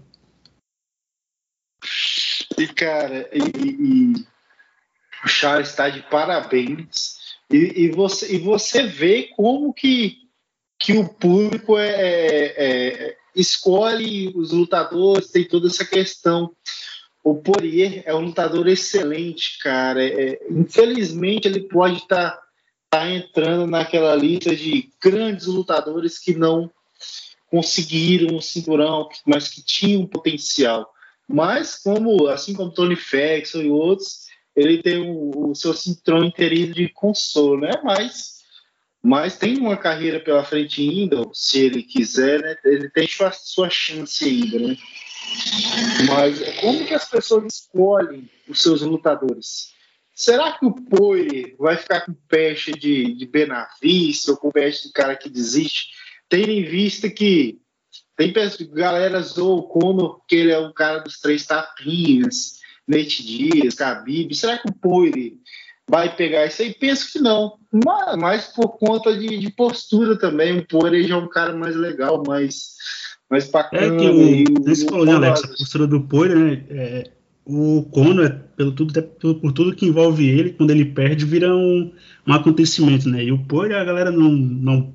E, 2.56 2.68
cara, 2.68 3.28
e, 3.32 3.68
e 3.68 4.26
o 5.24 5.28
Charles 5.28 5.70
está 5.70 5.88
de 5.88 6.02
parabéns. 6.02 7.16
E, 7.50 7.84
e, 7.84 7.90
você, 7.90 8.36
e 8.36 8.38
você 8.38 8.84
vê 8.84 9.30
como 9.34 9.74
que 9.74 10.22
que 10.78 10.92
o 10.94 11.08
público 11.08 11.78
é, 11.78 11.90
é, 11.90 12.54
é, 12.56 13.16
escolhe 13.34 14.32
os 14.34 14.50
lutadores, 14.52 15.30
tem 15.30 15.46
toda 15.46 15.68
essa 15.68 15.84
questão. 15.84 16.54
O 17.24 17.36
Poirier 17.36 18.02
é 18.04 18.14
um 18.14 18.26
lutador 18.26 18.68
excelente, 18.68 19.58
cara. 19.60 20.04
É, 20.04 20.40
infelizmente, 20.50 21.46
ele 21.46 21.60
pode 21.60 21.98
estar 21.98 22.32
tá, 22.32 22.42
tá 22.90 23.10
entrando 23.10 23.66
naquela 23.66 24.14
lista 24.14 24.54
de 24.54 24.90
grandes 25.00 25.46
lutadores 25.46 26.18
que 26.18 26.34
não 26.34 26.70
conseguiram 27.50 28.36
o 28.36 28.42
cinturão, 28.42 29.08
mas 29.26 29.48
que 29.48 29.62
tinham 29.62 30.06
potencial. 30.06 30.90
Mas, 31.28 31.76
como 31.76 32.26
assim 32.26 32.54
como 32.54 32.72
Tony 32.72 32.96
Ferguson 32.96 33.62
e 33.62 33.70
outros, 33.70 34.26
ele 34.56 34.82
tem 34.82 34.98
o, 34.98 35.50
o 35.50 35.54
seu 35.54 35.72
cinturão 35.74 36.24
interino 36.24 36.74
de 36.74 36.88
consolo, 36.88 37.60
né? 37.60 37.72
Mas 37.84 38.41
mas 39.02 39.36
tem 39.36 39.58
uma 39.58 39.76
carreira 39.76 40.20
pela 40.20 40.44
frente 40.44 40.80
ainda, 40.80 41.28
se 41.32 41.58
ele 41.58 41.82
quiser, 41.82 42.40
né? 42.40 42.56
Ele 42.64 42.88
tem 42.88 43.06
sua, 43.08 43.32
sua 43.32 43.68
chance 43.68 44.24
ainda, 44.24 44.58
né? 44.60 44.76
Mas 46.08 46.40
como 46.60 46.84
que 46.86 46.94
as 46.94 47.08
pessoas 47.08 47.52
escolhem 47.52 48.28
os 48.48 48.62
seus 48.62 48.82
lutadores? 48.82 49.72
Será 50.14 50.52
que 50.52 50.64
o 50.64 50.72
Poirier 50.72 51.56
vai 51.58 51.76
ficar 51.76 52.02
com 52.02 52.12
peste 52.28 52.72
de, 52.72 53.14
de 53.14 53.26
Benavista 53.26 54.30
ou 54.30 54.36
com 54.36 54.50
peste 54.50 54.88
de 54.88 54.92
cara 54.92 55.16
que 55.16 55.28
desiste, 55.28 55.88
tendo 56.28 56.50
em 56.50 56.62
vista 56.62 57.10
que 57.10 57.60
tem 58.16 58.32
galera 58.72 59.20
zoou 59.22 59.58
o 59.58 59.62
Conor 59.68 60.20
que 60.28 60.36
ele 60.36 60.52
é 60.52 60.58
um 60.58 60.72
cara 60.72 60.98
dos 60.98 61.18
três 61.18 61.44
tapinhas, 61.44 62.60
Nate 62.86 63.24
Dias, 63.24 63.74
Khabib. 63.74 64.34
Será 64.34 64.58
que 64.58 64.68
o 64.68 64.74
Poirier 64.74 65.32
vai 65.92 66.16
pegar 66.16 66.46
isso 66.46 66.62
aí? 66.62 66.72
Penso 66.72 67.12
que 67.12 67.18
não. 67.18 67.58
Mas, 67.70 68.16
mas 68.16 68.46
por 68.46 68.78
conta 68.78 69.14
de, 69.14 69.38
de, 69.38 69.50
postura 69.50 70.16
também. 70.16 70.58
O 70.58 70.66
Poirier 70.66 71.06
já 71.06 71.14
é 71.16 71.18
um 71.18 71.28
cara 71.28 71.54
mais 71.54 71.76
legal, 71.76 72.22
mais, 72.26 72.72
mais 73.30 73.50
bacana. 73.50 73.94
É 73.94 73.98
que 73.98 74.08
o, 74.08 74.64
você 74.64 74.86
falou, 74.86 75.04
né, 75.04 75.12
Alex? 75.12 75.44
A 75.44 75.48
postura 75.48 75.86
do 75.86 76.00
Poirier, 76.00 76.38
né? 76.38 76.64
É, 76.70 77.10
o 77.44 77.82
Conor, 77.90 78.40
pelo 78.56 78.72
tudo, 78.72 79.02
por, 79.02 79.34
por, 79.34 79.52
tudo 79.52 79.76
que 79.76 79.84
envolve 79.84 80.26
ele, 80.26 80.54
quando 80.54 80.70
ele 80.70 80.86
perde, 80.86 81.26
vira 81.26 81.54
um, 81.54 81.92
um 82.26 82.32
acontecimento, 82.32 83.06
né? 83.10 83.24
E 83.24 83.30
o 83.30 83.44
Poirier, 83.44 83.78
a 83.78 83.84
galera 83.84 84.10
não, 84.10 84.32
não, 84.32 84.94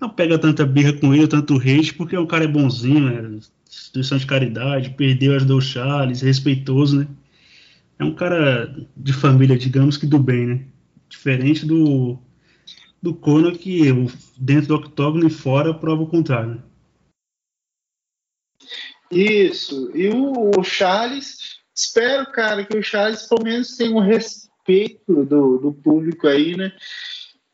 não 0.00 0.08
pega 0.08 0.36
tanta 0.40 0.66
birra 0.66 0.92
com 0.94 1.14
ele, 1.14 1.28
tanto 1.28 1.56
hate, 1.56 1.94
porque 1.94 2.16
o 2.16 2.26
cara 2.26 2.42
é 2.42 2.48
bonzinho, 2.48 3.00
né? 3.00 3.38
Instituição 3.70 4.18
de 4.18 4.26
caridade, 4.26 4.90
perdeu, 4.90 5.36
ajudou 5.36 5.58
o 5.58 5.62
Charles, 5.62 6.22
respeitoso, 6.22 6.98
né? 6.98 7.06
É 7.98 8.04
um 8.04 8.14
cara 8.14 8.74
de 8.96 9.12
família, 9.12 9.56
digamos 9.56 9.96
que 9.96 10.06
do 10.06 10.18
bem, 10.18 10.46
né? 10.46 10.66
Diferente 11.08 11.64
do, 11.64 12.18
do 13.00 13.14
Conor, 13.14 13.56
que 13.56 13.82
dentro 14.36 14.68
do 14.68 14.74
octógono 14.76 15.26
e 15.26 15.30
fora 15.30 15.72
prova 15.72 16.02
o 16.02 16.08
contrário. 16.08 16.56
Né? 16.56 16.62
Isso. 19.10 19.96
E 19.96 20.08
o, 20.08 20.50
o, 20.58 20.64
Charles, 20.64 21.58
espero, 21.74 22.30
cara, 22.32 22.64
que 22.64 22.76
o 22.76 22.82
Charles 22.82 23.22
pelo 23.26 23.44
menos 23.44 23.76
tenha 23.76 23.94
um 23.94 24.00
respeito 24.00 25.24
do, 25.24 25.58
do 25.58 25.72
público 25.72 26.26
aí, 26.26 26.56
né? 26.56 26.72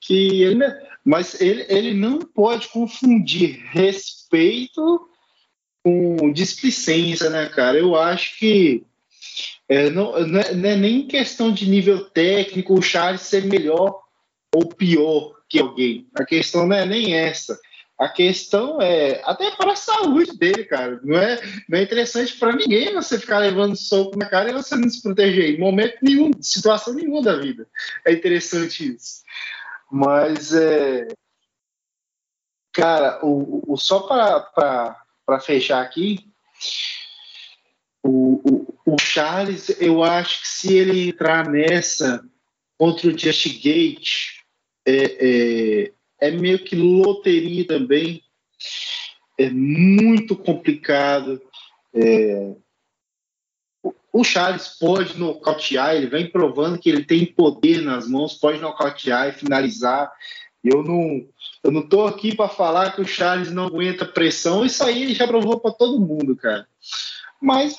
Que 0.00 0.42
ele, 0.42 0.64
mas 1.04 1.40
ele, 1.40 1.64
ele 1.68 1.94
não 1.94 2.18
pode 2.18 2.68
confundir 2.68 3.60
respeito 3.70 5.08
com 5.84 6.32
displicência, 6.32 7.28
né, 7.28 7.48
cara? 7.48 7.78
Eu 7.78 7.94
acho 7.94 8.38
que 8.38 8.84
é, 9.72 9.88
não, 9.88 10.12
não, 10.26 10.40
é, 10.40 10.54
não, 10.54 10.68
é, 10.68 10.76
nem 10.76 11.06
questão 11.06 11.50
de 11.50 11.66
nível 11.66 12.04
técnico 12.10 12.74
o 12.74 12.82
Charles 12.82 13.22
ser 13.22 13.46
melhor 13.46 14.02
ou 14.54 14.68
pior 14.68 15.34
que 15.48 15.58
alguém. 15.58 16.06
A 16.14 16.26
questão 16.26 16.66
não 16.66 16.76
é 16.76 16.84
nem 16.84 17.14
essa. 17.14 17.58
A 17.98 18.06
questão 18.06 18.82
é 18.82 19.22
até 19.24 19.50
para 19.52 19.72
a 19.72 19.76
saúde 19.76 20.36
dele, 20.36 20.64
cara. 20.64 21.00
Não 21.02 21.16
é, 21.16 21.40
não 21.66 21.78
é 21.78 21.82
interessante 21.82 22.36
para 22.36 22.54
ninguém 22.54 22.92
você 22.92 23.18
ficar 23.18 23.38
levando 23.38 23.74
soco 23.74 24.18
na 24.18 24.26
cara 24.26 24.50
e 24.50 24.52
você 24.52 24.76
não 24.76 24.90
se 24.90 25.00
proteger 25.00 25.54
em 25.54 25.58
momento 25.58 25.96
nenhum, 26.02 26.30
situação 26.42 26.92
nenhuma 26.92 27.22
da 27.22 27.36
vida. 27.36 27.66
É 28.04 28.12
interessante 28.12 28.94
isso. 28.94 29.22
Mas 29.90 30.52
é, 30.52 31.08
cara, 32.74 33.24
o, 33.24 33.62
o 33.66 33.78
só 33.78 34.00
para 34.00 35.40
fechar 35.40 35.80
aqui, 35.80 36.30
o, 38.02 38.40
o, 38.86 38.96
Charles, 38.98 39.70
eu 39.80 40.02
acho 40.02 40.40
que 40.40 40.48
se 40.48 40.74
ele 40.74 41.08
entrar 41.08 41.48
nessa 41.48 42.24
contra 42.78 43.08
o 43.08 43.18
Just 43.18 43.46
Gate, 43.62 44.40
é, 44.86 44.96
é, 45.20 45.92
é 46.20 46.30
meio 46.30 46.58
que 46.58 46.74
loteria 46.74 47.66
também. 47.66 48.22
É 49.38 49.50
muito 49.50 50.36
complicado. 50.36 51.40
É, 51.94 52.54
o 54.12 54.22
Charles 54.22 54.68
pode 54.78 55.18
nocautear, 55.18 55.94
ele 55.94 56.06
vem 56.06 56.30
provando 56.30 56.78
que 56.78 56.88
ele 56.88 57.04
tem 57.04 57.24
poder 57.24 57.80
nas 57.82 58.06
mãos, 58.06 58.34
pode 58.34 58.60
nocautear 58.60 59.28
e 59.28 59.32
finalizar. 59.32 60.12
Eu 60.62 60.84
não, 60.84 61.26
eu 61.64 61.72
não 61.72 61.88
tô 61.88 62.06
aqui 62.06 62.36
para 62.36 62.48
falar 62.48 62.94
que 62.94 63.00
o 63.00 63.06
Charles 63.06 63.50
não 63.50 63.66
aguenta 63.66 64.04
pressão, 64.04 64.64
isso 64.64 64.84
aí 64.84 65.02
ele 65.02 65.14
já 65.14 65.26
provou 65.26 65.58
para 65.58 65.72
todo 65.72 65.98
mundo, 65.98 66.36
cara. 66.36 66.68
Mas 67.42 67.76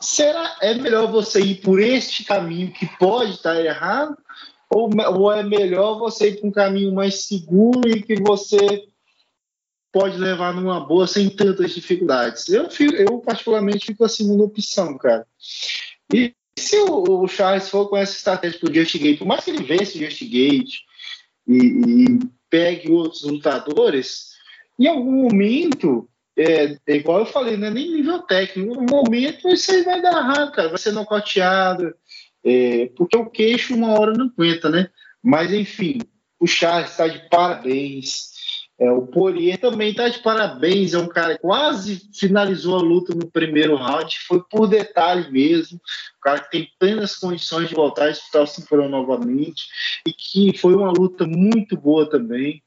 será 0.00 0.56
é 0.60 0.74
melhor 0.74 1.10
você 1.10 1.40
ir 1.40 1.56
por 1.56 1.80
este 1.80 2.24
caminho 2.24 2.72
que 2.72 2.86
pode 2.98 3.32
estar 3.32 3.60
errado 3.60 4.16
ou, 4.70 4.88
ou 5.18 5.32
é 5.32 5.42
melhor 5.42 5.98
você 5.98 6.30
ir 6.30 6.40
para 6.40 6.48
um 6.48 6.52
caminho 6.52 6.94
mais 6.94 7.24
seguro 7.24 7.88
e 7.88 8.00
que 8.00 8.14
você 8.14 8.86
pode 9.92 10.16
levar 10.16 10.54
numa 10.54 10.80
boa 10.80 11.08
sem 11.08 11.28
tantas 11.28 11.74
dificuldades? 11.74 12.48
Eu, 12.48 12.68
eu 12.94 13.18
particularmente 13.18 13.86
fico 13.86 13.98
com 13.98 14.04
a 14.04 14.08
segunda 14.08 14.44
opção, 14.44 14.96
cara. 14.96 15.26
E 16.14 16.32
se 16.56 16.76
o, 16.78 17.22
o 17.22 17.28
Charles 17.28 17.68
for 17.68 17.88
com 17.88 17.96
essa 17.96 18.16
estratégia 18.16 18.60
para 18.60 18.70
o 18.70 18.74
Just 18.74 18.96
Gate, 18.98 19.18
por 19.18 19.26
mais 19.26 19.44
que 19.44 19.50
ele 19.50 19.64
vença 19.64 19.98
o 19.98 20.00
Just 20.00 20.22
Gate 20.22 20.78
e, 21.46 21.56
e 21.56 22.18
pegue 22.48 22.90
outros 22.90 23.24
lutadores, 23.24 24.30
em 24.78 24.86
algum 24.86 25.22
momento 25.22 26.08
é, 26.36 26.76
é, 26.86 26.96
igual 26.96 27.20
eu 27.20 27.26
falei, 27.26 27.56
não 27.56 27.68
é 27.68 27.70
nem 27.70 27.92
nível 27.92 28.20
técnico. 28.20 28.74
No 28.74 28.82
momento 28.82 29.48
isso 29.48 29.70
aí 29.70 29.82
vai 29.82 30.00
dar 30.00 30.12
errado, 30.12 30.52
cara, 30.52 30.68
vai 30.68 30.78
ser 30.78 30.92
nocauteado, 30.92 31.94
é, 32.44 32.90
porque 32.96 33.16
o 33.16 33.30
queixo 33.30 33.74
uma 33.74 33.98
hora 33.98 34.12
não 34.12 34.26
aguenta, 34.26 34.68
né? 34.68 34.88
Mas, 35.22 35.52
enfim, 35.52 35.98
o 36.40 36.46
Charles 36.46 36.90
está 36.90 37.06
de 37.06 37.28
parabéns. 37.28 38.32
É, 38.78 38.90
o 38.90 39.06
Poirier 39.06 39.60
também 39.60 39.90
está 39.90 40.08
de 40.08 40.18
parabéns. 40.18 40.92
É 40.92 40.98
um 40.98 41.06
cara 41.06 41.34
que 41.34 41.42
quase 41.42 42.10
finalizou 42.12 42.76
a 42.76 42.82
luta 42.82 43.14
no 43.14 43.30
primeiro 43.30 43.76
round. 43.76 44.18
Foi 44.26 44.42
por 44.50 44.66
detalhe 44.66 45.30
mesmo. 45.30 45.78
O 46.18 46.20
cara 46.20 46.40
que 46.40 46.50
tem 46.50 46.68
plenas 46.80 47.14
condições 47.14 47.68
de 47.68 47.76
voltar 47.76 48.06
a 48.06 48.10
disputar 48.10 48.42
o 48.42 48.46
cinturão 48.46 48.88
novamente. 48.88 49.66
E 50.04 50.12
que 50.12 50.58
foi 50.58 50.74
uma 50.74 50.90
luta 50.90 51.24
muito 51.24 51.76
boa 51.76 52.10
também. 52.10 52.60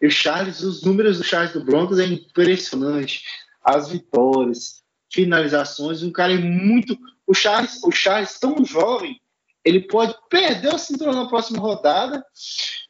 E 0.00 0.06
o 0.06 0.10
Charles, 0.10 0.60
os 0.60 0.82
números 0.82 1.18
do 1.18 1.24
Charles 1.24 1.52
do 1.52 1.64
Broncos 1.64 1.98
é 1.98 2.06
impressionante. 2.06 3.24
As 3.62 3.88
vitórias, 3.90 4.82
finalizações. 5.12 6.02
Um 6.02 6.12
cara 6.12 6.32
é 6.32 6.38
muito. 6.38 6.96
O 7.26 7.34
Charles, 7.34 7.82
o 7.82 7.90
Charles 7.90 8.38
tão 8.38 8.64
jovem, 8.64 9.20
ele 9.64 9.80
pode 9.80 10.14
perder 10.30 10.74
o 10.74 10.78
cinturão 10.78 11.12
na 11.12 11.28
próxima 11.28 11.58
rodada, 11.58 12.24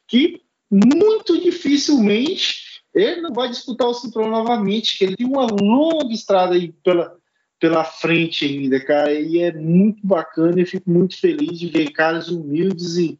que 0.07 0.41
muito 0.71 1.41
dificilmente 1.41 2.69
ele 2.93 3.21
não 3.21 3.33
vai 3.33 3.49
disputar 3.49 3.87
o 3.87 3.93
cinturão 3.93 4.29
novamente, 4.29 4.97
que 4.97 5.03
ele 5.03 5.15
tem 5.15 5.25
uma 5.25 5.45
longa 5.45 6.13
estrada 6.13 6.55
aí 6.55 6.71
pela, 6.83 7.15
pela 7.59 7.83
frente 7.83 8.45
ainda, 8.45 8.83
cara, 8.83 9.13
e 9.13 9.39
é 9.39 9.51
muito 9.53 10.05
bacana, 10.05 10.59
eu 10.59 10.65
fico 10.65 10.89
muito 10.89 11.19
feliz 11.19 11.59
de 11.59 11.67
ver 11.67 11.91
caras 11.91 12.29
humildes 12.29 12.97
e, 12.97 13.19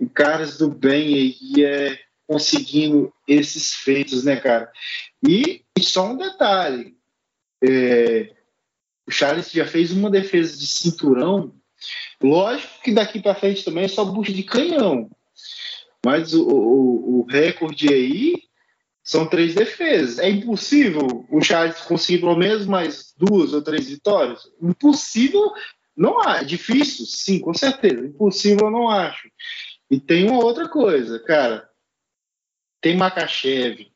e 0.00 0.06
caras 0.06 0.56
do 0.56 0.70
bem 0.70 1.14
aí 1.14 1.64
é, 1.64 1.98
conseguindo 2.26 3.12
esses 3.28 3.74
feitos, 3.74 4.24
né, 4.24 4.36
cara? 4.36 4.70
E, 5.26 5.62
e 5.78 5.82
só 5.82 6.06
um 6.06 6.16
detalhe, 6.16 6.96
é, 7.62 8.34
o 9.06 9.10
Charles 9.10 9.50
já 9.50 9.66
fez 9.66 9.92
uma 9.92 10.10
defesa 10.10 10.56
de 10.56 10.66
cinturão, 10.66 11.54
lógico 12.22 12.82
que 12.82 12.92
daqui 12.92 13.20
para 13.20 13.34
frente 13.34 13.64
também 13.64 13.84
é 13.84 13.88
só 13.88 14.04
bucha 14.04 14.32
de 14.32 14.42
canhão, 14.42 15.10
mas 16.04 16.34
o, 16.34 16.46
o, 16.46 17.20
o 17.20 17.26
recorde 17.26 17.92
aí 17.92 18.34
são 19.02 19.26
três 19.26 19.54
defesas. 19.54 20.18
É 20.18 20.30
impossível 20.30 21.26
o 21.30 21.42
Charles 21.42 21.80
conseguir 21.82 22.20
pelo 22.20 22.36
menos 22.36 22.66
mais 22.66 23.14
duas 23.16 23.52
ou 23.52 23.62
três 23.62 23.88
vitórias? 23.88 24.40
Impossível 24.60 25.52
não 25.94 26.20
há. 26.20 26.42
Difícil? 26.42 27.04
Sim, 27.06 27.38
com 27.40 27.52
certeza. 27.52 28.06
Impossível 28.06 28.66
eu 28.66 28.70
não 28.70 28.88
acho. 28.88 29.28
E 29.90 30.00
tem 30.00 30.28
uma 30.28 30.42
outra 30.42 30.68
coisa, 30.68 31.18
cara. 31.20 31.68
Tem 32.84 32.94
Makachev. 32.94 33.86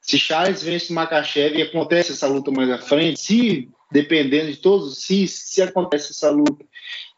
Se 0.00 0.18
Charles 0.18 0.60
vence 0.60 0.92
Makachev 0.92 1.56
e 1.56 1.62
acontece 1.62 2.10
essa 2.10 2.26
luta 2.26 2.50
mais 2.50 2.68
à 2.68 2.78
frente, 2.78 3.20
se 3.20 3.68
dependendo 3.92 4.50
de 4.50 4.56
todos, 4.56 4.98
se, 4.98 5.28
se 5.28 5.62
acontece 5.62 6.10
essa 6.10 6.28
luta 6.28 6.64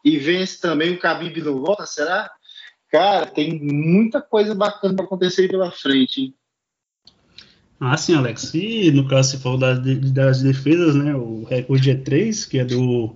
e 0.05 0.19
vence 0.19 0.61
também 0.61 0.93
o 0.93 0.99
Khabib 0.99 1.41
não 1.41 1.61
volta, 1.61 1.87
será? 1.87 2.29
Cara, 2.91 3.25
tem 3.25 3.59
muita 3.59 4.21
coisa 4.21 4.53
bacana 4.53 4.95
para 4.95 5.05
acontecer 5.05 5.47
pela 5.47 5.71
frente. 5.71 6.21
Hein? 6.21 6.35
Ah, 7.79 7.97
sim, 7.97 8.13
Alex. 8.13 8.53
E 8.53 8.91
no 8.91 9.07
caso, 9.07 9.31
você 9.31 9.37
falou 9.39 9.57
das, 9.57 9.79
das 10.11 10.43
defesas, 10.43 10.93
né? 10.93 11.15
O 11.15 11.43
recorde 11.43 11.89
é 11.89 11.95
3, 11.95 12.45
que 12.45 12.59
é 12.59 12.65
do 12.65 13.15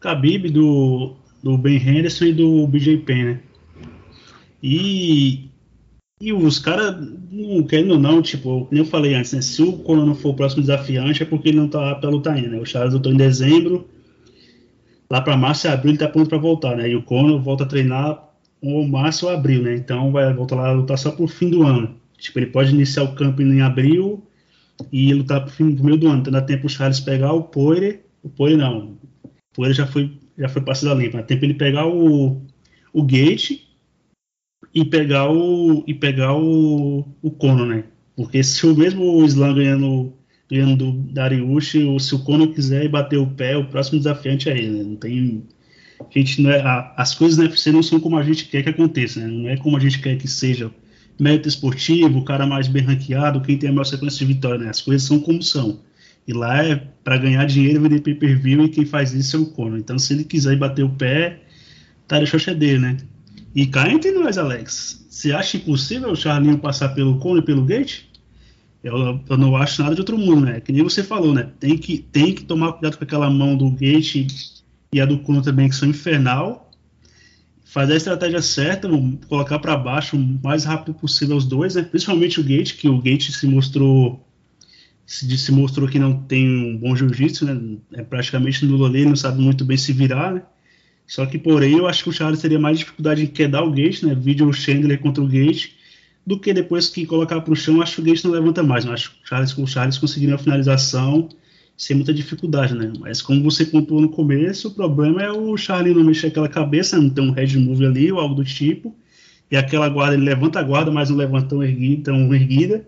Khabib, 0.00 0.50
do, 0.50 1.16
do 1.42 1.58
Ben 1.58 1.78
Henderson 1.78 2.26
e 2.26 2.32
do 2.32 2.64
BJ 2.68 2.98
Penn, 2.98 3.24
né? 3.24 3.40
E, 4.62 5.47
e 6.20 6.32
os 6.32 6.58
caras, 6.58 6.96
não 7.30 7.62
querendo 7.62 7.92
ou 7.92 7.98
não, 7.98 8.20
tipo, 8.20 8.66
como 8.66 8.80
eu 8.80 8.84
falei 8.84 9.14
antes, 9.14 9.32
né? 9.32 9.40
Se 9.40 9.62
o 9.62 9.72
Conor 9.72 10.04
não 10.04 10.14
for 10.14 10.30
o 10.30 10.34
próximo 10.34 10.62
desafiante, 10.62 11.22
é 11.22 11.26
porque 11.26 11.48
ele 11.48 11.58
não 11.58 11.68
tá 11.68 11.90
apto 11.90 12.06
a 12.06 12.10
lutar 12.10 12.34
ainda, 12.34 12.48
né? 12.48 12.58
O 12.58 12.66
Charles 12.66 12.92
lutou 12.92 13.12
em 13.12 13.16
dezembro, 13.16 13.88
lá 15.08 15.20
para 15.20 15.36
março 15.36 15.66
e 15.66 15.70
abril 15.70 15.92
ele 15.92 15.98
tá 15.98 16.08
pronto 16.08 16.28
para 16.28 16.38
voltar, 16.38 16.76
né? 16.76 16.88
E 16.88 16.96
o 16.96 17.02
Conor 17.02 17.40
volta 17.40 17.62
a 17.64 17.66
treinar 17.66 18.28
ou 18.60 18.86
março 18.86 19.26
ou 19.26 19.32
abril, 19.32 19.62
né? 19.62 19.76
Então 19.76 20.10
vai 20.10 20.32
voltar 20.34 20.56
lá 20.56 20.68
a 20.70 20.72
lutar 20.72 20.98
só 20.98 21.12
pro 21.12 21.28
fim 21.28 21.50
do 21.50 21.62
ano. 21.62 21.94
Tipo, 22.18 22.40
ele 22.40 22.46
pode 22.46 22.74
iniciar 22.74 23.04
o 23.04 23.14
campo 23.14 23.40
em 23.40 23.60
abril 23.60 24.26
e 24.92 25.14
lutar 25.14 25.42
pro, 25.42 25.52
fim, 25.52 25.74
pro 25.74 25.84
meio 25.84 25.96
do 25.96 26.08
ano. 26.08 26.20
Então 26.20 26.32
dá 26.32 26.42
tempo 26.42 26.66
o 26.66 26.70
Charles 26.70 26.98
pegar 26.98 27.32
o 27.32 27.44
Poire. 27.44 28.00
O 28.24 28.28
Poire 28.28 28.56
não. 28.56 28.98
O 29.22 29.30
Poire 29.54 29.72
já 29.72 29.86
foi, 29.86 30.18
já 30.36 30.48
foi 30.48 30.62
passado 30.62 30.98
limpa. 30.98 31.18
Dá 31.18 31.22
tempo 31.22 31.44
ele 31.44 31.54
pegar 31.54 31.86
o, 31.86 32.42
o 32.92 33.02
Gate 33.04 33.67
e 34.74 34.84
pegar 34.84 35.30
o. 35.30 35.84
e 35.86 35.94
pegar 35.94 36.34
o, 36.34 37.06
o 37.22 37.30
Cono, 37.30 37.66
né? 37.66 37.84
Porque 38.16 38.42
se 38.42 38.66
o 38.66 38.76
mesmo 38.76 39.24
Slam 39.24 39.54
ganhando, 39.54 40.12
ganhando 40.50 40.76
do 40.76 40.92
Dariush, 41.12 41.76
ou 41.86 41.98
se 41.98 42.14
o 42.14 42.18
Cono 42.20 42.52
quiser 42.52 42.88
bater 42.88 43.18
o 43.18 43.26
pé, 43.26 43.56
o 43.56 43.66
próximo 43.66 43.98
desafiante 43.98 44.48
é 44.48 44.58
ele. 44.58 44.78
Né? 44.78 44.82
Não 44.84 44.96
tem. 44.96 45.44
A 46.00 46.18
gente 46.18 46.42
não 46.42 46.50
é, 46.50 46.60
a, 46.60 46.94
as 46.96 47.14
coisas 47.14 47.38
na 47.38 47.44
UFC 47.44 47.72
não 47.72 47.82
são 47.82 47.98
como 47.98 48.16
a 48.16 48.22
gente 48.22 48.46
quer 48.46 48.62
que 48.62 48.68
aconteça, 48.68 49.20
né? 49.20 49.26
Não 49.26 49.48
é 49.48 49.56
como 49.56 49.76
a 49.76 49.80
gente 49.80 50.00
quer 50.00 50.16
que 50.16 50.28
seja 50.28 50.70
mérito 51.18 51.48
esportivo, 51.48 52.18
o 52.18 52.24
cara 52.24 52.46
mais 52.46 52.68
bem 52.68 52.82
ranqueado, 52.82 53.40
quem 53.40 53.58
tem 53.58 53.70
a 53.70 53.72
maior 53.72 53.84
sequência 53.84 54.24
de 54.24 54.32
vitória, 54.32 54.64
né? 54.64 54.70
As 54.70 54.80
coisas 54.80 55.06
são 55.06 55.18
como 55.18 55.42
são. 55.42 55.80
E 56.26 56.32
lá 56.32 56.62
é 56.62 56.76
para 57.02 57.16
ganhar 57.16 57.44
dinheiro, 57.46 57.80
vender 57.80 58.00
pay-per-view 58.00 58.64
e 58.64 58.68
quem 58.68 58.84
faz 58.84 59.14
isso 59.14 59.36
é 59.36 59.40
o 59.40 59.46
Conor. 59.46 59.78
Então, 59.78 59.98
se 59.98 60.12
ele 60.12 60.24
quiser 60.24 60.56
bater 60.56 60.84
o 60.84 60.90
pé, 60.90 61.40
tá 62.06 62.18
deixando 62.18 62.58
dele, 62.58 62.78
né? 62.78 62.96
E 63.54 63.66
cá 63.66 63.90
entre 63.90 64.10
nós, 64.12 64.38
Alex. 64.38 65.06
Você 65.08 65.32
acha 65.32 65.56
impossível 65.56 66.10
o 66.10 66.16
Charlinho 66.16 66.58
passar 66.58 66.90
pelo 66.90 67.18
Conor 67.18 67.38
e 67.38 67.44
pelo 67.44 67.64
Gate? 67.64 68.02
Eu, 68.84 69.20
eu, 69.28 69.36
não 69.36 69.56
acho 69.56 69.82
nada 69.82 69.94
de 69.94 70.00
outro 70.00 70.16
mundo, 70.16 70.46
né? 70.46 70.60
Que 70.60 70.70
nem 70.70 70.82
você 70.82 71.02
falou, 71.02 71.34
né? 71.34 71.50
Tem 71.58 71.76
que, 71.76 71.98
tem 71.98 72.32
que 72.32 72.44
tomar 72.44 72.72
cuidado 72.74 72.96
com 72.96 73.04
aquela 73.04 73.28
mão 73.28 73.56
do 73.56 73.70
Gate 73.70 74.26
e 74.92 75.00
a 75.00 75.04
do 75.04 75.18
Conor 75.18 75.42
também, 75.42 75.68
que 75.68 75.74
são 75.74 75.88
infernal 75.88 76.68
fazer 77.68 77.92
a 77.92 77.96
estratégia 77.96 78.40
certa, 78.40 78.88
colocar 79.28 79.58
para 79.58 79.76
baixo 79.76 80.16
o 80.16 80.40
mais 80.42 80.64
rápido 80.64 80.94
possível 80.94 81.36
os 81.36 81.44
dois, 81.44 81.74
né? 81.74 81.82
principalmente 81.82 82.40
o 82.40 82.42
Gate, 82.42 82.76
que 82.76 82.88
o 82.88 82.98
Gate 82.98 83.30
se 83.30 83.46
mostrou 83.46 84.26
se, 85.04 85.36
se 85.36 85.52
mostrou 85.52 85.86
que 85.86 85.98
não 85.98 86.22
tem 86.22 86.48
um 86.48 86.78
bom 86.78 86.96
jiu-jitsu, 86.96 87.44
né? 87.44 87.78
é 87.92 88.02
praticamente 88.02 88.64
nulo 88.64 88.86
ali, 88.86 89.04
não 89.04 89.14
sabe 89.14 89.40
muito 89.40 89.66
bem 89.66 89.76
se 89.76 89.92
virar, 89.92 90.32
né? 90.32 90.42
Só 91.08 91.24
que, 91.24 91.38
porém, 91.38 91.78
eu 91.78 91.88
acho 91.88 92.04
que 92.04 92.10
o 92.10 92.12
Charles 92.12 92.40
teria 92.40 92.58
mais 92.58 92.78
dificuldade 92.78 93.22
em 93.22 93.26
quedar 93.26 93.62
o 93.64 93.72
Gate, 93.72 94.02
né? 94.02 94.14
Vídeo 94.14 94.46
o 94.46 94.52
Chandler 94.52 95.00
contra 95.00 95.24
o 95.24 95.26
Gate, 95.26 95.70
do 96.24 96.38
que 96.38 96.52
depois 96.52 96.88
que 96.88 97.06
colocar 97.06 97.40
para 97.40 97.52
o 97.52 97.56
chão, 97.56 97.80
acho 97.80 97.96
que 97.96 98.00
o 98.02 98.04
Gate 98.04 98.22
não 98.24 98.30
levanta 98.30 98.62
mais. 98.62 98.84
Mas 98.84 99.00
acho 99.00 99.10
que 99.12 99.16
o 99.24 99.26
Charles, 99.26 99.56
o 99.56 99.66
Charles 99.66 99.96
conseguiria 99.98 100.34
a 100.34 100.38
finalização 100.38 101.30
sem 101.74 101.96
muita 101.96 102.12
dificuldade, 102.12 102.74
né? 102.74 102.92
Mas 103.00 103.22
como 103.22 103.42
você 103.42 103.64
contou 103.64 104.02
no 104.02 104.10
começo, 104.10 104.68
o 104.68 104.70
problema 104.72 105.22
é 105.22 105.32
o 105.32 105.56
Charlie 105.56 105.94
não 105.94 106.04
mexer 106.04 106.26
aquela 106.26 106.48
cabeça, 106.48 107.00
não 107.00 107.08
ter 107.08 107.22
um 107.22 107.30
head 107.30 107.56
move 107.58 107.86
ali 107.86 108.12
ou 108.12 108.20
algo 108.20 108.34
do 108.34 108.44
tipo, 108.44 108.94
e 109.50 109.56
aquela 109.56 109.88
guarda, 109.88 110.14
ele 110.14 110.24
levanta 110.24 110.60
a 110.60 110.62
guarda, 110.62 110.90
mas 110.90 111.08
não 111.08 111.16
levanta 111.16 111.48
tão 111.48 111.62
erguida, 111.62 112.12
tão 112.12 112.34
erguida 112.34 112.84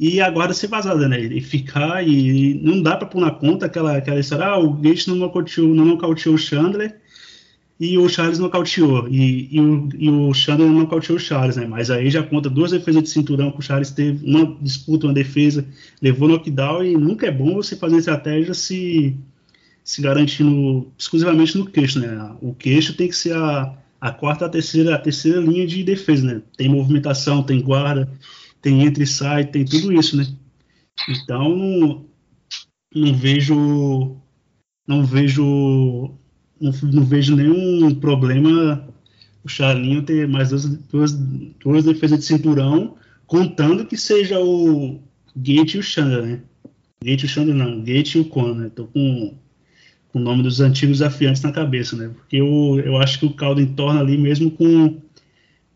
e 0.00 0.20
a 0.20 0.30
guarda 0.30 0.54
ser 0.54 0.68
vazada, 0.68 1.08
né? 1.08 1.20
E 1.20 1.40
ficar, 1.40 2.06
e 2.06 2.54
não 2.62 2.80
dá 2.80 2.96
para 2.96 3.08
pôr 3.08 3.20
na 3.20 3.30
conta 3.30 3.66
aquela, 3.66 3.96
aquela 3.96 4.20
história, 4.20 4.46
ah, 4.46 4.58
o 4.58 4.72
Gate 4.74 5.08
não 5.08 5.16
nocauteou, 5.16 5.74
não 5.74 5.84
nocauteou 5.84 6.36
o 6.36 6.38
Chandler, 6.38 6.96
e 7.80 7.96
o 7.96 8.08
Charles 8.08 8.38
nocauteou. 8.38 9.08
E, 9.08 9.48
e, 9.54 9.60
o, 9.60 9.88
e 9.96 10.10
o 10.10 10.34
Chandler 10.34 10.68
nocauteou 10.68 11.16
o 11.16 11.20
Charles, 11.20 11.56
né? 11.56 11.66
Mas 11.66 11.90
aí 11.90 12.10
já 12.10 12.22
conta 12.22 12.50
duas 12.50 12.72
defesas 12.72 13.04
de 13.04 13.10
cinturão 13.10 13.52
que 13.52 13.60
o 13.60 13.62
Charles 13.62 13.90
teve, 13.90 14.26
uma 14.26 14.56
disputa, 14.60 15.06
uma 15.06 15.14
defesa, 15.14 15.64
levou 16.02 16.28
knockdown 16.28 16.84
e 16.84 16.96
nunca 16.96 17.26
é 17.26 17.30
bom 17.30 17.54
você 17.54 17.76
fazer 17.76 17.98
estratégia 17.98 18.52
se, 18.52 19.16
se 19.84 20.02
garantindo 20.02 20.90
exclusivamente 20.98 21.56
no 21.56 21.66
queixo, 21.66 22.00
né? 22.00 22.36
O 22.42 22.52
queixo 22.52 22.94
tem 22.94 23.08
que 23.08 23.16
ser 23.16 23.36
a, 23.36 23.76
a 24.00 24.10
quarta, 24.10 24.46
a 24.46 24.48
terceira, 24.48 24.96
a 24.96 24.98
terceira 24.98 25.40
linha 25.40 25.66
de 25.66 25.84
defesa, 25.84 26.26
né? 26.26 26.42
Tem 26.56 26.68
movimentação, 26.68 27.44
tem 27.44 27.60
guarda, 27.60 28.10
tem 28.60 28.84
entra 28.84 29.04
e 29.04 29.06
sai, 29.06 29.44
tem 29.44 29.64
tudo 29.64 29.92
isso, 29.92 30.16
né? 30.16 30.26
Então 31.08 31.56
não, 31.56 32.04
não 32.92 33.14
vejo 33.14 34.16
não 34.84 35.04
vejo 35.04 36.17
não, 36.60 36.72
não, 36.92 37.04
vejo 37.04 37.36
nenhum 37.36 37.94
problema 37.94 38.86
o 39.44 39.48
Charlinho 39.48 40.02
ter 40.02 40.26
mais 40.26 40.50
duas, 40.50 40.66
duas, 40.66 41.12
duas 41.12 41.84
defesas 41.84 42.18
de 42.18 42.24
cinturão, 42.24 42.96
contando 43.26 43.86
que 43.86 43.96
seja 43.96 44.38
o 44.40 45.00
Gate 45.36 45.74
e 45.74 45.78
o 45.78 45.82
Chandler, 45.82 46.22
né? 46.22 46.40
Gate 47.02 47.22
e 47.22 47.26
o 47.26 47.28
Chandler 47.28 47.56
não, 47.56 47.80
Gate 47.82 48.14
e 48.14 48.18
o 48.18 48.24
Conor, 48.24 48.56
né? 48.56 48.70
Tô 48.74 48.86
com, 48.86 49.34
com 50.12 50.18
o 50.18 50.22
nome 50.22 50.42
dos 50.42 50.60
antigos 50.60 50.98
desafiantes 50.98 51.42
na 51.42 51.52
cabeça, 51.52 51.96
né? 51.96 52.10
Porque 52.14 52.36
eu, 52.36 52.80
eu 52.84 52.96
acho 52.98 53.18
que 53.18 53.26
o 53.26 53.34
caldo 53.34 53.60
entorna 53.60 54.00
ali 54.00 54.18
mesmo 54.18 54.50
com, 54.50 54.96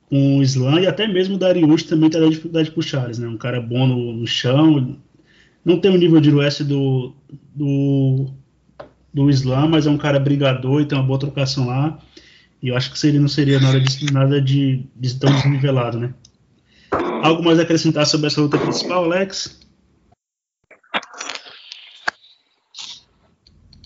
com 0.08 0.38
o 0.38 0.42
Slam 0.42 0.80
e 0.80 0.86
até 0.86 1.06
mesmo 1.06 1.36
o 1.36 1.38
Darius 1.38 1.84
também 1.84 2.10
terá 2.10 2.28
dificuldade 2.28 2.70
pro 2.70 2.82
Charles, 2.82 3.18
né? 3.18 3.28
Um 3.28 3.38
cara 3.38 3.60
bom 3.60 3.86
no, 3.86 4.12
no 4.12 4.26
chão, 4.26 4.98
não 5.64 5.78
tem 5.78 5.90
o 5.90 5.98
nível 5.98 6.20
de 6.20 6.34
US 6.34 6.60
do, 6.60 7.14
do 7.54 8.32
do 9.12 9.28
Islam, 9.28 9.68
mas 9.68 9.86
é 9.86 9.90
um 9.90 9.98
cara 9.98 10.18
brigador 10.18 10.80
e 10.80 10.86
tem 10.86 10.96
uma 10.96 11.06
boa 11.06 11.18
trocação 11.18 11.66
lá. 11.66 11.98
E 12.62 12.68
eu 12.68 12.76
acho 12.76 12.92
que 12.92 12.98
seria, 12.98 13.20
não 13.20 13.28
seria 13.28 13.58
nada 13.58 13.80
de, 13.80 14.12
nada 14.12 14.40
de, 14.40 14.86
de 14.94 15.18
tão 15.18 15.32
desnivelado, 15.32 15.98
né? 15.98 16.14
Algo 17.22 17.42
mais 17.42 17.58
a 17.58 17.62
acrescentar 17.62 18.06
sobre 18.06 18.26
essa 18.28 18.40
luta 18.40 18.58
principal, 18.58 19.04
Alex? 19.04 19.60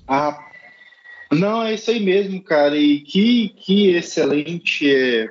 Ah, 0.08 0.38
não, 1.32 1.62
é 1.62 1.74
isso 1.74 1.90
aí 1.90 2.00
mesmo, 2.00 2.42
cara. 2.42 2.76
E 2.76 3.00
que, 3.00 3.48
que 3.50 3.90
excelente 3.90 4.94
é, 4.94 5.28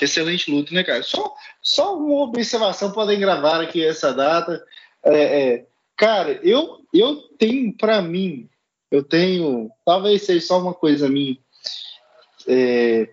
excelente 0.00 0.50
luta, 0.50 0.74
né, 0.74 0.82
cara? 0.82 1.02
Só, 1.02 1.34
só 1.62 1.96
uma 1.96 2.24
observação 2.24 2.92
podem 2.92 3.20
gravar 3.20 3.60
aqui 3.60 3.84
essa 3.84 4.12
data. 4.12 4.62
É, 5.04 5.14
é, 5.14 5.66
cara, 6.00 6.40
eu, 6.42 6.80
eu 6.94 7.16
tenho 7.36 7.76
para 7.76 8.00
mim, 8.00 8.48
eu 8.90 9.04
tenho, 9.04 9.70
talvez 9.84 10.22
seja 10.22 10.46
só 10.46 10.58
uma 10.58 10.72
coisa 10.72 11.10
minha. 11.10 11.36
É, 12.48 13.06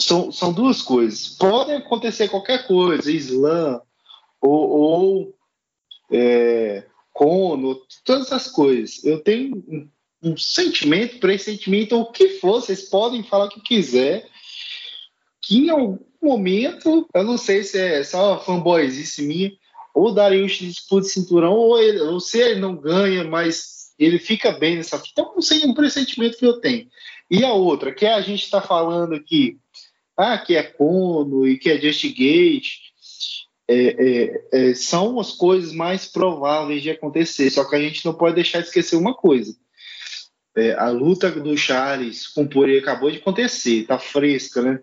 são, 0.00 0.30
são 0.30 0.52
duas 0.52 0.80
coisas. 0.80 1.30
Pode 1.30 1.72
acontecer 1.72 2.28
qualquer 2.28 2.68
coisa, 2.68 3.10
Islã 3.10 3.82
ou, 4.40 4.68
ou 4.70 5.38
é, 6.12 6.86
Cono, 7.12 7.82
todas 8.04 8.28
essas 8.28 8.46
coisas. 8.46 9.02
Eu 9.02 9.18
tenho 9.20 9.56
um, 9.66 9.90
um 10.22 10.36
sentimento, 10.36 11.18
pressentimento, 11.18 11.96
ou 11.96 12.02
o 12.02 12.12
que 12.12 12.38
for, 12.38 12.60
vocês 12.60 12.88
podem 12.88 13.24
falar 13.24 13.46
o 13.46 13.50
que 13.50 13.60
quiser, 13.60 14.28
que 15.42 15.66
em 15.66 15.70
algum 15.70 15.98
momento, 16.22 17.08
eu 17.12 17.24
não 17.24 17.36
sei 17.36 17.64
se 17.64 17.76
é 17.76 18.04
só 18.04 18.38
fanboyzice 18.38 19.20
minha, 19.20 19.52
ou 19.94 20.08
o 20.08 20.12
Darius 20.12 20.52
disputa 20.52 21.06
cinturão, 21.06 21.52
ou, 21.52 21.80
ele, 21.80 22.00
ou 22.00 22.18
se 22.18 22.40
ele 22.40 22.58
não 22.58 22.74
ganha, 22.74 23.22
mas 23.22 23.92
ele 23.98 24.18
fica 24.18 24.50
bem 24.50 24.76
nessa 24.76 24.98
fita. 24.98 25.10
Então, 25.12 25.34
não 25.34 25.40
sei, 25.40 25.64
um 25.64 25.72
pressentimento 25.72 26.36
que 26.36 26.44
eu 26.44 26.60
tenho. 26.60 26.88
E 27.30 27.44
a 27.44 27.52
outra, 27.52 27.94
que 27.94 28.04
a 28.04 28.20
gente 28.20 28.42
está 28.42 28.60
falando 28.60 29.14
aqui, 29.14 29.56
ah, 30.16 30.36
que 30.36 30.56
é 30.56 30.62
Cono 30.62 31.46
e 31.46 31.56
que 31.56 31.70
é 31.70 31.80
Just 31.80 32.04
Gate, 32.04 32.84
é, 33.66 33.74
é, 33.76 34.48
é, 34.52 34.74
são 34.74 35.18
as 35.18 35.32
coisas 35.32 35.72
mais 35.72 36.06
prováveis 36.06 36.82
de 36.82 36.90
acontecer. 36.90 37.50
Só 37.50 37.64
que 37.64 37.76
a 37.76 37.80
gente 37.80 38.04
não 38.04 38.14
pode 38.14 38.34
deixar 38.34 38.60
de 38.60 38.66
esquecer 38.66 38.96
uma 38.96 39.14
coisa. 39.14 39.56
É, 40.56 40.72
a 40.74 40.88
luta 40.88 41.30
do 41.30 41.56
Charles 41.56 42.28
com 42.28 42.42
o 42.42 42.48
Poirier 42.48 42.82
acabou 42.82 43.10
de 43.10 43.18
acontecer, 43.18 43.86
tá 43.86 43.98
fresca, 43.98 44.62
né? 44.62 44.80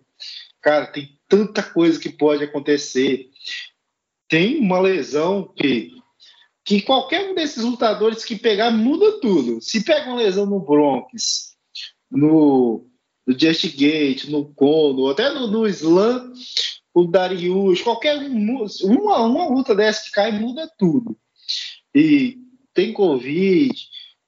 Cara, 0.62 0.86
tem 0.88 1.18
tanta 1.30 1.64
coisa 1.64 2.00
que 2.00 2.10
pode 2.10 2.44
acontecer. 2.44 3.31
Tem 4.32 4.60
uma 4.60 4.80
lesão 4.80 5.52
que, 5.53 5.91
que 6.64 6.82
qualquer 6.82 7.30
um 7.30 7.36
desses 7.36 7.66
lutadores 7.66 8.24
que 8.24 8.38
pegar 8.38 8.72
muda 8.72 9.20
tudo. 9.20 9.60
Se 9.60 9.84
pega 9.84 10.08
uma 10.08 10.22
lesão 10.22 10.45
no 10.45 10.62
Bronx, 10.62 11.53
no, 12.10 12.88
no 13.28 13.38
Just 13.38 13.76
Gate, 13.76 14.30
no 14.30 14.45
Kono, 14.53 15.10
até 15.10 15.30
no, 15.32 15.48
no 15.48 15.68
Slam, 15.68 16.32
o 16.94 17.08
Darius, 17.08 17.82
qualquer 17.82 18.20
um, 18.20 18.66
uma, 18.84 19.20
uma 19.20 19.49
luta 19.49 19.76
dessa 19.76 20.06
que 20.06 20.12
cai 20.12 20.32
muda 20.32 20.72
tudo. 20.78 21.18
E 21.94 22.38
tem 22.74 22.94
Covid, 22.94 23.74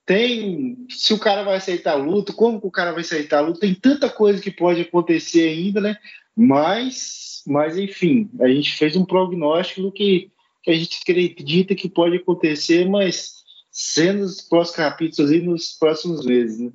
tem 0.05 0.85
se 0.89 1.13
o 1.13 1.17
cara 1.17 1.43
vai 1.43 1.55
aceitar 1.55 1.93
a 1.93 1.95
luta, 1.95 2.33
como 2.33 2.59
que 2.59 2.67
o 2.67 2.71
cara 2.71 2.91
vai 2.91 3.03
aceitar 3.03 3.37
a 3.37 3.41
luta, 3.47 3.61
tem 3.61 3.73
tanta 3.73 4.09
coisa 4.09 4.41
que 4.41 4.51
pode 4.51 4.81
acontecer 4.81 5.47
ainda, 5.47 5.79
né? 5.79 5.95
Mas, 6.35 7.32
mas 7.47 7.77
enfim, 7.77 8.29
a 8.39 8.47
gente 8.47 8.73
fez 8.73 8.95
um 8.95 9.05
prognóstico 9.05 9.81
do 9.81 9.91
que, 9.91 10.31
que 10.61 10.71
a 10.71 10.75
gente 10.75 10.99
acredita 11.01 11.75
que 11.75 11.89
pode 11.89 12.17
acontecer, 12.17 12.87
mas 12.89 13.43
sendo 13.71 14.19
nos 14.19 14.41
próximos 14.41 14.77
capítulos 14.77 15.31
e 15.31 15.41
nos 15.41 15.71
próximos 15.73 16.25
meses, 16.25 16.59
né? 16.59 16.71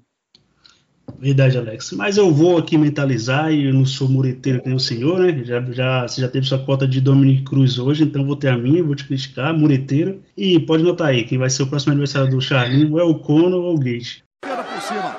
Verdade, 1.19 1.57
Alex. 1.57 1.93
Mas 1.93 2.17
eu 2.17 2.33
vou 2.33 2.59
aqui 2.59 2.77
mentalizar 2.77 3.51
e 3.51 3.67
eu 3.67 3.73
não 3.73 3.87
sou 3.87 4.09
mureteiro 4.09 4.61
que 4.61 4.67
nem 4.67 4.77
o 4.77 4.81
senhor, 4.81 5.19
né? 5.19 5.43
Já, 5.45 5.61
já, 5.73 6.07
você 6.07 6.21
já 6.21 6.29
teve 6.29 6.47
sua 6.47 6.59
cota 6.59 6.87
de 6.87 7.01
Dominic 7.01 7.45
Cruz 7.45 7.79
hoje, 7.79 8.05
então 8.05 8.27
vou 8.27 8.37
ter 8.37 8.49
a 8.49 8.59
minha, 8.59 8.85
vou 8.85 8.95
te 8.95 9.07
criticar, 9.07 9.55
mureteiro. 9.55 10.23
E 10.37 10.61
pode 10.61 10.83
notar 10.83 11.09
aí, 11.09 11.25
quem 11.25 11.39
vai 11.39 11.51
ser 11.51 11.63
o 11.63 11.67
próximo 11.67 11.93
aniversário 11.93 12.31
do 12.31 12.41
Charlinho 12.41 12.99
é 12.99 13.05
o 13.05 13.19
Cono 13.19 13.57
ou 13.57 13.75
o 13.75 13.79
Gate. 13.79 14.21
por 14.43 14.83
cima. 14.83 15.17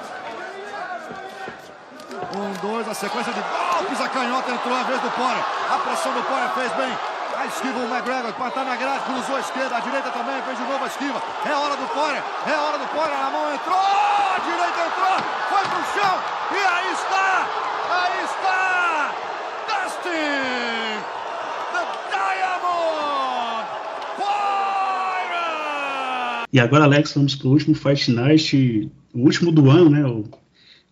Um, 2.36 2.68
dois, 2.68 2.88
a 2.88 2.94
sequência 2.94 3.34
de 3.34 3.69
a 4.02 4.10
canhota 4.10 4.52
entrou 4.52 4.76
a 4.76 4.84
vez 4.84 5.02
do 5.02 5.12
Pora. 5.12 5.44
A 5.70 5.78
pressão 5.80 6.14
do 6.14 6.24
Pora 6.24 6.50
fez 6.50 6.72
bem. 6.74 6.98
A 7.38 7.46
esquiva 7.46 7.80
o 7.80 7.88
McGregor, 7.88 8.34
tá 8.52 8.64
na 8.64 8.76
grade, 8.76 9.04
cruzou 9.06 9.36
a 9.36 9.40
esquerda, 9.40 9.78
a 9.78 9.80
direita 9.80 10.10
também, 10.12 10.42
fez 10.42 10.58
de 10.58 10.64
novo 10.64 10.84
a 10.84 10.88
esquiva. 10.88 11.22
É 11.46 11.54
hora 11.54 11.78
do 11.78 11.88
Poirier, 11.88 12.24
é 12.46 12.52
hora 12.52 12.78
do 12.78 12.88
Poirier, 12.88 13.18
a 13.18 13.30
mão 13.30 13.54
entrou, 13.54 13.78
a 13.78 14.40
direita 14.44 14.88
entrou, 14.88 15.18
foi 15.48 15.64
pro 15.70 15.84
chão, 15.94 16.20
e 16.52 16.58
aí 16.58 16.92
está, 16.92 17.48
aí 17.92 18.26
está, 18.26 19.14
Dustin, 19.70 21.00
the 21.72 21.84
Diamond, 22.12 23.68
Poirier! 25.30 25.40
E 26.52 26.60
agora, 26.60 26.84
Alex, 26.84 27.14
vamos 27.14 27.36
pro 27.36 27.52
último 27.52 27.74
Fight 27.74 28.12
Night, 28.12 28.92
o 29.14 29.20
último 29.20 29.54
do 29.54 29.70
ano, 29.70 29.90
né, 29.90 30.06
o 30.06 30.26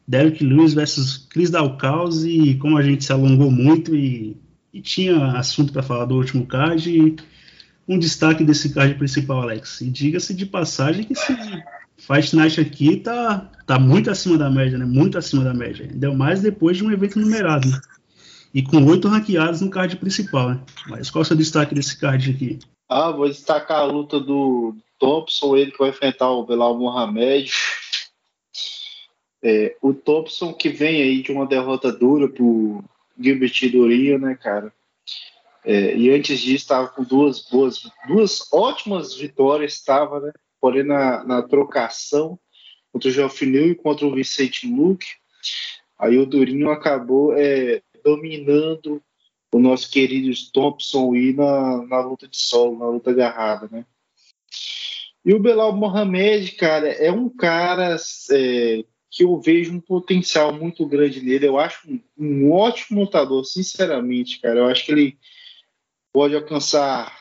Derek 0.07 0.43
Lewis 0.43 0.73
versus 0.73 1.27
Chris 1.29 1.49
Dalcaus, 1.49 2.23
e 2.23 2.55
como 2.55 2.77
a 2.77 2.81
gente 2.81 3.03
se 3.03 3.11
alongou 3.11 3.51
muito 3.51 3.95
e 3.95 4.37
e 4.77 4.81
tinha 4.81 5.31
assunto 5.31 5.73
para 5.73 5.81
falar 5.81 6.05
do 6.05 6.15
último 6.15 6.45
card 6.45 7.15
um 7.87 7.97
destaque 7.97 8.43
desse 8.43 8.73
card 8.73 8.95
principal, 8.95 9.41
Alex. 9.41 9.81
E 9.81 9.89
diga-se 9.89 10.33
de 10.33 10.45
passagem 10.45 11.05
que 11.05 11.13
esse 11.13 11.35
Fight 11.97 12.35
Night 12.35 12.59
aqui 12.61 12.97
tá, 12.97 13.49
tá 13.65 13.79
muito 13.79 14.11
acima 14.11 14.37
da 14.37 14.49
média, 14.51 14.77
né? 14.77 14.85
Muito 14.85 15.17
acima 15.17 15.43
da 15.43 15.53
média. 15.53 15.89
Deu 15.91 16.13
mais 16.13 16.41
depois 16.41 16.77
de 16.77 16.83
um 16.83 16.91
evento 16.91 17.17
numerado, 17.17 17.67
né? 17.69 17.79
E 18.53 18.61
com 18.61 18.83
oito 18.85 19.07
ranqueados 19.07 19.61
no 19.61 19.69
card 19.69 19.95
principal, 19.95 20.49
né? 20.49 20.59
Mas 20.87 21.09
qual 21.09 21.21
é 21.21 21.23
o 21.23 21.25
seu 21.25 21.37
destaque 21.37 21.73
desse 21.73 21.97
card 21.97 22.29
aqui? 22.29 22.59
Ah, 22.89 23.09
vou 23.11 23.27
destacar 23.27 23.79
a 23.79 23.85
luta 23.85 24.19
do 24.19 24.75
Thompson, 24.99 25.55
ele 25.55 25.71
que 25.71 25.79
vai 25.79 25.89
enfrentar 25.89 26.29
o 26.29 26.45
Belal 26.45 26.77
Mohamed. 26.77 27.51
É, 29.49 29.77
o 29.81 29.93
Thompson 29.93 30.51
que 30.51 30.67
vem 30.67 31.01
aí 31.01 31.21
de 31.21 31.31
uma 31.31 31.45
derrota 31.45 31.89
dura 31.89 32.27
pro 32.27 32.83
Gilbert 33.17 33.71
Durinho, 33.71 34.19
né, 34.19 34.35
cara? 34.35 34.73
É, 35.63 35.95
e 35.95 36.09
antes 36.09 36.41
disso 36.41 36.63
estava 36.63 36.89
com 36.89 37.01
duas 37.01 37.47
boas, 37.49 37.81
duas 38.05 38.51
ótimas 38.51 39.15
vitórias, 39.15 39.75
estava, 39.75 40.19
né? 40.19 40.33
Porém 40.59 40.83
na, 40.83 41.23
na 41.23 41.41
trocação 41.41 42.37
contra 42.91 43.07
o 43.07 43.11
Geoffrey 43.11 43.71
e 43.71 43.75
contra 43.75 44.05
o 44.05 44.13
Vicente 44.13 44.67
Luke, 44.67 45.07
aí 45.97 46.17
o 46.17 46.25
Durinho 46.25 46.69
acabou 46.69 47.33
é, 47.33 47.81
dominando 48.03 49.01
o 49.53 49.59
nosso 49.59 49.89
querido 49.89 50.29
Thompson 50.51 51.15
e 51.15 51.31
na, 51.31 51.85
na 51.85 52.01
luta 52.01 52.27
de 52.27 52.35
solo, 52.35 52.77
na 52.77 52.89
luta 52.89 53.11
agarrada, 53.11 53.69
né? 53.71 53.85
E 55.23 55.33
o 55.33 55.39
Belal 55.39 55.73
Mohamed, 55.73 56.51
cara, 56.51 56.89
é 56.89 57.09
um 57.09 57.29
cara 57.29 57.95
é, 58.31 58.83
que 59.17 59.23
eu 59.23 59.41
vejo 59.41 59.73
um 59.73 59.79
potencial 59.79 60.53
muito 60.53 60.85
grande 60.85 61.19
nele. 61.21 61.47
Eu 61.47 61.57
acho 61.57 61.89
um, 61.89 61.99
um 62.15 62.51
ótimo 62.51 63.01
lutador, 63.01 63.43
sinceramente, 63.45 64.39
cara. 64.39 64.59
Eu 64.59 64.67
acho 64.67 64.85
que 64.85 64.91
ele 64.91 65.17
pode 66.13 66.35
alcançar 66.35 67.11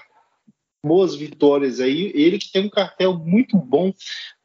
boas 0.85 1.15
vitórias 1.15 1.81
aí. 1.81 2.13
Ele 2.15 2.39
que 2.39 2.53
tem 2.53 2.67
um 2.67 2.69
cartel 2.69 3.15
muito 3.17 3.57
bom. 3.57 3.95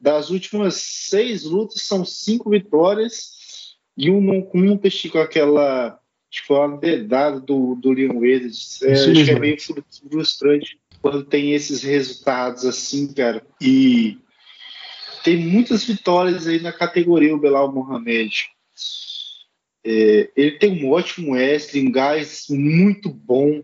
Das 0.00 0.30
últimas 0.30 0.76
seis 0.76 1.44
lutas, 1.44 1.82
são 1.82 2.06
cinco 2.06 2.48
vitórias 2.48 3.76
e 3.98 4.10
um 4.10 4.22
não 4.22 4.50
um 4.54 4.78
com 5.10 5.18
aquela 5.18 6.00
tipo, 6.30 6.54
uma 6.54 6.78
dedada 6.78 7.38
do, 7.38 7.74
do 7.74 7.92
Leon 7.92 8.24
Edwards. 8.24 8.80
É, 8.80 8.92
acho 8.92 9.12
que 9.12 9.30
é 9.30 9.38
meio 9.38 9.58
frustrante 9.60 10.78
quando 11.02 11.22
tem 11.22 11.52
esses 11.52 11.82
resultados 11.82 12.64
assim, 12.64 13.12
cara. 13.12 13.44
E 13.60 14.16
tem 15.22 15.36
muitas 15.36 15.84
vitórias 15.84 16.46
aí 16.46 16.60
na 16.60 16.72
categoria 16.72 17.34
o 17.34 17.40
Belal 17.40 17.72
Mohamed. 17.72 18.44
É, 19.84 20.30
ele 20.36 20.52
tem 20.58 20.84
um 20.84 20.90
ótimo 20.90 21.32
wrestling, 21.32 21.88
um 21.88 21.92
gás 21.92 22.46
muito 22.48 23.08
bom. 23.08 23.62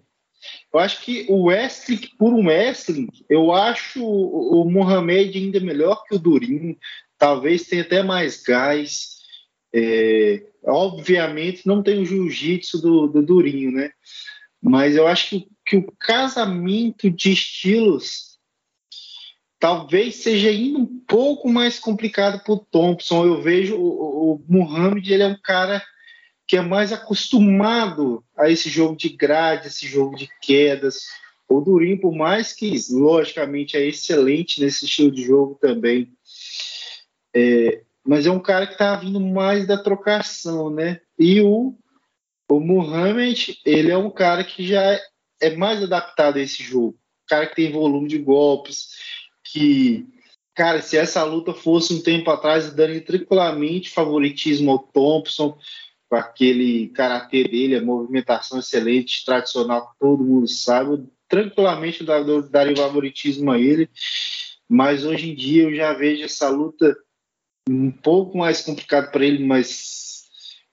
Eu 0.73 0.81
acho 0.81 1.03
que 1.03 1.27
o 1.29 1.47
wrestling, 1.47 2.01
por 2.19 2.33
um 2.33 2.47
wrestling, 2.47 3.09
eu 3.29 3.53
acho 3.53 4.05
o, 4.05 4.69
Mohamed 4.71 5.37
ainda 5.37 5.61
melhor 5.61 6.05
que 6.05 6.15
o 6.15 6.19
Durinho. 6.19 6.77
Talvez 7.17 7.65
tenha 7.65 7.83
até 7.83 8.03
mais 8.03 8.43
gás. 8.43 9.19
É, 9.75 10.45
obviamente 10.65 11.67
não 11.67 11.83
tem 11.83 12.01
o 12.01 12.05
jiu-jitsu 12.05 12.81
do, 12.81 13.07
do 13.07 13.23
Durinho, 13.23 13.71
né? 13.71 13.91
Mas 14.61 14.97
eu 14.97 15.07
acho 15.07 15.31
que, 15.31 15.47
que 15.65 15.77
o 15.77 15.93
casamento 15.99 17.11
de 17.11 17.33
estilos 17.33 18.28
talvez 19.59 20.17
seja 20.17 20.49
ainda 20.49 20.79
um 20.79 20.87
pouco 21.07 21.49
mais 21.49 21.79
complicado 21.79 22.43
para 22.43 22.53
o 22.53 22.59
Thompson. 22.59 23.27
Eu 23.27 23.43
vejo 23.43 23.77
o, 23.77 24.35
o 24.35 24.45
Muhammad, 24.49 25.07
ele 25.09 25.23
é 25.23 25.27
um 25.27 25.39
cara 25.41 25.83
que 26.47 26.57
é 26.57 26.61
mais 26.63 26.93
acostumado 26.93 28.25
a 28.37 28.49
esse 28.51 28.71
jogo 28.71 28.97
de 28.97 29.11
grade, 29.11 29.67
esse 29.67 29.87
jogo 29.87 30.17
de 30.17 30.29
quedas. 30.41 31.07
O 31.49 31.61
Durinho, 31.61 32.01
por 32.01 32.15
mais 32.15 32.53
que, 32.53 32.75
logicamente, 32.91 33.77
é 33.77 33.87
excelente 33.87 34.61
nesse 34.61 34.85
estilo 34.85 35.11
de 35.11 35.25
jogo 35.25 35.59
também, 35.61 36.13
é, 37.35 37.83
mas 38.05 38.27
é 38.27 38.31
um 38.31 38.41
cara 38.41 38.67
que 38.67 38.73
está 38.73 38.97
vindo 38.97 39.21
mais 39.21 39.67
da 39.67 39.77
trocação, 39.77 40.71
né? 40.71 41.01
E 41.19 41.41
o, 41.43 41.75
o 42.51 42.61
Muhammad, 42.61 43.51
ele 43.65 43.91
é 43.91 43.97
um 43.99 44.11
cara 44.11 44.43
que 44.43 44.67
já 44.67 44.83
é, 44.83 45.01
é 45.43 45.57
mais 45.57 45.83
adaptado 45.83 46.39
a 46.39 46.41
esse 46.41 46.63
jogo. 46.63 46.99
Um 47.25 47.29
cara 47.29 47.47
que 47.47 47.57
tem 47.57 47.71
volume 47.71 48.09
de 48.09 48.19
golpes, 48.19 48.89
que, 49.53 50.07
cara, 50.55 50.81
se 50.83 50.97
essa 50.97 51.23
luta 51.25 51.53
fosse 51.53 51.95
um 51.95 52.03
tempo 52.03 52.31
atrás, 52.31 52.73
daria 52.75 53.01
tranquilamente 53.01 53.91
favoritismo 53.91 54.71
ao 54.71 54.79
Thompson. 54.79 55.59
com 56.09 56.17
aquele 56.17 56.89
karatê 56.89 57.45
dele, 57.45 57.77
a 57.77 57.83
movimentação 57.83 58.59
excelente, 58.59 59.25
tradicional, 59.25 59.95
todo 60.01 60.25
mundo 60.25 60.49
sabe. 60.49 61.07
Tranquilamente 61.29 62.03
daria 62.51 62.77
favoritismo 62.77 63.51
a 63.51 63.59
ele, 63.59 63.91
mas 64.67 65.05
hoje 65.05 65.31
em 65.31 65.35
dia 65.35 65.65
eu 65.65 65.75
já 65.75 65.93
vejo 65.93 66.25
essa 66.25 66.49
luta 66.49 66.97
um 67.69 67.91
pouco 67.91 68.39
mais 68.39 68.63
complicada 68.63 69.09
para 69.09 69.25
ele, 69.25 69.45
mas 69.45 70.23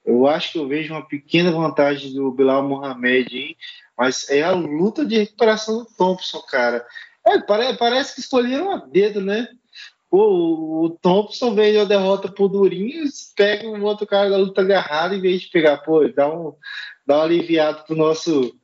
eu 0.06 0.28
acho 0.28 0.54
que 0.54 0.58
eu 0.58 0.68
vejo 0.68 0.94
uma 0.94 1.06
pequena 1.06 1.52
vantagem 1.52 2.14
do 2.14 2.32
Bilal 2.32 2.68
Mohamed, 2.68 3.38
hein? 3.38 3.58
mas 3.98 4.30
é 4.30 4.44
a 4.44 4.52
luta 4.52 5.06
de 5.06 5.18
recuperação 5.18 5.80
do 5.80 5.86
Thompson, 5.86 6.42
cara. 6.42 6.86
É, 7.28 7.40
parece, 7.40 7.78
parece 7.78 8.14
que 8.14 8.22
escolheram 8.22 8.72
a 8.72 8.78
dedo, 8.78 9.20
né? 9.20 9.48
Pô, 10.10 10.86
o 10.86 10.90
Thompson 11.02 11.56
veio 11.56 11.82
a 11.82 11.86
derrota 11.86 12.32
pro 12.32 12.48
Durinho, 12.48 13.04
pega 13.36 13.68
um 13.68 13.84
outro 13.84 14.06
cara 14.06 14.30
da 14.30 14.38
luta 14.38 14.62
agarrada 14.62 15.16
em 15.16 15.22
vez 15.22 15.42
de 15.42 15.50
pegar, 15.50 15.78
pô, 15.78 16.08
dá 16.08 16.32
um, 16.32 16.54
dá 17.06 17.18
um 17.18 17.22
aliviado 17.24 17.84
pro 17.86 17.96
nosso, 17.96 18.56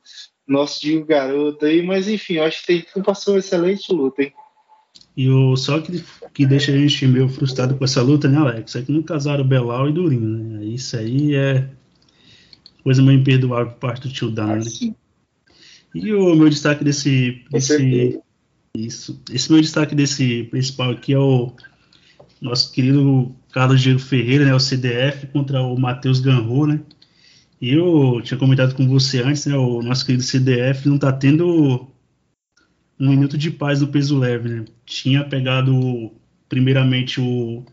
nosso 0.46 0.80
Digo 0.80 1.04
Garoto 1.04 1.66
aí, 1.66 1.82
mas 1.82 2.08
enfim, 2.08 2.34
eu 2.34 2.44
acho 2.44 2.64
que 2.64 2.84
tem, 2.84 3.02
passou 3.02 3.34
uma 3.34 3.40
excelente 3.40 3.92
luta, 3.92 4.22
hein? 4.22 4.32
E 5.14 5.28
o 5.28 5.56
só 5.56 5.78
que, 5.80 6.02
que 6.32 6.46
deixa 6.46 6.72
a 6.72 6.76
gente 6.76 7.06
meio 7.06 7.28
frustrado 7.28 7.76
com 7.76 7.84
essa 7.84 8.00
luta, 8.00 8.28
né, 8.28 8.38
Alex? 8.38 8.76
É 8.76 8.82
que 8.82 8.92
não 8.92 9.02
casaram 9.02 9.46
Belal 9.46 9.90
e 9.90 9.92
Durinho, 9.92 10.38
né? 10.38 10.64
Isso 10.64 10.96
aí 10.96 11.34
é 11.34 11.68
coisa 12.82 13.02
meio 13.02 13.18
imperdoável 13.18 13.72
por 13.72 13.78
parte 13.78 14.08
do 14.08 14.12
tio 14.14 14.30
Dan, 14.30 14.56
né? 14.56 14.94
E 15.94 16.14
o 16.14 16.34
meu 16.34 16.48
destaque 16.48 16.82
desse, 16.82 17.44
desse 17.50 18.18
isso. 18.76 19.22
Esse 19.30 19.52
meu 19.52 19.60
destaque 19.60 19.94
desse 19.94 20.44
principal 20.44 20.92
aqui 20.92 21.12
é 21.12 21.18
o 21.18 21.52
nosso 22.40 22.72
querido 22.72 23.34
Carlos 23.52 23.80
Diego 23.80 23.98
Ferreira, 23.98 24.46
né, 24.46 24.54
o 24.54 24.60
CDF, 24.60 25.26
contra 25.26 25.62
o 25.62 25.78
Matheus 25.78 26.20
Ganro, 26.20 26.66
né? 26.66 26.80
E 27.60 27.74
eu 27.74 28.20
tinha 28.22 28.38
comentado 28.38 28.74
com 28.74 28.88
você 28.88 29.22
antes, 29.22 29.46
né, 29.46 29.56
o 29.56 29.82
nosso 29.82 30.04
querido 30.06 30.24
CDF 30.24 30.88
não 30.88 30.98
tá 30.98 31.12
tendo 31.12 31.86
um 32.98 33.10
minuto 33.10 33.36
de 33.36 33.50
paz 33.50 33.80
no 33.80 33.88
peso 33.88 34.18
leve, 34.18 34.48
né? 34.48 34.64
Tinha 34.86 35.22
pegado 35.24 36.10
primeiramente 36.48 37.20
o 37.20 37.64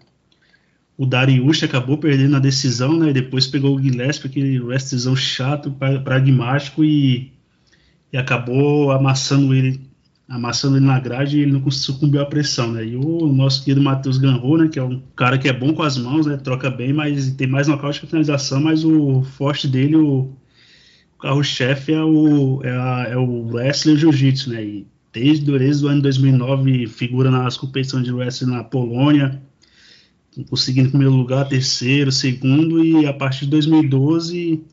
o 0.97 1.05
Darius 1.05 1.63
acabou 1.63 1.97
perdendo 1.97 2.35
a 2.35 2.39
decisão, 2.39 2.99
né? 2.99 3.13
Depois 3.13 3.47
pegou 3.47 3.73
o 3.73 3.81
Gillespie, 3.81 4.27
aquele 4.27 4.59
decisão 4.59 5.15
chato, 5.15 5.71
pragmático 6.03 6.83
e, 6.83 7.31
e 8.11 8.17
acabou 8.17 8.91
amassando 8.91 9.53
ele 9.55 9.88
amassando 10.29 10.77
ele 10.77 10.85
na 10.85 10.99
grade 10.99 11.37
e 11.37 11.41
ele 11.41 11.51
não 11.51 11.71
sucumbiu 11.71 12.21
à 12.21 12.25
pressão, 12.25 12.71
né? 12.71 12.85
E 12.85 12.95
o 12.95 13.27
nosso 13.27 13.63
querido 13.63 13.81
Matheus 13.81 14.19
Ganro, 14.19 14.57
né, 14.57 14.67
que 14.67 14.77
é 14.77 14.83
um 14.83 15.01
cara 15.15 15.37
que 15.37 15.49
é 15.49 15.53
bom 15.53 15.73
com 15.73 15.81
as 15.81 15.97
mãos, 15.97 16.27
né, 16.27 16.37
troca 16.37 16.69
bem, 16.69 16.93
mas 16.93 17.31
tem 17.31 17.47
mais 17.47 17.67
nocaute 17.67 17.99
que 17.99 18.07
finalização, 18.07 18.61
mas 18.61 18.85
o 18.85 19.23
forte 19.23 19.67
dele, 19.67 19.95
o, 19.95 20.31
carro-chefe 21.19 21.91
é 21.91 22.03
o, 22.03 22.61
é, 22.63 22.69
a, 22.69 23.07
é 23.09 23.17
o 23.17 23.47
wrestling 23.47 23.97
jiu-jitsu, 23.97 24.51
né? 24.51 24.63
E 24.63 24.87
desde, 25.11 25.57
desde 25.57 25.85
o 25.85 25.89
ano 25.89 26.01
2009 26.01 26.87
figura 26.87 27.29
nas 27.29 27.57
competições 27.57 28.05
de 28.05 28.11
wrestling 28.11 28.51
na 28.51 28.63
Polônia, 28.63 29.41
conseguindo 30.49 30.89
primeiro 30.89 31.13
lugar, 31.13 31.47
terceiro, 31.47 32.11
segundo, 32.11 32.83
e 32.83 33.05
a 33.05 33.13
partir 33.13 33.45
de 33.45 33.51
2012 33.51 34.63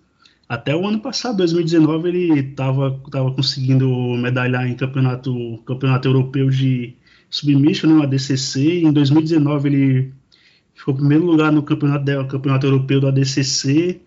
até 0.49 0.75
o 0.77 0.87
ano 0.87 1.01
passado, 1.01 1.39
2019, 1.39 2.09
ele 2.09 2.41
estava 2.41 3.01
tava 3.11 3.33
conseguindo 3.33 3.89
medalhar 4.17 4.67
em 4.69 4.75
campeonato, 4.75 5.59
campeonato 5.67 6.07
europeu 6.07 6.49
de 6.49 6.95
submission, 7.29 7.89
né, 7.89 7.95
uma 7.95 8.07
DCC, 8.07 8.61
e 8.61 8.85
em 8.85 8.93
2019 8.93 9.69
ele 9.69 10.13
ficou 10.75 10.95
em 10.95 10.99
primeiro 10.99 11.25
lugar 11.25 11.51
no 11.51 11.63
campeonato, 11.65 12.29
campeonato 12.29 12.67
europeu 12.67 13.01
do 13.01 13.09
ADCC, 13.09 14.01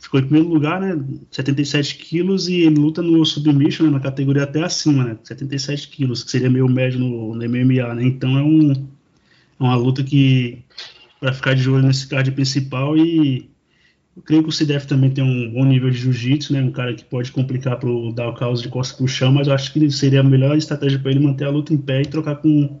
ficou 0.00 0.18
em 0.18 0.24
primeiro 0.24 0.48
lugar, 0.48 0.80
né, 0.80 1.00
77 1.30 1.96
quilos, 1.96 2.48
e 2.48 2.62
ele 2.62 2.80
luta 2.80 3.00
no 3.00 3.24
submission, 3.24 3.84
né, 3.86 3.92
na 3.92 4.00
categoria 4.00 4.42
até 4.42 4.64
acima, 4.64 5.04
né, 5.04 5.16
77 5.22 5.88
quilos, 5.88 6.24
que 6.24 6.30
seria 6.32 6.50
meio 6.50 6.68
médio 6.68 6.98
no, 6.98 7.36
no 7.36 7.48
MMA, 7.48 7.94
né, 7.94 8.04
então 8.04 8.36
é, 8.36 8.42
um, 8.42 8.72
é 8.72 8.76
uma 9.60 9.76
luta 9.76 10.02
que, 10.02 10.58
para 11.20 11.32
ficar 11.32 11.54
de 11.54 11.70
olho 11.70 11.86
nesse 11.86 12.08
card 12.08 12.32
principal 12.32 12.98
e 12.98 13.51
eu 14.16 14.22
creio 14.22 14.42
que 14.42 14.48
o 14.50 14.52
CDF 14.52 14.86
também 14.86 15.10
tem 15.10 15.24
um 15.24 15.50
bom 15.52 15.64
nível 15.64 15.90
de 15.90 15.96
jiu-jitsu, 15.96 16.52
né? 16.52 16.62
Um 16.62 16.70
cara 16.70 16.94
que 16.94 17.04
pode 17.04 17.32
complicar 17.32 17.78
para 17.78 17.88
o 17.88 18.14
caos 18.34 18.60
de 18.60 18.68
costas 18.68 18.96
para 18.96 19.04
o 19.04 19.08
chão, 19.08 19.32
mas 19.32 19.48
eu 19.48 19.54
acho 19.54 19.72
que 19.72 19.90
seria 19.90 20.20
a 20.20 20.24
melhor 20.24 20.56
estratégia 20.56 20.98
para 20.98 21.10
ele 21.10 21.20
manter 21.20 21.46
a 21.46 21.50
luta 21.50 21.72
em 21.72 21.78
pé 21.78 22.02
e 22.02 22.06
trocar 22.06 22.36
com 22.36 22.78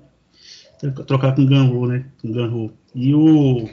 trocar 1.06 1.34
com 1.34 1.46
Ganro, 1.46 1.86
né? 1.86 2.06
Com 2.20 2.32
Ganro. 2.32 2.72
E 2.94 3.14
o 3.14 3.68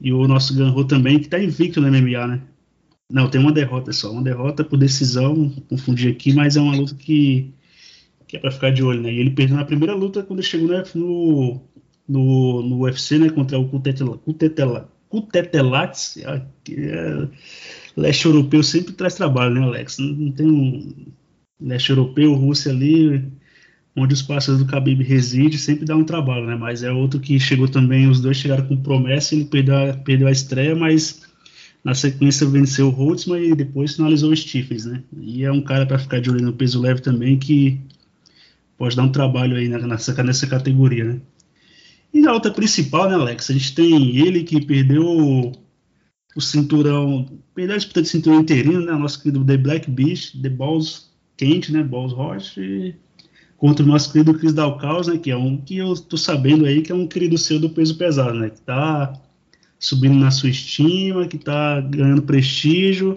e 0.00 0.12
o 0.12 0.26
nosso 0.28 0.54
Ganro 0.54 0.84
também 0.86 1.18
que 1.18 1.26
está 1.26 1.38
invicto 1.38 1.80
no 1.80 1.88
MMA, 1.88 2.26
né? 2.26 2.42
Não, 3.10 3.28
tem 3.28 3.40
uma 3.40 3.52
derrota 3.52 3.92
só, 3.92 4.10
uma 4.12 4.22
derrota 4.22 4.64
por 4.64 4.78
decisão, 4.78 5.50
confundi 5.68 6.08
aqui, 6.08 6.32
mas 6.32 6.56
é 6.56 6.60
uma 6.60 6.76
luta 6.76 6.94
que 6.94 7.52
que 8.26 8.36
é 8.36 8.40
para 8.40 8.50
ficar 8.50 8.70
de 8.70 8.82
olho, 8.82 9.02
né? 9.02 9.12
E 9.12 9.18
ele 9.18 9.30
perdeu 9.30 9.56
na 9.56 9.64
primeira 9.64 9.94
luta 9.94 10.22
quando 10.22 10.40
ele 10.40 10.48
chegou 10.48 10.68
no 10.94 11.60
no, 12.08 12.62
no 12.62 12.80
UFC, 12.82 13.18
né? 13.18 13.28
Contra 13.30 13.58
o 13.58 13.68
Cutetela, 13.68 14.16
Cutetela 14.18 14.97
Cutetelates, 15.08 16.16
é, 16.18 17.28
leste 17.96 18.26
europeu 18.26 18.62
sempre 18.62 18.92
traz 18.92 19.14
trabalho, 19.14 19.54
né, 19.54 19.62
Alex? 19.62 19.98
Não, 19.98 20.08
não 20.08 20.32
tem 20.32 20.46
um 20.46 21.06
leste 21.60 21.90
europeu, 21.90 22.34
Rússia 22.34 22.70
ali, 22.70 23.24
onde 23.96 24.14
os 24.14 24.22
parceiros 24.22 24.62
do 24.62 24.70
Khabib 24.70 25.02
reside, 25.02 25.58
sempre 25.58 25.84
dá 25.84 25.96
um 25.96 26.04
trabalho, 26.04 26.46
né? 26.46 26.56
Mas 26.56 26.82
é 26.82 26.90
outro 26.90 27.18
que 27.20 27.38
chegou 27.40 27.68
também, 27.68 28.08
os 28.08 28.20
dois 28.20 28.36
chegaram 28.36 28.66
com 28.66 28.76
promessa, 28.76 29.34
ele 29.34 29.44
perdeu 29.46 29.76
a, 29.76 29.94
perdeu 29.94 30.28
a 30.28 30.32
estreia, 30.32 30.74
mas 30.76 31.22
na 31.82 31.94
sequência 31.94 32.46
venceu 32.46 32.88
o 32.88 32.90
Holtzman 32.90 33.42
e 33.42 33.54
depois 33.54 33.96
finalizou 33.96 34.30
o 34.30 34.36
Stephens, 34.36 34.84
né? 34.84 35.02
E 35.20 35.44
é 35.44 35.50
um 35.50 35.62
cara 35.62 35.86
para 35.86 35.98
ficar 35.98 36.20
de 36.20 36.30
olho 36.30 36.44
no 36.44 36.52
peso 36.52 36.80
leve 36.80 37.00
também 37.00 37.38
que 37.38 37.80
pode 38.76 38.94
dar 38.94 39.02
um 39.02 39.12
trabalho 39.12 39.56
aí 39.56 39.68
nessa, 39.68 40.22
nessa 40.22 40.46
categoria, 40.46 41.04
né? 41.04 41.20
E 42.12 42.20
na 42.20 42.32
luta 42.32 42.50
principal, 42.50 43.08
né, 43.08 43.14
Alex? 43.14 43.50
A 43.50 43.52
gente 43.52 43.74
tem 43.74 44.16
ele 44.16 44.42
que 44.44 44.64
perdeu 44.64 45.04
o 46.36 46.40
cinturão, 46.40 47.26
perdeu 47.54 47.74
a 47.74 47.78
disputa 47.78 48.02
de 48.02 48.08
cinturão 48.08 48.40
interino, 48.40 48.80
né? 48.80 48.92
Nosso 48.92 49.22
querido 49.22 49.44
The 49.44 49.56
Black 49.56 49.90
Beast, 49.90 50.40
The 50.40 50.48
Balls 50.48 51.10
quente, 51.36 51.72
né? 51.72 51.82
Balls 51.82 52.12
Hot, 52.12 52.96
contra 53.56 53.84
o 53.84 53.88
nosso 53.88 54.12
querido 54.12 54.34
Chris 54.34 54.52
Dalcaus, 54.52 55.06
né? 55.06 55.18
Que 55.18 55.30
é 55.30 55.36
um 55.36 55.56
que 55.56 55.76
eu 55.76 55.94
tô 55.94 56.16
sabendo 56.16 56.64
aí 56.64 56.82
que 56.82 56.92
é 56.92 56.94
um 56.94 57.06
querido 57.06 57.36
seu 57.36 57.58
do 57.58 57.70
peso 57.70 57.96
pesado, 57.96 58.34
né? 58.34 58.50
Que 58.50 58.60
tá 58.60 59.20
subindo 59.78 60.14
na 60.14 60.30
sua 60.30 60.48
estima, 60.48 61.26
que 61.26 61.38
tá 61.38 61.80
ganhando 61.80 62.22
prestígio. 62.22 63.14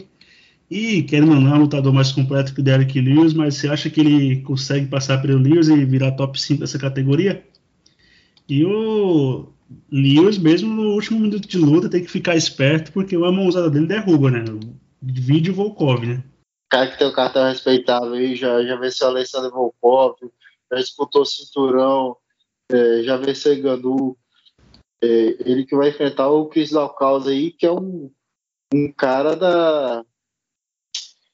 E, 0.70 1.04
querendo 1.04 1.34
ou 1.34 1.42
não, 1.42 1.54
é 1.54 1.58
um 1.58 1.62
lutador 1.62 1.94
mais 1.94 2.12
completo 2.12 2.54
que 2.54 2.62
o 2.62 2.64
Derek 2.64 3.00
Lewis, 3.02 3.34
mas 3.34 3.56
você 3.56 3.68
acha 3.68 3.90
que 3.90 4.00
ele 4.00 4.42
consegue 4.42 4.88
passar 4.88 5.22
pelo 5.22 5.38
Lewis 5.38 5.68
e 5.68 5.84
virar 5.86 6.12
top 6.14 6.40
5 6.40 6.62
dessa 6.62 6.80
categoria? 6.80 7.44
E 8.52 8.66
o 8.66 9.48
Lewis, 9.90 10.38
mesmo 10.38 10.74
no 10.74 10.90
último 10.90 11.22
minuto 11.22 11.48
de 11.48 11.58
luta, 11.58 11.90
tem 11.90 12.04
que 12.04 12.12
ficar 12.12 12.36
esperto, 12.36 12.92
porque 12.92 13.16
uma 13.16 13.32
mãozada 13.32 13.70
dele 13.70 13.88
derruba, 13.88 14.30
né? 14.30 14.44
Vídeo 15.02 15.54
Volkov, 15.54 16.06
né? 16.06 16.22
cara 16.70 16.92
que 16.92 16.98
tem 16.98 17.08
o 17.08 17.14
cartão 17.14 17.48
respeitável 17.48 18.12
aí, 18.12 18.36
já, 18.36 18.62
já 18.62 18.76
venceu 18.76 19.08
Alessandro 19.08 19.52
Volkov, 19.52 20.18
já 20.70 20.80
disputou 20.80 21.22
o 21.22 21.26
cinturão, 21.26 22.18
é, 22.70 23.04
já 23.04 23.16
venceu 23.16 23.62
Ganu. 23.62 24.18
É, 25.02 25.08
ele 25.50 25.66
que 25.66 25.76
vai 25.76 25.88
enfrentar 25.88 26.28
o 26.28 26.48
Chris 26.48 26.72
Dalcaus 26.72 27.28
aí, 27.28 27.52
que 27.54 27.66
é 27.66 27.72
um, 27.72 28.12
um 28.74 28.92
cara 28.92 29.34
da. 29.34 30.04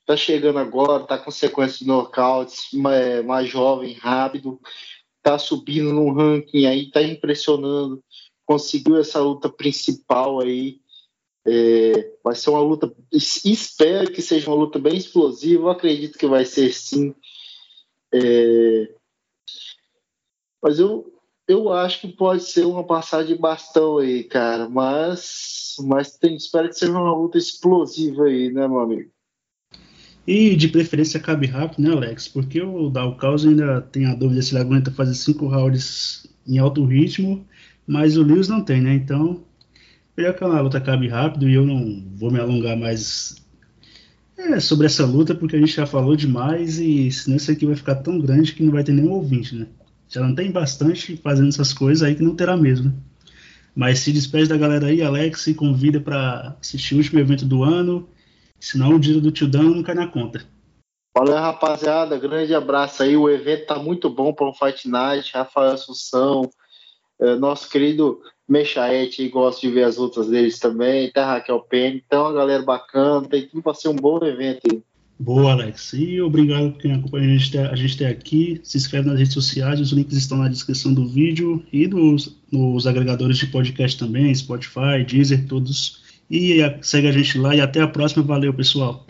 Tá 0.06 0.16
chegando 0.16 0.60
agora, 0.60 1.04
tá 1.04 1.18
com 1.18 1.32
sequência 1.32 1.80
de 1.80 1.88
nocautes, 1.88 2.72
mais, 2.74 3.26
mais 3.26 3.50
jovem, 3.50 3.96
rápido 3.96 4.62
tá 5.28 5.38
subindo 5.38 5.92
no 5.92 6.14
ranking 6.14 6.66
aí, 6.68 6.90
tá 6.90 7.04
impressionando, 7.04 8.02
conseguiu 8.46 8.96
essa 8.98 9.20
luta 9.20 9.50
principal 9.50 10.40
aí. 10.40 10.80
É, 11.46 12.14
vai 12.24 12.34
ser 12.34 12.50
uma 12.50 12.62
luta, 12.62 12.94
espero 13.12 14.10
que 14.10 14.22
seja 14.22 14.50
uma 14.50 14.56
luta 14.56 14.80
bem 14.80 14.96
explosiva, 14.96 15.70
acredito 15.70 16.18
que 16.18 16.28
vai 16.28 16.46
ser 16.46 16.74
sim. 16.74 17.14
É, 18.14 18.96
mas 20.64 20.80
eu, 20.80 21.14
eu 21.46 21.74
acho 21.74 22.00
que 22.00 22.08
pode 22.08 22.44
ser 22.44 22.66
uma 22.66 22.86
passagem 22.86 23.36
de 23.36 23.42
bastão 23.42 23.98
aí, 23.98 24.24
cara. 24.24 24.70
Mas, 24.70 25.76
mas 25.80 26.18
tem, 26.18 26.38
espero 26.38 26.70
que 26.70 26.76
seja 26.76 26.94
uma 26.94 27.14
luta 27.14 27.38
explosiva 27.38 28.24
aí, 28.24 28.50
né, 28.50 28.66
meu 28.66 28.80
amigo? 28.80 29.12
E 30.28 30.58
de 30.58 30.68
preferência 30.68 31.22
cabe 31.22 31.48
rápido, 31.48 31.82
né, 31.82 31.96
Alex? 31.96 32.28
Porque 32.28 32.62
o 32.62 32.90
Dalcaus 32.90 33.46
ainda 33.46 33.82
tem 33.82 34.06
a 34.06 34.14
dúvida 34.14 34.42
se 34.42 34.54
ele 34.54 34.62
aguenta 34.62 34.92
fazer 34.92 35.14
cinco 35.14 35.48
rounds 35.48 36.28
em 36.46 36.58
alto 36.58 36.84
ritmo, 36.84 37.46
mas 37.88 38.18
o 38.18 38.24
Lewis 38.24 38.50
não 38.50 38.62
tem, 38.62 38.82
né? 38.82 38.94
Então, 38.94 39.42
melhor 40.18 40.34
que 40.34 40.44
a 40.44 40.62
luta 40.62 40.82
cabe 40.82 41.08
rápido 41.08 41.50
e 41.50 41.54
eu 41.54 41.66
não 41.66 42.04
vou 42.14 42.30
me 42.30 42.40
alongar 42.40 42.76
mais 42.76 43.38
é, 44.38 44.60
sobre 44.60 44.86
essa 44.86 45.06
luta, 45.06 45.34
porque 45.34 45.56
a 45.56 45.60
gente 45.60 45.74
já 45.74 45.86
falou 45.86 46.16
demais 46.16 46.78
e 46.78 47.10
senão 47.10 47.38
isso 47.38 47.50
aqui 47.50 47.66
vai 47.66 47.76
ficar 47.76 47.96
tão 47.96 48.20
grande 48.20 48.54
que 48.54 48.64
não 48.64 48.74
vai 48.74 48.84
ter 48.84 48.92
nenhum 48.92 49.12
ouvinte, 49.12 49.56
né? 49.56 49.68
Já 50.10 50.22
não 50.22 50.36
tem 50.36 50.52
bastante 50.52 51.16
fazendo 51.18 51.50
essas 51.50 51.72
coisas 51.72 52.04
aí 52.04 52.16
que 52.16 52.24
não 52.24 52.36
terá 52.36 52.58
mesmo, 52.58 52.90
né? 52.90 52.94
Mas 53.74 54.00
se 54.00 54.12
despede 54.12 54.50
da 54.50 54.58
galera 54.58 54.88
aí, 54.88 55.02
Alex, 55.02 55.48
e 55.48 55.54
convida 55.54 56.02
para 56.02 56.58
assistir 56.60 56.96
o 56.96 56.98
último 56.98 57.20
evento 57.20 57.46
do 57.46 57.64
ano. 57.64 58.10
Senão 58.60 58.96
o 58.96 59.00
dia 59.00 59.20
do 59.20 59.32
Tildão 59.32 59.64
não 59.64 59.84
cai 59.84 59.96
na 59.96 60.08
conta. 60.08 60.46
Valeu, 61.16 61.36
rapaziada. 61.36 62.18
Grande 62.20 62.54
abraço 62.54 63.02
aí. 63.04 63.18
O 63.18 63.30
evento 63.30 63.68
tá 63.68 63.80
muito 63.80 64.10
bom 64.10 64.34
para 64.34 64.48
um 64.48 64.54
Fight 64.54 64.88
Night. 64.88 65.32
Rafael 65.34 65.72
Assunção, 65.72 66.50
é, 67.20 67.36
nosso 67.36 67.70
querido 67.70 68.22
Mechaete, 68.48 69.28
gosto 69.28 69.62
de 69.62 69.72
ver 69.72 69.84
as 69.84 69.98
lutas 69.98 70.28
deles 70.28 70.60
também. 70.60 71.12
Tá 71.12 71.26
Raquel 71.26 71.60
Penny. 71.62 72.04
Então, 72.06 72.28
a 72.28 72.34
galera 72.34 72.64
bacana. 72.64 73.28
Tem 73.28 73.48
tudo 73.48 73.64
para 73.64 73.74
ser 73.74 73.90
um 73.90 73.96
bom 73.96 74.24
evento 74.24 74.62
aí. 74.72 74.82
Boa, 75.20 75.54
Alex. 75.54 75.94
E 75.94 76.22
obrigado 76.22 76.74
por 76.74 76.82
quem 76.82 76.94
acompanha 76.94 77.34
a 77.34 77.38
gente, 77.38 77.58
a 77.58 77.76
gente 77.76 77.96
até 77.96 78.08
aqui. 78.08 78.62
Se 78.64 78.78
inscreve 78.78 79.10
nas 79.10 79.18
redes 79.18 79.34
sociais, 79.34 79.82
os 79.82 79.92
links 79.92 80.16
estão 80.16 80.38
na 80.38 80.48
descrição 80.48 80.94
do 80.94 81.08
vídeo 81.08 81.66
e 81.74 81.88
nos, 81.88 82.38
nos 82.52 82.86
agregadores 82.86 83.38
de 83.38 83.48
podcast 83.48 83.98
também, 83.98 84.34
Spotify, 84.34 85.04
Deezer, 85.06 85.48
todos. 85.48 86.06
E 86.30 86.60
segue 86.82 87.08
a 87.08 87.12
gente 87.12 87.38
lá 87.38 87.56
e 87.56 87.62
até 87.62 87.82
a 87.82 87.88
próxima. 87.88 88.24
Valeu, 88.24 88.54
pessoal. 88.54 89.06